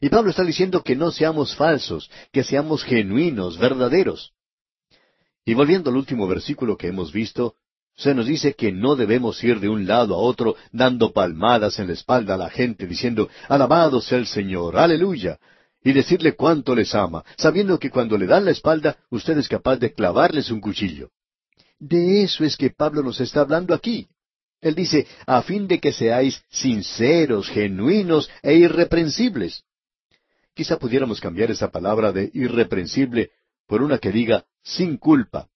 Y 0.00 0.08
Pablo 0.08 0.30
está 0.30 0.42
diciendo 0.42 0.82
que 0.82 0.96
no 0.96 1.10
seamos 1.10 1.54
falsos, 1.54 2.10
que 2.32 2.44
seamos 2.44 2.82
genuinos, 2.82 3.58
verdaderos. 3.58 4.32
Y 5.44 5.54
volviendo 5.54 5.90
al 5.90 5.96
último 5.96 6.26
versículo 6.26 6.76
que 6.76 6.88
hemos 6.88 7.12
visto, 7.12 7.54
se 7.96 8.14
nos 8.14 8.26
dice 8.26 8.54
que 8.54 8.72
no 8.72 8.96
debemos 8.96 9.42
ir 9.44 9.60
de 9.60 9.68
un 9.68 9.86
lado 9.86 10.14
a 10.14 10.18
otro 10.18 10.56
dando 10.72 11.12
palmadas 11.12 11.78
en 11.78 11.86
la 11.86 11.92
espalda 11.92 12.34
a 12.34 12.38
la 12.38 12.50
gente 12.50 12.86
diciendo, 12.86 13.28
Alabado 13.48 14.00
sea 14.00 14.18
el 14.18 14.26
Señor, 14.26 14.76
aleluya, 14.76 15.38
y 15.84 15.92
decirle 15.92 16.34
cuánto 16.34 16.74
les 16.74 16.94
ama, 16.94 17.24
sabiendo 17.36 17.78
que 17.78 17.90
cuando 17.90 18.16
le 18.16 18.26
dan 18.26 18.46
la 18.46 18.50
espalda 18.50 18.96
usted 19.10 19.36
es 19.38 19.48
capaz 19.48 19.76
de 19.76 19.92
clavarles 19.92 20.50
un 20.50 20.60
cuchillo. 20.60 21.10
De 21.78 22.22
eso 22.22 22.44
es 22.44 22.56
que 22.56 22.70
Pablo 22.70 23.02
nos 23.02 23.20
está 23.20 23.42
hablando 23.42 23.74
aquí. 23.74 24.08
Él 24.62 24.74
dice, 24.74 25.06
a 25.26 25.42
fin 25.42 25.68
de 25.68 25.78
que 25.78 25.92
seáis 25.92 26.42
sinceros, 26.48 27.50
genuinos 27.50 28.30
e 28.42 28.54
irreprensibles. 28.54 29.62
Quizá 30.54 30.78
pudiéramos 30.78 31.20
cambiar 31.20 31.50
esa 31.50 31.70
palabra 31.70 32.12
de 32.12 32.30
irreprensible 32.32 33.32
por 33.66 33.82
una 33.82 33.98
que 33.98 34.10
diga 34.10 34.46
sin 34.62 34.96
culpa. 34.96 35.48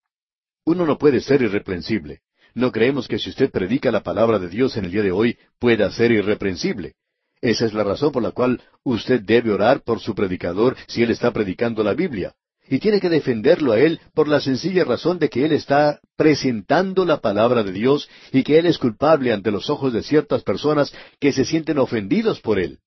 Uno 0.66 0.84
no 0.84 0.98
puede 0.98 1.20
ser 1.20 1.40
irreprensible. 1.40 2.20
No 2.54 2.70
creemos 2.70 3.08
que 3.08 3.18
si 3.18 3.30
usted 3.30 3.50
predica 3.50 3.90
la 3.90 4.02
palabra 4.02 4.38
de 4.38 4.48
Dios 4.48 4.76
en 4.76 4.84
el 4.84 4.90
día 4.90 5.02
de 5.02 5.12
hoy 5.12 5.38
pueda 5.58 5.90
ser 5.90 6.12
irreprensible. 6.12 6.96
Esa 7.40 7.66
es 7.66 7.72
la 7.72 7.84
razón 7.84 8.12
por 8.12 8.22
la 8.22 8.32
cual 8.32 8.60
usted 8.82 9.20
debe 9.20 9.52
orar 9.52 9.82
por 9.82 10.00
su 10.00 10.14
predicador 10.14 10.76
si 10.88 11.02
él 11.02 11.10
está 11.10 11.32
predicando 11.32 11.84
la 11.84 11.94
Biblia. 11.94 12.34
Y 12.70 12.80
tiene 12.80 13.00
que 13.00 13.08
defenderlo 13.08 13.72
a 13.72 13.78
él 13.78 14.00
por 14.12 14.28
la 14.28 14.40
sencilla 14.40 14.84
razón 14.84 15.18
de 15.18 15.30
que 15.30 15.44
él 15.44 15.52
está 15.52 16.00
presentando 16.16 17.04
la 17.04 17.20
palabra 17.20 17.62
de 17.62 17.72
Dios 17.72 18.08
y 18.32 18.42
que 18.42 18.58
él 18.58 18.66
es 18.66 18.76
culpable 18.76 19.32
ante 19.32 19.50
los 19.50 19.70
ojos 19.70 19.92
de 19.92 20.02
ciertas 20.02 20.42
personas 20.42 20.92
que 21.18 21.32
se 21.32 21.44
sienten 21.44 21.78
ofendidos 21.78 22.40
por 22.40 22.58
él. 22.58 22.80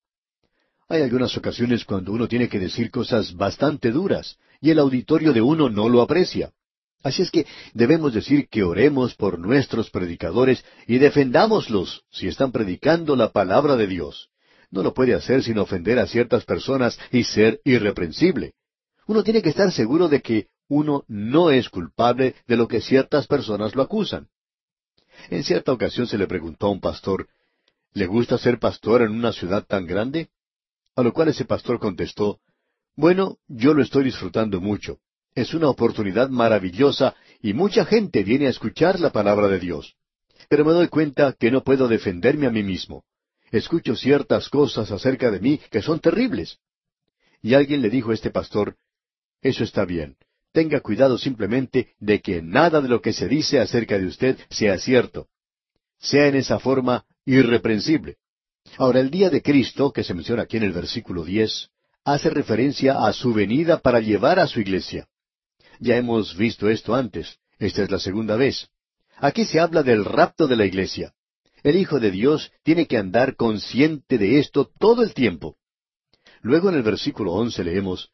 Hay 0.87 1.01
algunas 1.01 1.35
ocasiones 1.37 1.85
cuando 1.85 2.11
uno 2.11 2.27
tiene 2.27 2.49
que 2.49 2.59
decir 2.59 2.91
cosas 2.91 3.35
bastante 3.35 3.91
duras 3.91 4.37
y 4.59 4.69
el 4.69 4.79
auditorio 4.79 5.33
de 5.33 5.41
uno 5.41 5.69
no 5.69 5.89
lo 5.89 6.01
aprecia. 6.01 6.51
Así 7.01 7.23
es 7.23 7.31
que 7.31 7.47
debemos 7.73 8.13
decir 8.13 8.47
que 8.49 8.63
oremos 8.63 9.15
por 9.15 9.39
nuestros 9.39 9.89
predicadores 9.89 10.63
y 10.85 10.99
defendámoslos 10.99 12.03
si 12.11 12.27
están 12.27 12.51
predicando 12.51 13.15
la 13.15 13.31
palabra 13.31 13.75
de 13.77 13.87
Dios. 13.87 14.29
No 14.71 14.83
lo 14.83 14.93
puede 14.93 15.13
hacer 15.13 15.43
sin 15.43 15.59
ofender 15.59 15.99
a 15.99 16.07
ciertas 16.07 16.45
personas 16.45 16.97
y 17.11 17.25
ser 17.25 17.59
irreprensible. 17.65 18.53
Uno 19.05 19.23
tiene 19.23 19.41
que 19.41 19.49
estar 19.49 19.71
seguro 19.71 20.07
de 20.07 20.21
que 20.21 20.47
uno 20.69 21.03
no 21.09 21.51
es 21.51 21.69
culpable 21.69 22.35
de 22.47 22.55
lo 22.55 22.67
que 22.69 22.79
ciertas 22.79 23.27
personas 23.27 23.75
lo 23.75 23.81
acusan. 23.81 24.29
En 25.29 25.43
cierta 25.43 25.73
ocasión 25.73 26.07
se 26.07 26.17
le 26.17 26.27
preguntó 26.27 26.67
a 26.67 26.71
un 26.71 26.79
pastor, 26.79 27.27
¿le 27.93 28.05
gusta 28.07 28.37
ser 28.37 28.57
pastor 28.57 29.01
en 29.01 29.11
una 29.11 29.33
ciudad 29.33 29.65
tan 29.65 29.85
grande? 29.85 30.29
A 30.95 31.03
lo 31.03 31.11
cual 31.11 31.27
ese 31.27 31.43
pastor 31.43 31.79
contestó, 31.79 32.39
Bueno, 32.95 33.37
yo 33.47 33.73
lo 33.73 33.83
estoy 33.83 34.05
disfrutando 34.05 34.61
mucho. 34.61 34.99
Es 35.35 35.53
una 35.53 35.69
oportunidad 35.69 36.29
maravillosa 36.29 37.15
y 37.41 37.53
mucha 37.53 37.85
gente 37.85 38.23
viene 38.23 38.47
a 38.47 38.49
escuchar 38.49 38.99
la 39.01 39.11
palabra 39.11 39.49
de 39.49 39.59
Dios. 39.59 39.95
Pero 40.47 40.63
me 40.63 40.71
doy 40.71 40.87
cuenta 40.87 41.33
que 41.33 41.51
no 41.51 41.63
puedo 41.63 41.89
defenderme 41.89 42.47
a 42.47 42.51
mí 42.51 42.63
mismo. 42.63 43.03
Escucho 43.51 43.95
ciertas 43.95 44.49
cosas 44.49 44.89
acerca 44.91 45.29
de 45.29 45.39
mí 45.39 45.59
que 45.69 45.81
son 45.81 45.99
terribles. 45.99 46.57
Y 47.41 47.53
alguien 47.53 47.81
le 47.81 47.89
dijo 47.89 48.11
a 48.11 48.13
este 48.13 48.29
pastor, 48.29 48.77
Eso 49.41 49.63
está 49.63 49.85
bien. 49.85 50.15
Tenga 50.53 50.79
cuidado 50.79 51.17
simplemente 51.17 51.93
de 51.99 52.21
que 52.21 52.41
nada 52.41 52.81
de 52.81 52.89
lo 52.89 53.01
que 53.01 53.13
se 53.13 53.27
dice 53.27 53.59
acerca 53.59 53.97
de 53.97 54.05
usted 54.05 54.37
sea 54.49 54.77
cierto. 54.77 55.27
Sea 55.99 56.27
en 56.27 56.35
esa 56.35 56.59
forma 56.59 57.05
irreprensible. 57.25 58.17
Ahora, 58.77 58.99
el 58.99 59.09
día 59.09 59.29
de 59.29 59.41
Cristo, 59.41 59.91
que 59.91 60.03
se 60.03 60.13
menciona 60.13 60.43
aquí 60.43 60.57
en 60.57 60.63
el 60.63 60.73
versículo 60.73 61.23
diez, 61.23 61.69
hace 62.03 62.29
referencia 62.29 63.05
a 63.05 63.13
su 63.13 63.33
venida 63.33 63.79
para 63.79 63.99
llevar 63.99 64.39
a 64.39 64.47
su 64.47 64.59
iglesia. 64.59 65.07
Ya 65.79 65.97
hemos 65.97 66.35
visto 66.37 66.69
esto 66.69 66.95
antes. 66.95 67.37
Esta 67.59 67.83
es 67.83 67.91
la 67.91 67.99
segunda 67.99 68.35
vez. 68.35 68.69
Aquí 69.17 69.45
se 69.45 69.59
habla 69.59 69.83
del 69.83 70.05
rapto 70.05 70.47
de 70.47 70.55
la 70.55 70.65
iglesia. 70.65 71.13
El 71.63 71.75
Hijo 71.75 71.99
de 71.99 72.11
Dios 72.11 72.51
tiene 72.63 72.87
que 72.87 72.97
andar 72.97 73.35
consciente 73.35 74.17
de 74.17 74.39
esto 74.39 74.71
todo 74.79 75.03
el 75.03 75.13
tiempo. 75.13 75.57
Luego 76.41 76.69
en 76.69 76.75
el 76.75 76.83
versículo 76.83 77.33
once 77.33 77.63
leemos, 77.63 78.09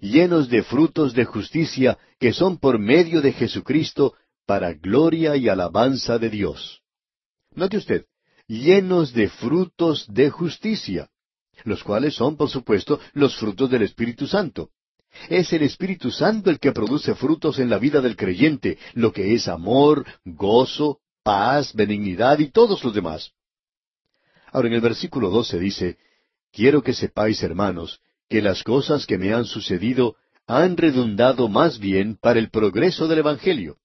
llenos 0.00 0.48
de 0.48 0.62
frutos 0.62 1.14
de 1.14 1.24
justicia 1.24 1.98
que 2.18 2.32
son 2.32 2.58
por 2.58 2.78
medio 2.78 3.20
de 3.20 3.32
Jesucristo 3.32 4.14
para 4.46 4.72
gloria 4.72 5.36
y 5.36 5.48
alabanza 5.48 6.18
de 6.18 6.30
Dios. 6.30 6.82
Note 7.54 7.76
usted, 7.76 8.06
llenos 8.46 9.12
de 9.12 9.28
frutos 9.28 10.06
de 10.08 10.30
justicia, 10.30 11.08
los 11.64 11.84
cuales 11.84 12.14
son, 12.14 12.36
por 12.36 12.48
supuesto, 12.48 13.00
los 13.12 13.36
frutos 13.36 13.70
del 13.70 13.82
Espíritu 13.82 14.26
Santo. 14.26 14.70
Es 15.28 15.52
el 15.52 15.62
Espíritu 15.62 16.10
Santo 16.10 16.50
el 16.50 16.58
que 16.58 16.72
produce 16.72 17.14
frutos 17.14 17.58
en 17.58 17.70
la 17.70 17.78
vida 17.78 18.00
del 18.00 18.16
creyente, 18.16 18.78
lo 18.94 19.12
que 19.12 19.34
es 19.34 19.48
amor, 19.48 20.04
gozo, 20.24 21.00
paz, 21.28 21.74
benignidad 21.74 22.38
y 22.38 22.50
todos 22.50 22.82
los 22.82 22.94
demás. 22.94 23.32
Ahora 24.50 24.68
en 24.68 24.72
el 24.72 24.80
versículo 24.80 25.28
12 25.28 25.58
dice, 25.58 25.98
Quiero 26.50 26.82
que 26.82 26.94
sepáis, 26.94 27.42
hermanos, 27.42 28.00
que 28.30 28.40
las 28.40 28.62
cosas 28.62 29.04
que 29.04 29.18
me 29.18 29.34
han 29.34 29.44
sucedido 29.44 30.16
han 30.46 30.78
redundado 30.78 31.50
más 31.50 31.78
bien 31.78 32.16
para 32.16 32.38
el 32.38 32.48
progreso 32.48 33.08
del 33.08 33.18
Evangelio. 33.18 33.76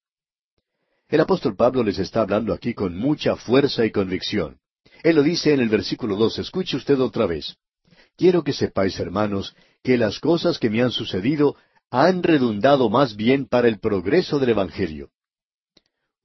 El 1.10 1.20
apóstol 1.20 1.58
Pablo 1.58 1.84
les 1.84 2.00
está 2.00 2.22
hablando 2.22 2.54
aquí 2.54 2.74
con 2.74 2.96
mucha 2.98 3.36
fuerza 3.36 3.86
y 3.86 3.92
convicción. 3.92 4.60
Él 5.04 5.18
lo 5.18 5.22
dice 5.22 5.54
en 5.54 5.60
el 5.60 5.68
versículo 5.68 6.16
dos, 6.16 6.40
escuche 6.40 6.78
usted 6.78 6.98
otra 7.02 7.26
vez. 7.26 7.58
Quiero 8.16 8.46
que 8.46 8.54
sepáis, 8.54 8.98
hermanos, 9.02 9.54
que 9.84 9.98
las 9.98 10.22
cosas 10.22 10.60
que 10.60 10.70
me 10.70 10.82
han 10.82 10.92
sucedido 10.92 11.58
han 11.92 12.24
redundado 12.24 12.90
más 12.90 13.18
bien 13.18 13.48
para 13.50 13.68
el 13.68 13.82
progreso 13.82 14.40
del 14.40 14.52
Evangelio. 14.52 15.10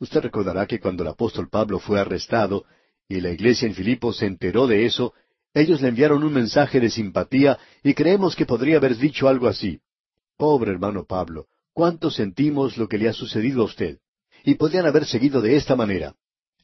Usted 0.01 0.21
recordará 0.21 0.67
que 0.67 0.81
cuando 0.81 1.03
el 1.03 1.09
apóstol 1.09 1.49
Pablo 1.49 1.79
fue 1.79 2.01
arrestado 2.01 2.65
y 3.09 3.21
la 3.21 3.31
iglesia 3.31 3.67
en 3.67 3.75
Filipo 3.75 4.13
se 4.13 4.27
enteró 4.27 4.67
de 4.67 4.87
eso, 4.87 5.13
ellos 5.55 5.81
le 5.81 5.89
enviaron 5.89 6.23
un 6.23 6.33
mensaje 6.33 6.79
de 6.79 6.91
simpatía 6.91 7.59
y 7.83 7.95
creemos 7.95 8.37
que 8.37 8.47
podría 8.47 8.77
haber 8.77 8.97
dicho 8.97 9.29
algo 9.29 9.49
así. 9.49 9.81
Pobre 10.37 10.71
hermano 10.71 11.05
Pablo, 11.05 11.47
cuánto 11.73 12.11
sentimos 12.11 12.77
lo 12.77 12.89
que 12.89 12.99
le 12.99 13.09
ha 13.09 13.13
sucedido 13.13 13.63
a 13.63 13.65
usted 13.65 13.99
y 14.45 14.55
podían 14.55 14.87
haber 14.87 15.05
seguido 15.05 15.41
de 15.41 15.57
esta 15.57 15.75
manera. 15.75 16.15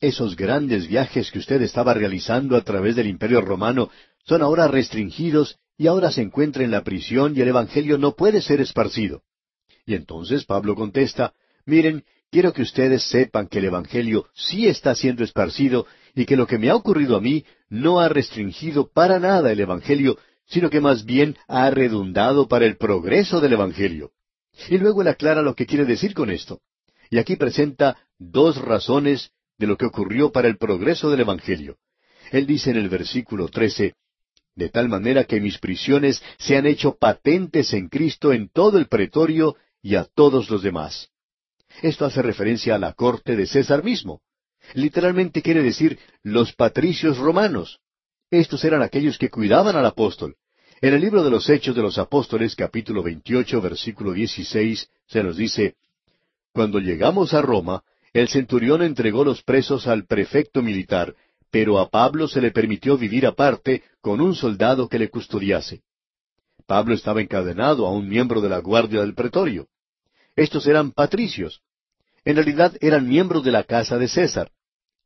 Esos 0.01 0.37
grandes 0.37 0.87
viajes 0.87 1.31
que 1.31 1.39
usted 1.39 1.63
estaba 1.63 1.95
realizando 1.95 2.57
a 2.57 2.63
través 2.63 2.95
del 2.95 3.09
imperio 3.09 3.41
romano 3.41 3.91
son 4.25 4.43
ahora 4.43 4.69
restringidos 4.69 5.59
y 5.77 5.87
ahora 5.87 6.13
se 6.13 6.23
encuentra 6.23 6.63
en 6.63 6.71
la 6.71 6.85
prisión 6.85 7.37
y 7.37 7.41
el 7.41 7.49
Evangelio 7.49 7.99
no 7.99 8.13
puede 8.13 8.43
ser 8.43 8.61
esparcido. 8.61 9.23
Y 9.87 9.95
entonces 9.95 10.45
Pablo 10.45 10.75
contesta, 10.75 11.35
miren, 11.67 12.05
quiero 12.35 12.53
que 12.53 12.63
ustedes 12.63 13.05
sepan 13.05 13.47
que 13.47 13.61
el 13.61 13.67
Evangelio 13.67 14.27
sí 14.35 14.67
está 14.67 14.97
siendo 14.97 15.23
esparcido 15.23 15.87
y 16.17 16.27
que 16.27 16.35
lo 16.35 16.49
que 16.49 16.59
me 16.59 16.69
ha 16.69 16.75
ocurrido 16.75 17.17
a 17.17 17.21
mí 17.21 17.45
no 17.69 18.01
ha 18.01 18.09
restringido 18.09 18.91
para 18.93 19.21
nada 19.21 19.53
el 19.53 19.61
Evangelio, 19.61 20.19
sino 20.45 20.69
que 20.69 20.81
más 20.81 21.05
bien 21.05 21.37
ha 21.47 21.71
redundado 21.71 22.49
para 22.49 22.67
el 22.67 22.77
progreso 22.77 23.41
del 23.41 23.53
Evangelio. 23.53 24.11
Y 24.69 24.79
luego 24.79 25.03
él 25.03 25.09
aclara 25.09 25.43
lo 25.43 25.55
que 25.55 25.65
quiere 25.65 25.85
decir 25.85 26.13
con 26.13 26.29
esto. 26.29 26.61
Y 27.09 27.19
aquí 27.19 27.37
presenta 27.37 27.99
dos 28.19 28.61
razones 28.61 29.31
de 29.57 29.69
lo 29.69 29.77
que 29.77 29.87
ocurrió 29.87 30.33
para 30.33 30.49
el 30.49 30.57
progreso 30.57 31.11
del 31.11 31.21
Evangelio. 31.21 31.77
Él 32.33 32.49
dice 32.49 32.73
en 32.73 32.79
el 32.79 32.89
versículo 32.89 33.47
13, 33.47 33.95
de 34.57 34.69
tal 34.71 34.89
manera 34.89 35.23
que 35.23 35.41
mis 35.41 35.59
prisiones 35.59 36.21
se 36.41 36.57
han 36.57 36.67
hecho 36.67 36.97
patentes 36.97 37.73
en 37.75 37.89
Cristo 37.89 38.33
en 38.33 38.49
todo 38.49 38.77
el 38.77 38.89
pretorio 38.89 39.55
y 39.81 39.95
a 39.95 40.03
todos 40.03 40.51
los 40.51 40.65
demás. 40.65 41.14
Esto 41.83 42.05
hace 42.05 42.23
referencia 42.23 42.75
a 42.75 42.79
la 42.79 42.93
corte 42.93 43.37
de 43.37 43.47
César 43.47 43.85
mismo. 43.85 44.21
Literalmente 44.75 45.43
quiere 45.43 45.63
decir 45.63 45.99
los 46.23 46.55
patricios 46.55 47.19
romanos. 47.19 47.81
Estos 48.31 48.65
eran 48.65 48.83
aquellos 48.83 49.19
que 49.19 49.31
cuidaban 49.31 49.77
al 49.77 49.87
apóstol. 49.87 50.37
En 50.81 50.95
el 50.95 51.01
libro 51.01 51.23
de 51.23 51.31
los 51.31 51.49
Hechos 51.49 51.75
de 51.75 51.83
los 51.83 51.99
Apóstoles, 51.99 52.57
capítulo 52.57 53.03
28, 53.03 53.61
versículo 53.61 54.13
16, 54.13 54.89
se 55.07 55.23
nos 55.23 55.37
dice, 55.37 55.77
Cuando 56.53 56.79
llegamos 56.79 57.33
a 57.35 57.43
Roma, 57.43 57.83
el 58.13 58.29
centurión 58.29 58.83
entregó 58.83 59.25
los 59.25 59.43
presos 59.43 59.87
al 59.87 60.07
prefecto 60.07 60.63
militar, 60.63 61.15
pero 61.51 61.79
a 61.79 61.89
Pablo 61.89 62.29
se 62.29 62.41
le 62.41 62.51
permitió 62.51 62.97
vivir 62.97 63.27
aparte 63.27 63.83
con 64.01 64.21
un 64.21 64.35
soldado 64.35 64.89
que 64.89 64.99
le 64.99 65.09
custodiase. 65.09 65.83
Pablo 66.67 66.95
estaba 66.95 67.21
encadenado 67.21 67.87
a 67.87 67.93
un 67.93 68.09
miembro 68.09 68.41
de 68.41 68.49
la 68.49 68.59
guardia 68.59 69.01
del 69.01 69.15
pretorio. 69.15 69.69
Estos 70.37 70.67
eran 70.67 70.93
patricios. 70.93 71.63
En 72.25 72.37
realidad 72.37 72.77
eran 72.81 73.09
miembros 73.09 73.45
de 73.45 73.53
la 73.53 73.65
casa 73.65 73.99
de 73.99 74.09
César. 74.09 74.51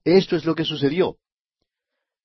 Esto 0.05 0.37
es 0.37 0.45
lo 0.45 0.55
que 0.55 0.65
sucedió. 0.65 1.17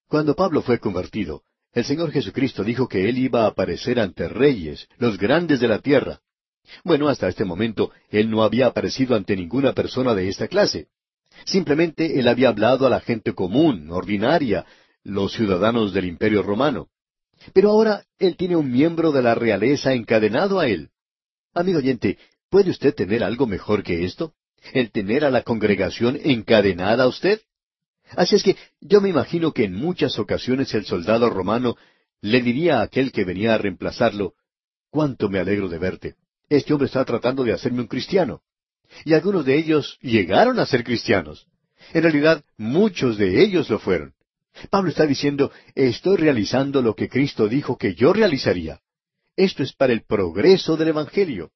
Cuando 0.07 0.35
Pablo 0.35 0.61
fue 0.61 0.79
convertido, 0.79 1.43
el 1.73 1.83
Señor 1.83 2.11
Jesucristo 2.11 2.63
dijo 2.63 2.87
que 2.87 3.09
él 3.09 3.17
iba 3.17 3.43
a 3.43 3.47
aparecer 3.47 3.99
ante 3.99 4.27
reyes, 4.27 4.87
los 4.97 5.17
grandes 5.17 5.59
de 5.59 5.67
la 5.67 5.79
tierra. 5.79 6.19
Bueno, 6.83 7.09
hasta 7.09 7.27
este 7.27 7.45
momento 7.45 7.91
él 8.09 8.29
no 8.29 8.43
había 8.43 8.67
aparecido 8.67 9.15
ante 9.15 9.35
ninguna 9.35 9.73
persona 9.73 10.13
de 10.13 10.29
esta 10.29 10.47
clase. 10.47 10.87
Simplemente 11.45 12.19
él 12.19 12.27
había 12.27 12.49
hablado 12.49 12.85
a 12.85 12.89
la 12.89 12.99
gente 12.99 13.33
común, 13.33 13.89
ordinaria, 13.89 14.65
los 15.03 15.33
ciudadanos 15.33 15.93
del 15.93 16.05
imperio 16.05 16.43
romano. 16.43 16.89
Pero 17.53 17.71
ahora 17.71 18.05
él 18.19 18.37
tiene 18.37 18.55
un 18.55 18.71
miembro 18.71 19.11
de 19.11 19.23
la 19.23 19.35
realeza 19.35 19.93
encadenado 19.93 20.59
a 20.59 20.67
él. 20.67 20.91
Amigo 21.53 21.79
oyente, 21.79 22.17
¿puede 22.53 22.69
usted 22.69 22.93
tener 22.93 23.23
algo 23.23 23.47
mejor 23.47 23.81
que 23.81 24.05
esto? 24.05 24.35
¿El 24.73 24.91
tener 24.91 25.25
a 25.25 25.31
la 25.31 25.41
congregación 25.41 26.19
encadenada 26.23 27.05
a 27.05 27.07
usted? 27.07 27.41
Así 28.15 28.35
es 28.35 28.43
que 28.43 28.55
yo 28.79 29.01
me 29.01 29.09
imagino 29.09 29.53
que 29.53 29.63
en 29.63 29.73
muchas 29.73 30.19
ocasiones 30.19 30.71
el 30.75 30.85
soldado 30.85 31.31
romano 31.31 31.75
le 32.21 32.43
diría 32.43 32.77
a 32.77 32.83
aquel 32.83 33.11
que 33.11 33.23
venía 33.25 33.55
a 33.55 33.57
reemplazarlo, 33.57 34.35
cuánto 34.91 35.29
me 35.29 35.39
alegro 35.39 35.67
de 35.67 35.79
verte. 35.79 36.15
Este 36.47 36.73
hombre 36.73 36.85
está 36.85 37.03
tratando 37.05 37.43
de 37.43 37.53
hacerme 37.53 37.81
un 37.81 37.87
cristiano. 37.87 38.43
Y 39.03 39.15
algunos 39.15 39.45
de 39.45 39.57
ellos 39.57 39.97
llegaron 40.03 40.59
a 40.59 40.67
ser 40.67 40.83
cristianos. 40.83 41.47
En 41.91 42.03
realidad, 42.03 42.43
muchos 42.55 43.17
de 43.17 43.41
ellos 43.41 43.67
lo 43.71 43.79
fueron. 43.79 44.13
Pablo 44.69 44.91
está 44.91 45.07
diciendo, 45.07 45.51
estoy 45.73 46.17
realizando 46.17 46.83
lo 46.83 46.93
que 46.93 47.09
Cristo 47.09 47.47
dijo 47.47 47.79
que 47.79 47.95
yo 47.95 48.13
realizaría. 48.13 48.79
Esto 49.35 49.63
es 49.63 49.73
para 49.73 49.91
el 49.91 50.03
progreso 50.03 50.77
del 50.77 50.89
Evangelio. 50.89 51.49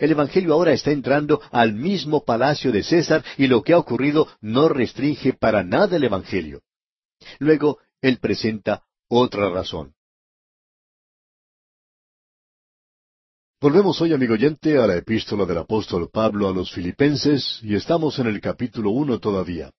El 0.00 0.12
Evangelio 0.12 0.54
ahora 0.54 0.72
está 0.72 0.92
entrando 0.92 1.42
al 1.52 1.74
mismo 1.74 2.24
palacio 2.24 2.72
de 2.72 2.82
César 2.82 3.22
y 3.36 3.48
lo 3.48 3.62
que 3.62 3.74
ha 3.74 3.78
ocurrido 3.78 4.28
no 4.40 4.70
restringe 4.70 5.34
para 5.34 5.62
nada 5.62 5.98
el 5.98 6.04
Evangelio. 6.04 6.62
Luego, 7.38 7.78
él 8.00 8.18
presenta 8.18 8.82
otra 9.08 9.50
razón. 9.50 9.92
Volvemos 13.60 14.00
hoy, 14.00 14.14
amigo 14.14 14.32
oyente, 14.32 14.78
a 14.78 14.86
la 14.86 14.96
epístola 14.96 15.44
del 15.44 15.58
apóstol 15.58 16.08
Pablo 16.10 16.48
a 16.48 16.52
los 16.54 16.72
filipenses 16.72 17.60
y 17.62 17.74
estamos 17.74 18.18
en 18.18 18.28
el 18.28 18.40
capítulo 18.40 18.92
uno 18.92 19.20
todavía. 19.20 19.70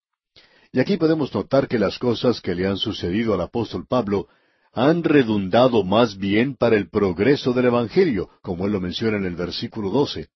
Y 0.71 0.79
aquí 0.79 0.97
podemos 0.97 1.33
notar 1.33 1.67
que 1.67 1.79
las 1.79 1.97
cosas 1.97 2.41
que 2.41 2.53
le 2.53 2.67
han 2.67 2.77
sucedido 2.77 3.33
al 3.33 3.41
apóstol 3.41 3.87
Pablo 3.89 4.27
han 4.73 5.03
redundado 5.03 5.83
más 5.83 6.17
bien 6.17 6.55
para 6.55 6.77
el 6.77 6.89
progreso 6.89 7.53
del 7.53 7.65
Evangelio, 7.65 8.29
como 8.41 8.65
él 8.65 8.71
lo 8.71 8.79
menciona 8.79 9.17
en 9.17 9.25
el 9.25 9.35
versículo 9.35 9.89
12, 9.89 10.29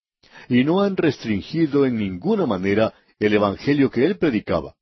y 0.50 0.64
no 0.64 0.82
han 0.82 0.98
restringido 0.98 1.86
en 1.86 1.98
ninguna 1.98 2.46
manera 2.46 2.94
el 3.20 3.34
Evangelio 3.34 3.90
que 3.90 4.06
él 4.06 4.18
predicaba. 4.18 4.76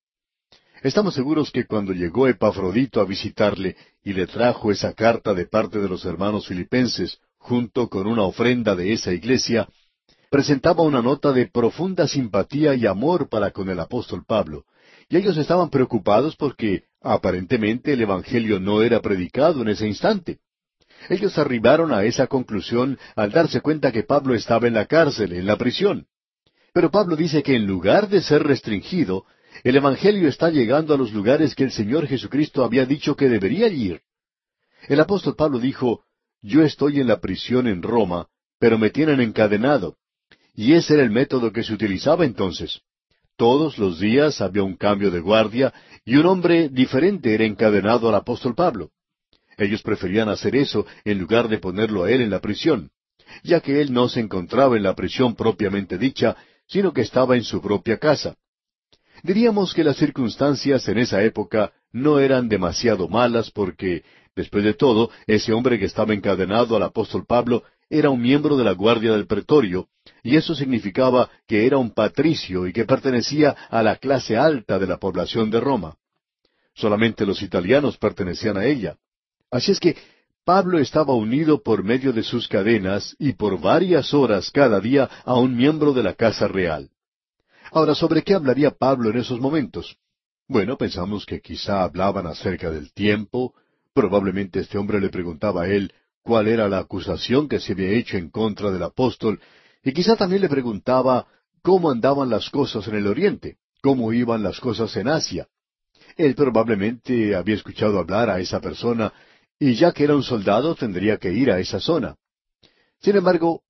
Estamos 0.81 1.13
seguros 1.13 1.51
que 1.51 1.65
cuando 1.65 1.93
llegó 1.93 2.27
Epafrodito 2.27 2.99
a 2.99 3.05
visitarle 3.05 3.77
y 4.03 4.13
le 4.13 4.27
trajo 4.27 4.71
esa 4.71 4.93
carta 4.93 5.33
de 5.33 5.45
parte 5.45 5.79
de 5.79 5.87
los 5.87 6.03
hermanos 6.03 6.47
filipenses, 6.47 7.19
junto 7.37 7.87
con 7.87 8.07
una 8.07 8.23
ofrenda 8.23 8.75
de 8.75 8.91
esa 8.91 9.13
iglesia, 9.13 9.67
presentaba 10.29 10.83
una 10.83 11.01
nota 11.01 11.31
de 11.31 11.47
profunda 11.47 12.07
simpatía 12.07 12.73
y 12.73 12.85
amor 12.85 13.29
para 13.29 13.51
con 13.51 13.69
el 13.69 13.79
apóstol 13.79 14.25
Pablo, 14.25 14.65
y 15.13 15.17
ellos 15.17 15.37
estaban 15.37 15.69
preocupados 15.69 16.35
porque 16.35 16.85
aparentemente 16.99 17.93
el 17.93 18.01
Evangelio 18.01 18.59
no 18.59 18.81
era 18.81 18.99
predicado 18.99 19.61
en 19.61 19.67
ese 19.67 19.87
instante. 19.87 20.39
Ellos 21.07 21.37
arribaron 21.37 21.93
a 21.93 22.03
esa 22.03 22.25
conclusión 22.25 22.97
al 23.15 23.29
darse 23.29 23.61
cuenta 23.61 23.91
que 23.91 24.01
Pablo 24.01 24.33
estaba 24.33 24.67
en 24.67 24.73
la 24.73 24.87
cárcel, 24.87 25.33
en 25.33 25.45
la 25.45 25.55
prisión. 25.55 26.07
Pero 26.73 26.89
Pablo 26.89 27.15
dice 27.15 27.43
que 27.43 27.55
en 27.55 27.67
lugar 27.67 28.09
de 28.09 28.23
ser 28.23 28.41
restringido, 28.41 29.25
el 29.63 29.75
Evangelio 29.75 30.27
está 30.27 30.49
llegando 30.49 30.95
a 30.95 30.97
los 30.97 31.13
lugares 31.13 31.53
que 31.53 31.65
el 31.65 31.71
Señor 31.71 32.07
Jesucristo 32.07 32.63
había 32.63 32.87
dicho 32.87 33.15
que 33.15 33.29
debería 33.29 33.67
ir. 33.67 34.01
El 34.87 34.99
apóstol 34.99 35.35
Pablo 35.35 35.59
dijo, 35.59 36.05
Yo 36.41 36.63
estoy 36.63 36.99
en 36.99 37.07
la 37.07 37.21
prisión 37.21 37.67
en 37.67 37.83
Roma, 37.83 38.29
pero 38.57 38.79
me 38.79 38.89
tienen 38.89 39.21
encadenado. 39.21 39.95
Y 40.55 40.73
ese 40.73 40.95
era 40.95 41.03
el 41.03 41.11
método 41.11 41.51
que 41.51 41.61
se 41.61 41.71
utilizaba 41.71 42.25
entonces. 42.25 42.81
Todos 43.37 43.77
los 43.79 43.99
días 43.99 44.41
había 44.41 44.63
un 44.63 44.75
cambio 44.75 45.09
de 45.09 45.19
guardia 45.19 45.73
y 46.05 46.17
un 46.17 46.25
hombre 46.27 46.69
diferente 46.69 47.33
era 47.33 47.45
encadenado 47.45 48.09
al 48.09 48.15
apóstol 48.15 48.53
Pablo. 48.53 48.91
Ellos 49.57 49.81
preferían 49.81 50.29
hacer 50.29 50.55
eso 50.55 50.85
en 51.03 51.19
lugar 51.19 51.47
de 51.47 51.57
ponerlo 51.57 52.03
a 52.03 52.11
él 52.11 52.21
en 52.21 52.29
la 52.29 52.41
prisión, 52.41 52.91
ya 53.43 53.59
que 53.59 53.81
él 53.81 53.93
no 53.93 54.07
se 54.07 54.19
encontraba 54.19 54.77
en 54.77 54.83
la 54.83 54.95
prisión 54.95 55.35
propiamente 55.35 55.97
dicha, 55.97 56.35
sino 56.67 56.93
que 56.93 57.01
estaba 57.01 57.35
en 57.35 57.43
su 57.43 57.61
propia 57.61 57.97
casa. 57.97 58.35
Diríamos 59.23 59.73
que 59.73 59.83
las 59.83 59.97
circunstancias 59.97 60.87
en 60.87 60.97
esa 60.97 61.23
época 61.23 61.71
no 61.91 62.19
eran 62.19 62.49
demasiado 62.49 63.07
malas 63.07 63.51
porque, 63.51 64.03
después 64.35 64.63
de 64.63 64.73
todo, 64.73 65.09
ese 65.27 65.53
hombre 65.53 65.79
que 65.79 65.85
estaba 65.85 66.13
encadenado 66.13 66.75
al 66.75 66.83
apóstol 66.83 67.25
Pablo 67.25 67.63
era 67.89 68.09
un 68.09 68.21
miembro 68.21 68.57
de 68.57 68.63
la 68.63 68.71
guardia 68.71 69.11
del 69.11 69.27
pretorio, 69.27 69.87
y 70.23 70.37
eso 70.37 70.55
significaba 70.55 71.29
que 71.45 71.67
era 71.67 71.77
un 71.77 71.91
patricio 71.91 72.65
y 72.65 72.71
que 72.71 72.85
pertenecía 72.85 73.55
a 73.69 73.83
la 73.83 73.97
clase 73.97 74.37
alta 74.37 74.79
de 74.79 74.87
la 74.87 74.97
población 74.97 75.51
de 75.51 75.59
Roma. 75.59 75.97
Solamente 76.73 77.25
los 77.25 77.41
italianos 77.41 77.97
pertenecían 77.97 78.57
a 78.57 78.65
ella. 78.65 78.95
Así 79.51 79.73
es 79.73 79.79
que 79.79 79.97
Pablo 80.45 80.79
estaba 80.79 81.13
unido 81.13 81.61
por 81.61 81.83
medio 81.83 82.13
de 82.13 82.23
sus 82.23 82.47
cadenas 82.47 83.15
y 83.19 83.33
por 83.33 83.59
varias 83.59 84.13
horas 84.13 84.49
cada 84.49 84.79
día 84.79 85.09
a 85.25 85.35
un 85.35 85.55
miembro 85.55 85.93
de 85.93 86.03
la 86.03 86.13
casa 86.15 86.47
real. 86.47 86.89
Ahora, 87.71 87.93
¿sobre 87.93 88.23
qué 88.23 88.33
hablaría 88.33 88.71
Pablo 88.71 89.09
en 89.09 89.17
esos 89.17 89.39
momentos? 89.39 89.97
Bueno, 90.47 90.77
pensamos 90.77 91.25
que 91.25 91.41
quizá 91.41 91.83
hablaban 91.83 92.27
acerca 92.27 92.69
del 92.69 92.93
tiempo, 92.93 93.53
probablemente 93.93 94.59
este 94.59 94.77
hombre 94.77 94.99
le 94.99 95.09
preguntaba 95.09 95.63
a 95.63 95.67
él 95.69 95.93
cuál 96.21 96.47
era 96.47 96.67
la 96.67 96.79
acusación 96.79 97.47
que 97.47 97.59
se 97.59 97.73
había 97.73 97.91
hecho 97.91 98.17
en 98.17 98.29
contra 98.29 98.71
del 98.71 98.83
apóstol, 98.83 99.39
y 99.83 99.93
quizá 99.93 100.15
también 100.15 100.41
le 100.41 100.49
preguntaba 100.49 101.27
cómo 101.61 101.91
andaban 101.91 102.29
las 102.29 102.49
cosas 102.49 102.87
en 102.87 102.95
el 102.95 103.07
Oriente, 103.07 103.57
cómo 103.81 104.13
iban 104.13 104.41
las 104.41 104.59
cosas 104.59 104.95
en 104.95 105.07
Asia. 105.07 105.47
Él 106.15 106.35
probablemente 106.35 107.35
había 107.35 107.55
escuchado 107.55 107.99
hablar 107.99 108.29
a 108.29 108.39
esa 108.39 108.61
persona, 108.61 109.13
y 109.59 109.75
ya 109.75 109.91
que 109.91 110.03
era 110.03 110.15
un 110.15 110.23
soldado 110.23 110.75
tendría 110.75 111.17
que 111.17 111.31
ir 111.31 111.51
a 111.51 111.59
esa 111.59 111.79
zona. 111.79 112.15
Sin 113.01 113.15
embargo, 113.15 113.63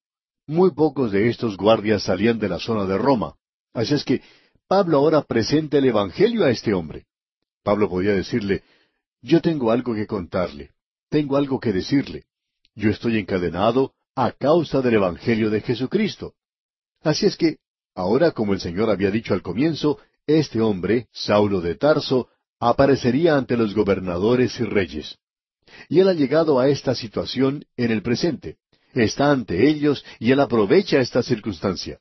muy 0.45 0.71
pocos 0.71 1.11
de 1.11 1.29
estos 1.29 1.57
guardias 1.57 2.03
salían 2.03 2.39
de 2.39 2.49
la 2.49 2.59
zona 2.59 2.85
de 2.85 2.97
Roma. 2.97 3.35
Así 3.73 3.93
es 3.93 4.03
que 4.03 4.21
Pablo 4.67 4.97
ahora 4.97 5.21
presenta 5.23 5.77
el 5.77 5.85
Evangelio 5.85 6.45
a 6.45 6.51
este 6.51 6.73
hombre. 6.73 7.05
Pablo 7.63 7.89
podía 7.89 8.11
decirle, 8.11 8.63
yo 9.21 9.41
tengo 9.41 9.71
algo 9.71 9.95
que 9.95 10.05
contarle, 10.05 10.71
tengo 11.09 11.37
algo 11.37 11.59
que 11.59 11.71
decirle. 11.71 12.25
Yo 12.75 12.89
estoy 12.89 13.19
encadenado 13.19 13.93
a 14.15 14.31
causa 14.31 14.81
del 14.81 14.95
Evangelio 14.95 15.49
de 15.49 15.61
Jesucristo. 15.61 16.33
Así 17.01 17.25
es 17.25 17.35
que, 17.35 17.57
ahora 17.95 18.31
como 18.31 18.53
el 18.53 18.59
Señor 18.59 18.89
había 18.89 19.11
dicho 19.11 19.33
al 19.33 19.41
comienzo, 19.41 19.99
este 20.27 20.61
hombre, 20.61 21.07
Saulo 21.11 21.61
de 21.61 21.75
Tarso, 21.75 22.29
aparecería 22.59 23.35
ante 23.35 23.57
los 23.57 23.73
gobernadores 23.73 24.59
y 24.59 24.63
reyes. 24.63 25.17
Y 25.89 25.99
él 25.99 26.09
ha 26.09 26.13
llegado 26.13 26.59
a 26.59 26.69
esta 26.69 26.95
situación 26.95 27.65
en 27.75 27.91
el 27.91 28.01
presente. 28.01 28.57
Está 28.93 29.31
ante 29.31 29.67
ellos 29.67 30.05
y 30.19 30.31
él 30.31 30.39
aprovecha 30.39 30.99
esta 30.99 31.23
circunstancia. 31.23 31.99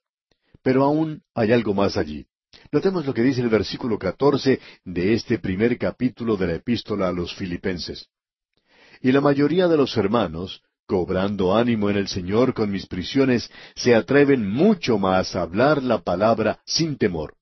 Pero 0.62 0.84
aún 0.84 1.22
hay 1.34 1.52
algo 1.52 1.74
más 1.74 1.96
allí. 1.96 2.26
Notemos 2.70 3.06
lo 3.06 3.14
que 3.14 3.22
dice 3.22 3.40
el 3.40 3.48
versículo 3.48 3.98
catorce 3.98 4.60
de 4.84 5.14
este 5.14 5.38
primer 5.38 5.78
capítulo 5.78 6.36
de 6.36 6.46
la 6.46 6.54
epístola 6.54 7.08
a 7.08 7.12
los 7.12 7.34
filipenses. 7.34 8.08
Y 9.00 9.10
la 9.10 9.20
mayoría 9.20 9.66
de 9.68 9.76
los 9.76 9.96
hermanos, 9.96 10.62
cobrando 10.92 11.56
ánimo 11.56 11.88
en 11.88 11.96
el 11.96 12.06
Señor 12.06 12.52
con 12.52 12.70
mis 12.70 12.86
prisiones, 12.86 13.50
se 13.74 13.94
atreven 13.94 14.46
mucho 14.46 14.98
más 14.98 15.34
a 15.34 15.40
hablar 15.40 15.82
la 15.82 16.02
palabra 16.02 16.60
sin 16.66 16.98
temor. 16.98 17.32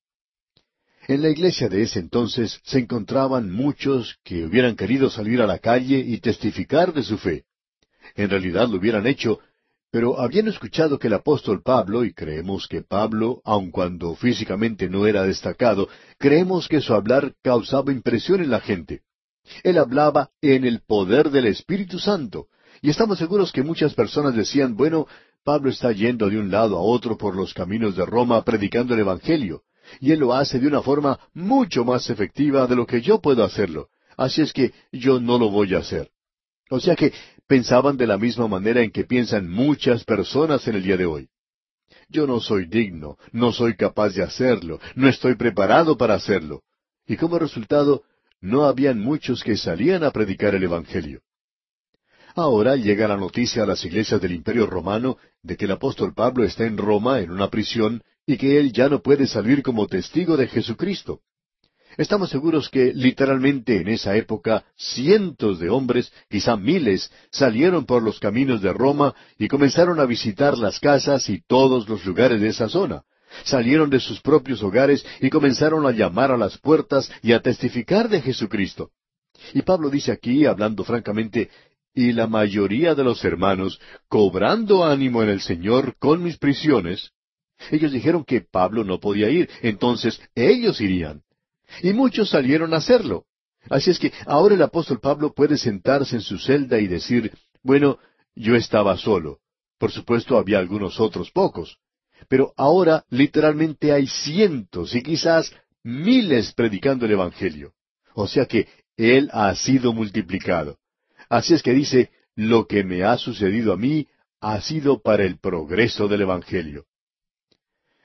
En 1.08 1.20
la 1.20 1.30
iglesia 1.30 1.68
de 1.68 1.82
ese 1.82 1.98
entonces 1.98 2.60
se 2.62 2.78
encontraban 2.78 3.50
muchos 3.50 4.20
que 4.22 4.44
hubieran 4.44 4.76
querido 4.76 5.10
salir 5.10 5.42
a 5.42 5.48
la 5.48 5.58
calle 5.58 5.98
y 5.98 6.20
testificar 6.20 6.92
de 6.92 7.02
su 7.02 7.18
fe. 7.18 7.42
En 8.14 8.30
realidad 8.30 8.68
lo 8.68 8.76
hubieran 8.76 9.08
hecho, 9.08 9.40
pero 9.90 10.20
habiendo 10.20 10.52
escuchado 10.52 11.00
que 11.00 11.08
el 11.08 11.14
apóstol 11.14 11.60
Pablo, 11.60 12.04
y 12.04 12.14
creemos 12.14 12.68
que 12.68 12.82
Pablo, 12.82 13.42
aun 13.44 13.72
cuando 13.72 14.14
físicamente 14.14 14.88
no 14.88 15.08
era 15.08 15.24
destacado, 15.24 15.88
creemos 16.18 16.68
que 16.68 16.80
su 16.80 16.94
hablar 16.94 17.34
causaba 17.42 17.90
impresión 17.90 18.42
en 18.42 18.50
la 18.50 18.60
gente. 18.60 19.00
Él 19.64 19.76
hablaba 19.76 20.30
en 20.40 20.64
el 20.64 20.82
poder 20.82 21.30
del 21.30 21.46
Espíritu 21.46 21.98
Santo, 21.98 22.46
y 22.82 22.90
estamos 22.90 23.18
seguros 23.18 23.52
que 23.52 23.62
muchas 23.62 23.94
personas 23.94 24.34
decían, 24.34 24.76
bueno, 24.76 25.06
Pablo 25.44 25.70
está 25.70 25.92
yendo 25.92 26.28
de 26.28 26.38
un 26.38 26.50
lado 26.50 26.76
a 26.76 26.80
otro 26.80 27.16
por 27.16 27.36
los 27.36 27.54
caminos 27.54 27.96
de 27.96 28.06
Roma 28.06 28.42
predicando 28.44 28.94
el 28.94 29.00
Evangelio, 29.00 29.62
y 30.00 30.12
él 30.12 30.20
lo 30.20 30.34
hace 30.34 30.58
de 30.58 30.66
una 30.66 30.82
forma 30.82 31.18
mucho 31.34 31.84
más 31.84 32.08
efectiva 32.10 32.66
de 32.66 32.76
lo 32.76 32.86
que 32.86 33.00
yo 33.00 33.20
puedo 33.20 33.44
hacerlo. 33.44 33.88
Así 34.16 34.42
es 34.42 34.52
que 34.52 34.72
yo 34.92 35.20
no 35.20 35.38
lo 35.38 35.50
voy 35.50 35.74
a 35.74 35.78
hacer. 35.78 36.10
O 36.70 36.78
sea 36.78 36.94
que 36.94 37.12
pensaban 37.46 37.96
de 37.96 38.06
la 38.06 38.16
misma 38.16 38.46
manera 38.46 38.82
en 38.82 38.90
que 38.90 39.04
piensan 39.04 39.48
muchas 39.48 40.04
personas 40.04 40.66
en 40.68 40.76
el 40.76 40.82
día 40.82 40.96
de 40.96 41.06
hoy. 41.06 41.28
Yo 42.08 42.26
no 42.26 42.40
soy 42.40 42.66
digno, 42.66 43.16
no 43.32 43.52
soy 43.52 43.74
capaz 43.74 44.10
de 44.10 44.22
hacerlo, 44.22 44.78
no 44.94 45.08
estoy 45.08 45.34
preparado 45.34 45.96
para 45.96 46.14
hacerlo. 46.14 46.62
Y 47.06 47.16
como 47.16 47.38
resultado, 47.38 48.04
no 48.40 48.64
habían 48.64 49.00
muchos 49.00 49.42
que 49.42 49.56
salían 49.56 50.04
a 50.04 50.10
predicar 50.10 50.54
el 50.54 50.62
Evangelio. 50.62 51.22
Ahora 52.34 52.76
llega 52.76 53.08
la 53.08 53.16
noticia 53.16 53.62
a 53.62 53.66
las 53.66 53.84
iglesias 53.84 54.20
del 54.20 54.32
Imperio 54.32 54.66
Romano 54.66 55.18
de 55.42 55.56
que 55.56 55.64
el 55.64 55.72
apóstol 55.72 56.14
Pablo 56.14 56.44
está 56.44 56.64
en 56.64 56.76
Roma 56.76 57.20
en 57.20 57.30
una 57.30 57.48
prisión 57.48 58.02
y 58.26 58.36
que 58.36 58.58
él 58.60 58.72
ya 58.72 58.88
no 58.88 59.02
puede 59.02 59.26
salir 59.26 59.62
como 59.62 59.86
testigo 59.86 60.36
de 60.36 60.46
Jesucristo. 60.46 61.20
Estamos 61.96 62.30
seguros 62.30 62.70
que 62.70 62.92
literalmente 62.94 63.80
en 63.80 63.88
esa 63.88 64.16
época 64.16 64.64
cientos 64.76 65.58
de 65.58 65.70
hombres, 65.70 66.12
quizá 66.28 66.56
miles, 66.56 67.10
salieron 67.32 67.84
por 67.84 68.02
los 68.02 68.20
caminos 68.20 68.62
de 68.62 68.72
Roma 68.72 69.14
y 69.38 69.48
comenzaron 69.48 69.98
a 69.98 70.04
visitar 70.04 70.56
las 70.56 70.78
casas 70.78 71.28
y 71.28 71.42
todos 71.46 71.88
los 71.88 72.04
lugares 72.04 72.40
de 72.40 72.48
esa 72.48 72.68
zona. 72.68 73.02
Salieron 73.44 73.90
de 73.90 74.00
sus 74.00 74.20
propios 74.20 74.62
hogares 74.62 75.04
y 75.20 75.30
comenzaron 75.30 75.84
a 75.86 75.90
llamar 75.90 76.30
a 76.30 76.36
las 76.36 76.58
puertas 76.58 77.10
y 77.22 77.32
a 77.32 77.40
testificar 77.40 78.08
de 78.08 78.22
Jesucristo. 78.22 78.90
Y 79.54 79.62
Pablo 79.62 79.90
dice 79.90 80.12
aquí, 80.12 80.46
hablando 80.46 80.84
francamente, 80.84 81.50
y 81.94 82.12
la 82.12 82.26
mayoría 82.26 82.94
de 82.94 83.04
los 83.04 83.24
hermanos, 83.24 83.80
cobrando 84.08 84.84
ánimo 84.84 85.22
en 85.22 85.28
el 85.28 85.40
Señor 85.40 85.96
con 85.98 86.22
mis 86.22 86.38
prisiones, 86.38 87.12
ellos 87.70 87.92
dijeron 87.92 88.24
que 88.24 88.40
Pablo 88.40 88.84
no 88.84 89.00
podía 89.00 89.28
ir, 89.28 89.50
entonces 89.62 90.20
ellos 90.34 90.80
irían. 90.80 91.22
Y 91.82 91.92
muchos 91.92 92.30
salieron 92.30 92.72
a 92.74 92.78
hacerlo. 92.78 93.26
Así 93.68 93.90
es 93.90 93.98
que 93.98 94.12
ahora 94.26 94.54
el 94.54 94.62
apóstol 94.62 95.00
Pablo 95.00 95.34
puede 95.34 95.58
sentarse 95.58 96.16
en 96.16 96.22
su 96.22 96.38
celda 96.38 96.78
y 96.78 96.86
decir, 96.86 97.32
bueno, 97.62 97.98
yo 98.34 98.56
estaba 98.56 98.96
solo. 98.96 99.40
Por 99.78 99.92
supuesto 99.92 100.38
había 100.38 100.58
algunos 100.58 100.98
otros 101.00 101.30
pocos. 101.30 101.78
Pero 102.28 102.52
ahora 102.56 103.04
literalmente 103.10 103.92
hay 103.92 104.06
cientos 104.06 104.94
y 104.94 105.02
quizás 105.02 105.52
miles 105.82 106.52
predicando 106.52 107.06
el 107.06 107.12
Evangelio. 107.12 107.72
O 108.14 108.26
sea 108.26 108.46
que 108.46 108.68
Él 108.96 109.30
ha 109.32 109.54
sido 109.54 109.92
multiplicado. 109.92 110.78
Así 111.30 111.54
es 111.54 111.62
que 111.62 111.72
dice, 111.72 112.10
lo 112.34 112.66
que 112.66 112.82
me 112.82 113.04
ha 113.04 113.16
sucedido 113.16 113.72
a 113.72 113.76
mí 113.76 114.08
ha 114.40 114.60
sido 114.60 115.00
para 115.00 115.24
el 115.24 115.38
progreso 115.38 116.08
del 116.08 116.22
Evangelio. 116.22 116.86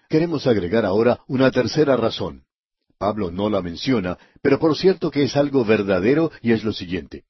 Queremos 0.08 0.46
agregar 0.46 0.86
ahora 0.86 1.20
una 1.28 1.50
tercera 1.50 1.98
razón. 1.98 2.46
Pablo 3.00 3.32
no 3.32 3.50
la 3.50 3.64
menciona, 3.64 4.18
pero 4.42 4.60
por 4.60 4.78
cierto 4.78 5.10
que 5.10 5.24
es 5.24 5.36
algo 5.36 5.66
verdadero 5.66 6.32
y 6.42 6.52
es 6.52 6.64
lo 6.64 6.72
siguiente. 6.72 7.26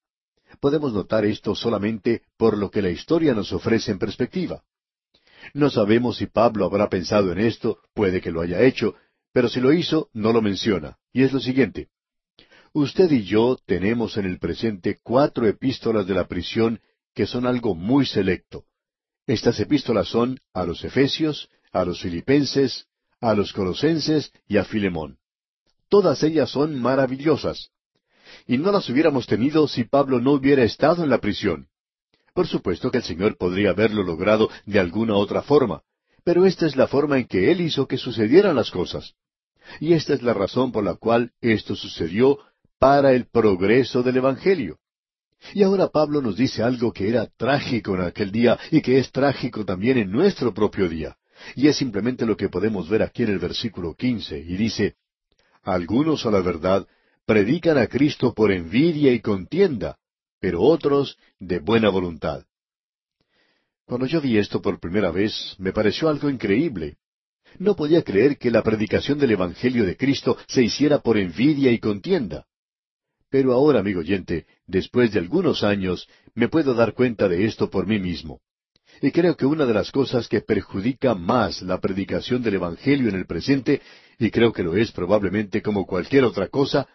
Podemos 0.59 0.93
notar 0.93 1.25
esto 1.25 1.55
solamente 1.55 2.23
por 2.37 2.57
lo 2.57 2.69
que 2.69 2.81
la 2.81 2.89
historia 2.89 3.33
nos 3.33 3.53
ofrece 3.53 3.91
en 3.91 3.99
perspectiva. 3.99 4.63
No 5.53 5.69
sabemos 5.69 6.17
si 6.17 6.27
Pablo 6.27 6.65
habrá 6.65 6.89
pensado 6.89 7.31
en 7.31 7.39
esto, 7.39 7.79
puede 7.93 8.19
que 8.19 8.31
lo 8.31 8.41
haya 8.41 8.61
hecho, 8.61 8.95
pero 9.31 9.47
si 9.47 9.61
lo 9.61 9.71
hizo, 9.71 10.09
no 10.13 10.33
lo 10.33 10.41
menciona. 10.41 10.97
Y 11.13 11.23
es 11.23 11.31
lo 11.31 11.39
siguiente. 11.39 11.89
Usted 12.75 13.09
y 13.09 13.23
yo 13.23 13.57
tenemos 13.65 14.17
en 14.17 14.25
el 14.25 14.37
presente 14.37 14.99
cuatro 15.01 15.47
epístolas 15.47 16.05
de 16.07 16.13
la 16.13 16.27
prisión 16.27 16.81
que 17.13 17.25
son 17.25 17.47
algo 17.47 17.73
muy 17.73 18.05
selecto. 18.05 18.65
Estas 19.25 19.61
epístolas 19.61 20.09
son 20.09 20.41
a 20.53 20.65
los 20.65 20.83
Efesios, 20.83 21.49
a 21.71 21.85
los 21.85 22.01
Filipenses, 22.01 22.87
a 23.21 23.33
los 23.33 23.53
Colosenses 23.53 24.33
y 24.49 24.57
a 24.57 24.65
Filemón. 24.65 25.19
Todas 25.87 26.21
ellas 26.23 26.49
son 26.49 26.77
maravillosas. 26.81 27.69
Y 28.45 28.57
no 28.57 28.73
las 28.73 28.89
hubiéramos 28.89 29.25
tenido 29.25 29.69
si 29.69 29.85
Pablo 29.85 30.19
no 30.19 30.33
hubiera 30.33 30.65
estado 30.65 31.01
en 31.01 31.09
la 31.09 31.21
prisión. 31.21 31.69
Por 32.33 32.45
supuesto 32.45 32.91
que 32.91 32.97
el 32.97 33.05
Señor 33.05 33.37
podría 33.37 33.69
haberlo 33.69 34.03
logrado 34.03 34.49
de 34.65 34.81
alguna 34.81 35.15
otra 35.15 35.43
forma, 35.43 35.83
pero 36.25 36.45
esta 36.45 36.65
es 36.65 36.75
la 36.75 36.87
forma 36.87 37.19
en 37.19 37.27
que 37.27 37.53
Él 37.53 37.61
hizo 37.61 37.87
que 37.87 37.97
sucedieran 37.97 38.53
las 38.53 38.69
cosas. 38.69 39.13
Y 39.79 39.93
esta 39.93 40.13
es 40.13 40.21
la 40.21 40.33
razón 40.33 40.73
por 40.73 40.83
la 40.83 40.95
cual 40.95 41.31
esto 41.39 41.73
sucedió 41.77 42.39
para 42.79 43.13
el 43.13 43.27
progreso 43.27 44.03
del 44.03 44.17
Evangelio. 44.17 44.79
Y 45.53 45.63
ahora 45.63 45.89
Pablo 45.89 46.21
nos 46.21 46.37
dice 46.37 46.63
algo 46.63 46.91
que 46.91 47.07
era 47.09 47.27
trágico 47.37 47.95
en 47.95 48.01
aquel 48.01 48.31
día 48.31 48.57
y 48.71 48.81
que 48.81 48.99
es 48.99 49.11
trágico 49.11 49.65
también 49.65 49.97
en 49.97 50.11
nuestro 50.11 50.53
propio 50.53 50.89
día. 50.89 51.17
Y 51.55 51.67
es 51.67 51.77
simplemente 51.77 52.25
lo 52.25 52.35
que 52.35 52.49
podemos 52.49 52.89
ver 52.89 53.03
aquí 53.03 53.23
en 53.23 53.29
el 53.29 53.39
versículo 53.39 53.93
quince, 53.93 54.39
y 54.39 54.55
dice, 54.55 54.95
Algunos 55.63 56.25
a 56.25 56.31
la 56.31 56.41
verdad 56.41 56.87
predican 57.25 57.77
a 57.77 57.87
Cristo 57.87 58.33
por 58.33 58.51
envidia 58.51 59.11
y 59.11 59.19
contienda, 59.19 59.97
pero 60.39 60.61
otros 60.61 61.17
de 61.39 61.59
buena 61.59 61.89
voluntad. 61.89 62.45
Cuando 63.85 64.07
yo 64.07 64.21
vi 64.21 64.37
esto 64.37 64.61
por 64.61 64.79
primera 64.79 65.11
vez, 65.11 65.55
me 65.59 65.71
pareció 65.71 66.09
algo 66.09 66.29
increíble. 66.29 66.97
No 67.59 67.75
podía 67.75 68.03
creer 68.03 68.37
que 68.37 68.51
la 68.51 68.63
predicación 68.63 69.19
del 69.19 69.31
Evangelio 69.31 69.85
de 69.85 69.95
Cristo 69.95 70.37
se 70.47 70.63
hiciera 70.63 70.99
por 70.99 71.17
envidia 71.17 71.71
y 71.71 71.79
contienda. 71.79 72.45
Pero 73.29 73.53
ahora, 73.53 73.79
amigo 73.79 73.99
oyente, 73.99 74.45
después 74.67 75.11
de 75.11 75.19
algunos 75.19 75.63
años, 75.63 76.07
me 76.33 76.47
puedo 76.47 76.73
dar 76.73 76.93
cuenta 76.93 77.27
de 77.27 77.45
esto 77.45 77.69
por 77.69 77.87
mí 77.87 77.99
mismo. 77.99 78.41
Y 79.01 79.11
creo 79.11 79.35
que 79.35 79.45
una 79.45 79.65
de 79.65 79.73
las 79.73 79.91
cosas 79.91 80.27
que 80.27 80.41
perjudica 80.41 81.15
más 81.15 81.61
la 81.61 81.79
predicación 81.79 82.41
del 82.41 82.55
Evangelio 82.55 83.09
en 83.09 83.15
el 83.15 83.25
presente, 83.25 83.81
y 84.17 84.31
creo 84.31 84.53
que 84.53 84.63
lo 84.63 84.75
es 84.77 84.91
probablemente 84.91 85.61
como 85.61 85.85
cualquier 85.85 86.23
otra 86.23 86.47
cosa, 86.47 86.87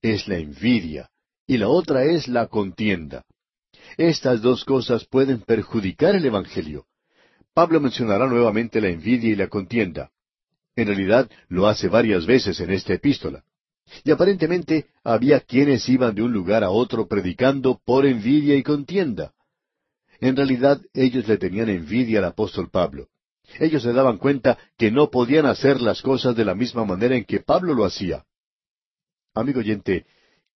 es 0.00 0.28
la 0.28 0.38
envidia, 0.38 1.10
y 1.46 1.58
la 1.58 1.68
otra 1.68 2.04
es 2.04 2.28
la 2.28 2.46
contienda. 2.46 3.24
Estas 3.96 4.40
dos 4.40 4.64
cosas 4.64 5.04
pueden 5.04 5.40
perjudicar 5.40 6.14
el 6.14 6.24
Evangelio. 6.24 6.86
Pablo 7.54 7.80
mencionará 7.80 8.26
nuevamente 8.26 8.80
la 8.80 8.88
envidia 8.88 9.30
y 9.30 9.36
la 9.36 9.48
contienda. 9.48 10.10
En 10.74 10.86
realidad 10.86 11.30
lo 11.48 11.66
hace 11.66 11.88
varias 11.88 12.24
veces 12.24 12.58
en 12.60 12.70
esta 12.70 12.94
epístola. 12.94 13.44
Y 14.04 14.10
aparentemente 14.10 14.86
había 15.04 15.40
quienes 15.40 15.88
iban 15.88 16.14
de 16.14 16.22
un 16.22 16.32
lugar 16.32 16.64
a 16.64 16.70
otro 16.70 17.06
predicando 17.06 17.80
por 17.84 18.06
envidia 18.06 18.54
y 18.54 18.62
contienda. 18.62 19.32
En 20.20 20.36
realidad 20.36 20.80
ellos 20.94 21.26
le 21.26 21.36
tenían 21.36 21.68
envidia 21.68 22.20
al 22.20 22.26
apóstol 22.26 22.70
Pablo. 22.70 23.08
Ellos 23.58 23.82
se 23.82 23.92
daban 23.92 24.18
cuenta 24.18 24.58
que 24.78 24.90
no 24.90 25.10
podían 25.10 25.46
hacer 25.46 25.80
las 25.80 26.00
cosas 26.00 26.36
de 26.36 26.44
la 26.44 26.54
misma 26.54 26.84
manera 26.84 27.16
en 27.16 27.24
que 27.24 27.40
Pablo 27.40 27.74
lo 27.74 27.84
hacía. 27.84 28.24
Amigo 29.34 29.60
oyente, 29.60 30.06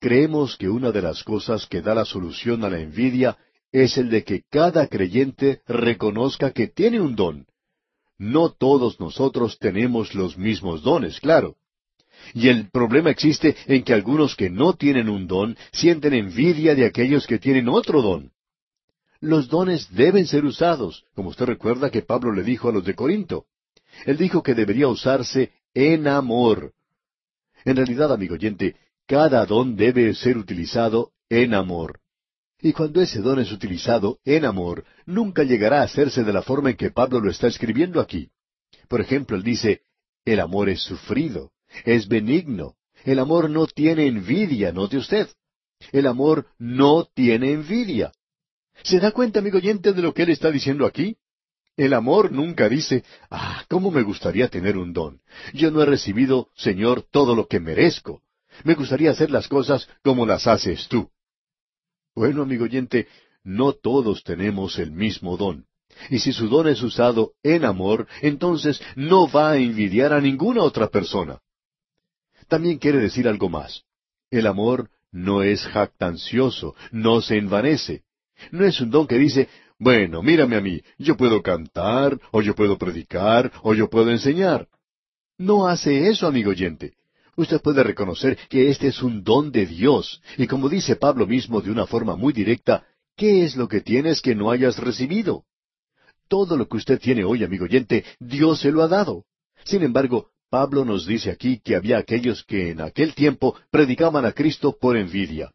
creemos 0.00 0.56
que 0.56 0.68
una 0.68 0.92
de 0.92 1.02
las 1.02 1.24
cosas 1.24 1.66
que 1.66 1.82
da 1.82 1.94
la 1.94 2.04
solución 2.04 2.64
a 2.64 2.70
la 2.70 2.78
envidia 2.78 3.36
es 3.72 3.98
el 3.98 4.08
de 4.10 4.24
que 4.24 4.42
cada 4.50 4.86
creyente 4.86 5.62
reconozca 5.66 6.52
que 6.52 6.68
tiene 6.68 7.00
un 7.00 7.16
don. 7.16 7.46
No 8.18 8.50
todos 8.50 8.98
nosotros 9.00 9.58
tenemos 9.58 10.14
los 10.14 10.38
mismos 10.38 10.82
dones, 10.82 11.20
claro. 11.20 11.56
Y 12.34 12.48
el 12.48 12.70
problema 12.70 13.10
existe 13.10 13.56
en 13.66 13.82
que 13.82 13.94
algunos 13.94 14.36
que 14.36 14.50
no 14.50 14.74
tienen 14.74 15.08
un 15.08 15.26
don 15.26 15.56
sienten 15.72 16.14
envidia 16.14 16.74
de 16.74 16.86
aquellos 16.86 17.26
que 17.26 17.38
tienen 17.38 17.68
otro 17.68 18.02
don. 18.02 18.32
Los 19.20 19.48
dones 19.48 19.88
deben 19.92 20.26
ser 20.26 20.44
usados, 20.44 21.04
como 21.14 21.30
usted 21.30 21.46
recuerda 21.46 21.90
que 21.90 22.02
Pablo 22.02 22.32
le 22.32 22.42
dijo 22.42 22.68
a 22.68 22.72
los 22.72 22.84
de 22.84 22.94
Corinto. 22.94 23.46
Él 24.04 24.16
dijo 24.16 24.42
que 24.42 24.54
debería 24.54 24.88
usarse 24.88 25.52
en 25.72 26.06
amor. 26.06 26.72
En 27.64 27.76
realidad, 27.76 28.12
amigo 28.12 28.34
oyente, 28.34 28.76
cada 29.06 29.46
don 29.46 29.76
debe 29.76 30.14
ser 30.14 30.36
utilizado 30.36 31.12
en 31.28 31.54
amor. 31.54 32.00
Y 32.60 32.72
cuando 32.72 33.00
ese 33.00 33.20
don 33.20 33.38
es 33.38 33.52
utilizado 33.52 34.18
en 34.24 34.44
amor, 34.44 34.84
nunca 35.06 35.42
llegará 35.42 35.80
a 35.80 35.84
hacerse 35.84 36.24
de 36.24 36.32
la 36.32 36.42
forma 36.42 36.70
en 36.70 36.76
que 36.76 36.90
Pablo 36.90 37.20
lo 37.20 37.30
está 37.30 37.46
escribiendo 37.46 38.00
aquí. 38.00 38.30
Por 38.88 39.00
ejemplo, 39.00 39.36
él 39.36 39.42
dice, 39.42 39.82
el 40.24 40.40
amor 40.40 40.68
es 40.68 40.82
sufrido 40.82 41.52
es 41.84 42.08
benigno. 42.08 42.74
El 43.04 43.18
amor 43.18 43.50
no 43.50 43.66
tiene 43.66 44.06
envidia, 44.06 44.72
note 44.72 44.96
usted. 44.96 45.28
El 45.92 46.06
amor 46.06 46.46
no 46.58 47.08
tiene 47.14 47.52
envidia. 47.52 48.12
¿Se 48.82 48.98
da 49.00 49.12
cuenta, 49.12 49.40
amigo 49.40 49.58
oyente, 49.58 49.92
de 49.92 50.02
lo 50.02 50.12
que 50.12 50.22
él 50.22 50.30
está 50.30 50.50
diciendo 50.50 50.86
aquí? 50.86 51.16
El 51.76 51.92
amor 51.92 52.32
nunca 52.32 52.68
dice, 52.68 53.04
ah, 53.30 53.64
¿cómo 53.68 53.90
me 53.90 54.02
gustaría 54.02 54.48
tener 54.48 54.78
un 54.78 54.92
don? 54.92 55.20
Yo 55.52 55.70
no 55.70 55.82
he 55.82 55.86
recibido, 55.86 56.48
Señor, 56.54 57.02
todo 57.10 57.34
lo 57.34 57.46
que 57.46 57.60
merezco. 57.60 58.22
Me 58.64 58.74
gustaría 58.74 59.10
hacer 59.10 59.30
las 59.30 59.48
cosas 59.48 59.88
como 60.02 60.24
las 60.24 60.46
haces 60.46 60.88
tú. 60.88 61.10
Bueno, 62.14 62.42
amigo 62.42 62.64
oyente, 62.64 63.08
no 63.44 63.74
todos 63.74 64.24
tenemos 64.24 64.78
el 64.78 64.90
mismo 64.90 65.36
don. 65.36 65.66
Y 66.10 66.18
si 66.18 66.32
su 66.32 66.48
don 66.48 66.66
es 66.66 66.82
usado 66.82 67.32
en 67.42 67.64
amor, 67.64 68.06
entonces 68.22 68.80
no 68.96 69.30
va 69.30 69.52
a 69.52 69.56
envidiar 69.56 70.14
a 70.14 70.20
ninguna 70.20 70.62
otra 70.62 70.88
persona. 70.88 71.40
También 72.48 72.78
quiere 72.78 72.98
decir 72.98 73.28
algo 73.28 73.48
más. 73.48 73.84
El 74.30 74.46
amor 74.46 74.90
no 75.10 75.42
es 75.42 75.62
jactancioso, 75.66 76.74
no 76.92 77.20
se 77.20 77.36
envanece. 77.36 78.02
No 78.50 78.64
es 78.64 78.80
un 78.80 78.90
don 78.90 79.06
que 79.06 79.18
dice, 79.18 79.48
bueno, 79.78 80.22
mírame 80.22 80.56
a 80.56 80.60
mí, 80.60 80.80
yo 80.98 81.16
puedo 81.16 81.42
cantar, 81.42 82.18
o 82.32 82.42
yo 82.42 82.54
puedo 82.54 82.78
predicar, 82.78 83.52
o 83.62 83.74
yo 83.74 83.88
puedo 83.88 84.10
enseñar. 84.10 84.68
No 85.38 85.68
hace 85.68 86.08
eso, 86.08 86.26
amigo 86.26 86.50
oyente. 86.50 86.94
Usted 87.36 87.60
puede 87.60 87.82
reconocer 87.82 88.38
que 88.48 88.70
este 88.70 88.88
es 88.88 89.02
un 89.02 89.22
don 89.22 89.52
de 89.52 89.66
Dios, 89.66 90.22
y 90.38 90.46
como 90.46 90.70
dice 90.70 90.96
Pablo 90.96 91.26
mismo 91.26 91.60
de 91.60 91.70
una 91.70 91.86
forma 91.86 92.16
muy 92.16 92.32
directa, 92.32 92.86
¿qué 93.16 93.44
es 93.44 93.56
lo 93.56 93.68
que 93.68 93.82
tienes 93.82 94.22
que 94.22 94.34
no 94.34 94.50
hayas 94.50 94.78
recibido? 94.78 95.44
Todo 96.28 96.56
lo 96.56 96.66
que 96.66 96.78
usted 96.78 96.98
tiene 96.98 97.24
hoy, 97.24 97.44
amigo 97.44 97.64
oyente, 97.64 98.04
Dios 98.18 98.60
se 98.60 98.72
lo 98.72 98.82
ha 98.82 98.88
dado. 98.88 99.24
Sin 99.64 99.82
embargo, 99.82 100.30
Pablo 100.56 100.86
nos 100.86 101.06
dice 101.06 101.30
aquí 101.30 101.60
que 101.62 101.76
había 101.76 101.98
aquellos 101.98 102.42
que 102.44 102.70
en 102.70 102.80
aquel 102.80 103.14
tiempo 103.14 103.54
predicaban 103.70 104.24
a 104.24 104.32
Cristo 104.32 104.74
por 104.80 104.96
envidia. 104.96 105.52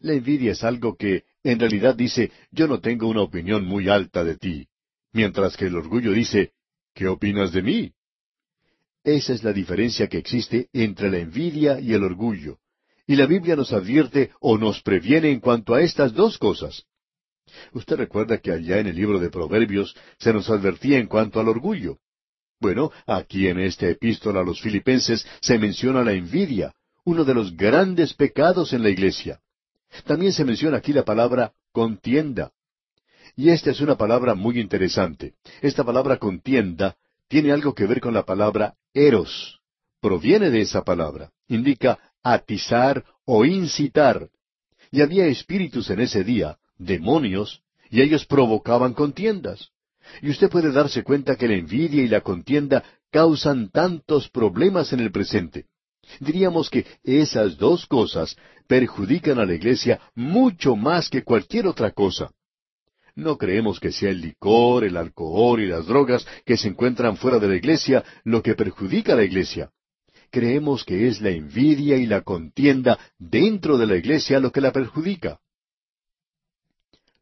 La 0.00 0.12
envidia 0.12 0.52
es 0.52 0.62
algo 0.64 0.98
que 0.98 1.22
en 1.42 1.58
realidad 1.58 1.94
dice, 1.96 2.30
yo 2.50 2.68
no 2.68 2.78
tengo 2.78 3.08
una 3.08 3.22
opinión 3.22 3.64
muy 3.64 3.88
alta 3.88 4.24
de 4.24 4.36
ti, 4.36 4.68
mientras 5.14 5.56
que 5.56 5.68
el 5.68 5.76
orgullo 5.76 6.12
dice, 6.12 6.52
¿qué 6.94 7.08
opinas 7.08 7.52
de 7.52 7.62
mí? 7.62 7.92
Esa 9.02 9.32
es 9.32 9.42
la 9.42 9.54
diferencia 9.54 10.08
que 10.08 10.18
existe 10.18 10.68
entre 10.74 11.10
la 11.10 11.20
envidia 11.20 11.80
y 11.80 11.94
el 11.94 12.04
orgullo. 12.04 12.58
Y 13.06 13.16
la 13.16 13.24
Biblia 13.24 13.56
nos 13.56 13.72
advierte 13.72 14.32
o 14.40 14.58
nos 14.58 14.82
previene 14.82 15.30
en 15.30 15.40
cuanto 15.40 15.74
a 15.74 15.80
estas 15.80 16.12
dos 16.12 16.36
cosas. 16.36 16.84
Usted 17.72 17.96
recuerda 17.96 18.36
que 18.36 18.52
allá 18.52 18.78
en 18.78 18.88
el 18.88 18.96
libro 18.96 19.20
de 19.20 19.30
Proverbios 19.30 19.96
se 20.18 20.34
nos 20.34 20.50
advertía 20.50 20.98
en 20.98 21.06
cuanto 21.06 21.40
al 21.40 21.48
orgullo. 21.48 21.98
Bueno, 22.60 22.90
aquí 23.06 23.46
en 23.46 23.60
esta 23.60 23.88
epístola 23.88 24.40
a 24.40 24.44
los 24.44 24.60
filipenses 24.60 25.26
se 25.40 25.58
menciona 25.58 26.02
la 26.02 26.12
envidia, 26.12 26.74
uno 27.04 27.24
de 27.24 27.34
los 27.34 27.56
grandes 27.56 28.14
pecados 28.14 28.72
en 28.72 28.82
la 28.82 28.90
iglesia. 28.90 29.40
También 30.04 30.32
se 30.32 30.44
menciona 30.44 30.78
aquí 30.78 30.92
la 30.92 31.04
palabra 31.04 31.52
contienda. 31.72 32.52
Y 33.36 33.50
esta 33.50 33.70
es 33.70 33.80
una 33.80 33.96
palabra 33.96 34.34
muy 34.34 34.58
interesante. 34.58 35.34
Esta 35.62 35.84
palabra 35.84 36.16
contienda 36.16 36.96
tiene 37.28 37.52
algo 37.52 37.74
que 37.74 37.86
ver 37.86 38.00
con 38.00 38.12
la 38.12 38.24
palabra 38.24 38.74
eros. 38.92 39.60
Proviene 40.00 40.50
de 40.50 40.62
esa 40.62 40.82
palabra. 40.82 41.30
Indica 41.46 41.98
atizar 42.22 43.04
o 43.24 43.44
incitar. 43.44 44.30
Y 44.90 45.02
había 45.02 45.26
espíritus 45.26 45.90
en 45.90 46.00
ese 46.00 46.24
día, 46.24 46.58
demonios, 46.76 47.62
y 47.90 48.02
ellos 48.02 48.26
provocaban 48.26 48.94
contiendas. 48.94 49.70
Y 50.22 50.30
usted 50.30 50.48
puede 50.48 50.72
darse 50.72 51.02
cuenta 51.02 51.36
que 51.36 51.48
la 51.48 51.54
envidia 51.54 52.02
y 52.02 52.08
la 52.08 52.20
contienda 52.20 52.82
causan 53.10 53.70
tantos 53.70 54.28
problemas 54.28 54.92
en 54.92 55.00
el 55.00 55.10
presente. 55.10 55.66
Diríamos 56.20 56.70
que 56.70 56.86
esas 57.02 57.56
dos 57.58 57.86
cosas 57.86 58.36
perjudican 58.66 59.38
a 59.38 59.44
la 59.44 59.54
iglesia 59.54 60.00
mucho 60.14 60.76
más 60.76 61.08
que 61.08 61.22
cualquier 61.22 61.66
otra 61.66 61.90
cosa. 61.90 62.30
No 63.14 63.36
creemos 63.36 63.80
que 63.80 63.90
sea 63.90 64.10
el 64.10 64.20
licor, 64.20 64.84
el 64.84 64.96
alcohol 64.96 65.60
y 65.60 65.66
las 65.66 65.86
drogas 65.86 66.26
que 66.44 66.56
se 66.56 66.68
encuentran 66.68 67.16
fuera 67.16 67.38
de 67.38 67.48
la 67.48 67.56
iglesia 67.56 68.04
lo 68.24 68.42
que 68.42 68.54
perjudica 68.54 69.14
a 69.14 69.16
la 69.16 69.24
iglesia. 69.24 69.70
Creemos 70.30 70.84
que 70.84 71.08
es 71.08 71.20
la 71.20 71.30
envidia 71.30 71.96
y 71.96 72.06
la 72.06 72.20
contienda 72.20 72.98
dentro 73.18 73.76
de 73.78 73.86
la 73.86 73.96
iglesia 73.96 74.40
lo 74.40 74.52
que 74.52 74.60
la 74.60 74.72
perjudica. 74.72 75.40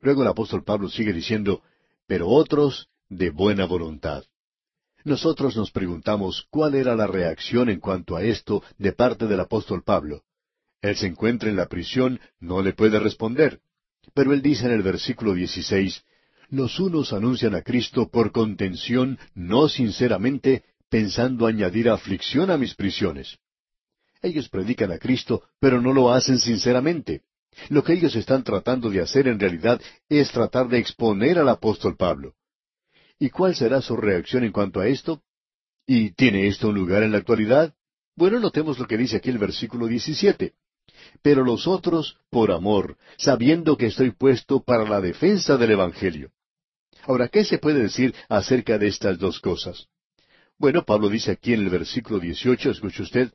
Luego 0.01 0.23
el 0.23 0.29
apóstol 0.29 0.65
Pablo 0.65 0.89
sigue 0.89 1.13
diciendo, 1.13 1.63
pero 2.07 2.28
otros 2.28 2.89
de 3.09 3.31
buena 3.31 3.66
voluntad. 3.66 4.24
Nosotros 5.05 5.57
nos 5.57 5.70
preguntamos 5.70 6.47
cuál 6.51 6.74
era 6.74 6.97
la 6.97 7.07
reacción 7.07 7.69
en 7.69 7.78
cuanto 7.78 8.16
a 8.16 8.24
esto 8.24 8.62
de 8.78 8.93
parte 8.93 9.27
del 9.27 9.41
apóstol 9.41 9.83
Pablo. 9.85 10.23
Él 10.83 10.97
se 10.97 11.07
encuentra 11.07 11.49
en 11.49 11.57
la 11.57 11.66
prisión, 11.66 12.20
no 12.41 12.62
le 12.62 12.73
puede 12.73 12.99
responder. 12.99 13.61
Pero 14.15 14.33
él 14.33 14.43
dice 14.43 14.66
en 14.66 14.73
el 14.73 14.83
versículo 14.83 15.35
16, 15.35 16.05
Los 16.49 16.78
unos 16.81 17.12
anuncian 17.12 17.55
a 17.55 17.62
Cristo 17.62 18.09
por 18.09 18.33
contención, 18.33 19.19
no 19.35 19.69
sinceramente, 19.69 20.65
pensando 20.89 21.47
añadir 21.47 21.89
aflicción 21.89 22.51
a 22.51 22.57
mis 22.57 22.74
prisiones. 22.74 23.39
Ellos 24.23 24.49
predican 24.49 24.91
a 24.93 24.99
Cristo, 24.99 25.43
pero 25.61 25.81
no 25.81 25.93
lo 25.93 26.12
hacen 26.12 26.39
sinceramente. 26.39 27.23
Lo 27.69 27.83
que 27.83 27.95
ellos 27.95 28.15
están 28.16 28.45
tratando 28.45 28.91
de 28.91 29.01
hacer 29.01 29.28
en 29.28 29.41
realidad 29.41 29.81
es 30.09 30.31
tratar 30.31 30.69
de 30.69 30.78
exponer 30.78 31.39
al 31.39 31.49
apóstol 31.49 31.97
Pablo. 31.97 32.35
¿Y 33.19 33.31
cuál 33.31 33.55
será 33.55 33.81
su 33.81 33.97
reacción 33.97 34.45
en 34.45 34.53
cuanto 34.53 34.81
a 34.81 34.89
esto? 34.89 35.23
¿Y 35.87 36.11
tiene 36.11 36.49
esto 36.49 36.69
un 36.69 36.74
lugar 36.74 37.03
en 37.03 37.12
la 37.12 37.19
actualidad? 37.19 37.74
Bueno, 38.15 38.41
notemos 38.41 38.78
lo 38.78 38.87
que 38.87 38.97
dice 38.97 39.16
aquí 39.16 39.31
el 39.31 39.39
versículo 39.39 39.87
17. 39.87 40.55
Pero 41.23 41.45
los 41.45 41.66
otros, 41.66 42.19
por 42.31 42.51
amor, 42.51 42.97
sabiendo 43.16 43.77
que 43.77 43.87
estoy 43.87 44.11
puesto 44.11 44.62
para 44.62 44.85
la 44.89 45.01
defensa 45.01 45.57
del 45.57 45.73
Evangelio. 45.73 46.31
Ahora, 47.03 47.28
¿qué 47.28 47.45
se 47.45 47.59
puede 47.59 47.83
decir 47.83 48.15
acerca 48.28 48.78
de 48.78 48.89
estas 48.89 49.19
dos 49.19 49.41
cosas? 49.41 49.89
Bueno, 50.59 50.85
Pablo 50.85 51.09
dice 51.09 51.33
aquí 51.33 51.53
en 51.53 51.61
el 51.61 51.70
versículo 51.70 52.19
18, 52.19 52.70
escuche 52.70 53.03
usted, 53.03 53.33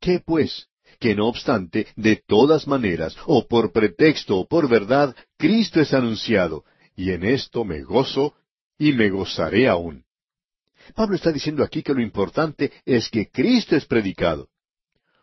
¿qué 0.00 0.20
pues? 0.24 0.68
Que 1.00 1.14
no 1.14 1.28
obstante, 1.28 1.86
de 1.96 2.22
todas 2.26 2.66
maneras, 2.66 3.16
o 3.26 3.46
por 3.46 3.72
pretexto 3.72 4.38
o 4.38 4.48
por 4.48 4.68
verdad, 4.68 5.14
Cristo 5.36 5.80
es 5.80 5.94
anunciado, 5.94 6.64
y 6.96 7.10
en 7.12 7.24
esto 7.24 7.64
me 7.64 7.82
gozo 7.82 8.34
y 8.78 8.92
me 8.92 9.08
gozaré 9.10 9.68
aún. 9.68 10.04
Pablo 10.94 11.16
está 11.16 11.30
diciendo 11.30 11.62
aquí 11.62 11.82
que 11.82 11.94
lo 11.94 12.00
importante 12.00 12.72
es 12.84 13.08
que 13.08 13.30
Cristo 13.30 13.76
es 13.76 13.84
predicado. 13.84 14.48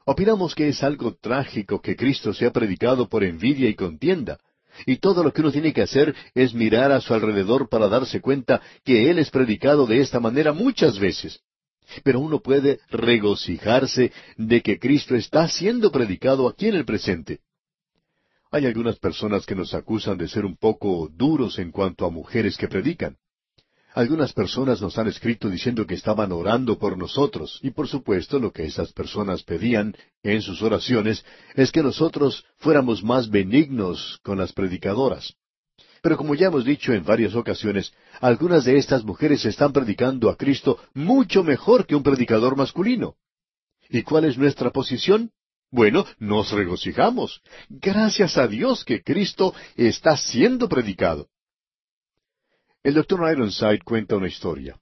Opinamos 0.05 0.53
que 0.53 0.67
es 0.67 0.83
algo 0.83 1.15
trágico 1.15 1.81
que 1.81 1.95
Cristo 1.95 2.33
sea 2.33 2.51
predicado 2.51 3.09
por 3.09 3.23
envidia 3.23 3.67
y 3.67 3.73
contienda, 3.73 4.39
y 4.85 4.97
todo 4.97 5.23
lo 5.23 5.33
que 5.33 5.41
uno 5.41 5.51
tiene 5.51 5.73
que 5.73 5.81
hacer 5.81 6.15
es 6.33 6.53
mirar 6.53 6.91
a 6.91 7.01
su 7.01 7.13
alrededor 7.13 7.69
para 7.69 7.87
darse 7.87 8.21
cuenta 8.21 8.61
que 8.83 9.09
Él 9.09 9.19
es 9.19 9.31
predicado 9.31 9.85
de 9.87 10.01
esta 10.01 10.19
manera 10.19 10.53
muchas 10.53 10.99
veces. 10.99 11.41
Pero 12.03 12.19
uno 12.19 12.39
puede 12.39 12.79
regocijarse 12.89 14.11
de 14.37 14.61
que 14.61 14.79
Cristo 14.79 15.15
está 15.15 15.47
siendo 15.47 15.91
predicado 15.91 16.47
aquí 16.47 16.67
en 16.67 16.75
el 16.75 16.85
presente. 16.85 17.39
Hay 18.51 18.65
algunas 18.65 18.97
personas 18.97 19.45
que 19.45 19.55
nos 19.55 19.73
acusan 19.73 20.17
de 20.17 20.27
ser 20.27 20.45
un 20.45 20.55
poco 20.55 21.09
duros 21.11 21.59
en 21.59 21.71
cuanto 21.71 22.05
a 22.05 22.09
mujeres 22.09 22.57
que 22.57 22.67
predican. 22.67 23.17
Algunas 23.93 24.33
personas 24.33 24.81
nos 24.81 24.97
han 24.97 25.07
escrito 25.07 25.49
diciendo 25.49 25.87
que 25.87 25.95
estaban 25.95 26.33
orando 26.33 26.77
por 26.77 26.97
nosotros, 26.97 27.59
y 27.63 27.71
por 27.71 27.87
supuesto 27.87 28.39
lo 28.39 28.51
que 28.51 28.65
esas 28.65 28.91
personas 28.91 29.43
pedían 29.43 29.95
en 30.21 30.41
sus 30.41 30.61
oraciones 30.61 31.23
es 31.55 31.71
que 31.71 31.81
nosotros 31.81 32.43
fuéramos 32.57 33.03
más 33.03 33.29
benignos 33.29 34.19
con 34.21 34.37
las 34.37 34.51
predicadoras. 34.51 35.35
Pero 36.05 36.17
como 36.17 36.35
ya 36.35 36.49
hemos 36.49 36.63
dicho 36.63 36.93
en 36.93 37.03
varias 37.03 37.33
ocasiones, 37.33 37.91
algunas 38.21 38.63
de 38.63 38.77
estas 38.77 39.03
mujeres 39.03 39.43
están 39.43 39.73
predicando 39.73 40.29
a 40.29 40.37
Cristo 40.37 40.77
mucho 40.93 41.43
mejor 41.43 41.87
que 41.87 41.95
un 41.95 42.03
predicador 42.03 42.55
masculino. 42.55 43.15
¿Y 43.89 44.03
cuál 44.03 44.25
es 44.25 44.37
nuestra 44.37 44.69
posición? 44.69 45.31
Bueno, 45.71 46.05
nos 46.19 46.51
regocijamos. 46.51 47.41
Gracias 47.69 48.37
a 48.37 48.47
Dios 48.47 48.85
que 48.85 49.01
Cristo 49.01 49.55
está 49.77 50.15
siendo 50.15 50.69
predicado. 50.69 51.27
El 52.83 52.93
doctor 52.93 53.21
Ironside 53.31 53.81
cuenta 53.83 54.15
una 54.15 54.27
historia. 54.27 54.79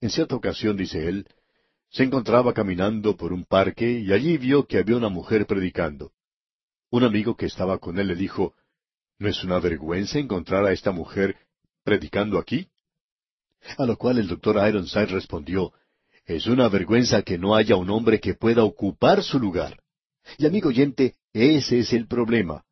En 0.00 0.10
cierta 0.10 0.34
ocasión, 0.34 0.76
dice 0.76 1.08
él, 1.08 1.28
se 1.88 2.02
encontraba 2.02 2.52
caminando 2.52 3.16
por 3.16 3.32
un 3.32 3.44
parque 3.44 4.00
y 4.00 4.12
allí 4.12 4.38
vio 4.38 4.66
que 4.66 4.78
había 4.78 4.96
una 4.96 5.08
mujer 5.08 5.46
predicando. 5.46 6.10
Un 6.90 7.04
amigo 7.04 7.36
que 7.36 7.46
estaba 7.46 7.78
con 7.78 8.00
él 8.00 8.08
le 8.08 8.16
dijo, 8.16 8.56
¿No 9.18 9.28
es 9.28 9.44
una 9.44 9.60
vergüenza 9.60 10.18
encontrar 10.18 10.64
a 10.64 10.72
esta 10.72 10.90
mujer 10.90 11.36
predicando 11.84 12.38
aquí? 12.38 12.68
A 13.78 13.86
lo 13.86 13.96
cual 13.96 14.18
el 14.18 14.28
doctor 14.28 14.56
Ironside 14.68 15.06
respondió, 15.06 15.72
Es 16.26 16.46
una 16.46 16.68
vergüenza 16.68 17.22
que 17.22 17.38
no 17.38 17.54
haya 17.54 17.76
un 17.76 17.90
hombre 17.90 18.20
que 18.20 18.34
pueda 18.34 18.64
ocupar 18.64 19.22
su 19.22 19.38
lugar. 19.38 19.80
Y 20.38 20.46
amigo 20.46 20.70
oyente, 20.70 21.14
ese 21.32 21.78
es 21.80 21.92
el 21.92 22.06
problema. 22.06 22.64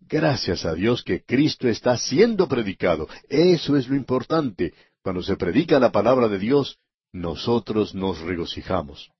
Gracias 0.00 0.64
a 0.64 0.74
Dios 0.74 1.04
que 1.04 1.22
Cristo 1.22 1.68
está 1.68 1.96
siendo 1.96 2.48
predicado. 2.48 3.08
Eso 3.28 3.76
es 3.76 3.88
lo 3.88 3.94
importante. 3.94 4.74
Cuando 5.02 5.22
se 5.22 5.36
predica 5.36 5.78
la 5.78 5.92
palabra 5.92 6.28
de 6.28 6.38
Dios, 6.38 6.78
nosotros 7.12 7.94
nos 7.94 8.20
regocijamos. 8.20 9.10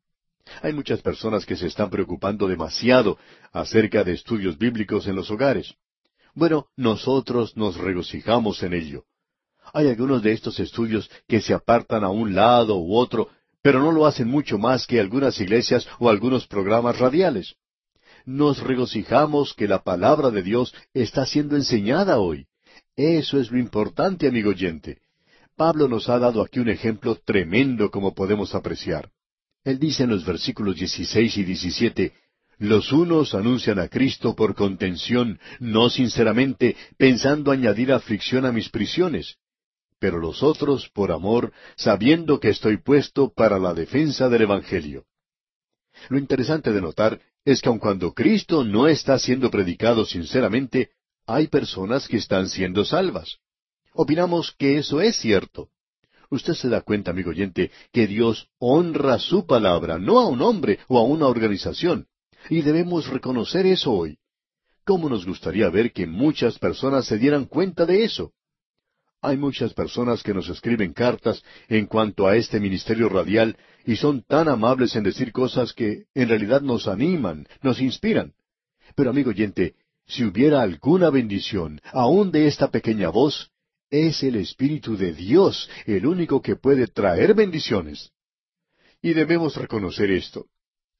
Hay 0.63 0.73
muchas 0.73 1.01
personas 1.03 1.47
que 1.47 1.57
se 1.57 1.67
están 1.67 1.91
preocupando 1.91 2.49
demasiado 2.49 3.19
acerca 3.53 4.03
de 4.03 4.13
estudios 4.13 4.59
bíblicos 4.59 5.07
en 5.07 5.15
los 5.17 5.31
hogares. 5.31 5.75
Bueno, 6.35 6.67
nosotros 6.77 7.57
nos 7.57 7.77
regocijamos 7.77 8.63
en 8.63 8.75
ello. 8.75 9.05
Hay 9.73 9.89
algunos 9.89 10.23
de 10.23 10.33
estos 10.33 10.59
estudios 10.61 11.11
que 11.29 11.41
se 11.41 11.55
apartan 11.55 12.05
a 12.05 12.11
un 12.11 12.35
lado 12.35 12.77
u 12.77 12.97
otro, 12.97 13.29
pero 13.63 13.81
no 13.81 13.93
lo 13.93 14.07
hacen 14.07 14.29
mucho 14.29 14.59
más 14.59 14.87
que 14.87 15.01
algunas 15.01 15.41
iglesias 15.41 15.87
o 15.99 16.09
algunos 16.09 16.47
programas 16.47 16.99
radiales. 16.99 17.55
Nos 18.25 18.63
regocijamos 18.63 19.55
que 19.55 19.69
la 19.69 19.83
palabra 19.83 20.31
de 20.31 20.43
Dios 20.43 20.75
está 20.95 21.27
siendo 21.27 21.57
enseñada 21.57 22.19
hoy. 22.19 22.47
Eso 22.97 23.41
es 23.41 23.51
lo 23.51 23.59
importante, 23.59 24.29
amigo 24.29 24.51
oyente. 24.51 24.99
Pablo 25.57 25.89
nos 25.89 26.09
ha 26.09 26.19
dado 26.19 26.43
aquí 26.43 26.59
un 26.59 26.69
ejemplo 26.69 27.17
tremendo 27.25 27.91
como 27.91 28.15
podemos 28.15 28.55
apreciar. 28.55 29.11
Él 29.65 29.79
dice 29.79 30.05
en 30.05 30.11
los 30.11 30.25
versículos 30.25 30.77
16 30.77 31.37
y 31.37 31.45
17, 31.45 32.13
Los 32.61 32.93
unos 32.93 33.35
anuncian 33.35 33.79
a 33.79 33.89
Cristo 33.89 34.37
por 34.37 34.55
contención, 34.55 35.41
no 35.61 35.89
sinceramente, 35.89 36.77
pensando 36.99 37.53
añadir 37.53 37.91
aflicción 37.91 38.45
a 38.45 38.53
mis 38.53 38.69
prisiones, 38.69 39.39
pero 39.99 40.19
los 40.19 40.43
otros 40.43 40.91
por 40.91 41.11
amor, 41.11 41.55
sabiendo 41.77 42.39
que 42.39 42.51
estoy 42.51 42.77
puesto 42.77 43.33
para 43.33 43.59
la 43.59 43.73
defensa 43.73 44.29
del 44.29 44.43
Evangelio. 44.43 45.07
Lo 46.11 46.19
interesante 46.19 46.71
de 46.71 46.83
notar 46.83 47.19
es 47.47 47.63
que 47.63 47.71
aun 47.71 47.79
cuando 47.79 48.13
Cristo 48.13 48.63
no 48.63 48.89
está 48.89 49.19
siendo 49.19 49.51
predicado 49.51 50.05
sinceramente, 50.05 50.91
hay 51.27 51.49
personas 51.49 52.09
que 52.09 52.19
están 52.19 52.51
siendo 52.51 52.85
salvas. 52.85 53.39
Opinamos 53.95 54.55
que 54.59 54.77
eso 54.77 55.01
es 55.01 55.17
cierto. 55.17 55.71
Usted 56.29 56.53
se 56.53 56.69
da 56.69 56.83
cuenta, 56.83 57.13
amigo 57.13 57.31
oyente, 57.31 57.71
que 57.91 58.07
Dios 58.07 58.49
honra 58.59 59.19
su 59.19 59.47
palabra, 59.47 59.99
no 59.99 60.21
a 60.21 60.29
un 60.29 60.43
hombre 60.43 60.79
o 60.89 60.99
a 60.99 61.05
una 61.05 61.27
organización. 61.27 62.10
Y 62.49 62.63
debemos 62.63 63.09
reconocer 63.09 63.67
eso 63.67 63.93
hoy. 63.93 64.19
¿Cómo 64.85 65.09
nos 65.09 65.27
gustaría 65.27 65.69
ver 65.69 65.93
que 65.93 66.07
muchas 66.07 66.59
personas 66.59 67.07
se 67.07 67.19
dieran 67.19 67.45
cuenta 67.45 67.87
de 67.87 68.05
eso? 68.05 68.33
Hay 69.23 69.37
muchas 69.37 69.75
personas 69.75 70.23
que 70.23 70.33
nos 70.33 70.49
escriben 70.49 70.95
cartas 70.95 71.43
en 71.69 71.87
cuanto 71.87 72.27
a 72.27 72.37
este 72.37 72.59
ministerio 72.59 73.09
radial 73.11 73.57
y 73.85 73.97
son 73.97 74.23
tan 74.23 74.49
amables 74.49 74.97
en 74.97 75.05
decir 75.05 75.31
cosas 75.31 75.75
que 75.75 76.05
en 76.15 76.29
realidad 76.29 76.63
nos 76.63 76.89
animan, 76.89 77.47
nos 77.63 77.81
inspiran. 77.81 78.33
Pero 78.97 79.11
amigo 79.11 79.31
oyente, 79.31 79.75
si 80.07 80.25
hubiera 80.25 80.63
alguna 80.63 81.11
bendición, 81.11 81.81
aun 81.93 82.33
de 82.33 82.47
esta 82.47 82.71
pequeña 82.71 83.11
voz, 83.11 83.51
es 83.91 84.23
el 84.23 84.37
Espíritu 84.37 84.97
de 84.97 85.13
Dios 85.13 85.69
el 85.85 86.07
único 86.07 86.41
que 86.41 86.57
puede 86.57 86.87
traer 86.87 87.35
bendiciones. 87.35 88.11
Y 89.03 89.13
debemos 89.13 89.57
reconocer 89.57 90.11
esto. 90.11 90.47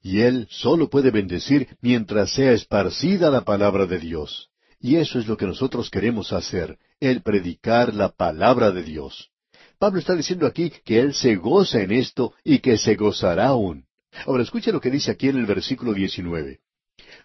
Y 0.03 0.21
Él 0.21 0.47
solo 0.51 0.89
puede 0.89 1.11
bendecir 1.11 1.77
mientras 1.81 2.33
sea 2.33 2.53
esparcida 2.53 3.31
la 3.31 3.43
palabra 3.43 3.87
de 3.87 3.99
Dios. 3.99 4.51
Y 4.81 4.97
eso 4.97 5.19
es 5.19 5.27
lo 5.27 5.37
que 5.37 5.47
nosotros 5.47 5.91
queremos 5.91 6.33
hacer, 6.33 6.79
el 7.01 7.23
predicar 7.23 7.95
la 7.95 8.09
palabra 8.11 8.71
de 8.71 8.83
Dios. 8.83 9.31
Pablo 9.79 9.99
está 9.99 10.15
diciendo 10.15 10.47
aquí 10.47 10.73
que 10.85 11.01
Él 11.01 11.15
se 11.15 11.37
goza 11.37 11.83
en 11.83 11.93
esto 11.93 12.35
y 12.45 12.61
que 12.61 12.79
se 12.79 12.95
gozará 12.95 13.49
aún. 13.49 13.85
Ahora 14.27 14.43
escuche 14.43 14.73
lo 14.73 14.81
que 14.81 14.91
dice 14.91 15.11
aquí 15.11 15.29
en 15.29 15.39
el 15.39 15.47
versículo 15.47 15.93
19 15.93 16.61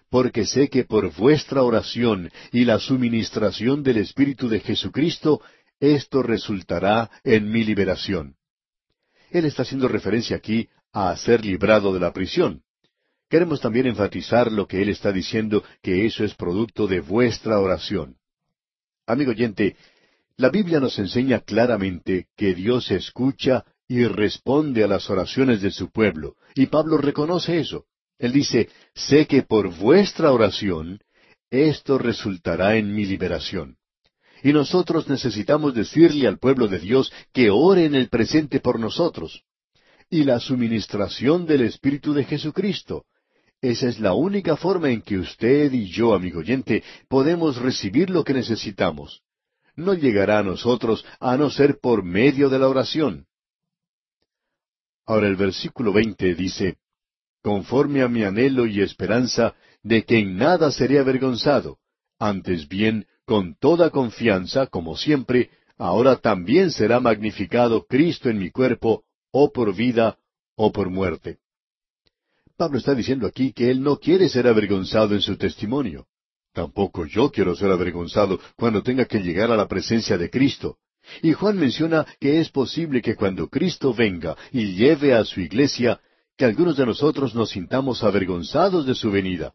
porque 0.09 0.45
sé 0.45 0.69
que 0.69 0.85
por 0.85 1.13
vuestra 1.13 1.63
oración 1.63 2.31
y 2.51 2.65
la 2.65 2.79
suministración 2.79 3.83
del 3.83 3.97
Espíritu 3.97 4.47
de 4.47 4.59
Jesucristo, 4.59 5.41
esto 5.79 6.23
resultará 6.23 7.09
en 7.23 7.51
mi 7.51 7.63
liberación. 7.63 8.35
Él 9.31 9.45
está 9.45 9.63
haciendo 9.63 9.87
referencia 9.87 10.37
aquí 10.37 10.69
a 10.95 11.13
ser 11.17 11.43
librado 11.43 11.93
de 11.93 11.99
la 11.99 12.13
prisión. 12.13 12.63
Queremos 13.29 13.59
también 13.59 13.85
enfatizar 13.85 14.49
lo 14.49 14.65
que 14.65 14.81
él 14.81 14.87
está 14.87 15.11
diciendo, 15.11 15.61
que 15.81 16.05
eso 16.05 16.23
es 16.23 16.33
producto 16.35 16.87
de 16.87 17.01
vuestra 17.01 17.59
oración. 17.59 18.15
Amigo 19.05 19.31
oyente, 19.31 19.75
la 20.37 20.49
Biblia 20.49 20.79
nos 20.79 20.97
enseña 20.97 21.41
claramente 21.41 22.27
que 22.37 22.55
Dios 22.55 22.91
escucha 22.91 23.65
y 23.89 24.05
responde 24.05 24.85
a 24.85 24.87
las 24.87 25.09
oraciones 25.09 25.61
de 25.61 25.71
su 25.71 25.91
pueblo, 25.91 26.37
y 26.55 26.67
Pablo 26.67 26.97
reconoce 26.97 27.59
eso. 27.59 27.85
Él 28.17 28.31
dice, 28.31 28.69
sé 28.93 29.27
que 29.27 29.41
por 29.41 29.75
vuestra 29.75 30.31
oración 30.31 31.01
esto 31.51 31.97
resultará 31.97 32.77
en 32.77 32.95
mi 32.95 33.03
liberación. 33.05 33.75
Y 34.43 34.53
nosotros 34.53 35.09
necesitamos 35.09 35.73
decirle 35.73 36.25
al 36.27 36.39
pueblo 36.39 36.69
de 36.69 36.79
Dios 36.79 37.11
que 37.33 37.49
ore 37.49 37.83
en 37.83 37.95
el 37.95 38.07
presente 38.07 38.61
por 38.61 38.79
nosotros. 38.79 39.43
Y 40.15 40.23
la 40.23 40.39
suministración 40.39 41.45
del 41.45 41.59
Espíritu 41.63 42.13
de 42.13 42.23
Jesucristo. 42.23 43.03
Esa 43.59 43.89
es 43.89 43.99
la 43.99 44.13
única 44.13 44.55
forma 44.55 44.89
en 44.89 45.01
que 45.01 45.17
usted 45.17 45.73
y 45.73 45.87
yo, 45.87 46.13
amigo 46.13 46.39
oyente, 46.39 46.85
podemos 47.09 47.57
recibir 47.57 48.09
lo 48.09 48.23
que 48.23 48.33
necesitamos. 48.33 49.23
No 49.75 49.93
llegará 49.93 50.39
a 50.39 50.43
nosotros 50.43 51.05
a 51.19 51.35
no 51.35 51.49
ser 51.49 51.79
por 51.81 52.05
medio 52.05 52.47
de 52.47 52.59
la 52.59 52.69
oración. 52.69 53.25
Ahora 55.05 55.27
el 55.27 55.35
versículo 55.35 55.91
veinte 55.91 56.33
dice, 56.33 56.77
conforme 57.43 58.01
a 58.01 58.07
mi 58.07 58.23
anhelo 58.23 58.67
y 58.67 58.79
esperanza 58.79 59.53
de 59.83 60.05
que 60.05 60.19
en 60.19 60.37
nada 60.37 60.71
seré 60.71 60.97
avergonzado, 60.97 61.79
antes 62.19 62.69
bien, 62.69 63.05
con 63.25 63.55
toda 63.59 63.89
confianza, 63.89 64.67
como 64.67 64.95
siempre, 64.95 65.49
ahora 65.77 66.15
también 66.15 66.71
será 66.71 67.01
magnificado 67.01 67.85
Cristo 67.85 68.29
en 68.29 68.39
mi 68.39 68.49
cuerpo, 68.49 69.03
o 69.37 69.51
por 69.51 69.75
vida, 69.75 70.17
o 70.55 70.71
por 70.71 70.89
muerte. 70.89 71.39
Pablo 72.55 72.77
está 72.77 72.95
diciendo 72.95 73.27
aquí 73.27 73.51
que 73.51 73.69
él 73.69 73.83
no 73.83 73.97
quiere 73.97 74.29
ser 74.29 74.47
avergonzado 74.47 75.13
en 75.13 75.19
su 75.19 75.35
testimonio. 75.35 76.07
Tampoco 76.53 77.05
yo 77.05 77.29
quiero 77.29 77.53
ser 77.53 77.69
avergonzado 77.69 78.39
cuando 78.55 78.81
tenga 78.81 79.03
que 79.03 79.19
llegar 79.19 79.51
a 79.51 79.57
la 79.57 79.67
presencia 79.67 80.17
de 80.17 80.29
Cristo. 80.29 80.77
Y 81.21 81.33
Juan 81.33 81.57
menciona 81.57 82.05
que 82.17 82.39
es 82.39 82.49
posible 82.49 83.01
que 83.01 83.15
cuando 83.15 83.49
Cristo 83.49 83.93
venga 83.93 84.37
y 84.53 84.73
lleve 84.77 85.13
a 85.13 85.25
su 85.25 85.41
iglesia, 85.41 85.99
que 86.37 86.45
algunos 86.45 86.77
de 86.77 86.85
nosotros 86.85 87.35
nos 87.35 87.49
sintamos 87.49 88.05
avergonzados 88.05 88.85
de 88.85 88.95
su 88.95 89.11
venida. 89.11 89.53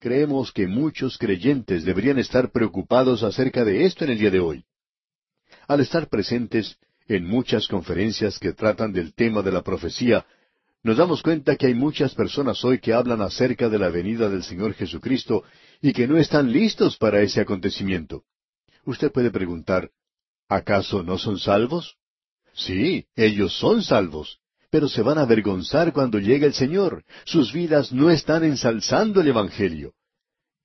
Creemos 0.00 0.50
que 0.50 0.66
muchos 0.66 1.18
creyentes 1.18 1.84
deberían 1.84 2.18
estar 2.18 2.50
preocupados 2.50 3.22
acerca 3.22 3.66
de 3.66 3.84
esto 3.84 4.04
en 4.04 4.12
el 4.12 4.18
día 4.18 4.30
de 4.30 4.40
hoy. 4.40 4.64
Al 5.68 5.80
estar 5.80 6.08
presentes 6.08 6.78
en 7.08 7.26
muchas 7.26 7.68
conferencias 7.68 8.38
que 8.38 8.52
tratan 8.52 8.92
del 8.92 9.14
tema 9.14 9.42
de 9.42 9.52
la 9.52 9.62
profecía, 9.62 10.24
nos 10.82 10.98
damos 10.98 11.22
cuenta 11.22 11.56
que 11.56 11.66
hay 11.66 11.74
muchas 11.74 12.14
personas 12.14 12.62
hoy 12.64 12.78
que 12.78 12.92
hablan 12.92 13.22
acerca 13.22 13.68
de 13.68 13.78
la 13.78 13.88
venida 13.88 14.28
del 14.28 14.42
Señor 14.42 14.74
Jesucristo 14.74 15.42
y 15.80 15.92
que 15.92 16.06
no 16.06 16.18
están 16.18 16.52
listos 16.52 16.96
para 16.98 17.22
ese 17.22 17.40
acontecimiento. 17.40 18.24
Usted 18.84 19.10
puede 19.10 19.30
preguntar, 19.30 19.90
¿acaso 20.48 21.02
no 21.02 21.16
son 21.16 21.38
salvos? 21.38 21.96
Sí, 22.52 23.06
ellos 23.16 23.58
son 23.58 23.82
salvos, 23.82 24.40
pero 24.70 24.88
se 24.88 25.00
van 25.02 25.16
a 25.18 25.22
avergonzar 25.22 25.92
cuando 25.92 26.18
llegue 26.18 26.46
el 26.46 26.54
Señor. 26.54 27.04
Sus 27.24 27.52
vidas 27.52 27.92
no 27.92 28.10
están 28.10 28.44
ensalzando 28.44 29.22
el 29.22 29.28
Evangelio. 29.28 29.94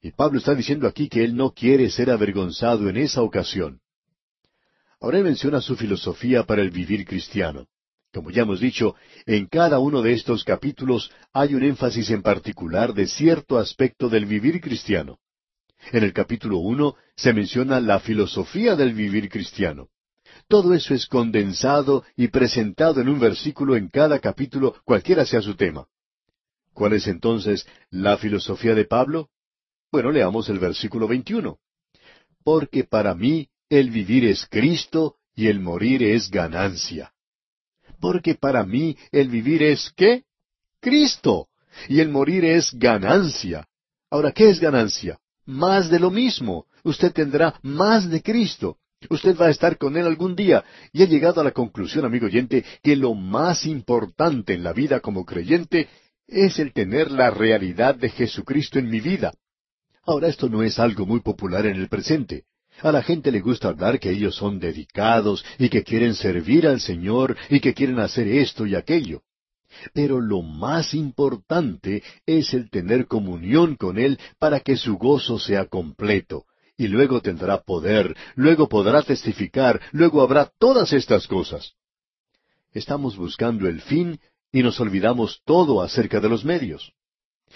Y 0.02 0.12
Pablo 0.12 0.40
está 0.40 0.54
diciendo 0.54 0.88
aquí 0.88 1.08
que 1.10 1.24
él 1.24 1.36
no 1.36 1.52
quiere 1.52 1.90
ser 1.90 2.10
avergonzado 2.10 2.90
en 2.90 2.98
esa 2.98 3.22
ocasión. 3.22 3.80
Ahora 5.02 5.20
él 5.20 5.24
menciona 5.24 5.62
su 5.62 5.76
filosofía 5.76 6.44
para 6.44 6.62
el 6.62 6.72
vivir 6.72 7.06
cristiano. 7.06 7.68
Como 8.12 8.32
ya 8.32 8.42
hemos 8.42 8.60
dicho, 8.60 8.96
en 9.26 9.46
cada 9.46 9.80
uno 9.80 10.02
de 10.02 10.14
estos 10.14 10.44
capítulos 10.44 11.12
hay 11.32 11.54
un 11.54 11.64
énfasis 11.64 12.10
en 12.10 12.22
particular 12.22 12.94
de 12.94 13.08
cierto 13.08 13.58
aspecto 13.58 14.10
del 14.10 14.26
vivir 14.26 14.60
cristiano. 14.60 15.20
En 15.92 16.04
el 16.04 16.12
capítulo 16.12 16.58
uno 16.58 16.96
se 17.16 17.34
menciona 17.34 17.80
la 17.80 18.00
filosofía 18.00 18.76
del 18.76 18.94
vivir 18.94 19.30
cristiano. 19.30 19.90
Todo 20.48 20.74
eso 20.74 20.94
es 20.94 21.06
condensado 21.06 22.04
y 22.16 22.30
presentado 22.30 23.00
en 23.02 23.10
un 23.10 23.20
versículo 23.20 23.76
en 23.76 23.88
cada 23.88 24.20
capítulo, 24.20 24.76
cualquiera 24.84 25.26
sea 25.26 25.42
su 25.42 25.56
tema. 25.56 25.88
¿Cuál 26.74 26.94
es 26.94 27.08
entonces 27.08 27.68
la 27.90 28.18
filosofía 28.18 28.74
de 28.74 28.86
Pablo? 28.86 29.30
Bueno, 29.92 30.12
leamos 30.12 30.50
el 30.50 30.60
versículo 30.60 31.08
21. 31.08 31.58
Porque 32.44 32.84
para 32.84 33.14
mí 33.16 33.50
el 33.70 33.92
vivir 33.92 34.26
es 34.26 34.48
Cristo 34.48 35.18
y 35.36 35.48
el 35.48 35.60
morir 35.60 36.04
es 36.04 36.30
ganancia. 36.30 37.14
Porque 38.00 38.36
para 38.36 38.66
mí 38.66 38.98
el 39.12 39.30
vivir 39.30 39.64
es 39.64 39.92
qué? 39.96 40.24
Cristo. 40.82 41.48
Y 41.88 42.00
el 42.00 42.10
morir 42.10 42.46
es 42.46 42.74
ganancia. 42.74 43.68
Ahora, 44.10 44.32
¿qué 44.32 44.50
es 44.50 44.60
ganancia? 44.60 45.20
Más 45.46 45.90
de 45.90 46.00
lo 46.00 46.10
mismo. 46.10 46.66
Usted 46.84 47.14
tendrá 47.14 47.60
más 47.62 48.10
de 48.10 48.22
Cristo. 48.22 48.78
Usted 49.10 49.38
va 49.38 49.46
a 49.46 49.52
estar 49.52 49.78
con 49.78 49.96
Él 49.96 50.06
algún 50.06 50.36
día 50.36 50.64
y 50.92 51.04
ha 51.04 51.06
llegado 51.06 51.40
a 51.40 51.44
la 51.44 51.52
conclusión, 51.52 52.04
amigo 52.04 52.26
oyente, 52.26 52.66
que 52.84 52.96
lo 52.96 53.14
más 53.14 53.66
importante 53.66 54.54
en 54.54 54.64
la 54.64 54.74
vida 54.74 55.00
como 55.00 55.26
creyente 55.26 55.88
es 56.28 56.60
el 56.60 56.74
tener 56.74 57.10
la 57.12 57.32
realidad 57.32 57.96
de 57.96 58.10
Jesucristo 58.10 58.78
en 58.78 58.90
mi 58.90 59.00
vida. 59.00 59.34
Ahora 60.04 60.28
esto 60.28 60.50
no 60.50 60.64
es 60.64 60.80
algo 60.80 61.06
muy 61.06 61.22
popular 61.22 61.66
en 61.66 61.78
el 61.78 61.88
presente. 61.88 62.46
A 62.82 62.92
la 62.92 63.04
gente 63.04 63.32
le 63.32 63.42
gusta 63.42 63.70
hablar 63.70 64.00
que 64.00 64.10
ellos 64.10 64.36
son 64.36 64.60
dedicados 64.60 65.44
y 65.58 65.70
que 65.70 65.84
quieren 65.84 66.14
servir 66.14 66.66
al 66.68 66.80
Señor 66.80 67.36
y 67.50 67.60
que 67.60 67.74
quieren 67.74 68.00
hacer 68.00 68.28
esto 68.28 68.66
y 68.66 68.76
aquello. 68.76 69.22
Pero 69.94 70.20
lo 70.22 70.42
más 70.42 70.94
importante 70.94 72.04
es 72.26 72.54
el 72.54 72.70
tener 72.70 73.08
comunión 73.08 73.76
con 73.76 73.98
Él 73.98 74.18
para 74.40 74.62
que 74.62 74.78
su 74.78 74.98
gozo 74.98 75.40
sea 75.40 75.66
completo. 75.66 76.46
Y 76.78 76.88
luego 76.88 77.22
tendrá 77.22 77.62
poder, 77.62 78.16
luego 78.36 78.70
podrá 78.70 79.04
testificar, 79.04 79.82
luego 79.92 80.22
habrá 80.22 80.50
todas 80.58 80.94
estas 80.94 81.28
cosas. 81.28 81.74
Estamos 82.72 83.18
buscando 83.18 83.68
el 83.68 83.82
fin 83.82 84.20
y 84.52 84.64
nos 84.64 84.80
olvidamos 84.80 85.42
todo 85.44 85.82
acerca 85.82 86.20
de 86.22 86.30
los 86.30 86.46
medios. 86.46 86.94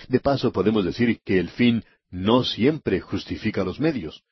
De 0.09 0.19
paso 0.19 0.51
podemos 0.51 0.83
decir 0.83 1.21
que 1.23 1.39
el 1.39 1.49
fin 1.49 1.83
no 2.09 2.43
siempre 2.43 2.99
justifica 2.99 3.63
los 3.63 3.79
medios. 3.79 4.23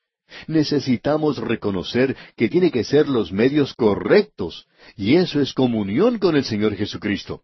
Necesitamos 0.46 1.38
reconocer 1.38 2.16
que 2.36 2.48
tiene 2.48 2.70
que 2.70 2.84
ser 2.84 3.08
los 3.08 3.32
medios 3.32 3.74
correctos, 3.74 4.66
y 4.96 5.16
eso 5.16 5.40
es 5.40 5.52
comunión 5.52 6.18
con 6.18 6.36
el 6.36 6.44
Señor 6.44 6.74
Jesucristo. 6.76 7.42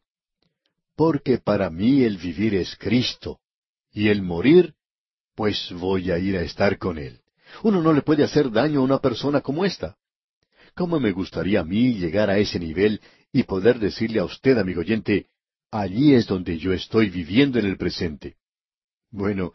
Porque 0.96 1.38
para 1.38 1.70
mí 1.70 2.02
el 2.02 2.16
vivir 2.16 2.54
es 2.54 2.76
Cristo, 2.76 3.40
y 3.92 4.08
el 4.08 4.22
morir, 4.22 4.74
pues 5.34 5.70
voy 5.72 6.10
a 6.10 6.18
ir 6.18 6.36
a 6.36 6.42
estar 6.42 6.78
con 6.78 6.98
Él. 6.98 7.20
Uno 7.62 7.80
no 7.80 7.92
le 7.92 8.02
puede 8.02 8.24
hacer 8.24 8.50
daño 8.50 8.80
a 8.80 8.84
una 8.84 8.98
persona 8.98 9.40
como 9.40 9.64
esta. 9.64 9.96
¿Cómo 10.74 11.00
me 11.00 11.12
gustaría 11.12 11.60
a 11.60 11.64
mí 11.64 11.94
llegar 11.94 12.30
a 12.30 12.38
ese 12.38 12.58
nivel 12.58 13.00
y 13.32 13.42
poder 13.44 13.78
decirle 13.78 14.20
a 14.20 14.24
usted, 14.24 14.58
amigo 14.58 14.80
oyente, 14.80 15.26
allí 15.70 16.14
es 16.14 16.26
donde 16.26 16.58
yo 16.58 16.72
estoy 16.72 17.10
viviendo 17.10 17.58
en 17.58 17.66
el 17.66 17.76
presente? 17.76 18.36
Bueno, 19.10 19.52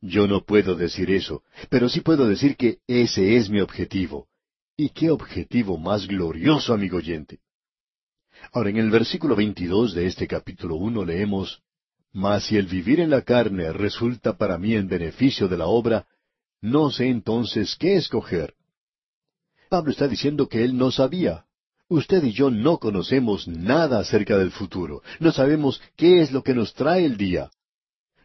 yo 0.00 0.26
no 0.26 0.44
puedo 0.44 0.74
decir 0.74 1.10
eso, 1.10 1.42
pero 1.68 1.88
sí 1.88 2.00
puedo 2.00 2.28
decir 2.28 2.56
que 2.56 2.78
ese 2.86 3.36
es 3.36 3.48
mi 3.48 3.60
objetivo. 3.60 4.28
¿Y 4.76 4.90
qué 4.90 5.10
objetivo 5.10 5.78
más 5.78 6.06
glorioso, 6.06 6.74
amigo 6.74 6.98
oyente? 6.98 7.40
Ahora, 8.52 8.70
en 8.70 8.76
el 8.76 8.90
versículo 8.90 9.34
22 9.34 9.94
de 9.94 10.06
este 10.06 10.26
capítulo 10.26 10.76
1 10.76 11.04
leemos, 11.04 11.62
Mas 12.12 12.44
si 12.44 12.56
el 12.56 12.66
vivir 12.66 13.00
en 13.00 13.10
la 13.10 13.22
carne 13.22 13.72
resulta 13.72 14.36
para 14.36 14.58
mí 14.58 14.74
en 14.74 14.88
beneficio 14.88 15.48
de 15.48 15.56
la 15.56 15.66
obra, 15.66 16.06
no 16.60 16.90
sé 16.90 17.08
entonces 17.08 17.76
qué 17.76 17.96
escoger. 17.96 18.54
Pablo 19.68 19.90
está 19.90 20.08
diciendo 20.08 20.48
que 20.48 20.64
él 20.64 20.76
no 20.76 20.90
sabía. 20.90 21.44
Usted 21.88 22.24
y 22.24 22.32
yo 22.32 22.50
no 22.50 22.78
conocemos 22.78 23.46
nada 23.46 24.00
acerca 24.00 24.38
del 24.38 24.50
futuro. 24.50 25.02
No 25.20 25.32
sabemos 25.32 25.80
qué 25.96 26.20
es 26.20 26.32
lo 26.32 26.42
que 26.42 26.54
nos 26.54 26.74
trae 26.74 27.04
el 27.04 27.16
día. 27.16 27.50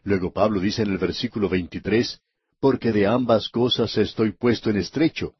Luego 0.04 0.32
Pablo 0.32 0.60
dice 0.60 0.82
en 0.82 0.90
el 0.90 0.98
versículo 0.98 1.48
23, 1.48 2.20
porque 2.60 2.92
de 2.92 3.06
ambas 3.06 3.48
cosas 3.48 3.96
estoy 3.96 4.32
puesto 4.32 4.70
en 4.70 4.76
estrecho, 4.76 5.34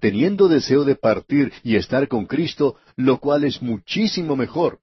teniendo 0.00 0.48
deseo 0.48 0.84
de 0.84 0.96
partir 0.96 1.52
y 1.62 1.76
estar 1.76 2.08
con 2.08 2.26
Cristo, 2.26 2.76
lo 2.96 3.18
cual 3.18 3.44
es 3.44 3.62
muchísimo 3.62 4.36
mejor. 4.36 4.80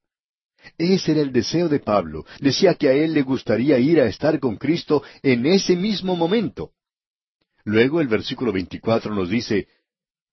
Ese 0.77 1.11
era 1.11 1.21
el 1.21 1.31
deseo 1.31 1.67
de 1.67 1.79
Pablo. 1.79 2.25
Decía 2.39 2.75
que 2.75 2.87
a 2.87 2.93
él 2.93 3.13
le 3.13 3.21
gustaría 3.21 3.77
ir 3.79 3.99
a 3.99 4.05
estar 4.05 4.39
con 4.39 4.55
Cristo 4.55 5.03
en 5.21 5.45
ese 5.45 5.75
mismo 5.75 6.15
momento. 6.15 6.71
Luego 7.65 8.01
el 8.01 8.07
versículo 8.07 8.51
24 8.51 9.13
nos 9.13 9.29
dice, 9.29 9.67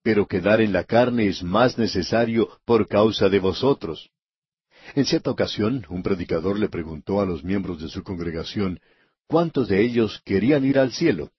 pero 0.02 0.27
quedar 0.27 0.60
en 0.60 0.72
la 0.72 0.85
carne 0.85 1.27
es 1.27 1.43
más 1.43 1.78
necesario 1.78 2.48
por 2.64 2.86
causa 2.89 3.28
de 3.28 3.39
vosotros. 3.39 4.10
En 4.94 5.04
cierta 5.04 5.30
ocasión, 5.30 5.86
un 5.88 6.02
predicador 6.02 6.58
le 6.58 6.68
preguntó 6.68 7.20
a 7.20 7.26
los 7.26 7.44
miembros 7.44 7.80
de 7.80 7.88
su 7.88 8.02
congregación 8.02 8.80
cuántos 9.26 9.68
de 9.68 9.82
ellos 9.82 10.20
querían 10.24 10.64
ir 10.64 10.78
al 10.78 10.92
cielo. 10.92 11.30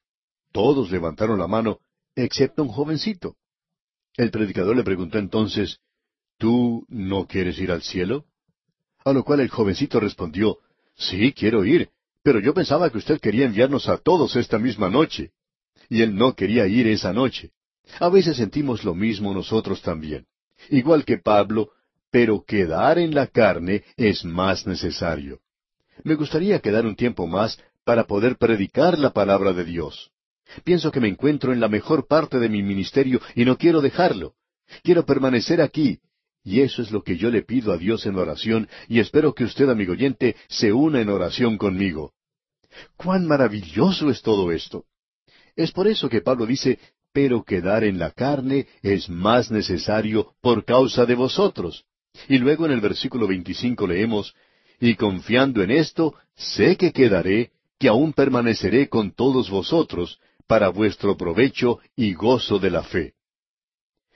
Todos 0.51 0.91
levantaron 0.91 1.39
la 1.39 1.47
mano, 1.47 1.79
excepto 2.15 2.63
un 2.63 2.69
jovencito. 2.69 3.35
El 4.15 4.31
predicador 4.31 4.75
le 4.75 4.83
preguntó 4.83 5.17
entonces, 5.17 5.79
¿Tú 6.37 6.85
no 6.89 7.27
quieres 7.27 7.59
ir 7.59 7.71
al 7.71 7.81
cielo? 7.81 8.25
A 9.03 9.13
lo 9.13 9.23
cual 9.23 9.41
el 9.41 9.49
jovencito 9.49 9.99
respondió, 9.99 10.57
Sí, 10.95 11.33
quiero 11.33 11.65
ir, 11.65 11.89
pero 12.23 12.39
yo 12.39 12.53
pensaba 12.53 12.89
que 12.89 12.97
usted 12.97 13.19
quería 13.19 13.45
enviarnos 13.45 13.89
a 13.89 13.97
todos 13.97 14.35
esta 14.35 14.59
misma 14.59 14.89
noche. 14.89 15.31
Y 15.89 16.01
él 16.01 16.15
no 16.15 16.35
quería 16.35 16.67
ir 16.67 16.87
esa 16.87 17.11
noche. 17.11 17.51
A 17.99 18.09
veces 18.09 18.37
sentimos 18.37 18.83
lo 18.83 18.95
mismo 18.95 19.33
nosotros 19.33 19.81
también. 19.81 20.25
Igual 20.69 21.03
que 21.03 21.17
Pablo, 21.17 21.71
pero 22.11 22.43
quedar 22.43 22.99
en 22.99 23.15
la 23.15 23.27
carne 23.27 23.83
es 23.95 24.25
más 24.25 24.67
necesario. 24.67 25.39
Me 26.03 26.15
gustaría 26.15 26.59
quedar 26.59 26.85
un 26.85 26.95
tiempo 26.95 27.25
más 27.25 27.59
para 27.83 28.05
poder 28.05 28.37
predicar 28.37 28.99
la 28.99 29.11
palabra 29.11 29.53
de 29.53 29.63
Dios. 29.63 30.11
Pienso 30.63 30.91
que 30.91 30.99
me 30.99 31.07
encuentro 31.07 31.53
en 31.53 31.59
la 31.59 31.69
mejor 31.69 32.07
parte 32.07 32.37
de 32.39 32.49
mi 32.49 32.61
ministerio 32.61 33.21
y 33.35 33.45
no 33.45 33.57
quiero 33.57 33.81
dejarlo. 33.81 34.33
Quiero 34.83 35.05
permanecer 35.05 35.61
aquí. 35.61 35.99
Y 36.43 36.61
eso 36.61 36.81
es 36.81 36.91
lo 36.91 37.03
que 37.03 37.17
yo 37.17 37.29
le 37.29 37.43
pido 37.43 37.71
a 37.71 37.77
Dios 37.77 38.05
en 38.05 38.15
oración 38.15 38.67
y 38.87 38.99
espero 38.99 39.33
que 39.33 39.43
usted, 39.43 39.69
amigo 39.69 39.93
oyente, 39.93 40.35
se 40.49 40.73
una 40.73 40.99
en 40.99 41.09
oración 41.09 41.57
conmigo. 41.57 42.13
¡Cuán 42.97 43.27
maravilloso 43.27 44.09
es 44.09 44.21
todo 44.21 44.51
esto! 44.51 44.85
Es 45.55 45.71
por 45.71 45.87
eso 45.87 46.09
que 46.09 46.21
Pablo 46.21 46.45
dice, 46.45 46.79
pero 47.13 47.43
quedar 47.43 47.83
en 47.83 47.99
la 47.99 48.11
carne 48.11 48.67
es 48.81 49.09
más 49.09 49.51
necesario 49.51 50.33
por 50.41 50.65
causa 50.65 51.05
de 51.05 51.15
vosotros. 51.15 51.85
Y 52.27 52.37
luego 52.37 52.65
en 52.65 52.71
el 52.71 52.81
versículo 52.81 53.27
25 53.27 53.87
leemos, 53.87 54.33
Y 54.79 54.95
confiando 54.95 55.61
en 55.61 55.71
esto, 55.71 56.15
sé 56.35 56.75
que 56.75 56.91
quedaré, 56.91 57.51
que 57.79 57.87
aún 57.87 58.13
permaneceré 58.13 58.89
con 58.89 59.11
todos 59.11 59.49
vosotros, 59.49 60.19
para 60.47 60.69
vuestro 60.69 61.15
provecho 61.15 61.79
y 61.95 62.13
gozo 62.13 62.59
de 62.59 62.71
la 62.71 62.83
fe. 62.83 63.13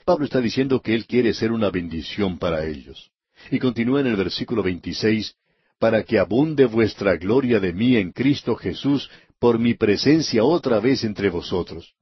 Pablo 0.05 0.25
está 0.25 0.39
diciendo 0.39 0.81
que 0.81 0.93
él 0.93 1.05
quiere 1.07 1.33
ser 1.33 1.51
una 1.51 1.69
bendición 1.71 2.37
para 2.37 2.65
ellos. 2.65 3.11
Y 3.51 3.59
continúa 3.59 4.01
en 4.01 4.07
el 4.07 4.15
versículo 4.15 4.61
26, 4.61 5.35
para 5.79 6.03
que 6.03 6.19
abunde 6.19 6.65
vuestra 6.65 7.15
gloria 7.17 7.59
de 7.59 7.73
mí 7.73 7.95
en 7.95 8.11
Cristo 8.11 8.55
Jesús 8.55 9.09
por 9.39 9.59
mi 9.59 9.73
presencia 9.73 10.43
otra 10.43 10.79
vez 10.79 11.03
entre 11.03 11.29
vosotros. 11.29 11.95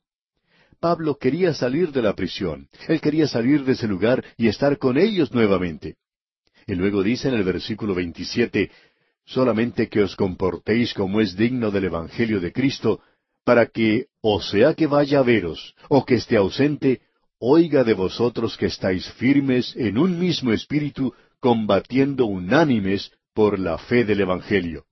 Pablo 0.84 1.18
quería 1.18 1.54
salir 1.54 1.94
de 1.94 2.02
la 2.02 2.14
prisión. 2.14 2.68
Él 2.90 3.00
quería 3.00 3.26
salir 3.26 3.64
de 3.64 3.72
ese 3.72 3.88
lugar 3.88 4.22
y 4.36 4.50
estar 4.50 4.78
con 4.78 4.98
ellos 4.98 5.32
nuevamente. 5.32 5.96
Y 6.68 6.76
luego 6.76 7.02
dice 7.02 7.30
en 7.30 7.36
el 7.36 7.46
versículo 7.46 7.96
27, 7.96 8.70
solamente 9.24 9.88
que 9.88 10.02
os 10.02 10.18
comportéis 10.18 10.94
como 10.94 11.22
es 11.22 11.38
digno 11.38 11.72
del 11.72 11.86
Evangelio 11.86 12.42
de 12.42 12.52
Cristo, 12.52 13.00
para 13.46 13.68
que, 13.68 14.08
o 14.20 14.42
sea 14.42 14.74
que 14.74 14.88
vaya 14.88 15.20
a 15.20 15.24
veros, 15.24 15.74
o 15.88 16.04
que 16.04 16.16
esté 16.16 16.36
ausente, 16.36 17.00
oiga 17.40 17.86
de 17.86 17.94
vosotros 17.94 18.58
que 18.58 18.66
estáis 18.66 19.10
firmes 19.14 19.74
en 19.78 19.98
un 19.98 20.20
mismo 20.20 20.52
espíritu, 20.52 21.14
combatiendo 21.40 22.26
unánimes 22.26 23.10
por 23.34 23.58
la 23.58 23.78
fe 23.78 24.04
del 24.04 24.20
Evangelio. 24.20 24.84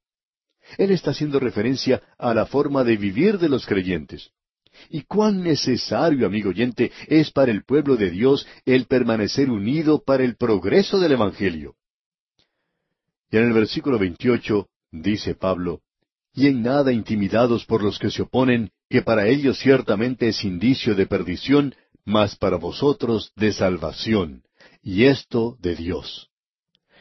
Él 0.78 0.92
está 0.92 1.12
haciendo 1.12 1.38
referencia 1.42 2.02
a 2.18 2.34
la 2.34 2.46
forma 2.46 2.86
de 2.86 2.96
vivir 2.96 3.40
de 3.40 3.50
los 3.50 3.66
creyentes. 3.66 4.32
Y 4.90 5.04
cuán 5.04 5.44
necesario, 5.44 6.26
amigo 6.26 6.50
oyente, 6.50 6.92
es 7.08 7.32
para 7.32 7.52
el 7.52 7.64
pueblo 7.64 7.96
de 7.96 8.10
Dios 8.10 8.48
el 8.66 8.86
permanecer 8.86 9.50
unido 9.50 10.04
para 10.04 10.24
el 10.24 10.36
progreso 10.36 11.00
del 11.00 11.14
Evangelio. 11.14 11.76
Y 13.30 13.38
en 13.38 13.46
el 13.46 13.54
versículo 13.54 13.98
28 13.98 14.68
dice 14.92 15.36
Pablo, 15.36 15.82
y 16.34 16.48
en 16.48 16.62
nada 16.62 16.92
intimidados 16.92 17.66
por 17.66 17.84
los 17.84 18.00
que 18.00 18.10
se 18.10 18.22
oponen, 18.22 18.72
que 18.90 19.02
para 19.02 19.28
ellos 19.28 19.60
ciertamente 19.60 20.28
es 20.30 20.44
indicio 20.44 20.96
de 20.96 21.06
perdición, 21.06 21.76
mas 22.06 22.36
para 22.36 22.58
vosotros 22.58 23.32
de 23.36 23.54
salvación, 23.54 24.44
y 24.82 25.06
esto 25.06 25.58
de 25.62 25.76
Dios. 25.76 26.30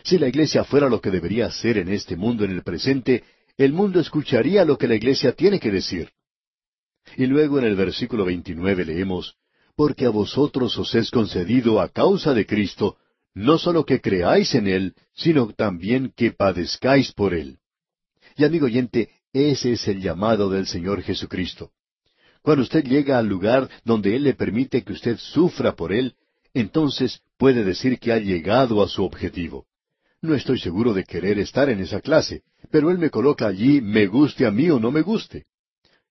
Si 0.03 0.19
la 0.19 0.29
iglesia 0.29 0.65
fuera 0.65 0.89
lo 0.89 1.01
que 1.01 1.11
debería 1.11 1.51
ser 1.51 1.79
en 1.79 1.89
este 1.89 2.17
mundo 2.17 2.45
en 2.45 2.53
el 2.53 2.63
presente, 2.63 3.25
el 3.57 3.73
mundo 3.73 4.01
escucharía 4.01 4.65
lo 4.65 4.79
que 4.79 4.89
la 4.89 4.95
iglesia 4.95 5.33
tiene 5.33 5.61
que 5.61 5.71
decir. 5.71 6.11
Y 7.17 7.27
luego 7.27 7.59
en 7.59 7.65
el 7.65 7.77
versículo 7.77 8.25
29 8.25 8.85
leemos, 8.85 9.37
Porque 9.77 10.07
a 10.07 10.11
vosotros 10.11 10.77
os 10.79 10.95
es 10.95 11.11
concedido 11.11 11.81
a 11.81 11.89
causa 11.89 12.35
de 12.35 12.47
Cristo, 12.47 12.97
no 13.35 13.59
solo 13.59 13.85
que 13.85 14.01
creáis 14.01 14.55
en 14.55 14.67
Él, 14.67 14.95
sino 15.15 15.53
también 15.53 16.13
que 16.17 16.33
padezcáis 16.33 17.13
por 17.13 17.35
Él. 17.35 17.59
Y 18.37 18.45
amigo 18.45 18.67
oyente, 18.67 19.11
ese 19.33 19.73
es 19.73 19.87
el 19.89 20.01
llamado 20.01 20.51
del 20.51 20.67
Señor 20.67 21.03
Jesucristo. 21.03 21.71
Cuando 22.43 22.63
usted 22.63 22.85
llega 22.85 23.19
al 23.19 23.27
lugar 23.27 23.69
donde 23.85 24.17
Él 24.17 24.25
le 24.25 24.35
permite 24.35 24.83
que 24.83 24.93
usted 24.93 25.19
sufra 25.19 25.77
por 25.77 25.93
Él, 25.93 26.15
entonces 26.55 27.21
puede 27.39 27.65
decir 27.65 27.99
que 27.99 28.13
ha 28.13 28.19
llegado 28.19 28.83
a 28.83 28.89
su 28.89 29.05
objetivo. 29.05 29.67
No 30.23 30.35
estoy 30.35 30.59
seguro 30.59 30.93
de 30.93 31.05
querer 31.05 31.39
estar 31.39 31.71
en 31.71 31.81
esa 31.81 32.01
clase, 32.01 32.43
pero 32.71 32.91
Él 32.91 32.99
me 32.99 33.11
coloca 33.11 33.47
allí, 33.47 33.81
me 33.81 34.07
guste 34.07 34.47
a 34.47 34.51
mí 34.51 34.69
o 34.71 34.81
no 34.81 34.91
me 34.91 35.03
guste. 35.03 35.47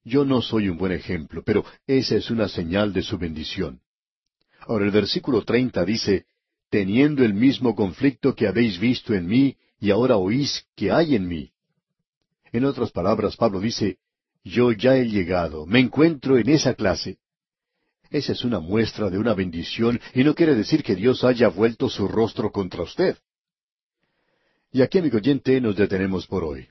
Yo 0.03 0.25
no 0.25 0.41
soy 0.41 0.69
un 0.69 0.77
buen 0.77 0.91
ejemplo, 0.91 1.43
pero 1.45 1.65
esa 1.85 2.15
es 2.15 2.31
una 2.31 2.47
señal 2.47 2.93
de 2.93 3.01
su 3.01 3.17
bendición. 3.17 3.81
Ahora 4.61 4.85
el 4.85 4.91
versículo 4.91 5.43
treinta 5.43 5.85
dice, 5.85 6.25
teniendo 6.69 7.23
el 7.23 7.33
mismo 7.33 7.75
conflicto 7.75 8.35
que 8.35 8.47
habéis 8.47 8.79
visto 8.79 9.13
en 9.13 9.27
mí 9.27 9.57
y 9.79 9.91
ahora 9.91 10.17
oís 10.17 10.65
que 10.75 10.91
hay 10.91 11.15
en 11.15 11.27
mí. 11.27 11.51
En 12.51 12.65
otras 12.65 12.91
palabras, 12.91 13.35
Pablo 13.35 13.59
dice, 13.59 13.97
yo 14.43 14.71
ya 14.71 14.95
he 14.95 15.05
llegado, 15.05 15.65
me 15.65 15.79
encuentro 15.79 16.37
en 16.37 16.49
esa 16.49 16.73
clase. 16.73 17.17
Esa 18.09 18.31
es 18.31 18.43
una 18.43 18.59
muestra 18.59 19.09
de 19.09 19.19
una 19.19 19.33
bendición 19.33 19.99
y 20.13 20.23
no 20.23 20.33
quiere 20.33 20.55
decir 20.55 20.83
que 20.83 20.95
Dios 20.95 21.23
haya 21.23 21.47
vuelto 21.49 21.89
su 21.89 22.07
rostro 22.07 22.51
contra 22.51 22.83
usted. 22.83 23.17
Y 24.71 24.81
aquí, 24.81 24.99
amigo 24.99 25.17
oyente, 25.17 25.59
nos 25.61 25.75
detenemos 25.75 26.25
por 26.27 26.43
hoy. 26.43 26.67